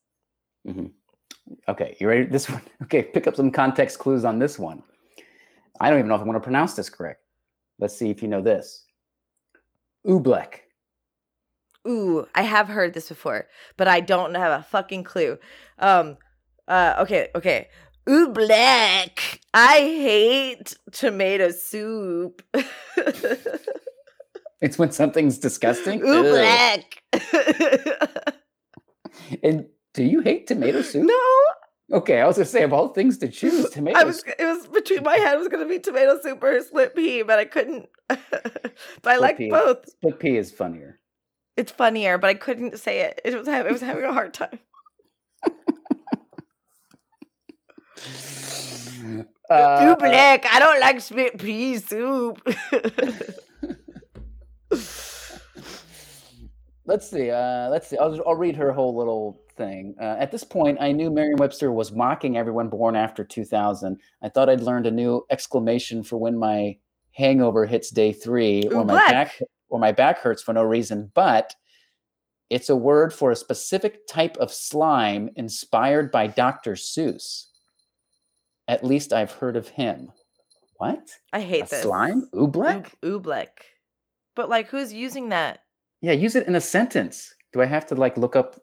Okay, 1.67 1.97
you 1.99 2.07
ready? 2.07 2.25
This 2.25 2.49
one. 2.49 2.61
Okay, 2.83 3.03
pick 3.03 3.27
up 3.27 3.35
some 3.35 3.51
context 3.51 3.99
clues 3.99 4.25
on 4.25 4.39
this 4.39 4.57
one. 4.57 4.81
I 5.79 5.89
don't 5.89 5.99
even 5.99 6.09
know 6.09 6.15
if 6.15 6.21
I 6.21 6.23
want 6.23 6.37
to 6.37 6.41
pronounce 6.41 6.73
this 6.73 6.89
correct. 6.89 7.21
Let's 7.79 7.95
see 7.95 8.09
if 8.09 8.21
you 8.21 8.27
know 8.27 8.41
this. 8.41 8.85
Oobleck. 10.07 10.61
Ooh, 11.87 12.27
I 12.35 12.41
have 12.41 12.67
heard 12.67 12.93
this 12.93 13.09
before, 13.09 13.47
but 13.77 13.87
I 13.87 13.99
don't 13.99 14.35
have 14.35 14.59
a 14.59 14.63
fucking 14.63 15.03
clue. 15.03 15.37
Um, 15.77 16.17
uh, 16.67 16.95
okay, 16.99 17.29
okay. 17.35 17.67
Oobleck. 18.07 19.39
I 19.53 19.77
hate 19.77 20.75
tomato 20.91 21.51
soup. 21.51 22.41
It's 24.61 24.77
when 24.77 24.91
something's 24.91 25.37
disgusting. 25.37 26.01
Oobleck. 26.01 26.83
And 29.43 29.67
do 29.93 30.03
you 30.03 30.21
hate 30.21 30.47
tomato 30.47 30.81
soup? 30.81 31.05
no, 31.05 31.19
Okay, 31.91 32.21
I 32.21 32.27
was 32.27 32.37
gonna 32.37 32.45
say 32.45 32.63
of 32.63 32.71
all 32.71 32.89
things 32.89 33.17
to 33.19 33.27
choose, 33.27 33.69
tomato. 33.71 33.97
I 33.99 34.03
was. 34.03 34.23
It 34.23 34.45
was 34.45 34.67
between 34.67 35.03
my 35.03 35.15
head 35.15 35.37
was 35.37 35.47
gonna 35.47 35.67
be 35.67 35.79
tomato 35.79 36.19
soup 36.21 36.43
or 36.43 36.61
split 36.61 36.95
pea, 36.95 37.23
but 37.23 37.39
I 37.39 37.45
couldn't. 37.45 37.89
but 38.07 38.73
I 39.05 39.17
like 39.17 39.37
both. 39.37 39.89
Split 39.89 40.19
pea 40.19 40.37
is 40.37 40.51
funnier. 40.51 40.99
It's 41.57 41.71
funnier, 41.71 42.17
but 42.19 42.29
I 42.29 42.35
couldn't 42.35 42.77
say 42.79 43.01
it. 43.01 43.21
It 43.25 43.35
was. 43.35 43.47
It 43.47 43.71
was 43.71 43.81
having 43.81 44.05
a 44.05 44.13
hard 44.13 44.33
time. 44.33 44.59
Uh, 49.49 49.95
black. 49.95 50.45
I 50.45 50.59
don't 50.59 50.79
like 50.79 51.01
split 51.01 51.39
pea 51.39 51.79
soup. 51.79 52.39
let's 56.85 57.09
see. 57.09 57.31
Uh, 57.31 57.67
let's 57.69 57.87
see. 57.87 57.97
I'll, 57.97 58.21
I'll 58.27 58.35
read 58.35 58.55
her 58.57 58.71
whole 58.71 58.95
little 58.95 59.41
thing. 59.59 59.93
Uh, 60.01 60.15
at 60.17 60.31
this 60.31 60.43
point, 60.43 60.77
I 60.79 60.91
knew 60.93 61.11
Merriam-Webster 61.11 61.71
was 61.71 61.91
mocking 61.91 62.37
everyone 62.37 62.69
born 62.69 62.95
after 62.95 63.23
2000. 63.23 63.99
I 64.23 64.29
thought 64.29 64.49
I'd 64.49 64.61
learned 64.61 64.87
a 64.87 64.91
new 64.91 65.25
exclamation 65.29 66.01
for 66.01 66.17
when 66.17 66.37
my 66.37 66.77
hangover 67.11 67.65
hits 67.65 67.89
day 67.91 68.13
three, 68.13 68.63
or 68.71 68.85
my 68.85 68.95
back, 69.09 69.39
or 69.67 69.77
my 69.77 69.91
back 69.91 70.19
hurts 70.19 70.41
for 70.41 70.53
no 70.53 70.63
reason. 70.63 71.11
But 71.13 71.53
it's 72.49 72.69
a 72.69 72.75
word 72.75 73.13
for 73.13 73.31
a 73.31 73.35
specific 73.35 74.07
type 74.07 74.37
of 74.37 74.51
slime 74.51 75.29
inspired 75.35 76.09
by 76.11 76.27
Dr. 76.27 76.73
Seuss. 76.73 77.47
At 78.67 78.83
least 78.85 79.11
I've 79.11 79.33
heard 79.33 79.57
of 79.57 79.67
him. 79.67 80.11
What? 80.77 81.09
I 81.33 81.41
hate 81.41 81.67
this. 81.67 81.81
slime? 81.83 82.29
Oobleck? 82.33 82.93
Oob- 83.03 83.21
Oobleck. 83.21 83.47
But 84.35 84.47
like, 84.47 84.69
who's 84.69 84.93
using 84.93 85.29
that? 85.29 85.59
Yeah, 86.01 86.13
use 86.13 86.37
it 86.37 86.47
in 86.47 86.55
a 86.55 86.61
sentence. 86.61 87.35
Do 87.51 87.61
I 87.61 87.65
have 87.65 87.85
to 87.87 87.95
like 87.95 88.15
look 88.17 88.37
up 88.37 88.61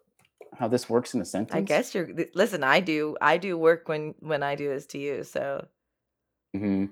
how 0.55 0.69
this 0.69 0.89
works 0.89 1.15
in 1.15 1.21
a 1.21 1.25
sentence? 1.25 1.57
I 1.57 1.61
guess 1.61 1.95
you're. 1.95 2.09
Listen, 2.35 2.65
I 2.65 2.81
do. 2.81 3.17
I 3.21 3.37
do 3.37 3.57
work 3.59 3.89
when 3.89 4.15
when 4.21 4.43
I 4.43 4.55
do 4.55 4.69
this 4.69 4.87
to 4.89 4.99
you. 4.99 5.25
So 5.25 5.67
Mhm. 6.55 6.91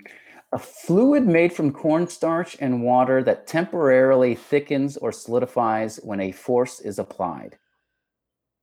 A 0.53 0.59
fluid 0.59 1.27
made 1.27 1.53
from 1.53 1.73
cornstarch 1.73 2.57
and 2.61 2.83
water 2.85 3.25
that 3.25 3.47
temporarily 3.47 4.37
thickens 4.37 4.97
or 4.97 5.11
solidifies 5.11 5.97
when 6.05 6.21
a 6.21 6.31
force 6.31 6.79
is 6.81 6.99
applied. 6.99 7.59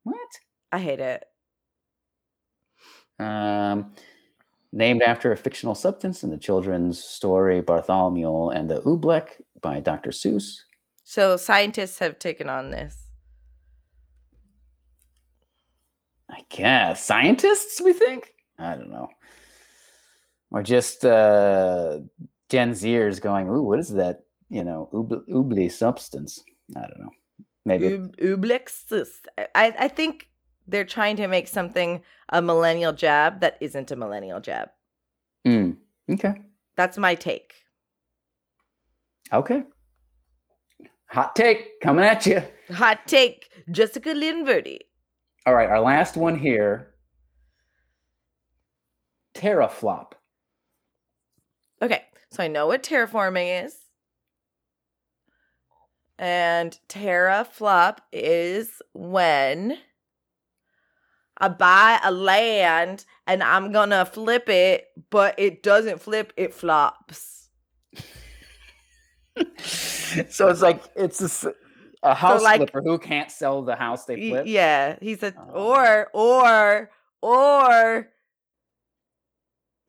What? 0.04 0.30
I 0.72 0.80
hate 0.80 1.02
it. 1.02 1.26
Um, 3.20 3.94
named 4.72 5.02
after 5.02 5.32
a 5.32 5.38
fictional 5.38 5.76
substance 5.76 6.24
in 6.24 6.30
the 6.30 6.38
children's 6.38 7.04
story 7.04 7.62
Bartholomew 7.62 8.50
and 8.50 8.70
the 8.70 8.82
Oobleck 8.82 9.42
by 9.62 9.80
Dr. 9.82 10.12
Seuss. 10.12 10.62
So 11.04 11.36
scientists 11.36 12.00
have 12.00 12.20
taken 12.20 12.50
on 12.50 12.72
this. 12.72 13.01
I 16.32 16.42
guess 16.50 17.04
scientists. 17.04 17.82
We 17.82 17.94
think. 17.94 18.34
I 18.58 18.76
don't 18.76 18.90
know. 18.90 19.10
Or 20.52 20.64
just 20.64 21.06
uh, 21.06 22.00
Gen 22.50 22.72
Zers 22.72 23.22
going, 23.22 23.48
"Ooh, 23.48 23.64
what 23.64 23.80
is 23.80 23.90
that? 23.90 24.24
You 24.50 24.64
know, 24.64 24.90
oobly 24.94 25.72
substance." 25.72 26.44
I 26.76 26.82
don't 26.82 27.00
know. 27.00 27.12
Maybe 27.66 27.94
Ub- 27.94 28.16
Ublexis. 28.18 29.10
I, 29.56 29.74
I 29.78 29.88
think 29.88 30.30
they're 30.68 30.86
trying 30.86 31.16
to 31.18 31.28
make 31.28 31.48
something 31.48 32.02
a 32.30 32.42
millennial 32.42 32.94
jab 32.94 33.42
that 33.42 33.58
isn't 33.62 33.92
a 33.92 33.96
millennial 33.96 34.40
jab. 34.40 34.70
Mm, 35.46 35.78
okay. 36.10 36.34
That's 36.76 36.98
my 36.98 37.16
take. 37.16 37.54
Okay. 39.34 39.64
Hot 41.08 41.36
take 41.36 41.80
coming 41.82 42.06
at 42.06 42.26
you. 42.26 42.42
Hot 42.74 43.00
take, 43.06 43.50
Jessica 43.70 44.14
Linverdi. 44.14 44.80
All 45.46 45.56
right, 45.56 45.70
our 45.70 45.80
last 45.80 46.18
one 46.18 46.38
here. 46.38 46.94
Teraflop. 49.34 50.12
Okay, 51.82 52.04
so 52.30 52.44
I 52.44 52.48
know 52.48 52.68
what 52.68 52.84
terraforming 52.84 53.66
is. 53.66 53.76
And 56.20 56.78
teraflop 56.88 57.98
is 58.12 58.82
when 58.94 59.80
I 61.40 61.48
buy 61.48 62.00
a 62.04 62.12
land 62.12 63.06
and 63.26 63.42
I'm 63.42 63.72
gonna 63.72 64.06
flip 64.06 64.48
it, 64.48 64.90
but 65.10 65.34
it 65.40 65.64
doesn't 65.64 66.00
flip, 66.00 66.34
it 66.38 66.54
flops. 66.54 67.50
so 69.58 70.50
it's 70.50 70.62
like 70.62 70.84
it's 70.96 71.44
a, 71.44 71.56
a 72.04 72.14
house 72.16 72.42
like- 72.44 72.58
flipper 72.58 72.82
who 72.82 72.98
can't 72.98 73.32
sell 73.32 73.62
the 73.62 73.76
house 73.76 74.06
they 74.06 74.30
flip. 74.30 74.46
Yeah, 74.48 74.98
he 75.02 75.16
said, 75.16 75.36
Oh. 75.38 75.74
or, 75.74 76.10
or, 76.14 76.90
or 77.22 78.10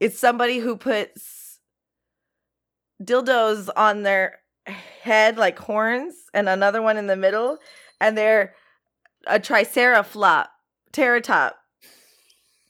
it's 0.01 0.19
somebody 0.19 0.59
who 0.59 0.77
puts 0.77 1.59
dildos 3.03 3.69
on 3.77 4.03
their 4.03 4.41
head 5.03 5.37
like 5.37 5.59
horns 5.59 6.15
and 6.35 6.49
another 6.49 6.83
one 6.83 6.97
in 6.97 7.07
the 7.07 7.17
middle, 7.17 7.59
and 8.01 8.17
they're 8.17 8.55
a 9.27 9.39
triceraflop, 9.41 10.47
terratop, 10.93 11.53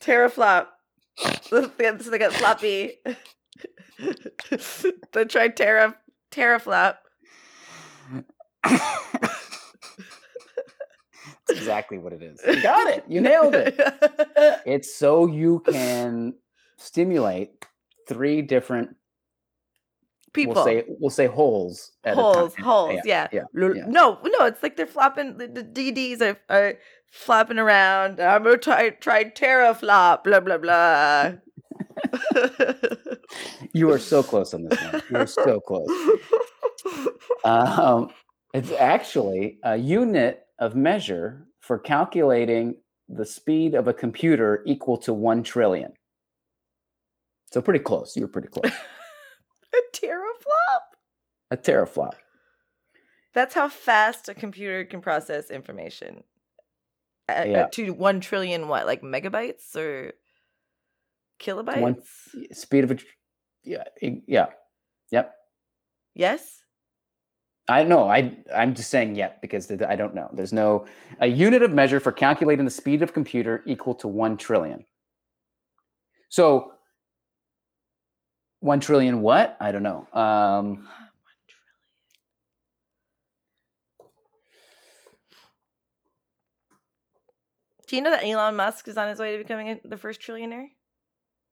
teraflop. 0.01 0.66
so 1.43 1.66
they 1.68 2.18
got 2.18 2.32
floppy. 2.32 2.93
the 3.99 5.24
teraflop. 6.30 6.97
That's 11.49 11.61
exactly 11.61 11.99
what 11.99 12.12
it 12.12 12.22
is. 12.22 12.40
You 12.47 12.62
got 12.62 12.88
it. 12.88 13.05
You 13.09 13.20
nailed 13.20 13.55
it. 13.55 13.78
It's 14.66 14.95
so 14.95 15.26
you 15.26 15.61
can 15.61 16.34
stimulate 16.78 17.64
three 18.09 18.43
different 18.43 18.97
People. 20.32 20.55
we'll 20.55 20.64
say 20.64 20.84
we'll 20.88 21.11
say 21.11 21.26
holes 21.26 21.93
at 22.05 22.14
holes, 22.14 22.55
holes, 22.57 23.01
yeah. 23.05 23.28
yeah, 23.32 23.43
yeah. 23.53 23.84
No, 23.86 24.18
no, 24.24 24.47
it's 24.47 24.62
like 24.62 24.76
they're 24.76 24.86
flopping. 24.86 25.36
The, 25.36 25.47
the 25.47 25.62
DDs 25.62 26.22
are, 26.22 26.38
are 26.49 26.78
flopping 27.11 27.59
around. 27.59 28.18
I'm 28.18 28.43
gonna 28.43 28.57
try 28.57 28.90
try 28.90 29.24
teraflop. 29.24 30.24
Blah 30.24 30.40
blah 30.40 30.59
blah. 30.59 31.32
You 33.74 33.90
are 33.90 33.99
so 33.99 34.22
close 34.22 34.53
on 34.53 34.64
this 34.64 34.78
one. 34.82 35.03
You 35.11 35.16
are 35.16 35.26
so 35.26 35.61
close. 35.61 35.88
Um, 37.45 38.11
it's 38.55 38.70
actually 38.72 39.59
a 39.64 39.76
unit 39.76 40.41
of 40.62 40.76
measure 40.76 41.46
for 41.60 41.78
calculating 41.78 42.76
the 43.08 43.26
speed 43.26 43.74
of 43.74 43.88
a 43.88 43.92
computer 43.92 44.62
equal 44.64 44.96
to 44.96 45.12
one 45.12 45.42
trillion. 45.42 45.92
So 47.52 47.60
pretty 47.60 47.80
close. 47.80 48.16
You're 48.16 48.28
pretty 48.28 48.48
close. 48.48 48.72
A 49.74 49.96
teraflop. 49.96 50.82
A 51.50 51.56
teraflop. 51.56 52.12
That's 53.34 53.54
how 53.54 53.68
fast 53.68 54.28
a 54.28 54.34
computer 54.34 54.84
can 54.84 55.00
process 55.00 55.50
information. 55.50 56.22
Uh, 57.28 57.44
Yeah. 57.46 57.66
to 57.72 57.92
one 57.92 58.20
trillion, 58.20 58.68
what, 58.68 58.86
like 58.86 59.00
megabytes 59.02 59.74
or 59.74 60.12
kilobytes? 61.40 61.80
One- 61.80 62.02
Speed 62.52 62.84
of 62.84 62.90
a 62.92 62.98
yeah 63.64 63.84
yeah 64.26 64.46
yep. 65.10 65.34
yes. 66.14 66.61
I 67.68 67.84
know. 67.84 68.08
I 68.08 68.36
I'm 68.54 68.74
just 68.74 68.90
saying 68.90 69.14
yet 69.14 69.40
because 69.40 69.70
I 69.70 69.94
don't 69.96 70.14
know. 70.14 70.28
There's 70.32 70.52
no 70.52 70.86
a 71.20 71.26
unit 71.28 71.62
of 71.62 71.72
measure 71.72 72.00
for 72.00 72.10
calculating 72.12 72.64
the 72.64 72.70
speed 72.70 73.02
of 73.02 73.12
computer 73.12 73.62
equal 73.66 73.94
to 73.96 74.08
one 74.08 74.36
trillion. 74.36 74.84
So 76.28 76.72
one 78.60 78.80
trillion 78.80 79.20
what? 79.22 79.56
I 79.60 79.70
don't 79.72 79.82
know. 79.82 80.06
Um, 80.12 80.88
Do 87.88 87.96
you 87.96 88.02
know 88.02 88.10
that 88.10 88.24
Elon 88.24 88.56
Musk 88.56 88.88
is 88.88 88.96
on 88.96 89.08
his 89.08 89.18
way 89.18 89.32
to 89.32 89.42
becoming 89.42 89.68
a, 89.68 89.80
the 89.84 89.98
first 89.98 90.20
trillionaire? 90.20 90.68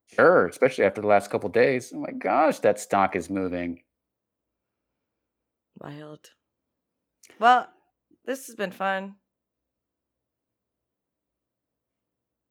sure, 0.07 0.47
especially 0.47 0.83
after 0.83 0.99
the 0.99 1.07
last 1.07 1.29
couple 1.29 1.47
days. 1.49 1.93
Oh 1.95 1.99
my 1.99 2.11
gosh, 2.11 2.59
that 2.59 2.79
stock 2.79 3.15
is 3.15 3.29
moving. 3.29 3.81
Wild. 5.83 6.29
Well, 7.39 7.67
this 8.25 8.47
has 8.47 8.55
been 8.55 8.71
fun. 8.71 9.15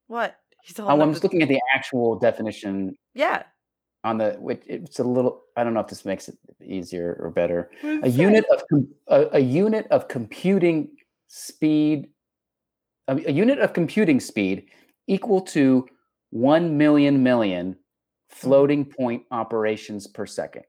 What? 0.09 0.37
He's 0.65 0.79
Oh, 0.79 0.89
I'm 0.89 1.13
just 1.13 1.23
looking 1.23 1.43
at 1.43 1.49
the 1.49 1.61
actual 1.73 2.19
definition 2.19 2.97
Yeah. 3.15 3.45
on 4.03 4.19
the 4.19 4.33
which 4.41 4.63
it's 4.67 4.99
a 4.99 5.05
little. 5.05 5.45
I 5.57 5.63
don't 5.63 5.75
know 5.75 5.81
if 5.81 5.89
this 5.89 6.05
makes 6.05 6.29
it 6.29 6.37
easier 6.63 7.17
or 7.21 7.31
better. 7.31 7.71
A 7.83 7.87
does 7.87 8.15
it 8.15 8.17
say? 8.17 8.23
unit 8.23 8.45
of 8.51 8.63
a, 9.09 9.37
a 9.37 9.41
unit 9.41 9.87
of 9.91 10.09
computing 10.09 10.91
speed 11.29 12.09
a, 13.09 13.17
a 13.29 13.33
unit 13.33 13.59
of 13.59 13.73
computing 13.73 14.21
speed 14.21 14.67
equal 15.07 15.41
to 15.41 15.87
1 16.31 16.77
million 16.77 17.23
million 17.23 17.73
hmm. 17.73 17.79
floating 18.29 18.85
point 18.85 19.23
operations 19.31 20.07
per 20.07 20.27
second 20.27 20.65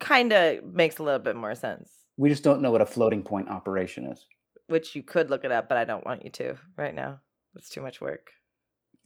kind 0.00 0.32
of 0.32 0.64
makes 0.64 0.98
a 0.98 1.02
little 1.02 1.18
bit 1.20 1.36
more 1.36 1.54
sense. 1.54 1.90
we 2.16 2.28
just 2.28 2.44
don't 2.44 2.62
know 2.62 2.70
what 2.70 2.80
a 2.80 2.86
floating 2.86 3.22
point 3.22 3.48
operation 3.48 4.04
is 4.06 4.26
Which 4.68 4.94
you 4.96 5.02
could 5.02 5.30
look 5.30 5.44
it 5.44 5.52
up, 5.52 5.68
but 5.68 5.78
I 5.78 5.84
don't 5.84 6.04
want 6.04 6.24
you 6.24 6.30
to 6.30 6.56
right 6.76 6.94
now. 6.94 7.20
It's 7.56 7.68
too 7.70 7.80
much 7.82 8.00
work. 8.00 8.30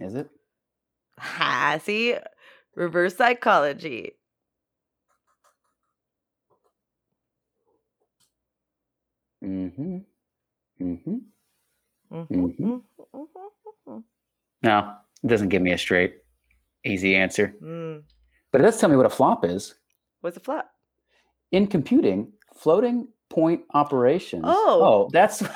is 0.01 0.14
it 0.14 0.28
Ha, 1.18 1.78
see? 1.82 2.16
Reverse 2.74 3.16
psychology. 3.16 4.12
mm-hmm 9.43 9.99
mm-hmm 10.80 11.16
Mhm, 12.12 12.26
Mhm. 12.30 12.57
mhm, 12.59 12.82
mhm, 12.99 13.26
mhm. 13.86 14.05
no 14.62 14.97
it 15.24 15.26
doesn't 15.26 15.49
give 15.49 15.62
me 15.62 15.72
a 15.72 15.78
straight 15.78 16.14
easy 16.84 17.14
answer 17.16 17.55
Mm. 17.62 18.03
but 18.51 18.61
it 18.61 18.64
does 18.64 18.78
tell 18.78 18.90
me 18.90 18.97
what 18.97 19.07
a 19.07 19.11
flop 19.11 19.45
is 19.45 19.74
What's 20.20 20.36
a 20.36 20.40
flop? 20.40 20.70
In 21.53 21.67
computing 21.67 22.33
floating 22.55 23.09
point 23.31 23.63
operations 23.75 24.45
Oh. 24.47 24.81
oh 24.83 25.11
that's 25.13 25.43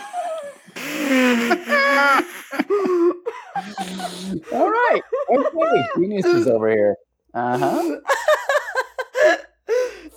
All 4.52 4.70
right. 4.70 5.00
Okay. 5.30 5.84
Geniuses 5.96 6.46
over 6.46 6.68
here. 6.70 6.96
Uh 7.34 7.58
huh. 7.58 7.96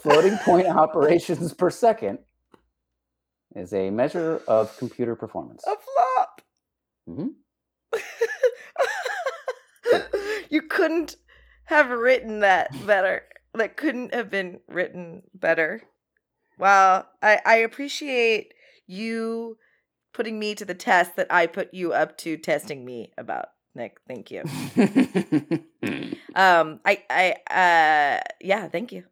Floating 0.01 0.37
point 0.39 0.67
operations 0.67 1.53
per 1.53 1.69
second 1.69 2.19
is 3.55 3.73
a 3.73 3.89
measure 3.89 4.41
of 4.47 4.75
computer 4.77 5.15
performance. 5.15 5.63
a 5.65 5.75
flop. 5.75 6.41
Mhm. 7.09 7.29
you 10.49 10.61
couldn't 10.63 11.15
have 11.65 11.89
written 11.89 12.39
that 12.41 12.69
better. 12.85 13.23
That 13.53 13.77
couldn't 13.77 14.13
have 14.13 14.29
been 14.29 14.59
written 14.67 15.23
better. 15.33 15.81
Wow. 16.57 17.05
I, 17.21 17.39
I 17.45 17.55
appreciate 17.57 18.53
you 18.87 19.57
putting 20.13 20.37
me 20.39 20.55
to 20.55 20.65
the 20.65 20.73
test 20.75 21.15
that 21.15 21.27
I 21.31 21.47
put 21.47 21.73
you 21.73 21.93
up 21.93 22.17
to 22.19 22.37
testing 22.37 22.85
me 22.85 23.11
about, 23.17 23.47
Nick. 23.75 23.97
Thank 24.07 24.31
you. 24.31 24.43
Um 26.35 26.79
I 26.85 27.03
I 27.09 27.31
uh 27.49 28.19
yeah, 28.39 28.67
thank 28.67 28.91
you. 28.91 29.03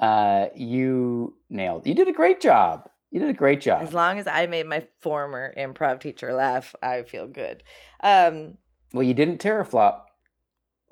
uh, 0.00 0.46
you 0.54 1.36
nailed. 1.50 1.86
You 1.86 1.94
did 1.94 2.06
a 2.08 2.12
great 2.12 2.40
job. 2.40 2.88
You 3.10 3.18
did 3.20 3.30
a 3.30 3.34
great 3.34 3.60
job. 3.60 3.82
As 3.82 3.92
long 3.92 4.18
as 4.18 4.26
I 4.26 4.46
made 4.46 4.66
my 4.66 4.86
former 5.00 5.52
improv 5.56 6.00
teacher 6.00 6.32
laugh, 6.32 6.74
I 6.82 7.02
feel 7.02 7.26
good. 7.26 7.62
Um 8.02 8.58
well, 8.92 9.02
you 9.02 9.14
didn't 9.14 9.38
teraflop. 9.42 10.02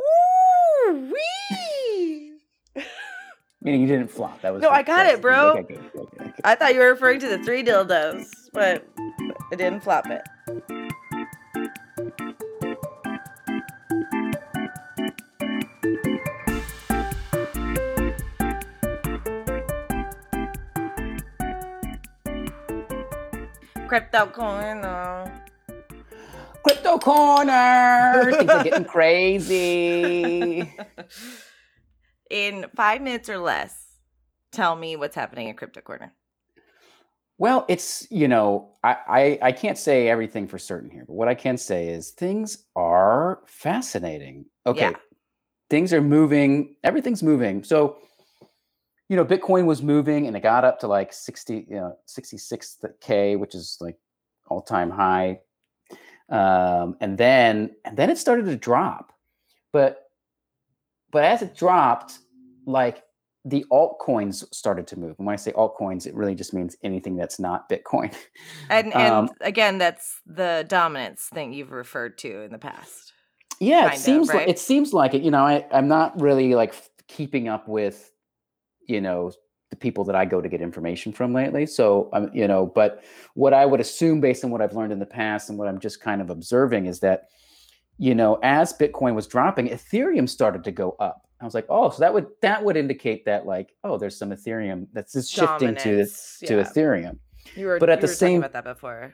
Ooh, 0.00 1.12
wee! 1.12 1.58
Meaning 3.64 3.80
you 3.80 3.86
didn't 3.86 4.10
flop. 4.10 4.42
That 4.42 4.52
was 4.52 4.60
No, 4.60 4.68
I 4.68 4.82
got 4.82 5.06
it, 5.06 5.22
bro. 5.22 5.52
Okay, 5.52 5.74
good, 5.74 5.90
good. 6.18 6.34
I 6.44 6.54
thought 6.54 6.74
you 6.74 6.80
were 6.80 6.90
referring 6.90 7.18
to 7.20 7.28
the 7.28 7.38
three 7.42 7.64
dildos, 7.64 8.26
but 8.52 8.86
it 9.50 9.56
didn't 9.56 9.80
flop 9.80 10.06
it. 10.10 10.22
Crypto 23.88 24.26
corner. 24.26 25.42
Crypto 26.62 26.98
corner. 26.98 28.30
Things 28.30 28.50
are 28.50 28.64
getting 28.64 28.84
crazy. 28.96 30.70
In 32.30 32.66
five 32.74 33.02
minutes 33.02 33.28
or 33.28 33.38
less, 33.38 33.74
tell 34.52 34.76
me 34.76 34.96
what's 34.96 35.16
happening 35.16 35.48
in 35.48 35.56
Crypto 35.56 35.80
Corner. 35.80 36.12
Well, 37.36 37.64
it's 37.68 38.06
you 38.10 38.28
know, 38.28 38.70
I, 38.84 38.96
I 39.08 39.38
I 39.48 39.52
can't 39.52 39.76
say 39.76 40.08
everything 40.08 40.46
for 40.46 40.58
certain 40.58 40.90
here, 40.90 41.04
but 41.06 41.14
what 41.14 41.28
I 41.28 41.34
can 41.34 41.56
say 41.56 41.88
is 41.88 42.10
things 42.10 42.64
are 42.76 43.40
fascinating. 43.46 44.46
Okay. 44.66 44.90
Yeah. 44.90 44.96
Things 45.70 45.92
are 45.92 46.02
moving, 46.02 46.76
everything's 46.84 47.22
moving. 47.22 47.64
So, 47.64 47.98
you 49.08 49.16
know, 49.16 49.24
Bitcoin 49.24 49.64
was 49.64 49.82
moving 49.82 50.26
and 50.26 50.36
it 50.36 50.40
got 50.40 50.64
up 50.64 50.78
to 50.80 50.86
like 50.86 51.12
60, 51.12 51.66
you 51.68 51.76
know, 51.76 51.98
66k, 52.06 53.38
which 53.38 53.54
is 53.54 53.78
like 53.80 53.96
all-time 54.46 54.90
high. 54.90 55.40
Um, 56.28 56.96
and 57.00 57.18
then 57.18 57.74
and 57.84 57.96
then 57.96 58.10
it 58.10 58.18
started 58.18 58.44
to 58.46 58.56
drop. 58.56 59.12
But 59.72 60.03
but 61.14 61.24
as 61.24 61.42
it 61.42 61.56
dropped, 61.56 62.18
like 62.66 63.04
the 63.44 63.64
altcoins 63.70 64.44
started 64.52 64.86
to 64.88 64.98
move. 64.98 65.14
And 65.18 65.26
when 65.26 65.32
I 65.32 65.36
say 65.36 65.52
altcoins, 65.52 66.06
it 66.06 66.14
really 66.14 66.34
just 66.34 66.52
means 66.52 66.76
anything 66.82 67.14
that's 67.14 67.38
not 67.38 67.70
Bitcoin. 67.70 68.12
And 68.68 68.92
and 68.92 69.14
Um, 69.14 69.30
again, 69.40 69.78
that's 69.78 70.20
the 70.26 70.64
dominance 70.66 71.28
thing 71.32 71.52
you've 71.52 71.70
referred 71.70 72.18
to 72.18 72.42
in 72.42 72.50
the 72.50 72.58
past. 72.58 73.12
yeah, 73.60 73.86
it 73.86 73.94
of, 73.94 74.00
seems 74.00 74.28
like 74.28 74.48
it 74.48 74.58
seems 74.58 74.92
like 74.92 75.14
it. 75.14 75.22
You 75.22 75.30
know, 75.30 75.46
I, 75.46 75.64
I'm 75.70 75.86
not 75.88 76.20
really 76.20 76.54
like 76.54 76.70
f- 76.70 76.90
keeping 77.06 77.46
up 77.48 77.68
with, 77.68 78.10
you 78.88 79.00
know, 79.00 79.30
the 79.70 79.76
people 79.76 80.04
that 80.04 80.16
I 80.16 80.24
go 80.24 80.40
to 80.40 80.48
get 80.48 80.60
information 80.60 81.12
from 81.12 81.32
lately. 81.32 81.66
So 81.66 82.10
I'm, 82.12 82.30
you 82.34 82.48
know, 82.48 82.66
but 82.66 83.04
what 83.34 83.52
I 83.52 83.66
would 83.66 83.80
assume 83.80 84.20
based 84.20 84.44
on 84.44 84.50
what 84.50 84.62
I've 84.62 84.74
learned 84.74 84.92
in 84.92 84.98
the 84.98 85.06
past 85.06 85.48
and 85.48 85.58
what 85.58 85.68
I'm 85.68 85.78
just 85.78 86.00
kind 86.00 86.20
of 86.20 86.30
observing 86.30 86.86
is 86.86 87.00
that, 87.00 87.28
you 87.98 88.14
know, 88.14 88.38
as 88.42 88.72
Bitcoin 88.72 89.14
was 89.14 89.26
dropping, 89.26 89.68
Ethereum 89.68 90.28
started 90.28 90.64
to 90.64 90.72
go 90.72 90.96
up. 90.98 91.22
I 91.40 91.44
was 91.44 91.54
like, 91.54 91.66
oh, 91.68 91.90
so 91.90 91.98
that 92.00 92.12
would 92.14 92.26
that 92.42 92.64
would 92.64 92.76
indicate 92.76 93.24
that 93.26 93.44
like, 93.46 93.74
oh, 93.84 93.98
there's 93.98 94.16
some 94.16 94.30
Ethereum 94.30 94.86
that's 94.92 95.12
just 95.12 95.30
shifting 95.32 95.74
to 95.76 95.84
Dominance, 95.84 96.38
to 96.46 96.56
yeah. 96.56 96.62
Ethereum. 96.62 97.18
You 97.54 97.66
were, 97.66 97.78
But 97.78 97.90
at 97.90 98.00
the 98.00 98.08
same- 98.08 98.40
about 98.40 98.52
that 98.52 98.64
before. 98.64 99.12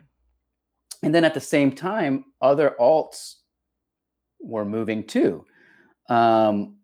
and 1.03 1.14
then 1.14 1.24
at 1.24 1.35
the 1.35 1.41
same 1.41 1.72
time 1.72 2.24
other 2.41 2.76
alts 2.78 3.37
were 4.41 4.64
moving 4.64 5.05
too 5.07 5.45
um 6.09 6.76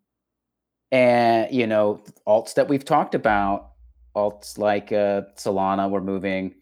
and 0.93 1.53
you 1.55 1.67
know 1.67 2.03
alts 2.27 2.55
that 2.55 2.69
we've 2.69 2.85
talked 2.85 3.15
about 3.15 3.71
alts 4.17 4.59
like 4.59 4.91
uh 4.93 5.23
solana 5.37 5.89
were 5.91 6.01
moving 6.01 6.55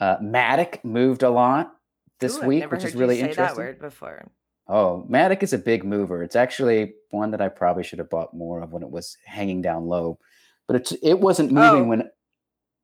uh 0.00 0.16
matic 0.18 0.82
moved 0.84 1.22
a 1.22 1.30
lot 1.30 1.74
this 2.20 2.36
Ooh, 2.38 2.46
week 2.46 2.70
which 2.70 2.84
is 2.84 2.94
really 2.94 3.16
say 3.16 3.22
that 3.22 3.30
interesting 3.30 3.64
word 3.64 3.78
before. 3.80 4.30
Oh 4.68 5.06
matic 5.10 5.42
is 5.42 5.52
a 5.52 5.58
big 5.58 5.84
mover 5.84 6.22
it's 6.22 6.36
actually 6.36 6.94
one 7.10 7.30
that 7.30 7.40
i 7.40 7.48
probably 7.48 7.82
should 7.82 7.98
have 7.98 8.10
bought 8.10 8.34
more 8.34 8.60
of 8.60 8.72
when 8.72 8.82
it 8.82 8.90
was 8.90 9.16
hanging 9.24 9.62
down 9.62 9.86
low 9.86 10.18
but 10.66 10.76
it's 10.76 10.92
it 11.02 11.20
wasn't 11.20 11.50
oh. 11.50 11.54
moving 11.54 11.84
Oh. 11.84 11.88
when 11.88 12.10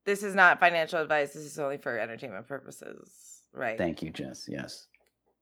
This 0.05 0.22
is 0.22 0.35
not 0.35 0.61
financial 0.61 1.01
advice. 1.01 1.33
This 1.33 1.45
is 1.45 1.59
only 1.59 1.76
for 1.76 1.99
entertainment 1.99 2.49
purposes, 2.49 3.43
right? 3.53 3.78
thank 3.78 4.03
you 4.03 4.11
jess 4.11 4.47
yes 4.49 4.87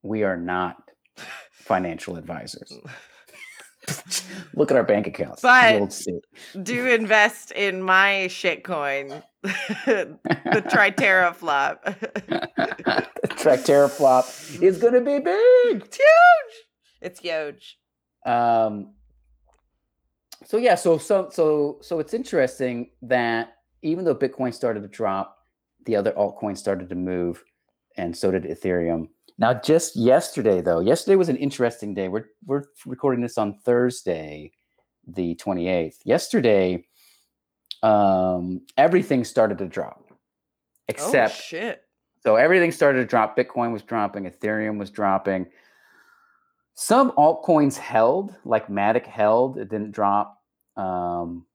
we 0.03 0.23
are 0.23 0.37
not 0.37 0.77
financial 1.53 2.17
advisors 2.17 2.73
Look 4.55 4.71
at 4.71 4.77
our 4.77 4.85
bank 4.85 5.07
accounts. 5.07 5.43
But-. 5.43 5.99
Do 6.63 6.87
invest 6.87 7.53
in 7.53 7.83
my 7.83 8.27
shitcoin, 8.29 9.23
the 9.43 10.65
Tritera 10.69 11.35
flop. 11.35 11.85
Tractera 13.39 13.89
flop 13.89 14.27
is 14.61 14.79
going 14.79 14.95
to 14.95 15.01
be 15.01 15.19
big. 15.21 15.83
It's 15.83 15.97
huge. 15.97 16.55
It's 17.01 17.21
huge. 17.21 17.79
Um, 18.27 18.95
so 20.45 20.57
yeah, 20.57 20.75
so 20.75 20.99
so 20.99 21.29
so 21.31 21.79
so 21.83 22.01
it's 22.01 22.15
interesting 22.15 22.91
that 23.03 23.55
even 23.83 24.05
though 24.05 24.15
Bitcoin 24.15 24.53
started 24.53 24.83
to 24.83 24.89
drop, 24.89 25.37
the 25.87 25.95
other 25.95 26.13
altcoins 26.13 26.59
started 26.59 26.89
to 26.89 26.95
move, 26.95 27.45
and 27.97 28.17
so 28.17 28.31
did 28.31 28.45
Ethereum. 28.45 29.09
Now, 29.39 29.55
just 29.55 29.95
yesterday, 29.95 30.61
though, 30.61 30.81
yesterday 30.81 31.15
was 31.15 31.29
an 31.29 31.37
interesting 31.37 31.95
day. 31.95 32.09
We're 32.09 32.27
we're 32.45 32.65
recording 32.87 33.21
this 33.21 33.39
on 33.39 33.59
Thursday, 33.65 34.53
the 35.07 35.37
twenty 35.37 35.69
eighth. 35.69 36.01
Yesterday, 36.05 36.87
um, 37.83 38.63
everything 38.77 39.25
started 39.25 39.59
to 39.59 39.67
drop, 39.67 40.11
except 40.89 41.35
oh, 41.37 41.41
shit. 41.41 41.83
so 42.23 42.37
everything 42.37 42.73
started 42.73 42.99
to 43.01 43.05
drop. 43.07 43.37
Bitcoin 43.37 43.73
was 43.73 43.83
dropping, 43.83 44.25
Ethereum 44.25 44.79
was 44.79 44.91
dropping. 44.91 45.47
Some 46.75 47.11
altcoins 47.13 47.77
held, 47.77 48.35
like 48.45 48.69
Matic 48.69 49.07
held, 49.07 49.59
it 49.59 49.69
didn't 49.69 49.91
drop. 49.91 50.41
Um, 50.77 51.47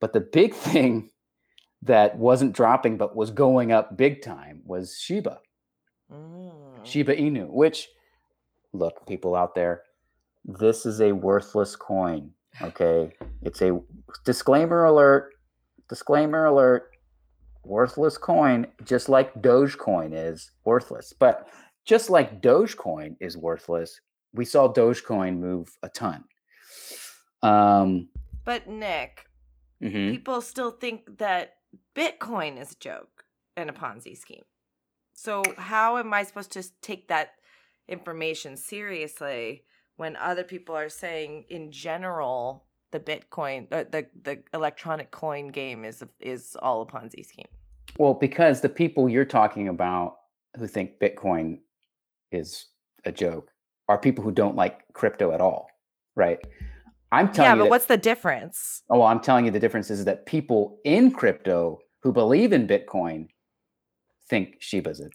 but 0.00 0.12
the 0.12 0.20
big 0.20 0.54
thing 0.68 1.10
that 1.82 2.18
wasn't 2.18 2.54
dropping 2.54 2.96
but 2.98 3.14
was 3.16 3.30
going 3.30 3.72
up 3.72 3.96
big 3.96 4.20
time 4.22 4.62
was 4.64 4.98
Shiba, 5.00 5.38
Mm. 6.12 6.84
Shiba 6.84 7.14
Inu, 7.16 7.48
which, 7.50 7.88
look, 8.72 9.06
people 9.06 9.34
out 9.36 9.54
there, 9.54 9.82
this 10.44 10.86
is 10.86 11.00
a 11.00 11.12
worthless 11.12 11.76
coin. 11.76 12.30
Okay. 12.62 13.12
It's 13.42 13.60
a 13.60 13.78
disclaimer 14.24 14.84
alert, 14.84 15.34
disclaimer 15.88 16.46
alert, 16.46 16.90
worthless 17.64 18.18
coin, 18.18 18.66
just 18.84 19.08
like 19.08 19.34
Dogecoin 19.42 20.10
is 20.12 20.50
worthless. 20.64 21.12
But 21.12 21.48
just 21.84 22.10
like 22.10 22.42
Dogecoin 22.42 23.16
is 23.20 23.36
worthless, 23.36 24.00
we 24.32 24.44
saw 24.44 24.72
Dogecoin 24.72 25.38
move 25.38 25.68
a 25.82 25.88
ton. 25.88 26.24
Um, 27.42 28.08
But 28.44 28.68
Nick, 28.68 29.26
mhm. 29.82 30.10
people 30.10 30.40
still 30.40 30.70
think 30.70 31.18
that 31.18 31.54
Bitcoin 31.94 32.60
is 32.60 32.72
a 32.72 32.78
joke 32.78 33.24
and 33.56 33.70
a 33.70 33.72
Ponzi 33.72 34.16
scheme. 34.16 34.44
So 35.14 35.42
how 35.56 35.98
am 35.98 36.14
I 36.14 36.22
supposed 36.22 36.52
to 36.52 36.62
take 36.80 37.08
that 37.08 37.30
information 37.88 38.56
seriously 38.56 39.64
when 39.96 40.14
other 40.14 40.44
people 40.44 40.76
are 40.76 40.88
saying, 40.88 41.46
in 41.48 41.72
general, 41.72 42.67
the 42.90 43.00
Bitcoin, 43.00 43.66
uh, 43.72 43.84
the 43.90 44.06
the 44.22 44.42
electronic 44.54 45.10
coin 45.10 45.48
game 45.48 45.84
is 45.84 46.02
is 46.20 46.56
all 46.62 46.82
a 46.82 46.86
Ponzi 46.86 47.24
scheme? 47.24 47.46
Well, 47.98 48.14
because 48.14 48.60
the 48.60 48.68
people 48.68 49.08
you're 49.08 49.24
talking 49.24 49.68
about 49.68 50.16
who 50.56 50.66
think 50.66 50.98
Bitcoin 51.00 51.58
is 52.32 52.66
a 53.04 53.12
joke 53.12 53.50
are 53.88 53.98
people 53.98 54.22
who 54.22 54.32
don't 54.32 54.56
like 54.56 54.80
crypto 54.92 55.32
at 55.32 55.40
all, 55.40 55.68
right? 56.14 56.38
I'm 57.10 57.32
telling 57.32 57.48
Yeah, 57.50 57.54
you 57.54 57.58
but 57.60 57.64
that- 57.64 57.70
what's 57.70 57.86
the 57.86 57.96
difference? 57.96 58.82
Oh, 58.90 58.98
well, 58.98 59.08
I'm 59.08 59.20
telling 59.20 59.44
you 59.46 59.50
the 59.50 59.60
difference 59.60 59.90
is 59.90 60.04
that 60.04 60.26
people 60.26 60.78
in 60.84 61.10
crypto 61.10 61.78
who 62.02 62.12
believe 62.12 62.52
in 62.52 62.66
Bitcoin 62.66 63.28
think 64.28 64.60
Shiba's 64.60 65.00
a, 65.00 65.08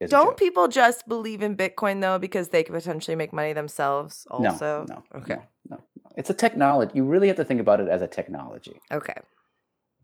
is 0.00 0.12
a 0.12 0.16
Don't 0.16 0.36
people 0.36 0.68
just 0.68 1.08
believe 1.08 1.42
in 1.42 1.56
Bitcoin 1.56 2.00
though 2.02 2.18
because 2.18 2.50
they 2.50 2.62
could 2.62 2.74
potentially 2.74 3.16
make 3.16 3.32
money 3.32 3.52
themselves? 3.54 4.26
Also, 4.30 4.84
no, 4.88 5.02
Okay. 5.14 5.34
no, 5.36 5.42
no, 5.70 5.76
no. 5.76 5.82
It's 6.16 6.30
a 6.30 6.34
technology. 6.34 6.92
You 6.94 7.04
really 7.04 7.28
have 7.28 7.36
to 7.36 7.44
think 7.44 7.60
about 7.60 7.80
it 7.80 7.88
as 7.88 8.02
a 8.02 8.06
technology. 8.06 8.80
okay. 8.90 9.14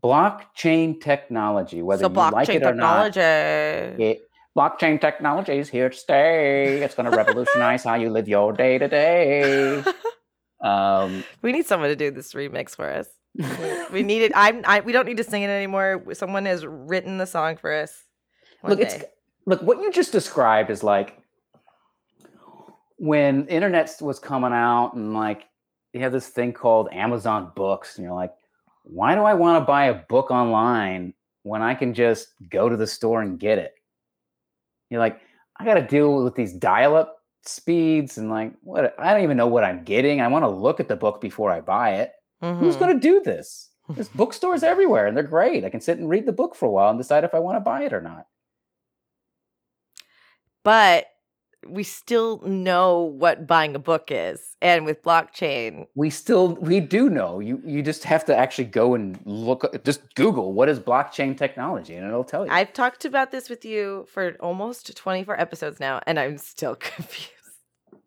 Blockchain 0.03 1.01
technology, 1.01 1.81
whether 1.81 2.03
so 2.03 2.09
you 2.09 2.31
like 2.31 2.47
it 2.49 2.61
or 2.61 2.75
not. 2.75 3.13
technology. 3.13 4.03
It, 4.03 4.29
blockchain 4.55 5.01
technology 5.01 5.57
is 5.57 5.69
here 5.69 5.89
to 5.89 5.95
stay. 5.95 6.83
It's 6.83 6.93
going 6.93 7.09
to 7.09 7.17
revolutionize 7.17 7.83
how 7.83 7.95
you 7.95 8.11
live 8.11 8.27
your 8.27 8.53
day 8.53 8.77
to 8.77 8.87
day. 8.87 9.83
Um, 10.61 11.23
we 11.41 11.51
need 11.51 11.65
someone 11.67 11.89
to 11.89 11.95
do 11.95 12.09
this 12.11 12.33
remix 12.33 12.75
for 12.75 12.89
us. 12.89 13.07
We 13.91 14.01
need 14.01 14.23
it. 14.23 14.31
I'm. 14.33 14.63
I. 14.65 14.79
We 14.79 14.93
don't 14.93 15.05
need 15.05 15.17
to 15.17 15.23
sing 15.23 15.43
it 15.43 15.49
anymore. 15.49 16.03
Someone 16.13 16.45
has 16.45 16.65
written 16.65 17.17
the 17.17 17.27
song 17.27 17.57
for 17.57 17.71
us. 17.71 17.93
look, 18.63 18.79
it's 18.79 19.03
look 19.45 19.61
what 19.61 19.79
you 19.79 19.91
just 19.91 20.11
described 20.11 20.69
is 20.71 20.83
like 20.83 21.21
when 22.97 23.47
internet 23.47 23.95
was 24.01 24.19
coming 24.19 24.53
out 24.53 24.93
and 24.95 25.13
like 25.13 25.43
you 25.95 26.01
have 26.01 26.11
this 26.11 26.27
thing 26.27 26.51
called 26.51 26.89
Amazon 26.91 27.51
Books, 27.55 27.97
and 27.97 28.05
you're 28.05 28.13
like, 28.13 28.33
why 28.83 29.15
do 29.15 29.21
I 29.21 29.33
want 29.33 29.61
to 29.61 29.65
buy 29.65 29.85
a 29.85 29.93
book 29.93 30.29
online 30.29 31.13
when 31.43 31.61
I 31.61 31.73
can 31.73 31.93
just 31.93 32.27
go 32.49 32.67
to 32.69 32.75
the 32.77 32.85
store 32.85 33.21
and 33.21 33.39
get 33.39 33.57
it? 33.57 33.73
You're 34.89 34.99
like, 34.99 35.21
I 35.57 35.65
got 35.65 35.75
to 35.75 35.87
deal 35.87 36.23
with 36.23 36.35
these 36.35 36.53
dial-up 36.53 37.17
speeds 37.43 38.17
and 38.17 38.29
like 38.29 38.53
what 38.61 38.95
I 38.99 39.13
don't 39.13 39.23
even 39.23 39.37
know 39.37 39.47
what 39.47 39.63
I'm 39.63 39.83
getting. 39.83 40.19
I 40.19 40.27
want 40.27 40.43
to 40.43 40.49
look 40.49 40.79
at 40.79 40.87
the 40.87 40.95
book 40.95 41.21
before 41.21 41.51
I 41.51 41.61
buy 41.61 41.95
it. 41.95 42.11
Who's 42.41 42.75
Mhm. 42.75 42.79
going 42.79 42.93
to 42.93 42.99
do 42.99 43.21
this? 43.21 43.69
There's 43.89 44.09
bookstores 44.09 44.63
everywhere 44.63 45.07
and 45.07 45.15
they're 45.15 45.23
great. 45.23 45.63
I 45.63 45.69
can 45.69 45.79
sit 45.81 45.97
and 45.97 46.09
read 46.09 46.25
the 46.25 46.33
book 46.33 46.55
for 46.55 46.65
a 46.65 46.71
while 46.71 46.89
and 46.89 46.99
decide 46.99 47.23
if 47.23 47.33
I 47.33 47.39
want 47.39 47.55
to 47.55 47.61
buy 47.61 47.83
it 47.83 47.93
or 47.93 48.01
not. 48.01 48.27
But 50.63 51.05
we 51.67 51.83
still 51.83 52.41
know 52.45 52.99
what 53.01 53.47
buying 53.47 53.75
a 53.75 53.79
book 53.79 54.09
is. 54.09 54.55
And 54.61 54.85
with 54.85 55.03
blockchain, 55.03 55.85
We 55.95 56.09
still 56.09 56.55
we 56.55 56.79
do 56.79 57.09
know. 57.09 57.39
You 57.39 57.61
you 57.65 57.81
just 57.81 58.03
have 58.05 58.25
to 58.25 58.35
actually 58.35 58.65
go 58.65 58.95
and 58.95 59.19
look 59.25 59.83
just 59.83 60.01
Google 60.15 60.53
what 60.53 60.69
is 60.69 60.79
blockchain 60.79 61.37
technology 61.37 61.95
and 61.95 62.05
it'll 62.07 62.23
tell 62.23 62.45
you. 62.45 62.51
I've 62.51 62.73
talked 62.73 63.05
about 63.05 63.31
this 63.31 63.49
with 63.49 63.65
you 63.65 64.05
for 64.09 64.35
almost 64.39 64.95
24 64.95 65.39
episodes 65.39 65.79
now, 65.79 66.01
and 66.07 66.19
I'm 66.19 66.37
still 66.37 66.75
confused. 66.79 67.31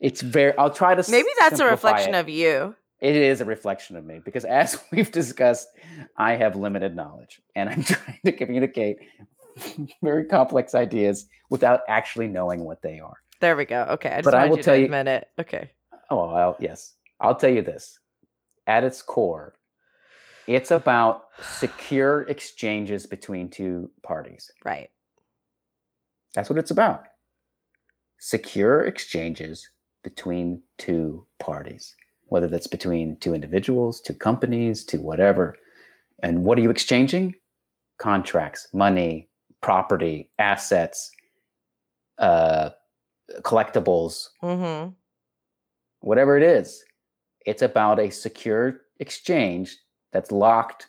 it's 0.01 0.21
very 0.23 0.57
I'll 0.59 0.71
try 0.71 0.95
to 0.95 1.11
Maybe 1.11 1.29
that's 1.39 1.61
a 1.61 1.67
reflection 1.67 2.15
it. 2.15 2.19
of 2.21 2.29
you. 2.29 2.75
it 3.01 3.15
is 3.15 3.41
a 3.41 3.45
reflection 3.45 3.97
of 3.97 4.05
me 4.05 4.21
because 4.25 4.45
as 4.63 4.79
we've 4.91 5.13
discussed, 5.13 5.69
I 6.17 6.37
have 6.37 6.57
limited 6.57 6.97
knowledge 6.97 7.41
and 7.55 7.69
I'm 7.71 7.83
trying 7.95 8.19
to 8.25 8.33
communicate 8.33 8.97
very 10.03 10.25
complex 10.25 10.75
ideas 10.75 11.27
without 11.51 11.81
actually 11.89 12.29
knowing 12.29 12.65
what 12.65 12.81
they 12.83 13.01
are. 13.01 13.17
There 13.41 13.57
we 13.57 13.65
go. 13.65 13.83
Okay. 13.91 14.11
I 14.11 14.17
just 14.17 14.25
But 14.25 14.35
I 14.35 14.47
will 14.49 14.57
you 14.57 14.63
tell 14.63 14.75
to 14.75 14.79
you- 14.81 14.85
admit 14.87 15.07
it. 15.07 15.29
Okay. 15.39 15.71
Oh, 16.11 16.33
well, 16.33 16.57
yes. 16.59 16.95
I'll 17.21 17.35
tell 17.35 17.51
you 17.51 17.63
this. 17.63 17.99
At 18.67 18.85
its 18.85 19.03
core, 19.03 19.55
it's 20.47 20.71
about 20.71 21.25
secure 21.43 22.23
exchanges 22.23 23.07
between 23.07 23.49
two 23.51 23.91
parties. 24.03 24.51
Right. 24.65 24.91
That's 26.35 26.49
what 26.51 26.59
it's 26.59 26.71
about. 26.71 27.05
Secure 28.19 28.85
exchanges 28.85 29.69
between 30.03 30.63
two 30.79 31.27
parties, 31.39 31.95
whether 32.27 32.47
that's 32.49 32.67
between 32.67 33.17
two 33.19 33.35
individuals, 33.35 34.01
two 34.01 34.15
companies, 34.15 34.85
two 34.85 35.01
whatever. 35.01 35.57
And 36.23 36.45
what 36.45 36.59
are 36.59 36.63
you 36.63 36.71
exchanging? 36.71 37.35
Contracts, 37.99 38.69
money, 38.73 39.29
property, 39.61 40.31
assets, 40.39 41.11
uh, 42.19 42.71
collectibles, 43.43 44.29
Mm-hmm. 44.43 44.91
whatever 46.01 46.37
it 46.37 46.43
is. 46.43 46.85
It's 47.47 47.63
about 47.63 47.99
a 47.99 48.11
secure 48.11 48.83
exchange 49.01 49.77
that's 50.13 50.31
locked 50.33 50.89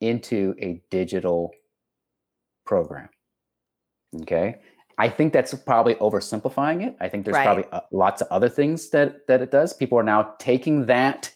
into 0.00 0.54
a 0.60 0.82
digital 0.90 1.52
program. 2.64 3.08
Okay. 4.22 4.56
I 4.98 5.08
think 5.10 5.32
that's 5.32 5.52
probably 5.54 5.94
oversimplifying 5.96 6.86
it. 6.86 6.96
I 7.00 7.08
think 7.08 7.24
there's 7.24 7.34
Right. 7.34 7.44
probably 7.44 7.64
uh, 7.70 7.80
lots 7.92 8.22
of 8.22 8.28
other 8.30 8.48
things 8.48 8.88
that 8.90 9.26
that 9.26 9.42
it 9.42 9.50
does. 9.50 9.72
People 9.74 9.98
are 9.98 10.02
now 10.02 10.34
taking 10.38 10.86
that 10.86 11.30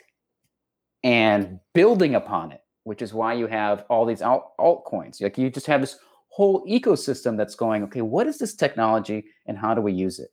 and 1.04 1.60
building 1.74 2.14
upon 2.14 2.52
it, 2.52 2.62
which 2.84 3.02
is 3.02 3.12
why 3.12 3.34
you 3.34 3.46
have 3.46 3.84
all 3.90 4.06
these 4.06 4.22
alt 4.22 4.52
altcoins. 4.58 5.20
Like 5.20 5.36
you 5.38 5.50
just 5.50 5.66
have 5.66 5.80
this 5.82 5.98
whole 6.30 6.64
ecosystem 6.66 7.36
that's 7.36 7.54
going, 7.54 7.82
okay, 7.82 8.00
what 8.00 8.26
is 8.26 8.38
this 8.38 8.54
technology 8.54 9.24
and 9.46 9.58
how 9.58 9.74
do 9.74 9.80
we 9.80 9.92
use 9.92 10.18
it? 10.18 10.32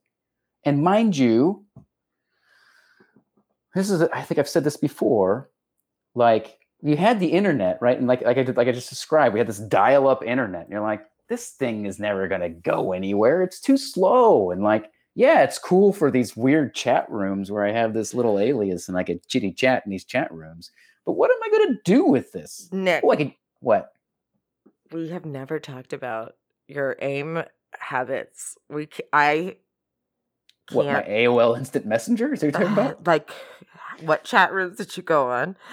And 0.64 0.82
mind 0.82 1.16
you, 1.16 1.64
this 3.74 3.90
is 3.90 4.02
I 4.02 4.22
think 4.22 4.38
I've 4.38 4.48
said 4.48 4.64
this 4.64 4.76
before, 4.76 5.50
like 6.14 6.58
you 6.82 6.96
had 6.96 7.20
the 7.20 7.26
internet, 7.26 7.78
right? 7.80 7.98
And 7.98 8.06
like 8.06 8.22
like 8.22 8.38
I 8.38 8.42
did, 8.42 8.56
like 8.56 8.68
I 8.68 8.72
just 8.72 8.88
described, 8.88 9.34
we 9.34 9.40
had 9.40 9.48
this 9.48 9.58
dial-up 9.58 10.24
internet. 10.24 10.62
And 10.62 10.72
you're 10.72 10.80
like, 10.80 11.04
this 11.28 11.50
thing 11.50 11.86
is 11.86 11.98
never 11.98 12.28
gonna 12.28 12.48
go 12.48 12.92
anywhere. 12.92 13.42
It's 13.42 13.60
too 13.60 13.76
slow. 13.76 14.50
And 14.50 14.62
like, 14.62 14.90
yeah, 15.14 15.42
it's 15.42 15.58
cool 15.58 15.92
for 15.92 16.10
these 16.10 16.36
weird 16.36 16.74
chat 16.74 17.10
rooms 17.10 17.50
where 17.50 17.64
I 17.64 17.72
have 17.72 17.92
this 17.92 18.14
little 18.14 18.38
alias 18.38 18.88
and 18.88 18.96
I 18.96 19.02
can 19.02 19.20
chitty 19.26 19.52
chat 19.52 19.82
in 19.84 19.90
these 19.90 20.04
chat 20.04 20.32
rooms. 20.32 20.70
But 21.04 21.12
what 21.12 21.30
am 21.30 21.38
I 21.42 21.50
gonna 21.50 21.78
do 21.84 22.04
with 22.04 22.32
this? 22.32 22.68
Nick, 22.72 23.02
Oh, 23.04 23.10
I 23.10 23.16
could 23.16 23.34
what? 23.60 23.92
We 24.92 25.10
have 25.10 25.24
never 25.24 25.58
talked 25.58 25.92
about 25.92 26.34
your 26.66 26.96
aim 27.00 27.42
habits. 27.78 28.56
We 28.68 28.88
I 29.12 29.56
What 30.72 30.86
my 30.86 31.02
AOL 31.02 31.56
instant 31.56 31.86
messenger? 31.86 32.32
Is 32.32 32.40
that 32.40 32.46
you're 32.46 32.52
talking 32.52 32.68
uh, 32.68 32.72
about? 32.90 33.06
like 33.06 33.30
what 34.02 34.24
chat 34.24 34.52
rooms 34.52 34.76
did 34.76 34.96
you 34.96 35.02
go 35.02 35.30
on? 35.30 35.56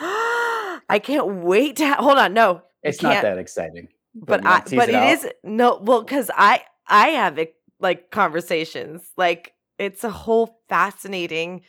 I 0.88 1.00
can't 1.02 1.28
wait 1.28 1.78
to 1.78 1.88
ha- 1.88 2.02
hold 2.02 2.18
on. 2.18 2.34
No, 2.34 2.62
It's 2.84 3.02
not 3.02 3.22
that 3.24 3.38
exciting. 3.38 3.88
but 4.14 4.44
you 4.44 4.50
I 4.50 4.60
but 4.72 4.90
it 4.90 4.96
it 4.96 5.04
is 5.12 5.28
no 5.44 5.80
well 5.82 6.02
because 6.04 6.30
I 6.36 6.62
I 6.88 7.10
have 7.10 7.38
it, 7.40 7.56
like 7.80 8.12
conversations 8.12 9.02
like 9.18 9.54
it's 9.78 10.04
a 10.04 10.10
whole 10.10 10.60
fascinating 10.70 11.62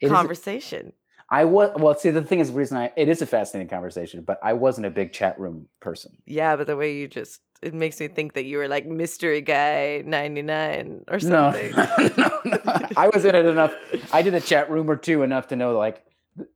It 0.00 0.06
is- 0.06 0.12
conversation. 0.12 0.92
I 1.30 1.44
was 1.46 1.70
well. 1.76 1.94
See, 1.96 2.10
the 2.10 2.22
thing 2.22 2.40
is, 2.40 2.48
the 2.50 2.56
reason 2.58 2.76
I 2.76 2.92
it 2.96 3.08
is 3.08 3.22
a 3.22 3.26
fascinating 3.26 3.68
conversation, 3.68 4.22
but 4.26 4.38
I 4.42 4.52
wasn't 4.52 4.86
a 4.86 4.90
big 4.90 5.12
chat 5.12 5.38
room 5.40 5.68
person. 5.80 6.12
Yeah, 6.26 6.56
but 6.56 6.66
the 6.66 6.76
way 6.76 6.94
you 6.96 7.08
just 7.08 7.40
it 7.62 7.72
makes 7.72 7.98
me 7.98 8.08
think 8.08 8.34
that 8.34 8.44
you 8.44 8.58
were 8.58 8.68
like 8.68 8.86
mystery 8.86 9.40
guy 9.40 10.02
ninety 10.04 10.42
nine 10.42 11.02
or 11.08 11.18
No, 11.20 11.52
something. 11.52 11.72
no, 12.16 12.40
no. 12.44 12.88
I 12.96 13.08
was 13.12 13.24
in 13.24 13.34
it 13.34 13.46
enough. 13.46 13.74
I 14.12 14.22
did 14.22 14.34
a 14.34 14.40
chat 14.40 14.70
room 14.70 14.90
or 14.90 14.96
two 14.96 15.22
enough 15.22 15.48
to 15.48 15.56
know, 15.56 15.76
like, 15.78 16.04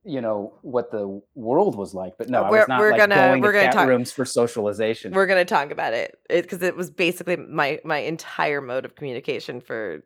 you 0.03 0.21
know, 0.21 0.53
what 0.61 0.91
the 0.91 1.19
world 1.35 1.75
was 1.75 1.93
like. 1.95 2.13
But 2.19 2.29
no, 2.29 2.43
We're- 2.43 2.59
was 2.59 2.67
not 2.67 2.79
we're 2.79 2.91
like 2.91 2.99
gonna- 2.99 3.15
going 3.15 3.41
we're 3.41 3.51
to 3.51 3.57
gonna 3.57 3.65
chat 3.67 3.73
talk- 3.73 3.87
rooms 3.87 4.11
for 4.11 4.23
socialization. 4.25 5.13
We're 5.13 5.25
gonna 5.25 5.45
talk 5.45 5.71
about 5.71 5.93
it 5.93 6.15
because 6.29 6.61
it, 6.61 6.75
was 6.75 6.91
basically 6.91 7.37
my 7.37 7.79
my 7.83 7.97
entire 7.99 8.61
mode 8.61 8.85
of 8.85 8.95
communication 8.95 9.61
for 9.61 10.03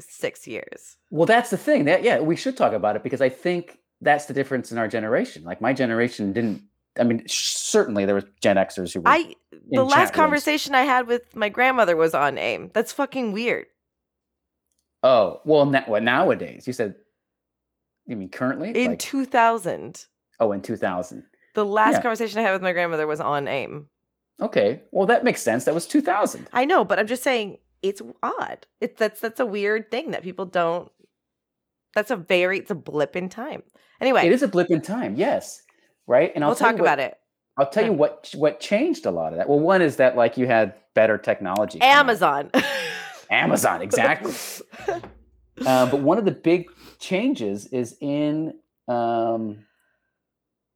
six 0.00 0.46
years. 0.46 0.96
well, 1.10 1.26
that's 1.26 1.50
the 1.50 1.56
thing. 1.56 1.84
That 1.84 2.02
yeah, 2.02 2.20
we 2.20 2.36
should 2.36 2.56
talk 2.56 2.72
about 2.72 2.96
it 2.96 3.02
because 3.02 3.20
I 3.20 3.28
think 3.28 3.78
that's 4.00 4.26
the 4.26 4.34
difference 4.34 4.70
in 4.72 4.78
our 4.78 4.88
generation. 4.88 5.42
Like 5.44 5.60
my 5.60 5.72
generation 5.72 6.32
didn't. 6.32 6.62
I 6.98 7.04
mean, 7.04 7.22
certainly 7.28 8.04
there 8.06 8.14
was 8.14 8.24
Gen 8.40 8.56
Xers 8.56 8.92
who 8.94 9.00
were. 9.00 9.08
I 9.08 9.34
the 9.70 9.84
last 9.84 9.92
chat 9.94 10.00
rooms. 10.04 10.10
conversation 10.16 10.74
I 10.74 10.82
had 10.82 11.06
with 11.06 11.34
my 11.36 11.48
grandmother 11.48 11.96
was 11.96 12.14
on 12.14 12.38
AIM. 12.38 12.70
That's 12.74 12.92
fucking 12.92 13.32
weird. 13.32 13.66
Oh 15.02 15.40
well, 15.44 15.66
na- 15.66 15.84
what 15.86 16.02
nowadays? 16.02 16.66
You 16.66 16.72
said. 16.72 16.94
You 18.06 18.16
mean 18.16 18.30
currently? 18.30 18.68
In 18.70 18.74
Like, 18.74 18.88
Oh, 20.40 20.52
in 20.52 20.62
two 20.62 20.76
thousand. 20.76 21.24
the 21.54 21.64
last 21.64 21.94
Yeah. 21.94 22.02
conversation 22.02 22.38
I 22.38 22.42
had 22.42 22.52
with 22.52 22.62
my 22.62 22.72
grandmother 22.72 23.06
was 23.06 23.20
on 23.20 23.46
AIM. 23.48 23.88
Okay, 24.40 24.82
well 24.92 25.06
that 25.06 25.24
makes 25.24 25.42
sense. 25.42 25.64
That 25.64 25.74
was 25.74 25.86
two 25.86 26.00
thousand. 26.00 26.48
I 26.52 26.64
know, 26.64 26.84
but 26.84 26.98
I'm 26.98 27.06
just 27.06 27.22
saying 27.22 27.58
it's 27.82 28.02
odd. 28.22 28.66
It's 28.80 28.98
that's 28.98 29.20
that's 29.20 29.40
a 29.40 29.46
weird 29.46 29.90
thing 29.90 30.10
that 30.12 30.22
people 30.22 30.46
don't. 30.46 30.90
That's 31.94 32.10
a 32.10 32.16
very 32.16 32.58
it's 32.58 32.70
a 32.70 32.74
blip 32.74 33.16
in 33.16 33.28
time. 33.28 33.62
Anyway, 34.00 34.26
It 34.26 34.32
is 34.32 34.42
a 34.42 34.48
blip 34.48 34.70
in 34.70 34.80
time, 34.80 35.16
yes, 35.16 35.62
right. 36.06 36.30
And 36.34 36.44
I'll 36.44 36.50
we'll 36.50 36.56
talk 36.56 36.74
what- 36.74 36.80
about 36.80 36.98
it. 37.00 37.16
I'll 37.58 37.68
tell 37.68 37.84
you 37.84 37.92
what 37.92 38.30
what 38.36 38.60
changed 38.60 39.04
a 39.04 39.10
lot 39.10 39.32
of 39.32 39.38
that. 39.38 39.48
Well, 39.48 39.58
one 39.58 39.82
is 39.82 39.96
that 39.96 40.16
like 40.16 40.36
you 40.36 40.46
had 40.46 40.74
better 40.94 41.18
technology. 41.18 41.80
Amazon. 41.80 42.50
Amazon, 43.30 43.82
exactly. 43.82 44.32
uh, 45.66 45.90
but 45.90 46.00
one 46.00 46.18
of 46.18 46.24
the 46.24 46.30
big 46.30 46.68
changes 47.00 47.66
is 47.66 47.96
in 48.00 48.54
um, 48.86 49.66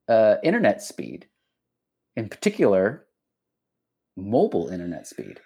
uh, 0.08 0.36
internet 0.42 0.82
speed, 0.82 1.28
in 2.16 2.28
particular, 2.28 3.06
mobile 4.16 4.68
internet 4.68 5.06
speed. 5.06 5.40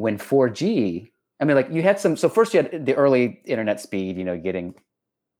When 0.00 0.18
4G, 0.18 1.10
I 1.40 1.44
mean, 1.44 1.56
like 1.56 1.70
you 1.70 1.82
had 1.82 2.00
some. 2.00 2.16
So 2.16 2.28
first, 2.28 2.54
you 2.54 2.62
had 2.62 2.86
the 2.86 2.94
early 2.94 3.40
internet 3.44 3.80
speed. 3.80 4.16
You 4.16 4.24
know, 4.24 4.38
getting, 4.38 4.74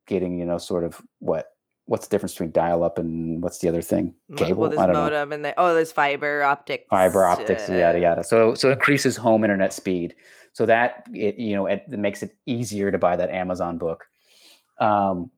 getting, 0.07 0.39
you 0.39 0.45
know, 0.45 0.59
sort 0.59 0.85
of 0.85 1.01
what. 1.19 1.47
What's 1.87 2.07
the 2.07 2.15
difference 2.15 2.35
between 2.35 2.53
dial-up 2.53 2.99
and 2.99 3.43
what's 3.43 3.59
the 3.59 3.69
other 3.69 3.83
thing? 3.83 4.15
Cable. 4.37 4.61
Well, 4.61 4.71
there's 4.71 4.81
I 4.81 4.87
don't 4.87 4.95
know 4.95 5.35
and 5.35 5.45
they, 5.45 5.55
oh, 5.57 5.75
there's 5.75 5.91
fiber 5.91 6.45
optics. 6.45 6.85
fiber 6.89 7.25
optics, 7.25 7.69
uh, 7.69 7.73
yada 7.73 7.99
yada. 7.99 8.23
So 8.23 8.55
so 8.55 8.69
it 8.69 8.75
increases 8.75 9.17
home 9.17 9.43
internet 9.43 9.73
speed. 9.73 10.15
So 10.53 10.67
that 10.67 11.09
it, 11.13 11.37
you 11.37 11.57
know 11.57 11.67
it, 11.67 11.83
it 11.91 11.99
makes 11.99 12.23
it 12.23 12.37
easier 12.47 12.93
to 12.93 12.99
buy 12.99 13.17
that 13.17 13.31
Amazon 13.31 13.77
book. 13.77 14.05
Um, 14.79 15.33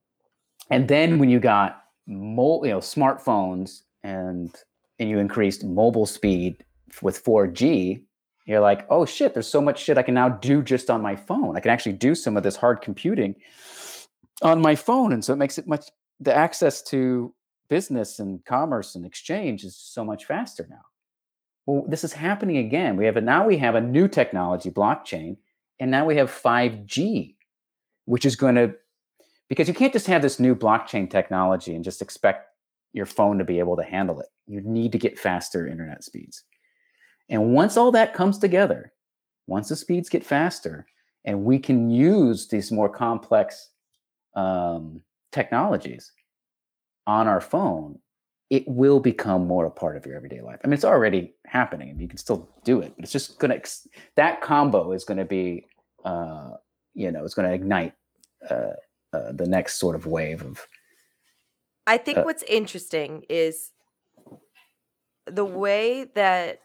and 0.68 0.88
then 0.88 1.18
when 1.18 1.30
you 1.30 1.40
got 1.40 1.84
mo- 2.06 2.62
you 2.64 2.70
know 2.70 2.80
smartphones 2.80 3.82
and 4.02 4.54
and 4.98 5.08
you 5.08 5.18
increased 5.18 5.64
mobile 5.64 6.06
speed 6.06 6.64
with 7.00 7.24
4G, 7.24 8.02
you're 8.46 8.60
like, 8.60 8.86
oh 8.90 9.04
shit, 9.04 9.34
there's 9.34 9.48
so 9.48 9.60
much 9.60 9.82
shit 9.82 9.98
I 9.98 10.02
can 10.02 10.14
now 10.14 10.28
do 10.28 10.62
just 10.62 10.90
on 10.90 11.00
my 11.00 11.16
phone. 11.16 11.56
I 11.56 11.60
can 11.60 11.70
actually 11.70 11.92
do 11.92 12.14
some 12.14 12.36
of 12.36 12.42
this 12.42 12.56
hard 12.56 12.80
computing 12.80 13.36
on 14.42 14.60
my 14.60 14.74
phone, 14.74 15.12
and 15.12 15.24
so 15.24 15.32
it 15.32 15.36
makes 15.36 15.58
it 15.58 15.66
much 15.66 15.86
the 16.20 16.34
access 16.34 16.82
to 16.82 17.34
business 17.68 18.18
and 18.18 18.44
commerce 18.44 18.94
and 18.94 19.06
exchange 19.06 19.64
is 19.64 19.76
so 19.76 20.04
much 20.04 20.26
faster 20.26 20.66
now. 20.68 20.82
Well, 21.66 21.84
this 21.88 22.04
is 22.04 22.12
happening 22.12 22.58
again. 22.58 22.96
We 22.96 23.06
have 23.06 23.16
a 23.16 23.20
now 23.20 23.46
we 23.46 23.56
have 23.58 23.74
a 23.74 23.80
new 23.80 24.08
technology, 24.08 24.70
blockchain, 24.70 25.36
and 25.80 25.90
now 25.90 26.04
we 26.04 26.16
have 26.16 26.30
5G, 26.30 27.36
which 28.04 28.24
is 28.24 28.36
going 28.36 28.56
to 28.56 28.74
because 29.48 29.68
you 29.68 29.74
can't 29.74 29.92
just 29.92 30.06
have 30.06 30.22
this 30.22 30.40
new 30.40 30.54
blockchain 30.54 31.10
technology 31.10 31.74
and 31.74 31.84
just 31.84 32.02
expect 32.02 32.48
your 32.92 33.06
phone 33.06 33.38
to 33.38 33.44
be 33.44 33.58
able 33.58 33.76
to 33.76 33.82
handle 33.82 34.20
it. 34.20 34.28
You 34.46 34.60
need 34.60 34.92
to 34.92 34.98
get 34.98 35.18
faster 35.18 35.66
internet 35.66 36.04
speeds. 36.04 36.44
And 37.28 37.54
once 37.54 37.76
all 37.76 37.92
that 37.92 38.14
comes 38.14 38.38
together, 38.38 38.92
once 39.46 39.68
the 39.68 39.76
speeds 39.76 40.08
get 40.08 40.24
faster, 40.24 40.86
and 41.24 41.44
we 41.44 41.58
can 41.58 41.90
use 41.90 42.48
these 42.48 42.72
more 42.72 42.88
complex 42.88 43.70
um, 44.34 45.02
technologies 45.30 46.12
on 47.06 47.28
our 47.28 47.40
phone, 47.40 47.98
it 48.50 48.64
will 48.66 49.00
become 49.00 49.46
more 49.46 49.66
a 49.66 49.70
part 49.70 49.96
of 49.96 50.04
your 50.04 50.16
everyday 50.16 50.40
life. 50.40 50.58
I 50.62 50.66
mean, 50.66 50.74
it's 50.74 50.84
already 50.84 51.34
happening, 51.46 51.90
and 51.90 52.00
you 52.00 52.08
can 52.08 52.18
still 52.18 52.50
do 52.64 52.80
it, 52.80 52.92
but 52.96 53.04
it's 53.04 53.12
just 53.12 53.38
gonna 53.38 53.60
that 54.16 54.40
combo 54.40 54.92
is 54.92 55.04
gonna 55.04 55.24
be, 55.24 55.66
uh, 56.04 56.50
you 56.94 57.10
know, 57.10 57.24
it's 57.24 57.34
gonna 57.34 57.52
ignite 57.52 57.94
uh, 58.50 58.74
uh, 59.12 59.32
the 59.32 59.46
next 59.46 59.78
sort 59.78 59.94
of 59.94 60.06
wave 60.06 60.42
of. 60.42 60.66
I 61.86 61.98
think 61.98 62.18
Uh, 62.18 62.22
what's 62.22 62.42
interesting 62.44 63.24
is 63.28 63.70
the 65.26 65.44
way 65.44 66.04
that 66.14 66.61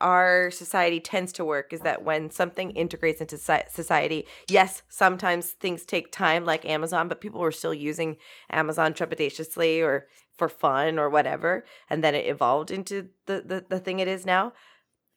our 0.00 0.50
society 0.50 1.00
tends 1.00 1.32
to 1.32 1.44
work 1.44 1.72
is 1.72 1.80
that 1.80 2.04
when 2.04 2.30
something 2.30 2.70
integrates 2.72 3.20
into 3.20 3.36
society, 3.36 4.26
yes, 4.48 4.82
sometimes 4.88 5.50
things 5.50 5.84
take 5.84 6.10
time, 6.10 6.44
like 6.44 6.64
Amazon, 6.64 7.08
but 7.08 7.20
people 7.20 7.40
were 7.40 7.52
still 7.52 7.74
using 7.74 8.16
Amazon 8.50 8.94
trepidatiously 8.94 9.82
or 9.82 10.06
for 10.36 10.48
fun 10.48 10.98
or 10.98 11.10
whatever, 11.10 11.64
and 11.88 12.02
then 12.02 12.14
it 12.14 12.26
evolved 12.26 12.70
into 12.70 13.08
the 13.26 13.42
the, 13.44 13.64
the 13.68 13.78
thing 13.78 13.98
it 13.98 14.08
is 14.08 14.24
now. 14.24 14.52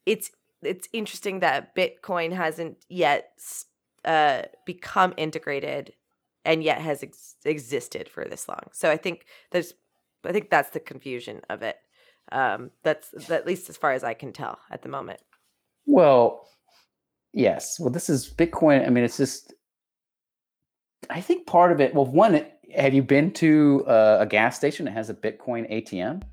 It's 0.06 0.32
it's 0.62 0.88
interesting 0.94 1.40
that 1.40 1.76
Bitcoin 1.76 2.34
hasn't 2.34 2.78
yet 2.90 3.32
uh, 4.06 4.44
become 4.66 5.14
integrated 5.18 5.94
and 6.46 6.64
yet 6.64 6.82
has 6.82 7.04
ex- 7.04 7.36
existed 7.46 8.10
for 8.10 8.26
this 8.26 8.48
long. 8.48 8.70
So 8.72 8.90
I 8.90 8.98
think 8.98 9.26
there's, 9.52 9.74
I 10.26 10.32
think 10.32 10.50
that's 10.50 10.72
the 10.72 10.80
confusion 10.80 11.42
of 11.50 11.62
it. 11.62 11.78
Um, 12.34 12.72
that's 12.82 13.30
at 13.30 13.46
least 13.46 13.70
as 13.70 13.78
far 13.78 13.92
as 13.94 14.04
I 14.04 14.14
can 14.16 14.34
tell 14.34 14.58
at 14.72 14.82
the 14.82 14.90
moment. 14.90 15.20
Well, 15.86 16.48
yes. 17.32 17.80
Well, 17.80 17.92
this 17.92 18.10
is 18.10 18.28
Bitcoin. 18.30 18.86
I 18.86 18.90
mean, 18.90 19.04
it's 19.04 19.18
just. 19.18 19.54
I 21.10 21.22
think 21.22 21.46
part 21.46 21.72
of 21.72 21.80
it. 21.82 21.94
Well, 21.94 22.06
one, 22.06 22.46
have 22.76 22.94
you 22.94 23.04
been 23.04 23.32
to 23.34 23.84
uh, 23.88 24.18
a 24.22 24.26
gas 24.26 24.56
station 24.56 24.86
that 24.86 24.92
has 24.92 25.10
a 25.10 25.14
Bitcoin 25.14 25.72
ATM? 25.72 26.24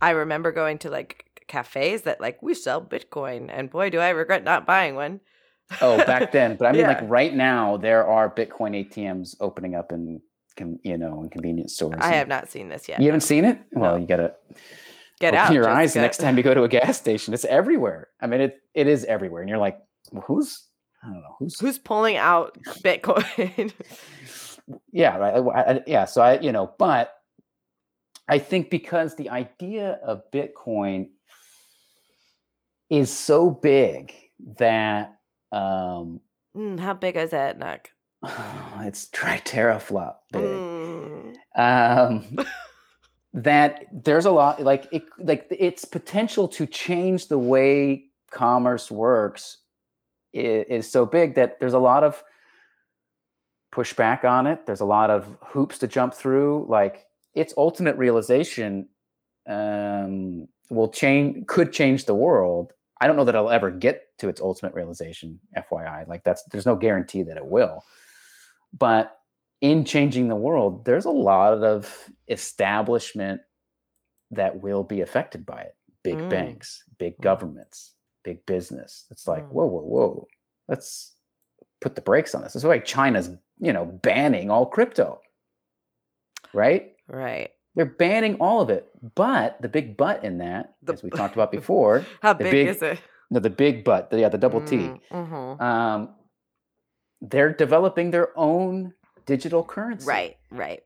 I 0.00 0.10
remember 0.10 0.50
going 0.52 0.78
to 0.78 0.90
like 0.90 1.42
cafes 1.48 2.02
that 2.02 2.20
like 2.20 2.42
we 2.42 2.54
sell 2.54 2.80
Bitcoin, 2.80 3.50
and 3.52 3.68
boy, 3.70 3.90
do 3.90 3.98
I 3.98 4.10
regret 4.10 4.44
not 4.44 4.66
buying 4.66 4.94
one. 4.94 5.20
Oh, 5.80 5.98
back 5.98 6.32
then. 6.32 6.56
But 6.58 6.66
I 6.68 6.72
mean, 6.72 6.80
Yeah. 6.82 6.88
like 6.88 7.00
right 7.10 7.34
now, 7.34 7.76
there 7.76 8.06
are 8.06 8.30
Bitcoin 8.32 8.88
ATMs 8.88 9.36
opening 9.40 9.74
up 9.74 9.92
in, 9.92 10.20
you 10.84 10.96
know, 10.96 11.22
in 11.22 11.28
convenience 11.30 11.74
stores. 11.74 11.96
I 12.00 12.12
have 12.14 12.28
not 12.28 12.50
seen 12.50 12.68
this 12.68 12.88
yet. 12.88 13.00
You 13.00 13.06
haven't 13.06 13.22
seen 13.22 13.44
it? 13.44 13.58
Well, 13.72 13.92
No. 13.94 14.00
you 14.00 14.06
gotta 14.06 14.34
Get 15.22 15.34
open 15.34 15.46
out 15.46 15.52
your 15.54 15.68
eyes 15.68 15.94
the 15.94 16.00
next 16.00 16.18
time 16.18 16.36
you 16.36 16.42
go 16.42 16.52
to 16.52 16.64
a 16.64 16.68
gas 16.68 16.98
station. 16.98 17.32
It's 17.32 17.44
everywhere. 17.44 18.08
I 18.20 18.26
mean, 18.26 18.40
it 18.40 18.60
it 18.74 18.88
is 18.88 19.04
everywhere, 19.04 19.40
and 19.40 19.48
you're 19.48 19.58
like, 19.58 19.78
well, 20.10 20.24
who's 20.26 20.66
I 21.02 21.06
don't 21.06 21.22
know 21.22 21.36
who's 21.38 21.60
Who's 21.60 21.78
pulling 21.78 22.16
out 22.16 22.58
Bitcoin? 22.82 23.72
yeah 24.92 25.16
right 25.16 25.82
yeah 25.88 26.04
so 26.04 26.22
i 26.22 26.38
you 26.38 26.52
know 26.52 26.72
but 26.78 27.12
i 28.28 28.38
think 28.38 28.70
because 28.70 29.16
the 29.16 29.28
idea 29.28 29.98
of 30.04 30.22
bitcoin 30.32 31.08
is 32.88 33.10
so 33.16 33.50
big 33.50 34.14
that 34.58 35.16
um 35.50 36.20
Mm, 36.56 36.78
how 36.78 36.92
big 36.94 37.16
is 37.16 37.32
it, 37.32 37.58
Nick? 37.58 37.90
it's 38.80 39.08
tri 39.08 39.38
teraflop 39.44 40.16
big 40.30 40.42
Mm, 40.42 41.34
um 41.56 42.38
that 43.34 43.86
there's 43.92 44.26
a 44.26 44.30
lot 44.30 44.62
like 44.62 44.86
it 44.92 45.04
like 45.18 45.46
its 45.50 45.84
potential 45.84 46.46
to 46.48 46.66
change 46.66 47.28
the 47.28 47.38
way 47.38 48.04
commerce 48.30 48.90
works 48.90 49.58
is, 50.32 50.66
is 50.68 50.90
so 50.90 51.06
big 51.06 51.34
that 51.36 51.58
there's 51.58 51.72
a 51.72 51.78
lot 51.78 52.04
of 52.04 52.22
pushback 53.72 54.24
on 54.24 54.46
it. 54.46 54.66
There's 54.66 54.80
a 54.80 54.86
lot 54.86 55.08
of 55.10 55.26
hoops 55.40 55.78
to 55.78 55.86
jump 55.86 56.12
through. 56.12 56.66
Like 56.68 57.06
its 57.34 57.54
ultimate 57.56 57.96
realization 57.96 58.88
um 59.48 60.46
will 60.70 60.88
change 60.88 61.46
could 61.46 61.72
change 61.72 62.04
the 62.04 62.14
world. 62.14 62.72
I 63.00 63.06
don't 63.06 63.16
know 63.16 63.24
that 63.24 63.34
i'll 63.34 63.50
ever 63.50 63.70
get 63.70 64.16
to 64.18 64.28
its 64.28 64.40
ultimate 64.40 64.74
realization 64.74 65.40
fyi 65.56 66.06
like 66.06 66.22
that's 66.22 66.44
there's 66.44 66.66
no 66.66 66.76
guarantee 66.76 67.22
that 67.22 67.38
it 67.38 67.46
will. 67.46 67.82
But 68.78 69.18
in 69.62 69.84
changing 69.86 70.28
the 70.28 70.36
world, 70.36 70.84
there's 70.84 71.06
a 71.06 71.10
lot 71.10 71.54
of 71.64 72.10
establishment 72.28 73.40
that 74.32 74.60
will 74.60 74.82
be 74.82 75.00
affected 75.00 75.46
by 75.46 75.60
it. 75.62 75.76
Big 76.02 76.18
Mm. 76.18 76.28
banks, 76.28 76.84
big 76.98 77.16
Mm. 77.16 77.22
governments, 77.22 77.94
big 78.24 78.44
business. 78.44 79.06
It's 79.10 79.26
like, 79.28 79.44
Mm. 79.44 79.52
whoa, 79.52 79.66
whoa, 79.66 79.82
whoa. 79.82 80.28
Let's 80.68 81.14
put 81.80 81.94
the 81.94 82.00
brakes 82.02 82.34
on 82.34 82.42
this. 82.42 82.52
That's 82.54 82.64
why 82.64 82.80
China's, 82.80 83.30
you 83.58 83.72
know, 83.72 83.84
banning 83.84 84.50
all 84.50 84.66
crypto. 84.66 85.20
Right? 86.52 86.94
right. 87.08 87.50
They're 87.74 87.86
banning 87.86 88.36
all 88.40 88.60
of 88.60 88.68
it. 88.68 88.90
But 89.14 89.60
the 89.62 89.68
big 89.68 89.96
but 89.96 90.24
in 90.24 90.38
that, 90.38 90.74
The 90.82 90.92
as 90.92 91.02
we 91.02 91.10
talked 91.10 91.34
about 91.34 91.50
before, 91.52 92.04
How 92.22 92.34
big, 92.34 92.50
big 92.50 92.66
is 92.68 92.82
it? 92.82 93.00
no, 93.30 93.40
the 93.40 93.48
big 93.48 93.84
but, 93.84 94.10
the, 94.10 94.20
yeah, 94.20 94.28
the 94.28 94.38
double 94.38 94.60
T. 94.62 94.76
Mm-hmm. 95.10 95.62
Um, 95.62 96.14
they're 97.22 97.52
developing 97.54 98.10
their 98.10 98.36
own 98.38 98.92
digital 99.26 99.64
currency. 99.64 100.06
Right, 100.06 100.36
right. 100.50 100.82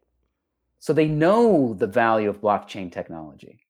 So 0.79 0.93
they 0.93 1.07
know 1.07 1.75
the 1.75 1.87
value 1.87 2.29
of 2.29 2.41
blockchain 2.41 2.93
technology. 2.93 3.61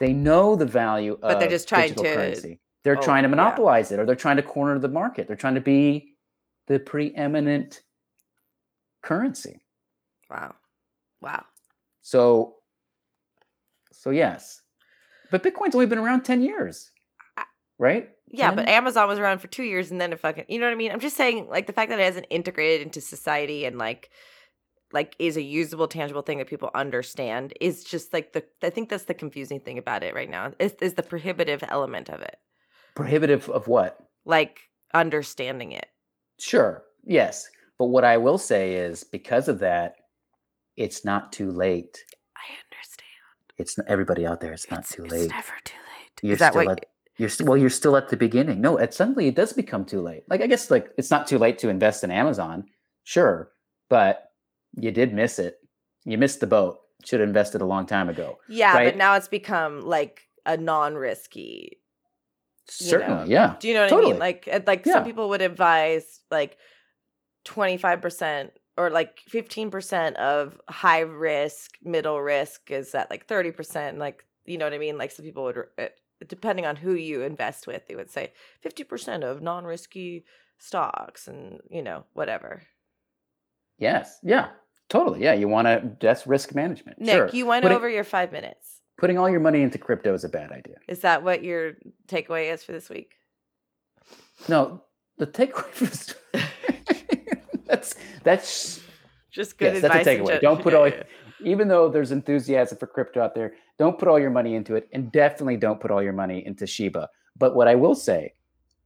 They 0.00 0.12
know 0.12 0.56
the 0.56 0.66
value 0.66 1.18
But 1.20 1.34
of 1.34 1.40
they're 1.40 1.48
just 1.48 1.68
trying 1.68 1.90
digital 1.90 2.04
to- 2.04 2.14
currency. 2.14 2.60
They're 2.82 2.98
oh, 2.98 3.02
trying 3.02 3.22
to 3.22 3.28
yeah. 3.28 3.36
monopolize 3.36 3.92
it 3.92 3.98
or 3.98 4.04
they're 4.04 4.14
trying 4.14 4.36
to 4.36 4.42
corner 4.42 4.78
the 4.78 4.88
market. 4.88 5.26
They're 5.26 5.36
trying 5.36 5.54
to 5.54 5.60
be 5.60 6.16
the 6.66 6.78
preeminent 6.78 7.80
currency. 9.02 9.62
Wow. 10.28 10.54
Wow. 11.22 11.44
So 12.02 12.56
so 13.92 14.10
yes. 14.10 14.60
But 15.30 15.42
Bitcoin's 15.42 15.74
only 15.74 15.86
been 15.86 15.98
around 15.98 16.22
10 16.22 16.42
years. 16.42 16.90
Right? 17.78 18.10
Yeah, 18.36 18.54
but 18.54 18.68
Amazon 18.68 19.08
was 19.08 19.18
around 19.18 19.38
for 19.38 19.48
two 19.48 19.62
years 19.62 19.90
and 19.90 20.00
then 20.00 20.12
it 20.12 20.20
fucking 20.20 20.46
you 20.48 20.58
know 20.58 20.66
what 20.66 20.72
I 20.72 20.76
mean? 20.76 20.92
I'm 20.92 21.00
just 21.00 21.16
saying 21.16 21.48
like 21.48 21.66
the 21.66 21.72
fact 21.72 21.90
that 21.90 22.00
it 22.00 22.04
hasn't 22.04 22.26
integrated 22.30 22.86
into 22.86 23.00
society 23.00 23.64
and 23.64 23.78
like 23.78 24.10
like 24.92 25.16
is 25.18 25.36
a 25.36 25.42
usable, 25.42 25.88
tangible 25.88 26.22
thing 26.22 26.38
that 26.38 26.46
people 26.46 26.70
understand 26.74 27.52
is 27.60 27.84
just 27.84 28.12
like 28.12 28.32
the 28.32 28.44
I 28.62 28.70
think 28.70 28.88
that's 28.88 29.04
the 29.04 29.14
confusing 29.14 29.60
thing 29.60 29.78
about 29.78 30.02
it 30.02 30.14
right 30.14 30.30
now. 30.30 30.52
Is 30.58 30.74
is 30.80 30.94
the 30.94 31.02
prohibitive 31.02 31.62
element 31.68 32.08
of 32.08 32.20
it. 32.20 32.36
prohibitive 32.94 33.48
of 33.50 33.68
what? 33.68 33.98
Like 34.24 34.60
understanding 34.94 35.72
it. 35.72 35.86
Sure. 36.38 36.84
Yes. 37.04 37.48
But 37.78 37.86
what 37.86 38.04
I 38.04 38.16
will 38.16 38.38
say 38.38 38.74
is 38.74 39.04
because 39.04 39.48
of 39.48 39.58
that, 39.58 39.96
it's 40.76 41.04
not 41.04 41.32
too 41.32 41.50
late. 41.50 42.04
I 42.36 42.46
understand. 42.64 43.04
It's 43.58 43.78
everybody 43.88 44.26
out 44.26 44.40
there. 44.40 44.52
It's 44.52 44.70
not 44.70 44.80
it's, 44.80 44.94
too 44.94 45.02
late. 45.02 45.24
it's 45.24 45.32
never 45.32 45.54
too 45.64 45.76
late. 45.76 46.20
You're 46.22 46.32
is 46.34 46.38
that 46.38 46.52
still 46.52 46.66
what 46.66 46.78
at, 46.78 46.86
you're 47.16 47.28
st- 47.28 47.48
well. 47.48 47.56
You're 47.58 47.70
still 47.70 47.96
at 47.96 48.08
the 48.08 48.16
beginning. 48.16 48.60
No, 48.60 48.76
it 48.76 48.94
suddenly 48.94 49.28
it 49.28 49.34
does 49.34 49.52
become 49.52 49.84
too 49.84 50.00
late. 50.00 50.24
Like 50.28 50.40
I 50.40 50.46
guess 50.46 50.70
like 50.70 50.90
it's 50.98 51.10
not 51.10 51.26
too 51.26 51.38
late 51.38 51.58
to 51.58 51.68
invest 51.68 52.04
in 52.04 52.10
Amazon, 52.10 52.64
sure, 53.04 53.50
but 53.88 54.30
you 54.76 54.90
did 54.90 55.12
miss 55.14 55.38
it. 55.38 55.58
You 56.04 56.18
missed 56.18 56.40
the 56.40 56.46
boat. 56.46 56.78
Should 57.04 57.20
have 57.20 57.28
invested 57.28 57.60
a 57.60 57.66
long 57.66 57.86
time 57.86 58.08
ago. 58.08 58.38
Yeah, 58.48 58.74
right? 58.74 58.86
but 58.86 58.96
now 58.96 59.14
it's 59.16 59.28
become 59.28 59.82
like 59.82 60.22
a 60.46 60.56
non-risky. 60.56 61.78
You 62.80 62.98
know. 62.98 63.24
Yeah. 63.26 63.56
Do 63.60 63.68
you 63.68 63.74
know 63.74 63.82
what 63.84 63.92
I 63.92 64.00
mean? 64.00 64.18
Like, 64.18 64.48
like 64.66 64.86
Yeah. 64.86 64.94
some 64.94 65.04
people 65.04 65.28
would 65.28 65.42
advise 65.42 66.20
like 66.30 66.56
twenty 67.44 67.76
five 67.76 68.00
percent 68.00 68.52
or 68.78 68.88
like 68.88 69.20
fifteen 69.28 69.70
percent 69.70 70.16
of 70.16 70.58
high 70.68 71.00
risk, 71.00 71.72
middle 71.82 72.20
risk 72.20 72.70
is 72.70 72.94
at 72.94 73.10
like 73.10 73.26
thirty 73.26 73.50
percent. 73.50 73.98
Like, 73.98 74.24
you 74.46 74.56
know 74.56 74.64
what 74.64 74.72
I 74.72 74.78
mean? 74.78 74.96
Like, 74.96 75.10
some 75.10 75.26
people 75.26 75.44
would, 75.44 75.58
depending 76.28 76.66
on 76.66 76.76
who 76.76 76.94
you 76.94 77.22
invest 77.22 77.66
with, 77.66 77.86
they 77.86 77.94
would 77.94 78.10
say 78.10 78.32
fifty 78.60 78.84
percent 78.84 79.24
of 79.24 79.42
non-risky 79.42 80.24
stocks, 80.58 81.28
and 81.28 81.60
you 81.70 81.82
know 81.82 82.04
whatever. 82.12 82.62
Yes, 83.78 84.18
yeah, 84.22 84.48
totally. 84.88 85.22
Yeah, 85.22 85.34
you 85.34 85.48
want 85.48 85.66
to. 85.66 85.92
That's 86.00 86.26
risk 86.26 86.54
management. 86.54 87.00
Nick, 87.00 87.14
sure. 87.14 87.28
you 87.32 87.46
went 87.46 87.62
Putting- 87.62 87.76
over 87.76 87.88
your 87.88 88.04
five 88.04 88.32
minutes. 88.32 88.80
Putting 88.96 89.18
all 89.18 89.28
your 89.28 89.40
money 89.40 89.62
into 89.62 89.76
crypto 89.76 90.14
is 90.14 90.22
a 90.22 90.28
bad 90.28 90.52
idea. 90.52 90.76
Is 90.88 91.00
that 91.00 91.24
what 91.24 91.42
your 91.42 91.72
takeaway 92.06 92.52
is 92.52 92.62
for 92.62 92.70
this 92.70 92.88
week? 92.88 93.14
No, 94.48 94.82
the 95.18 95.26
takeaway 95.26 95.80
was 95.80 96.14
that's 97.66 97.94
that's 98.22 98.80
Just 99.32 99.58
good 99.58 99.74
Yes, 99.74 99.82
that's 99.82 99.94
a 99.94 99.98
advice. 99.98 100.06
takeaway. 100.36 100.40
Don't 100.40 100.62
put 100.62 100.72
Yeah, 100.74 100.78
all- 100.78 100.88
yeah. 100.88 101.02
Even 101.40 101.68
though 101.68 101.88
there's 101.88 102.12
enthusiasm 102.12 102.78
for 102.78 102.86
crypto 102.86 103.22
out 103.22 103.34
there, 103.34 103.54
don't 103.78 103.98
put 103.98 104.08
all 104.08 104.18
your 104.18 104.30
money 104.30 104.54
into 104.54 104.76
it, 104.76 104.88
and 104.92 105.10
definitely 105.10 105.56
don't 105.56 105.80
put 105.80 105.90
all 105.90 106.02
your 106.02 106.12
money 106.12 106.44
into 106.46 106.66
Shiba. 106.66 107.08
But 107.36 107.54
what 107.54 107.68
I 107.68 107.74
will 107.74 107.94
say, 107.94 108.34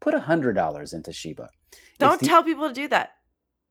put 0.00 0.14
a 0.14 0.20
hundred 0.20 0.54
dollars 0.54 0.92
into 0.92 1.12
Shiba. 1.12 1.50
Don't 1.98 2.20
the- 2.20 2.26
tell 2.26 2.42
people 2.42 2.68
to 2.68 2.74
do 2.74 2.88
that. 2.88 3.12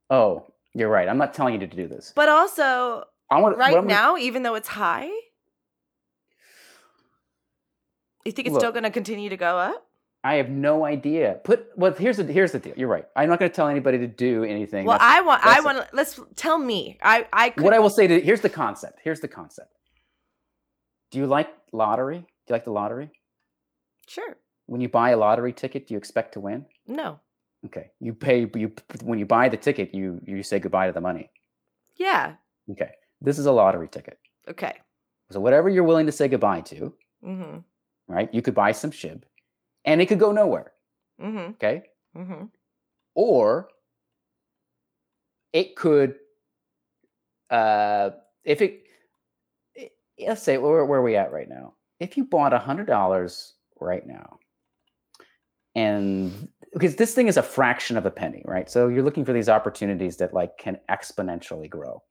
Oh, 0.10 0.45
you're 0.74 0.90
right. 0.90 1.08
I'm 1.10 1.18
not 1.18 1.34
telling 1.34 1.54
you 1.54 1.60
to 1.62 1.68
do 1.68 1.88
this. 1.88 2.14
But 2.16 2.30
also, 2.30 3.06
I 3.30 3.41
want 3.41 3.58
right 3.58 3.84
now, 3.84 4.18
even 4.18 4.44
though 4.44 4.56
it's 4.56 4.68
high, 4.68 5.10
you 8.24 8.32
think 8.32 8.48
it's 8.48 8.58
still 8.58 8.72
going 8.72 8.84
to 8.84 8.91
continue 8.91 9.30
to 9.30 9.38
go 9.38 9.58
up? 9.58 9.86
I 10.23 10.35
have 10.35 10.49
no 10.49 10.84
idea. 10.84 11.39
Put 11.44 11.68
well. 11.77 11.94
Here's 11.94 12.18
the 12.18 12.23
here's 12.26 12.52
the 12.52 12.60
deal. 12.60 12.73
You're 12.76 12.89
right. 12.89 13.06
I'm 13.15 13.30
not 13.30 13.39
going 13.39 13.49
to 13.52 13.56
tell 13.56 13.68
anybody 13.68 13.98
to 13.99 14.07
do 14.07 14.44
anything. 14.44 14.85
Well, 14.85 14.98
That's- 14.98 15.18
I 15.18 15.22
want. 15.22 15.45
I 15.45 15.60
want. 15.61 15.88
Let's 15.94 16.19
tell 16.35 16.57
me. 16.57 16.98
I. 17.02 17.27
I 17.31 17.49
could. 17.52 17.64
what 17.64 17.73
I 17.73 17.80
will 17.80 17.89
say 17.89 18.07
to 18.07 18.19
here's 18.19 18.41
the 18.41 18.49
concept. 18.49 18.99
Here's 19.03 19.19
the 19.22 19.27
concept. 19.27 19.69
Do 21.11 21.19
you 21.19 21.27
like 21.27 21.49
lottery? 21.72 22.18
Do 22.19 22.26
you 22.49 22.53
like 22.53 22.65
the 22.65 22.72
lottery? 22.72 23.10
Sure. 24.07 24.38
When 24.65 24.81
you 24.81 24.89
buy 24.89 25.11
a 25.11 25.18
lottery 25.18 25.53
ticket, 25.53 25.88
do 25.88 25.94
you 25.94 25.98
expect 25.98 26.34
to 26.34 26.39
win? 26.41 26.65
No. 26.88 27.19
Okay. 27.65 27.91
You 27.99 28.14
pay 28.14 28.49
you 28.56 28.72
when 29.03 29.19
you 29.19 29.26
buy 29.26 29.48
the 29.49 29.57
ticket, 29.57 29.94
you 29.94 30.19
you 30.26 30.44
say 30.44 30.60
goodbye 30.60 30.88
to 30.88 30.94
the 30.94 31.02
money. 31.02 31.30
Yeah. 31.95 32.34
Okay. 32.72 32.91
This 33.22 33.39
is 33.39 33.45
a 33.45 33.52
lottery 33.52 33.88
ticket. 33.88 34.19
Okay. 34.49 34.73
So 35.31 35.39
whatever 35.39 35.69
you're 35.69 35.84
willing 35.84 36.06
to 36.07 36.11
say 36.11 36.27
goodbye 36.27 36.61
to, 36.61 36.94
Mm-hmm. 37.26 37.60
right? 38.07 38.34
You 38.34 38.41
could 38.41 38.53
buy 38.56 38.72
some 38.73 38.91
shib 38.91 39.23
and 39.88 40.01
it 40.01 40.05
could 40.05 40.19
go 40.19 40.31
nowhere. 40.31 40.72
Mm-hmm. 41.19 41.51
Okay. 41.53 41.84
Mm-hmm. 42.15 42.45
Or 43.15 43.69
it 45.53 45.76
could 45.76 46.15
uh 47.49 48.11
if 48.43 48.61
it 48.61 48.84
i- 49.80 49.89
let's 50.27 50.43
say 50.43 50.57
where, 50.57 50.85
where 50.85 50.99
are 50.99 51.03
we 51.03 51.15
at 51.15 51.31
right 51.31 51.49
now? 51.49 51.73
If 51.99 52.18
you 52.18 52.26
bought 52.26 52.53
a 52.53 52.59
hundred 52.59 52.85
dollars 52.85 53.53
right 53.80 54.05
now, 54.05 54.38
and 55.73 56.49
because 56.73 56.95
this 56.95 57.15
thing 57.15 57.27
is 57.27 57.38
a 57.38 57.43
fraction 57.43 57.97
of 57.97 58.05
a 58.05 58.11
penny, 58.11 58.43
right? 58.45 58.69
So 58.69 58.89
you're 58.89 59.03
looking 59.03 59.26
for 59.26 59.34
these 59.34 59.49
opportunities 59.49 60.18
that 60.18 60.34
like 60.34 60.57
can 60.57 60.77
exponentially 60.91 61.69
grow. 61.69 62.03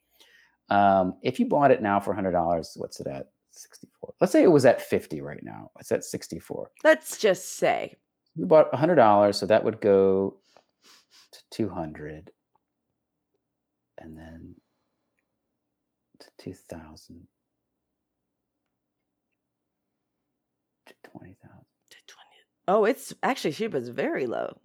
Um, 0.71 1.15
if 1.23 1.39
you 1.39 1.47
bought 1.47 1.71
it 1.71 1.83
now 1.83 2.01
for 2.01 2.15
hundred 2.15 2.33
dollars, 2.33 2.73
what's 2.77 2.99
it 2.99 3.07
at? 3.07 3.27
64. 3.59 4.15
Let's 4.21 4.33
say 4.33 4.43
it 4.43 4.51
was 4.51 4.65
at 4.67 4.81
50 4.83 5.21
right 5.21 5.41
now. 5.43 5.71
It's 5.81 5.93
at 5.93 6.05
64. 6.05 6.71
Let's 6.85 7.19
just 7.19 7.57
say. 7.57 7.97
We 8.37 8.45
bought 8.45 8.71
$100, 8.73 9.35
so 9.35 9.47
that 9.47 9.65
would 9.65 9.81
go 9.81 10.37
to 11.33 11.39
200 11.51 12.31
and 13.99 14.17
then 14.17 14.55
to 16.21 16.27
2000 16.39 17.27
to 20.87 20.95
20,000 21.11 21.39
to 21.91 21.97
20. 22.07 22.27
Oh, 22.69 22.85
it's 22.85 23.15
actually 23.23 23.53
Shiba's 23.53 23.89
very 23.89 24.27
low. 24.27 24.59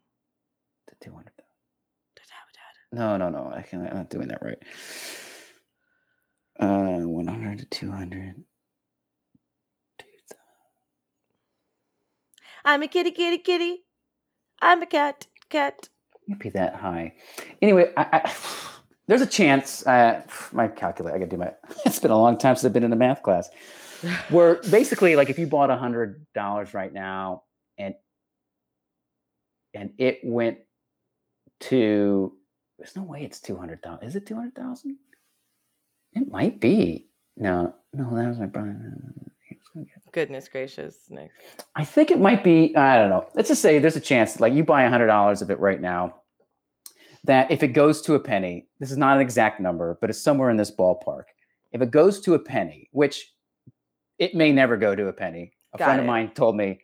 to 0.90 0.96
200. 1.02 1.32
Da- 1.38 2.24
da- 2.28 3.00
da- 3.00 3.00
No, 3.00 3.18
no, 3.18 3.30
no. 3.30 3.52
I 3.56 3.62
can, 3.62 3.88
I'm 3.88 3.96
not 3.96 4.10
doing 4.10 4.28
that 4.28 4.42
right. 4.42 4.58
Uh, 6.60 7.00
100 7.08 7.60
to 7.60 7.66
200. 7.66 8.44
I'm 12.64 12.84
a 12.84 12.88
kitty, 12.88 13.12
kitty, 13.12 13.38
kitty. 13.40 13.84
I'm 14.62 14.82
a 14.82 14.86
cat, 14.86 15.28
cat. 15.50 15.90
Can't 16.28 16.40
be 16.40 16.50
that 16.50 16.76
high. 16.76 17.14
Anyway, 17.62 17.92
I, 17.98 18.08
I, 18.14 18.34
there's 19.08 19.22
a 19.22 19.28
chance. 19.28 19.86
Uh, 19.86 20.22
my 20.52 20.68
calculator. 20.68 21.16
I 21.16 21.20
got 21.20 21.26
to 21.26 21.32
do 21.32 21.38
my. 21.38 21.54
It's 21.86 22.00
been 22.00 22.12
a 22.12 22.18
long 22.18 22.38
time 22.38 22.56
since 22.56 22.66
I've 22.66 22.74
been 22.74 22.84
in 22.84 22.94
a 22.94 22.98
math 22.98 23.24
class. 23.24 23.50
Where 24.30 24.56
basically, 24.70 25.16
like, 25.16 25.30
if 25.30 25.38
you 25.38 25.48
bought 25.48 25.70
a 25.70 25.76
hundred 25.76 26.26
dollars 26.34 26.74
right 26.74 26.92
now, 26.92 27.44
and 27.78 27.96
and 29.74 29.92
it 29.98 30.20
went 30.24 30.58
to, 31.62 32.34
there's 32.78 32.96
no 32.96 33.04
way 33.04 33.24
it's 33.24 33.40
two 33.40 33.58
hundred 33.58 33.84
thousand. 33.84 34.08
Is 34.08 34.16
it 34.16 34.26
two 34.26 34.36
hundred 34.36 34.56
thousand? 34.56 34.98
It 36.14 36.30
might 36.32 36.60
be. 36.60 37.08
No, 37.38 37.76
no, 37.94 38.16
that 38.16 38.28
was 38.28 38.40
my 38.40 38.48
brother. 38.48 38.76
He 39.74 39.80
was 39.80 39.88
gonna 39.88 40.04
get- 40.06 40.12
Goodness 40.14 40.48
gracious, 40.50 40.96
Nick. 41.10 41.32
I 41.76 41.84
think 41.86 42.12
it 42.12 42.20
might 42.20 42.44
be. 42.44 42.76
I 42.76 42.98
don't 42.98 43.10
know. 43.10 43.28
Let's 43.36 43.50
just 43.50 43.62
say 43.62 43.80
there's 43.80 43.96
a 43.96 44.02
chance, 44.02 44.40
like 44.40 44.54
you 44.54 44.64
buy 44.64 44.84
a 44.84 44.90
hundred 44.90 45.08
dollars 45.08 45.42
of 45.42 45.50
it 45.52 45.60
right 45.60 45.80
now, 45.80 46.16
that 47.24 47.52
if 47.52 47.64
it 47.64 47.70
goes 47.70 48.02
to 48.04 48.16
a 48.16 48.20
penny, 48.20 48.68
this 48.80 48.92
is 48.92 48.98
not 48.98 49.16
an 49.18 49.22
exact 49.22 49.60
number, 49.60 49.98
but 50.02 50.10
it's 50.10 50.22
somewhere 50.22 50.50
in 50.50 50.58
this 50.58 50.72
ballpark. 50.76 51.24
If 51.72 51.82
it 51.82 51.92
goes 51.92 52.20
to 52.22 52.34
a 52.34 52.40
penny, 52.40 52.90
which 52.92 53.32
it 54.20 54.36
may 54.36 54.52
never 54.52 54.78
go 54.78 54.96
to 54.96 55.08
a 55.08 55.14
penny. 55.14 55.54
A 55.74 55.78
Got 55.78 55.86
friend 55.86 56.00
of 56.02 56.06
mine 56.06 56.32
told 56.36 56.56
me 56.56 56.82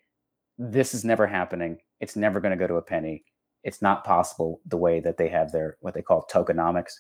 this 0.57 0.93
is 0.93 1.03
never 1.03 1.27
happening. 1.27 1.77
It's 1.99 2.15
never 2.15 2.39
going 2.39 2.51
to 2.51 2.57
go 2.57 2.67
to 2.67 2.75
a 2.75 2.81
penny. 2.81 3.23
It's 3.63 3.81
not 3.81 4.03
possible 4.05 4.61
the 4.65 4.77
way 4.77 4.99
that 5.01 5.17
they 5.17 5.27
have 5.27 5.51
their 5.51 5.77
what 5.81 5.93
they 5.93 6.01
call 6.01 6.25
tokenomics. 6.31 6.93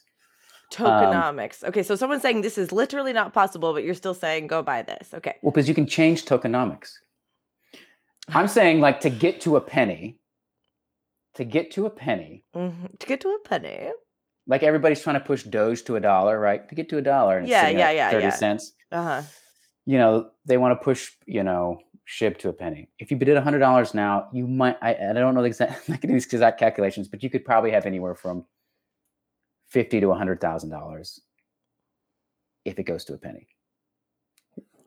Tokenomics. 0.71 1.63
okay, 1.63 1.81
so 1.83 1.95
someone's 1.95 2.21
saying 2.21 2.41
this 2.41 2.57
is 2.57 2.71
literally 2.71 3.13
not 3.13 3.33
possible, 3.33 3.73
but 3.73 3.83
you're 3.83 3.93
still 3.95 4.13
saying 4.13 4.47
go 4.47 4.61
buy 4.61 4.81
this. 4.81 5.13
Okay. 5.13 5.35
Well, 5.41 5.51
because 5.51 5.67
you 5.69 5.75
can 5.75 5.85
change 5.87 6.25
tokenomics. 6.25 6.91
I'm 8.29 8.47
saying 8.47 8.81
like 8.81 8.99
to 9.01 9.09
get 9.09 9.39
to 9.41 9.55
a 9.55 9.61
penny, 9.61 10.19
to 11.35 11.45
get 11.45 11.71
to 11.71 11.85
a 11.85 11.89
penny, 11.89 12.43
Mhm. 12.55 12.99
To 12.99 13.07
get 13.07 13.21
to 13.21 13.29
a 13.29 13.39
penny. 13.47 13.91
like 14.47 14.63
everybody's 14.63 15.01
trying 15.01 15.19
to 15.19 15.25
push 15.25 15.43
Doge 15.43 15.83
to 15.85 15.95
a 15.95 15.99
dollar, 15.99 16.39
right? 16.39 16.67
To 16.69 16.75
get 16.75 16.89
to 16.89 16.97
a 16.97 17.01
dollar, 17.01 17.37
and 17.37 17.47
Yeah, 17.47 17.67
yeah, 17.69 17.91
yeah, 17.91 18.09
thirty 18.11 18.25
yeah. 18.25 18.29
cents. 18.31 18.73
Uh 18.91 19.03
huh. 19.03 19.21
You 19.85 19.97
know, 19.97 20.31
they 20.45 20.57
want 20.57 20.77
to 20.79 20.83
push, 20.83 21.11
you 21.25 21.43
know, 21.43 21.79
Shib 22.09 22.37
to 22.39 22.49
a 22.49 22.53
penny. 22.53 22.89
If 22.99 23.11
you 23.11 23.17
did 23.17 23.35
a 23.37 23.41
hundred 23.41 23.59
dollars 23.59 23.93
now, 23.93 24.29
you 24.33 24.47
might. 24.47 24.77
I, 24.81 24.95
I 24.95 25.13
don't 25.13 25.35
know 25.35 25.41
the 25.41 25.47
exact, 25.47 25.71
I'm 25.73 25.93
not 25.93 26.01
getting 26.01 26.15
these 26.15 26.25
exact 26.25 26.59
calculations, 26.59 27.07
but 27.09 27.21
you 27.23 27.29
could 27.29 27.43
probably 27.45 27.71
have 27.71 27.85
anywhere 27.85 28.15
from 28.15 28.45
fifty 29.69 29.99
to 30.01 30.09
a 30.11 30.15
hundred 30.15 30.39
thousand 30.41 30.69
dollars 30.69 31.21
if 32.65 32.79
it 32.79 32.83
goes 32.83 33.05
to 33.05 33.13
a 33.13 33.17
penny. 33.17 33.47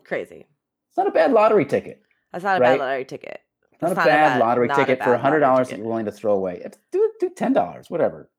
Crazy. 0.05 0.47
It's 0.89 0.97
not 0.97 1.07
a 1.07 1.11
bad 1.13 1.33
lottery 1.33 1.65
ticket. 1.65 2.03
That's 2.33 2.45
not 2.45 2.59
a 2.59 2.61
Right. 2.61 2.79
bad 2.79 2.85
lottery 2.85 3.05
ticket. 3.05 3.41
Not 3.81 3.95
That's 3.95 4.07
a 4.07 4.11
bad 4.11 4.41
lottery 4.41 4.69
not 4.69 4.79
a 4.79 4.85
ticket 4.85 5.03
for 5.03 5.15
a 5.15 5.19
hundred 5.19 5.41
dollars 5.41 5.71
that 5.71 5.79
you're 5.79 5.87
willing 5.87 6.05
to 6.05 6.13
throw 6.13 6.33
away. 6.35 6.63
Do 6.93 7.13
do 7.21 7.31
ten 7.31 7.53
dollars, 7.53 7.89
whatever. 7.91 8.31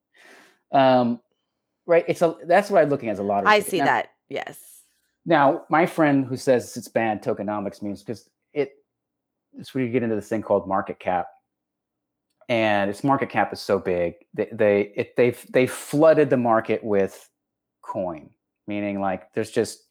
Um, 0.72 1.20
right. 1.88 2.06
It's 2.08 2.22
a 2.22 2.36
that's 2.46 2.70
what 2.70 2.82
I'm 2.84 2.90
looking 2.90 3.10
at 3.10 3.14
as 3.14 3.20
a 3.20 3.24
lottery. 3.24 3.50
I 3.50 3.58
ticket. 3.58 3.72
see 3.72 3.78
Now- 3.80 3.86
that. 3.86 4.10
Yes. 4.30 4.60
Now, 5.26 5.66
my 5.70 5.86
friend 5.86 6.26
who 6.26 6.36
says 6.38 6.76
it's 6.78 6.88
bad 6.88 7.24
tokenomics 7.24 7.82
means 7.82 8.02
because 8.02 8.30
it 8.54 8.72
it's 9.54 9.74
where 9.74 9.84
you 9.84 9.92
get 9.92 10.04
into 10.04 10.16
this 10.16 10.30
thing 10.30 10.42
called 10.42 10.68
market 10.68 11.00
cap, 11.00 11.28
and 12.50 12.90
its 12.90 13.04
market 13.04 13.30
cap 13.30 13.54
is 13.54 13.60
so 13.60 13.80
big 13.80 14.16
they 14.34 14.50
they 14.52 14.82
it, 14.96 15.16
they've 15.16 15.46
they 15.52 15.68
flooded 15.68 16.30
the 16.30 16.38
market 16.38 16.84
with 16.84 17.30
coin, 17.82 18.30
meaning 18.68 19.00
like 19.00 19.34
there's 19.34 19.52
just 19.52 19.86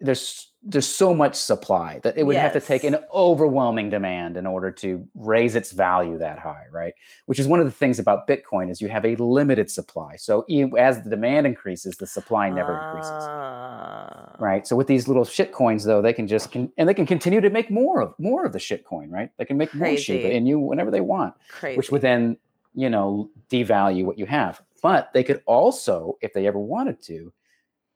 there's 0.00 0.50
there's 0.62 0.86
so 0.86 1.14
much 1.14 1.34
supply 1.34 2.00
that 2.02 2.16
it 2.16 2.24
would 2.24 2.36
have 2.36 2.52
to 2.52 2.60
take 2.60 2.84
an 2.84 2.96
overwhelming 3.12 3.90
demand 3.90 4.36
in 4.36 4.46
order 4.46 4.70
to 4.70 5.06
raise 5.14 5.54
its 5.54 5.72
value 5.72 6.18
that 6.18 6.38
high, 6.38 6.64
right? 6.70 6.94
Which 7.26 7.38
is 7.38 7.46
one 7.46 7.60
of 7.60 7.66
the 7.66 7.72
things 7.72 7.98
about 7.98 8.26
Bitcoin 8.26 8.70
is 8.70 8.80
you 8.80 8.88
have 8.88 9.04
a 9.04 9.14
limited 9.16 9.70
supply. 9.70 10.16
So 10.16 10.46
as 10.78 11.02
the 11.02 11.10
demand 11.10 11.46
increases, 11.46 11.96
the 11.96 12.06
supply 12.06 12.48
never 12.48 12.74
increases 12.78 13.28
Ah. 13.28 14.23
Right? 14.38 14.66
So 14.66 14.76
with 14.76 14.86
these 14.86 15.08
little 15.08 15.24
shit 15.24 15.52
coins, 15.52 15.84
though, 15.84 16.02
they 16.02 16.12
can 16.12 16.26
just 16.26 16.52
con- 16.52 16.72
and 16.76 16.88
they 16.88 16.94
can 16.94 17.06
continue 17.06 17.40
to 17.40 17.50
make 17.50 17.70
more 17.70 18.00
of 18.00 18.14
more 18.18 18.44
of 18.44 18.52
the 18.52 18.58
shit 18.58 18.84
coin, 18.84 19.10
right? 19.10 19.30
They 19.38 19.44
can 19.44 19.56
make 19.56 19.74
more 19.74 19.96
Shiba 19.96 20.22
Crazy. 20.22 20.36
in 20.36 20.46
you 20.46 20.58
whenever 20.58 20.90
they 20.90 21.00
want, 21.00 21.34
Crazy. 21.48 21.76
which 21.76 21.90
would 21.90 22.02
then 22.02 22.36
you 22.74 22.90
know 22.90 23.30
devalue 23.50 24.04
what 24.04 24.18
you 24.18 24.26
have. 24.26 24.60
But 24.82 25.10
they 25.14 25.24
could 25.24 25.42
also, 25.46 26.18
if 26.20 26.32
they 26.34 26.46
ever 26.46 26.58
wanted 26.58 27.02
to, 27.04 27.32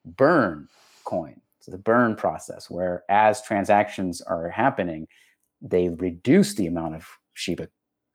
burn 0.05 0.69
coin. 1.05 1.41
So 1.61 1.71
the 1.71 1.79
burn 1.79 2.17
process, 2.17 2.71
where 2.71 3.05
as 3.11 3.43
transactions 3.43 4.23
are 4.23 4.49
happening, 4.49 5.07
they 5.61 5.91
reduce 5.91 6.55
the 6.55 6.67
amount 6.67 6.95
of 6.95 7.07
Shiba 7.35 7.69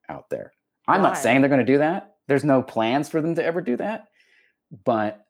out 0.09 0.29
there. 0.29 0.53
I'm 0.87 1.01
not 1.01 1.17
saying 1.17 1.41
they're 1.41 1.49
going 1.49 1.65
to 1.65 1.71
do 1.71 1.77
that. 1.77 2.15
There's 2.27 2.43
no 2.43 2.61
plans 2.61 3.09
for 3.09 3.21
them 3.21 3.35
to 3.35 3.43
ever 3.43 3.61
do 3.61 3.77
that, 3.77 4.07
but 4.85 5.25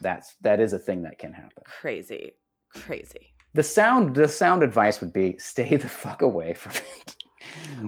that's 0.00 0.34
that 0.40 0.60
is 0.60 0.72
a 0.72 0.78
thing 0.78 1.02
that 1.02 1.18
can 1.18 1.32
happen 1.32 1.62
crazy. 1.64 2.32
Crazy. 2.74 3.34
the 3.54 3.62
sound 3.62 4.14
the 4.16 4.26
sound 4.28 4.62
advice 4.62 5.00
would 5.00 5.12
be 5.12 5.36
stay 5.38 5.76
the 5.76 5.88
fuck 5.88 6.22
away 6.22 6.54
from 6.54 6.72
it 6.72 7.14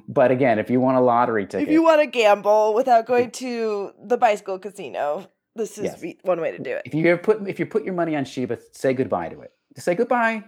but 0.09 0.31
again 0.31 0.59
if 0.59 0.71
you 0.71 0.81
want 0.81 0.97
a 0.97 1.01
lottery 1.01 1.47
ticket 1.47 1.69
If 1.69 1.73
you 1.73 1.83
want 1.83 2.01
to 2.01 2.07
gamble 2.07 2.75
without 2.75 3.07
going 3.07 3.31
to 3.33 3.93
the 4.05 4.17
bicycle 4.17 4.59
casino, 4.59 5.29
this 5.55 5.79
is 5.79 5.85
Yes. 6.03 6.15
one 6.23 6.41
way 6.41 6.51
to 6.53 6.59
do 6.59 6.71
it. 6.71 6.83
if 6.85 6.95
you 6.95 7.07
ever 7.11 7.21
put 7.21 7.49
if 7.49 7.59
you 7.59 7.67
put 7.67 7.85
your 7.85 7.95
money 7.95 8.15
on 8.15 8.25
shiba 8.25 8.59
say 8.73 8.93
goodbye 8.95 9.29
to 9.31 9.41
it 9.41 9.53
say 9.77 9.95
goodbye 9.95 10.45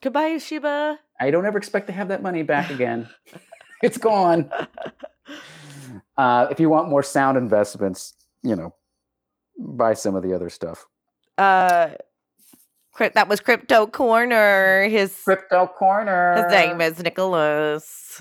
Goodbye, 0.00 0.38
Shiba. 0.38 0.98
i 1.18 1.30
don't 1.30 1.44
ever 1.46 1.58
expect 1.58 1.86
to 1.88 1.92
have 1.92 2.08
that 2.08 2.22
money 2.22 2.42
back 2.42 2.70
again 2.70 3.08
it's 3.82 3.98
gone 3.98 4.50
uh, 6.16 6.46
if 6.50 6.60
you 6.60 6.68
want 6.68 6.88
more 6.88 7.02
sound 7.02 7.36
investments 7.38 8.14
you 8.42 8.54
know 8.56 8.74
buy 9.58 9.94
some 9.94 10.14
of 10.14 10.22
the 10.22 10.32
other 10.34 10.48
stuff 10.50 10.86
Uh, 11.38 11.90
that 12.98 13.28
was 13.28 13.40
Crypto 13.40 13.86
Corner. 13.86 14.88
His 14.88 15.14
crypto 15.24 15.66
corner 15.68 16.34
his 16.34 16.52
name 16.52 16.80
is 16.80 17.00
Nicholas. 17.00 18.20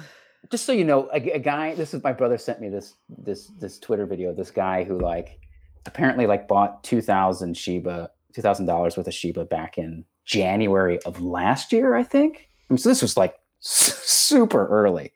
just 0.52 0.66
so 0.66 0.72
you 0.72 0.84
know, 0.86 1.10
a, 1.12 1.32
a 1.32 1.40
guy. 1.40 1.74
This 1.76 1.94
is 1.94 2.04
my 2.04 2.14
brother 2.14 2.38
sent 2.38 2.62
me 2.62 2.70
this 2.70 2.94
this 3.10 3.48
this 3.60 3.80
Twitter 3.80 4.06
video. 4.06 4.34
This 4.34 4.52
guy 4.52 4.84
who 4.84 5.00
like 5.00 5.40
apparently 5.86 6.28
like 6.28 6.48
bought 6.48 6.84
two 6.84 7.02
thousand 7.02 7.58
Shiba, 7.58 8.12
two 8.34 8.42
thousand 8.42 8.68
dollars 8.68 8.96
worth 8.98 9.08
of 9.08 9.14
Shiba 9.14 9.46
back 9.46 9.78
in 9.78 10.06
January 10.26 11.00
of 11.04 11.22
last 11.22 11.74
year, 11.74 11.96
I 11.96 12.04
think. 12.04 12.50
I 12.70 12.74
mean, 12.74 12.78
so 12.78 12.90
this 12.90 13.02
was 13.02 13.18
like 13.18 13.36
super 13.60 14.68
early, 14.68 15.14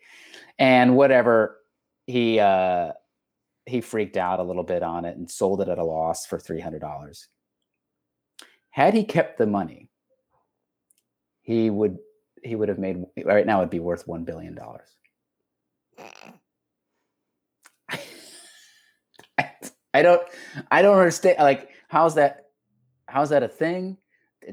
and 0.58 0.96
whatever 0.96 1.58
he 2.08 2.40
uh 2.40 2.94
he 3.68 3.80
freaked 3.80 4.18
out 4.18 4.40
a 4.40 4.44
little 4.44 4.64
bit 4.64 4.82
on 4.82 5.06
it 5.06 5.18
and 5.18 5.30
sold 5.30 5.62
it 5.62 5.70
at 5.70 5.78
a 5.78 5.86
loss 5.86 6.26
for 6.26 6.40
three 6.40 6.60
hundred 6.60 6.82
dollars. 6.82 7.28
Had 8.72 8.94
he 8.94 9.04
kept 9.04 9.38
the 9.38 9.46
money, 9.48 9.90
he 11.42 11.70
would 11.70 11.98
he 12.44 12.56
would 12.56 12.70
have 12.70 12.80
made 12.80 13.04
right 13.24 13.46
now. 13.46 13.60
It'd 13.60 13.70
be 13.70 13.80
worth 13.80 14.08
one 14.08 14.24
billion 14.24 14.56
dollars. 14.56 14.88
I, 19.38 19.50
I 19.94 20.02
don't. 20.02 20.22
I 20.72 20.82
don't 20.82 20.98
understand. 20.98 21.38
Like, 21.40 21.70
how's 21.88 22.16
that? 22.16 22.48
How's 23.08 23.30
that 23.30 23.44
a 23.44 23.48
thing? 23.48 23.98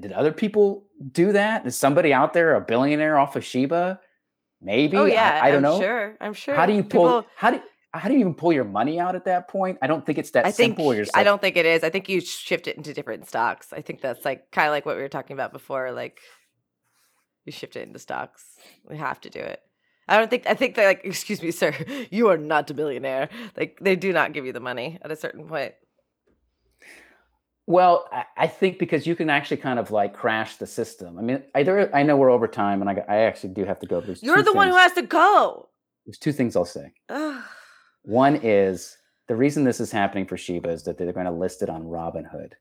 Did 0.00 0.12
other 0.12 0.32
people 0.32 0.84
do 1.12 1.32
that? 1.32 1.66
Is 1.66 1.76
somebody 1.76 2.12
out 2.12 2.32
there 2.34 2.54
a 2.54 2.60
billionaire 2.60 3.18
off 3.18 3.36
of 3.36 3.44
Shiba? 3.44 4.00
Maybe. 4.60 4.96
Oh 4.96 5.04
yeah, 5.04 5.40
I, 5.42 5.48
I 5.48 5.50
don't 5.52 5.62
know. 5.62 5.74
I'm 5.74 5.78
know. 5.78 5.80
Sure, 5.80 6.16
I'm 6.20 6.32
sure. 6.34 6.54
How 6.56 6.66
do 6.66 6.72
you 6.72 6.82
pull? 6.82 7.22
People- 7.22 7.26
how 7.36 7.52
do 7.52 7.62
how 7.94 8.08
do 8.08 8.14
you 8.14 8.20
even 8.20 8.34
pull 8.34 8.52
your 8.52 8.64
money 8.64 9.00
out 9.00 9.14
at 9.14 9.24
that 9.24 9.48
point? 9.48 9.78
I 9.80 9.86
don't 9.86 10.04
think 10.04 10.18
it's 10.18 10.30
that 10.32 10.44
I 10.44 10.50
think 10.50 10.76
simple. 10.76 11.04
I 11.14 11.24
don't 11.24 11.40
think 11.40 11.56
it 11.56 11.64
is. 11.64 11.82
I 11.82 11.90
think 11.90 12.08
you 12.08 12.20
shift 12.20 12.66
it 12.66 12.76
into 12.76 12.92
different 12.92 13.26
stocks. 13.26 13.72
I 13.72 13.80
think 13.80 14.00
that's 14.00 14.24
like 14.24 14.50
kind 14.50 14.68
of 14.68 14.72
like 14.72 14.84
what 14.84 14.96
we 14.96 15.02
were 15.02 15.08
talking 15.08 15.34
about 15.34 15.52
before. 15.52 15.92
Like 15.92 16.20
you 17.46 17.52
shift 17.52 17.76
it 17.76 17.86
into 17.86 17.98
stocks. 17.98 18.44
We 18.88 18.98
have 18.98 19.20
to 19.22 19.30
do 19.30 19.40
it. 19.40 19.60
I 20.06 20.18
don't 20.18 20.28
think. 20.28 20.46
I 20.46 20.54
think 20.54 20.74
they're 20.74 20.86
like, 20.86 21.00
excuse 21.04 21.42
me, 21.42 21.50
sir, 21.50 21.74
you 22.10 22.28
are 22.28 22.38
not 22.38 22.70
a 22.70 22.74
billionaire. 22.74 23.30
Like 23.56 23.78
they 23.80 23.96
do 23.96 24.12
not 24.12 24.32
give 24.32 24.44
you 24.44 24.52
the 24.52 24.60
money 24.60 24.98
at 25.02 25.10
a 25.10 25.16
certain 25.16 25.46
point. 25.46 25.74
Well, 27.66 28.08
I, 28.34 28.46
think 28.46 28.78
because 28.78 29.06
you 29.06 29.14
can 29.14 29.28
actually 29.28 29.58
kind 29.58 29.78
of 29.78 29.90
like 29.90 30.14
crash 30.14 30.56
the 30.56 30.66
system. 30.66 31.18
I 31.18 31.20
mean, 31.20 31.42
either 31.54 31.94
I 31.94 32.02
know 32.02 32.16
we're 32.16 32.30
over 32.30 32.48
time, 32.48 32.80
and 32.80 32.88
I, 32.88 33.04
I 33.06 33.16
actually 33.24 33.50
do 33.50 33.66
have 33.66 33.78
to 33.80 33.86
go. 33.86 34.00
There's 34.00 34.22
You're 34.22 34.42
the 34.42 34.54
one 34.54 34.68
who 34.68 34.76
has 34.76 34.94
to 34.94 35.02
go. 35.02 35.68
There's 36.06 36.16
two 36.16 36.32
things 36.32 36.56
I'll 36.56 36.64
say. 36.64 36.92
One 38.08 38.36
is 38.42 38.96
the 39.26 39.36
reason 39.36 39.64
this 39.64 39.80
is 39.80 39.92
happening 39.92 40.26
for 40.26 40.38
Shiba 40.38 40.70
is 40.70 40.84
that 40.84 40.96
they're 40.96 41.12
going 41.12 41.26
to 41.26 41.32
list 41.32 41.60
it 41.62 41.68
on 41.68 41.82
Robinhood. 41.84 42.52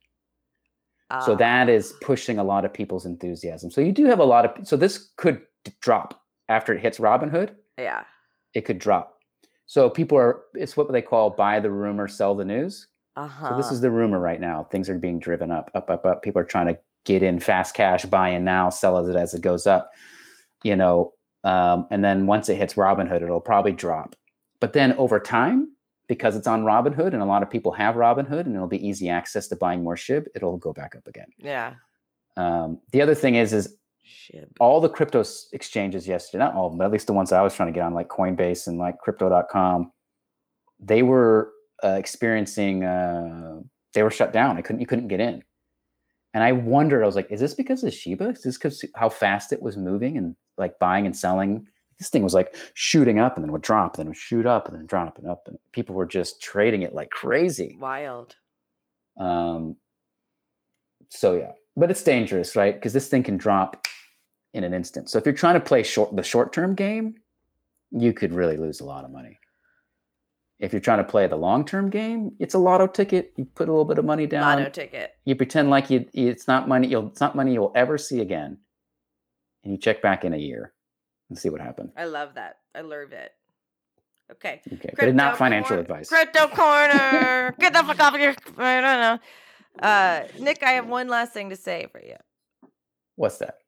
So 1.26 1.32
Ah. 1.32 1.36
that 1.36 1.70
is 1.70 1.94
pushing 2.02 2.38
a 2.38 2.44
lot 2.44 2.66
of 2.66 2.74
people's 2.74 3.06
enthusiasm. 3.06 3.72
So 3.72 3.80
you 3.80 3.94
do 3.94 4.06
have 4.08 4.20
a 4.20 4.26
lot 4.26 4.44
of. 4.46 4.68
So 4.68 4.76
this 4.76 5.12
could 5.16 5.42
drop 5.80 6.22
after 6.50 6.74
it 6.74 6.82
hits 6.82 7.00
Robinhood. 7.00 7.56
yeah. 7.78 8.04
It 8.54 8.66
could 8.66 8.80
drop. 8.80 9.20
So 9.68 9.90
people 9.90 10.18
are. 10.18 10.42
It's 10.54 10.76
what 10.76 10.92
they 10.92 11.02
call 11.02 11.30
buy 11.30 11.60
the 11.62 11.70
rumor, 11.72 12.08
sell 12.08 12.34
the 12.36 12.44
news. 12.46 12.88
Uh 13.16 13.28
huh. 13.28 13.50
So 13.52 13.58
this 13.58 13.72
is 13.72 13.80
the 13.82 13.92
rumor 13.92 14.20
right 14.20 14.42
now. 14.42 14.66
Things 14.72 14.90
are 14.90 14.98
being 14.98 15.20
driven 15.20 15.52
up, 15.52 15.70
up, 15.76 15.90
up, 15.90 16.06
up. 16.06 16.24
People 16.24 16.42
are 16.42 16.46
trying 16.46 16.68
to 16.68 16.78
get 17.06 17.24
in 17.24 17.40
fast 17.40 17.74
cash, 17.76 18.04
buy 18.06 18.30
in 18.30 18.44
now, 18.44 18.70
sell 18.70 18.98
it 18.98 19.16
as 19.16 19.34
it 19.34 19.42
goes 19.42 19.66
up. 19.68 19.92
You 20.64 20.76
know, 20.76 21.14
um, 21.44 21.88
and 21.92 22.04
then 22.04 22.26
once 22.28 22.50
it 22.50 22.56
hits 22.56 22.74
Robinhood, 22.74 23.22
it'll 23.22 23.40
probably 23.42 23.72
drop. 23.74 24.16
But 24.60 24.74
then 24.74 24.94
over 24.94 25.20
time, 25.20 25.70
because 26.08 26.36
it's 26.36 26.48
on 26.48 26.64
Robinhood 26.64 27.14
and 27.14 27.22
a 27.22 27.26
lot 27.26 27.44
of 27.44 27.50
people 27.50 27.72
have 27.74 27.96
Robinhood 27.96 28.46
and 28.46 28.56
it'll 28.56 28.68
be 28.68 28.86
easy 28.86 29.10
access 29.10 29.48
to 29.50 29.56
buying 29.56 29.84
more 29.84 29.96
SHIB, 29.96 30.28
it'll 30.36 30.58
go 30.58 30.74
back 30.74 30.96
up 30.96 31.08
again. 31.08 31.28
yeah. 31.38 31.74
Um, 32.38 32.80
the 32.92 33.02
other 33.02 33.16
thing 33.16 33.34
is, 33.34 33.52
is 33.52 33.76
Shib. 34.06 34.46
all 34.60 34.80
the 34.80 34.90
crypto 34.90 35.24
exchanges 35.54 36.08
yesterday, 36.08 36.44
not 36.44 36.54
all, 36.54 36.70
but 36.70 36.86
at 36.86 36.92
least 36.92 37.08
the 37.08 37.14
ones 37.14 37.32
I 37.32 37.42
was 37.42 37.56
trying 37.56 37.70
to 37.70 37.74
get 37.74 37.84
on, 37.84 37.96
like 37.96 38.10
Coinbase 38.10 38.68
and 38.68 38.78
like 38.78 39.00
crypto.com, 39.00 39.92
they 40.80 41.02
were 41.02 41.52
uh, 41.84 41.96
experiencing, 41.98 42.84
uh, 42.84 43.62
they 43.94 44.04
were 44.04 44.12
shut 44.12 44.32
down. 44.32 44.56
I 44.58 44.62
couldn't, 44.62 44.82
you 44.82 44.86
couldn't 44.86 45.08
get 45.08 45.20
in. 45.20 45.44
And 46.36 46.44
I 46.44 46.52
wondered, 46.52 47.02
I 47.02 47.08
was 47.08 47.16
like, 47.16 47.32
is 47.32 47.40
this 47.40 47.56
because 47.56 47.84
of 47.84 47.92
Shiba? 47.92 48.30
Is 48.30 48.44
this 48.44 48.58
because 48.58 48.86
how 48.96 49.10
fast 49.10 49.52
it 49.52 49.62
was 49.62 49.76
moving 49.76 50.18
and 50.18 50.36
like 50.60 50.78
buying 50.78 51.08
and 51.08 51.18
selling? 51.18 51.68
This 52.00 52.10
thing 52.10 52.24
was 52.24 52.34
like 52.34 52.56
shooting 52.74 53.20
up 53.20 53.36
and 53.36 53.44
then 53.44 53.52
would 53.52 53.64
drop, 53.64 53.98
then 53.98 54.08
would 54.08 54.18
shoot 54.18 54.46
up 54.46 54.68
and 54.68 54.78
then 54.78 54.86
drop 54.86 55.18
and 55.18 55.28
up. 55.28 55.48
And 55.48 55.58
people 55.72 55.96
were 55.96 56.06
just 56.06 56.42
trading 56.42 56.84
it 56.84 56.94
like 56.94 57.10
crazy. 57.10 57.76
Wild. 57.80 58.36
Um, 59.20 59.78
so 61.10 61.36
yeah, 61.36 61.54
but 61.76 61.90
it's 61.90 62.04
dangerous, 62.04 62.56
right? 62.56 62.76
Because 62.76 62.94
this 62.94 63.08
thing 63.08 63.24
can 63.24 63.38
drop 63.38 63.88
in 64.54 64.64
an 64.64 64.74
instant. 64.74 65.10
So 65.10 65.18
if 65.18 65.26
you're 65.26 65.34
trying 65.34 65.56
to 65.56 65.60
play 65.60 65.84
short 65.84 66.16
the 66.16 66.24
short 66.24 66.54
term 66.54 66.76
game, 66.76 67.16
you 67.92 68.14
could 68.14 68.34
really 68.34 68.58
lose 68.58 68.80
a 68.80 68.86
lot 68.86 69.04
of 69.04 69.12
money. 69.12 69.40
If 70.60 70.74
you're 70.74 70.82
trying 70.82 70.98
to 71.00 71.04
play 71.04 71.28
the 71.28 71.36
long 71.36 71.66
term 71.66 71.90
game, 71.90 72.32
it's 72.40 72.54
a 72.54 72.60
lotto 72.60 72.88
ticket. 72.88 73.34
You 73.38 73.46
put 73.46 73.70
a 73.70 73.72
little 73.72 73.86
bit 73.86 74.00
of 74.00 74.06
money 74.06 74.28
down. 74.28 74.58
Lotto 74.58 74.70
ticket. 74.70 75.12
You 75.26 75.36
pretend 75.36 75.70
like 75.70 75.90
you 75.90 76.06
it's 76.14 76.48
not 76.48 76.68
money. 76.68 76.88
You'll 76.88 77.08
it's 77.08 77.22
not 77.22 77.36
money 77.36 77.54
you'll 77.54 77.72
ever 77.76 77.98
see 77.98 78.22
again, 78.22 78.58
and 79.64 79.74
you 79.74 79.80
check 79.80 80.02
back 80.02 80.26
in 80.26 80.34
a 80.34 80.38
year 80.38 80.74
and 81.30 81.38
see 81.38 81.50
what 81.50 81.62
happened. 81.62 81.92
I 81.98 82.06
love 82.06 82.36
that. 82.36 82.58
I 82.76 82.82
love 82.82 83.12
it. 83.12 83.32
Okay. 84.32 84.62
Okay, 84.74 84.90
but 84.98 85.16
not 85.16 85.38
financial 85.38 85.80
advice. 85.80 86.10
Crypto 86.10 86.48
corner. 86.54 87.56
Get 87.60 87.74
the 87.74 87.84
fuck 87.84 88.00
off 88.00 88.14
of 88.14 88.20
your. 88.20 88.36
I 88.58 88.82
don't 88.82 89.00
know. 89.00 89.20
Uh, 89.80 90.24
Nick, 90.40 90.64
I 90.64 90.72
have 90.72 90.88
one 90.88 91.08
last 91.08 91.34
thing 91.34 91.50
to 91.52 91.56
say 91.56 91.88
for 91.92 92.02
you. 92.02 92.16
What's 93.16 93.38
that? 93.38 93.60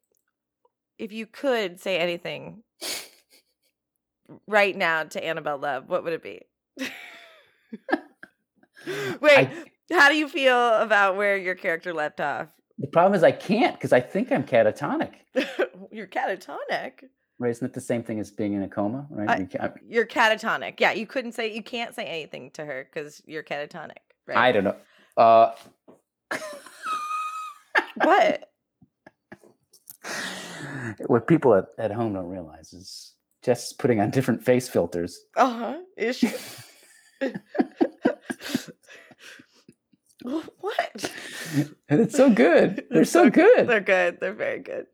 If 0.98 1.12
you 1.12 1.26
could 1.26 1.80
say 1.80 1.98
anything 1.98 2.62
right 4.46 4.76
now 4.76 5.04
to 5.04 5.24
Annabelle 5.24 5.58
Love, 5.58 5.88
what 5.88 6.04
would 6.04 6.12
it 6.12 6.22
be? 6.22 6.42
Wait, 9.20 9.48
I- 9.48 9.64
how 9.92 10.08
do 10.08 10.14
you 10.16 10.28
feel 10.28 10.74
about 10.74 11.16
where 11.16 11.36
your 11.36 11.54
character 11.54 11.92
left 11.92 12.20
off? 12.20 12.48
The 12.78 12.86
problem 12.86 13.14
is 13.14 13.22
I 13.22 13.32
can't 13.32 13.74
because 13.74 13.92
I 13.92 14.00
think 14.00 14.30
I'm 14.32 14.44
catatonic. 14.44 15.12
You're 15.90 16.06
catatonic. 16.06 17.04
Right? 17.40 17.50
Isn't 17.50 17.66
it 17.66 17.72
the 17.72 17.80
same 17.80 18.02
thing 18.02 18.20
as 18.20 18.30
being 18.30 18.52
in 18.52 18.62
a 18.62 18.68
coma? 18.68 19.06
Right? 19.10 19.28
I- 19.30 19.38
You 19.38 19.46
can't- 19.46 19.74
You're 19.88 20.06
catatonic. 20.06 20.78
Yeah, 20.78 20.92
you 20.92 21.06
couldn't 21.06 21.32
say 21.32 21.52
you 21.52 21.62
can't 21.62 21.94
say 21.94 22.04
anything 22.04 22.50
to 22.52 22.64
her 22.66 22.86
because 22.92 23.22
you're 23.26 23.42
catatonic. 23.42 23.96
Right? 24.26 24.36
I 24.36 24.52
don't 24.52 24.64
know. 24.64 24.76
Uh, 25.16 25.52
What? 27.96 28.44
what 31.06 31.26
people 31.26 31.54
at, 31.54 31.66
at 31.78 31.90
home 31.92 32.12
don't 32.14 32.28
realize 32.28 32.72
is 32.72 33.14
just 33.42 33.78
putting 33.78 34.00
on 34.00 34.10
different 34.10 34.42
face 34.44 34.68
filters. 34.68 35.18
Uh 35.36 35.50
huh. 35.50 35.78
Is 35.96 36.16
she? 36.18 36.30
what? 40.22 41.12
And 41.88 42.00
it's 42.00 42.16
so 42.16 42.30
good. 42.30 42.84
They're 42.90 43.04
so 43.04 43.28
good. 43.30 43.66
They're 43.68 43.80
good. 43.80 44.20
They're 44.20 44.32
very 44.34 44.60
good. 44.60 44.86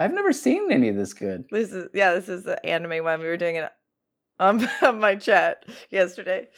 I've 0.00 0.14
never 0.14 0.32
seen 0.32 0.72
any 0.72 0.88
of 0.88 0.96
this 0.96 1.12
good. 1.12 1.44
This 1.50 1.72
is 1.72 1.88
yeah. 1.92 2.14
This 2.14 2.30
is 2.30 2.44
the 2.44 2.64
anime 2.64 3.04
one. 3.04 3.20
We 3.20 3.26
were 3.26 3.36
doing 3.36 3.56
it 3.56 3.70
on, 4.40 4.66
on 4.82 4.98
my 4.98 5.14
chat 5.14 5.66
yesterday. 5.90 6.48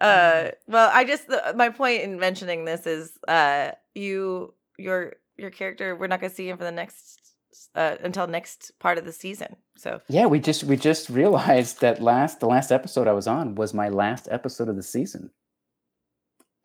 Uh, 0.00 0.48
well, 0.66 0.90
I 0.92 1.04
just 1.04 1.28
the, 1.28 1.52
my 1.54 1.68
point 1.68 2.02
in 2.02 2.18
mentioning 2.18 2.64
this 2.64 2.86
is 2.86 3.12
uh, 3.28 3.72
you 3.94 4.54
your 4.78 5.12
your 5.36 5.50
character. 5.50 5.94
We're 5.94 6.06
not 6.06 6.20
going 6.20 6.30
to 6.30 6.34
see 6.36 6.48
him 6.48 6.56
for 6.56 6.64
the 6.64 6.72
next 6.72 7.34
uh, 7.74 7.96
until 8.02 8.26
next 8.26 8.72
part 8.78 8.96
of 8.96 9.04
the 9.04 9.12
season. 9.12 9.56
So 9.76 10.00
Yeah, 10.08 10.24
we 10.24 10.40
just 10.40 10.64
we 10.64 10.76
just 10.78 11.10
realized 11.10 11.82
that 11.82 12.00
last 12.02 12.40
the 12.40 12.46
last 12.46 12.72
episode 12.72 13.06
I 13.06 13.12
was 13.12 13.26
on 13.26 13.54
was 13.54 13.74
my 13.74 13.90
last 13.90 14.28
episode 14.30 14.68
of 14.68 14.76
the 14.76 14.82
season. 14.82 15.30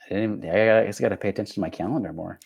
I 0.06 0.14
didn't. 0.14 0.46
I 0.46 0.86
just 0.86 1.02
got 1.02 1.10
to 1.10 1.18
pay 1.18 1.30
attention 1.30 1.56
to 1.56 1.60
my 1.60 1.70
calendar 1.70 2.14
more. 2.14 2.40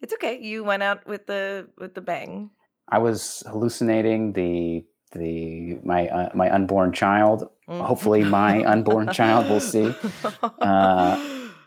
it's 0.00 0.12
okay. 0.14 0.38
You 0.40 0.62
went 0.62 0.84
out 0.84 1.04
with 1.04 1.26
the 1.26 1.68
with 1.78 1.94
the 1.94 2.00
bang. 2.00 2.50
I 2.88 2.98
was 2.98 3.42
hallucinating 3.50 4.32
the 4.34 4.84
the 5.12 5.78
my 5.84 6.08
uh, 6.08 6.30
my 6.34 6.50
unborn 6.50 6.92
child, 6.92 7.48
Mm. 7.68 7.80
Hopefully 7.80 8.24
my 8.24 8.62
unborn 8.72 9.10
child 9.12 9.48
will 9.48 9.60
see. 9.60 9.94
Uh, 10.60 11.16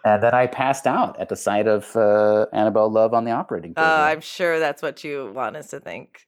and 0.05 0.21
then 0.21 0.33
I 0.33 0.45
passed 0.45 0.85
out 0.85 1.19
at 1.19 1.27
the 1.29 1.35
sight 1.35 1.65
of 1.67 1.95
uh, 1.95 2.45
Annabelle 2.53 2.89
Love 2.91 3.13
on 3.15 3.25
the 3.25 3.31
operating 3.31 3.73
Uh, 3.75 3.81
table. 3.81 4.03
I'm 4.03 4.21
sure 4.21 4.59
that's 4.59 4.81
what 4.83 5.03
you 5.03 5.31
want 5.33 5.55
us 5.55 5.69
to 5.71 5.79
think. 5.79 6.27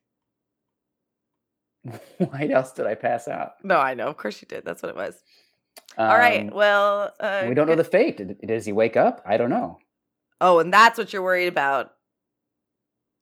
Why 2.18 2.49
else 2.52 2.72
did 2.74 2.88
I 2.88 2.95
pass 2.95 3.28
out? 3.28 3.53
No, 3.64 3.78
I 3.78 3.94
know. 3.94 4.07
Of 4.07 4.18
course 4.18 4.41
you 4.41 4.48
did. 4.48 4.66
That's 4.66 4.82
what 4.82 4.90
it 4.90 4.95
was. 4.95 5.22
All 5.98 6.07
right. 6.18 6.41
Um, 6.41 6.49
Well, 6.53 7.14
uh, 7.20 7.45
we 7.48 7.53
don't 7.53 7.68
know 7.68 7.76
the 7.76 7.84
fate. 7.84 8.18
Did- 8.18 8.40
Does 8.45 8.66
he 8.66 8.74
wake 8.74 8.98
up? 8.98 9.22
I 9.26 9.38
don't 9.38 9.49
know. 9.49 9.78
Oh, 10.41 10.60
and 10.60 10.74
that's 10.74 10.98
what 10.98 11.14
you're 11.14 11.22
worried 11.22 11.48
about. 11.48 11.91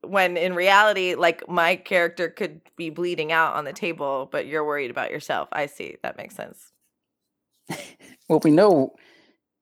When 0.01 0.37
in 0.37 0.53
reality, 0.53 1.15
like 1.15 1.47
my 1.49 1.75
character 1.75 2.29
could 2.29 2.61
be 2.77 2.89
bleeding 2.89 3.31
out 3.31 3.55
on 3.55 3.65
the 3.65 3.73
table, 3.73 4.29
but 4.31 4.45
you're 4.45 4.65
worried 4.65 4.91
about 4.91 5.11
yourself. 5.11 5.49
I 5.51 5.65
see. 5.65 5.97
That 6.03 6.17
makes 6.17 6.35
sense. 6.35 6.71
Well, 8.29 8.39
we 8.43 8.51
know 8.51 8.93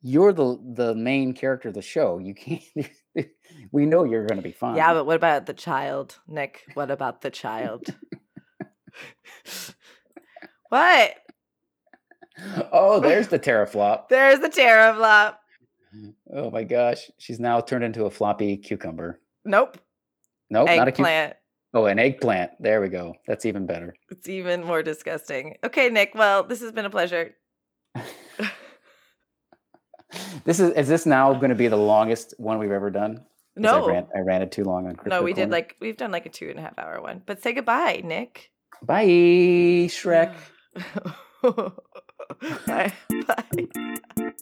you're 0.01 0.33
the 0.33 0.59
the 0.75 0.95
main 0.95 1.33
character 1.33 1.69
of 1.69 1.73
the 1.73 1.81
show. 1.81 2.19
You 2.19 2.35
can't. 2.35 2.63
we 3.71 3.85
know 3.85 4.03
you're 4.03 4.25
going 4.25 4.37
to 4.37 4.43
be 4.43 4.51
fine. 4.51 4.75
Yeah, 4.75 4.93
but 4.93 5.05
what 5.05 5.15
about 5.15 5.45
the 5.45 5.53
child, 5.53 6.19
Nick? 6.27 6.63
What 6.73 6.91
about 6.91 7.21
the 7.21 7.31
child? 7.31 7.87
what? 10.69 11.15
oh, 12.71 12.99
there's 13.03 13.27
the 13.27 13.39
teraflop. 13.39 14.09
There's 14.09 14.39
the 14.39 14.49
teraflop. 14.49 15.37
Oh 16.33 16.51
my 16.51 16.63
gosh, 16.63 17.09
she's 17.17 17.39
now 17.39 17.61
turned 17.61 17.83
into 17.83 18.05
a 18.05 18.11
floppy 18.11 18.57
cucumber. 18.57 19.21
Nope. 19.45 19.77
Nope, 20.49 20.67
not 20.67 20.87
a. 20.87 20.91
Eggplant. 20.91 21.33
Oh, 21.73 21.85
an 21.85 21.99
eggplant. 21.99 22.51
There 22.59 22.81
we 22.81 22.87
go. 22.87 23.15
That's 23.27 23.45
even 23.45 23.65
better. 23.65 23.95
It's 24.09 24.29
even 24.29 24.63
more 24.63 24.81
disgusting. 24.81 25.57
Okay, 25.63 25.89
Nick. 25.89 26.13
Well, 26.15 26.43
this 26.43 26.61
has 26.61 26.71
been 26.71 26.85
a 26.85 26.89
pleasure. 26.89 27.35
This 30.45 30.59
is 30.59 30.71
is 30.73 30.87
this 30.87 31.05
now 31.05 31.33
going 31.33 31.49
to 31.49 31.55
be 31.55 31.67
the 31.67 31.77
longest 31.77 32.33
one 32.37 32.59
we've 32.59 32.71
ever 32.71 32.89
done? 32.89 33.25
No. 33.55 33.85
I, 33.85 33.91
ran, 33.91 34.07
I 34.15 34.19
ranted 34.19 34.51
too 34.51 34.63
long 34.63 34.87
on 34.87 34.95
crypto. 34.95 35.17
No, 35.17 35.23
we 35.23 35.33
did 35.33 35.49
like 35.49 35.75
we've 35.79 35.97
done 35.97 36.11
like 36.11 36.25
a 36.25 36.29
two 36.29 36.49
and 36.49 36.59
a 36.59 36.61
half 36.61 36.77
hour 36.77 37.01
one. 37.01 37.21
But 37.25 37.41
say 37.41 37.53
goodbye, 37.53 38.01
Nick. 38.03 38.51
Bye, 38.83 39.05
Shrek. 39.89 40.35
bye. 42.67 42.93
Bye. 43.25 44.33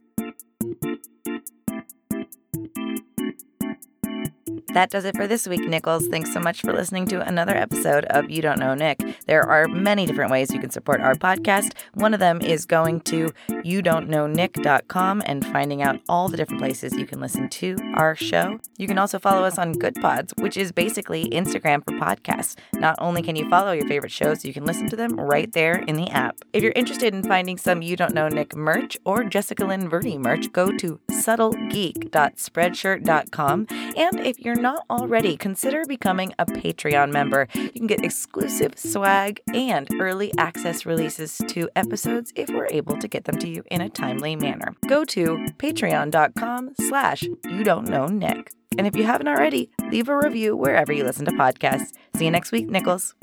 That 4.73 4.89
does 4.89 5.05
it 5.05 5.15
for 5.15 5.27
this 5.27 5.47
week, 5.47 5.67
Nichols. 5.67 6.07
Thanks 6.07 6.33
so 6.33 6.39
much 6.39 6.61
for 6.61 6.73
listening 6.73 7.05
to 7.07 7.21
another 7.21 7.55
episode 7.55 8.05
of 8.05 8.31
You 8.31 8.41
Don't 8.41 8.57
Know 8.57 8.73
Nick. 8.73 9.03
There 9.27 9.43
are 9.43 9.67
many 9.67 10.07
different 10.07 10.31
ways 10.31 10.51
you 10.51 10.59
can 10.59 10.71
support 10.71 10.99
our 10.99 11.13
podcast. 11.13 11.73
One 11.93 12.15
of 12.15 12.19
them 12.19 12.41
is 12.41 12.65
going 12.65 13.01
to 13.01 13.31
youdon'tknownick.com 13.49 15.21
and 15.27 15.45
finding 15.45 15.83
out 15.83 15.99
all 16.09 16.27
the 16.27 16.37
different 16.37 16.59
places 16.59 16.95
you 16.95 17.05
can 17.05 17.19
listen 17.19 17.49
to 17.49 17.77
our 17.93 18.15
show. 18.15 18.59
You 18.77 18.87
can 18.87 18.97
also 18.97 19.19
follow 19.19 19.43
us 19.43 19.59
on 19.59 19.75
Goodpods, 19.75 20.41
which 20.41 20.57
is 20.57 20.71
basically 20.71 21.29
Instagram 21.29 21.83
for 21.83 21.91
podcasts. 21.99 22.55
Not 22.73 22.95
only 22.97 23.21
can 23.21 23.35
you 23.35 23.47
follow 23.49 23.73
your 23.73 23.87
favorite 23.87 24.11
shows, 24.11 24.43
you 24.43 24.53
can 24.53 24.65
listen 24.65 24.89
to 24.89 24.95
them 24.95 25.19
right 25.19 25.53
there 25.53 25.75
in 25.75 25.97
the 25.97 26.09
app. 26.09 26.37
If 26.51 26.63
you're 26.63 26.73
interested 26.75 27.13
in 27.13 27.21
finding 27.21 27.59
some 27.59 27.83
You 27.83 27.95
Don't 27.95 28.15
Know 28.15 28.27
Nick 28.27 28.55
merch 28.55 28.97
or 29.05 29.23
Jessica 29.23 29.65
Lynn 29.65 29.87
Verdi 29.87 30.17
merch, 30.17 30.51
go 30.51 30.71
to 30.77 30.99
subtlegeek.spreadshirt.com. 31.11 33.67
And 33.95 34.19
if 34.19 34.39
you're 34.39 34.62
not 34.64 34.85
already, 34.90 35.38
consider 35.38 35.84
becoming 35.85 36.34
a 36.40 36.45
Patreon 36.45 37.11
member. 37.11 37.48
You 37.53 37.69
can 37.69 37.85
get 37.85 38.03
exclusive 38.03 38.80
swag 38.80 39.41
and 39.53 39.88
early 39.99 40.31
access 40.38 40.85
releases 40.85 41.38
to 41.49 41.69
episodes 41.76 42.31
if 42.35 42.49
we're 42.49 42.69
able 42.72 42.98
to 42.98 43.07
get 43.07 43.26
them 43.26 43.38
to 43.40 43.49
you 43.49 43.64
in 43.69 43.81
a 43.81 43.90
timely 43.90 44.35
manner. 44.35 44.73
Go 44.88 45.03
to 45.06 45.38
patreon.com 45.57 46.76
slash 46.80 47.23
you 47.23 47.64
don't 47.64 47.88
know 47.90 48.07
Nick. 48.07 48.52
And 48.77 48.88
if 48.88 48.95
you 48.95 49.03
haven't 49.03 49.27
already, 49.27 49.69
leave 49.91 50.10
a 50.10 50.18
review 50.18 50.56
wherever 50.56 50.91
you 50.91 51.03
listen 51.03 51.26
to 51.26 51.31
podcasts. 51.34 51.91
See 52.15 52.26
you 52.26 52.31
next 52.31 52.52
week, 52.52 52.68
Nichols. 52.69 53.14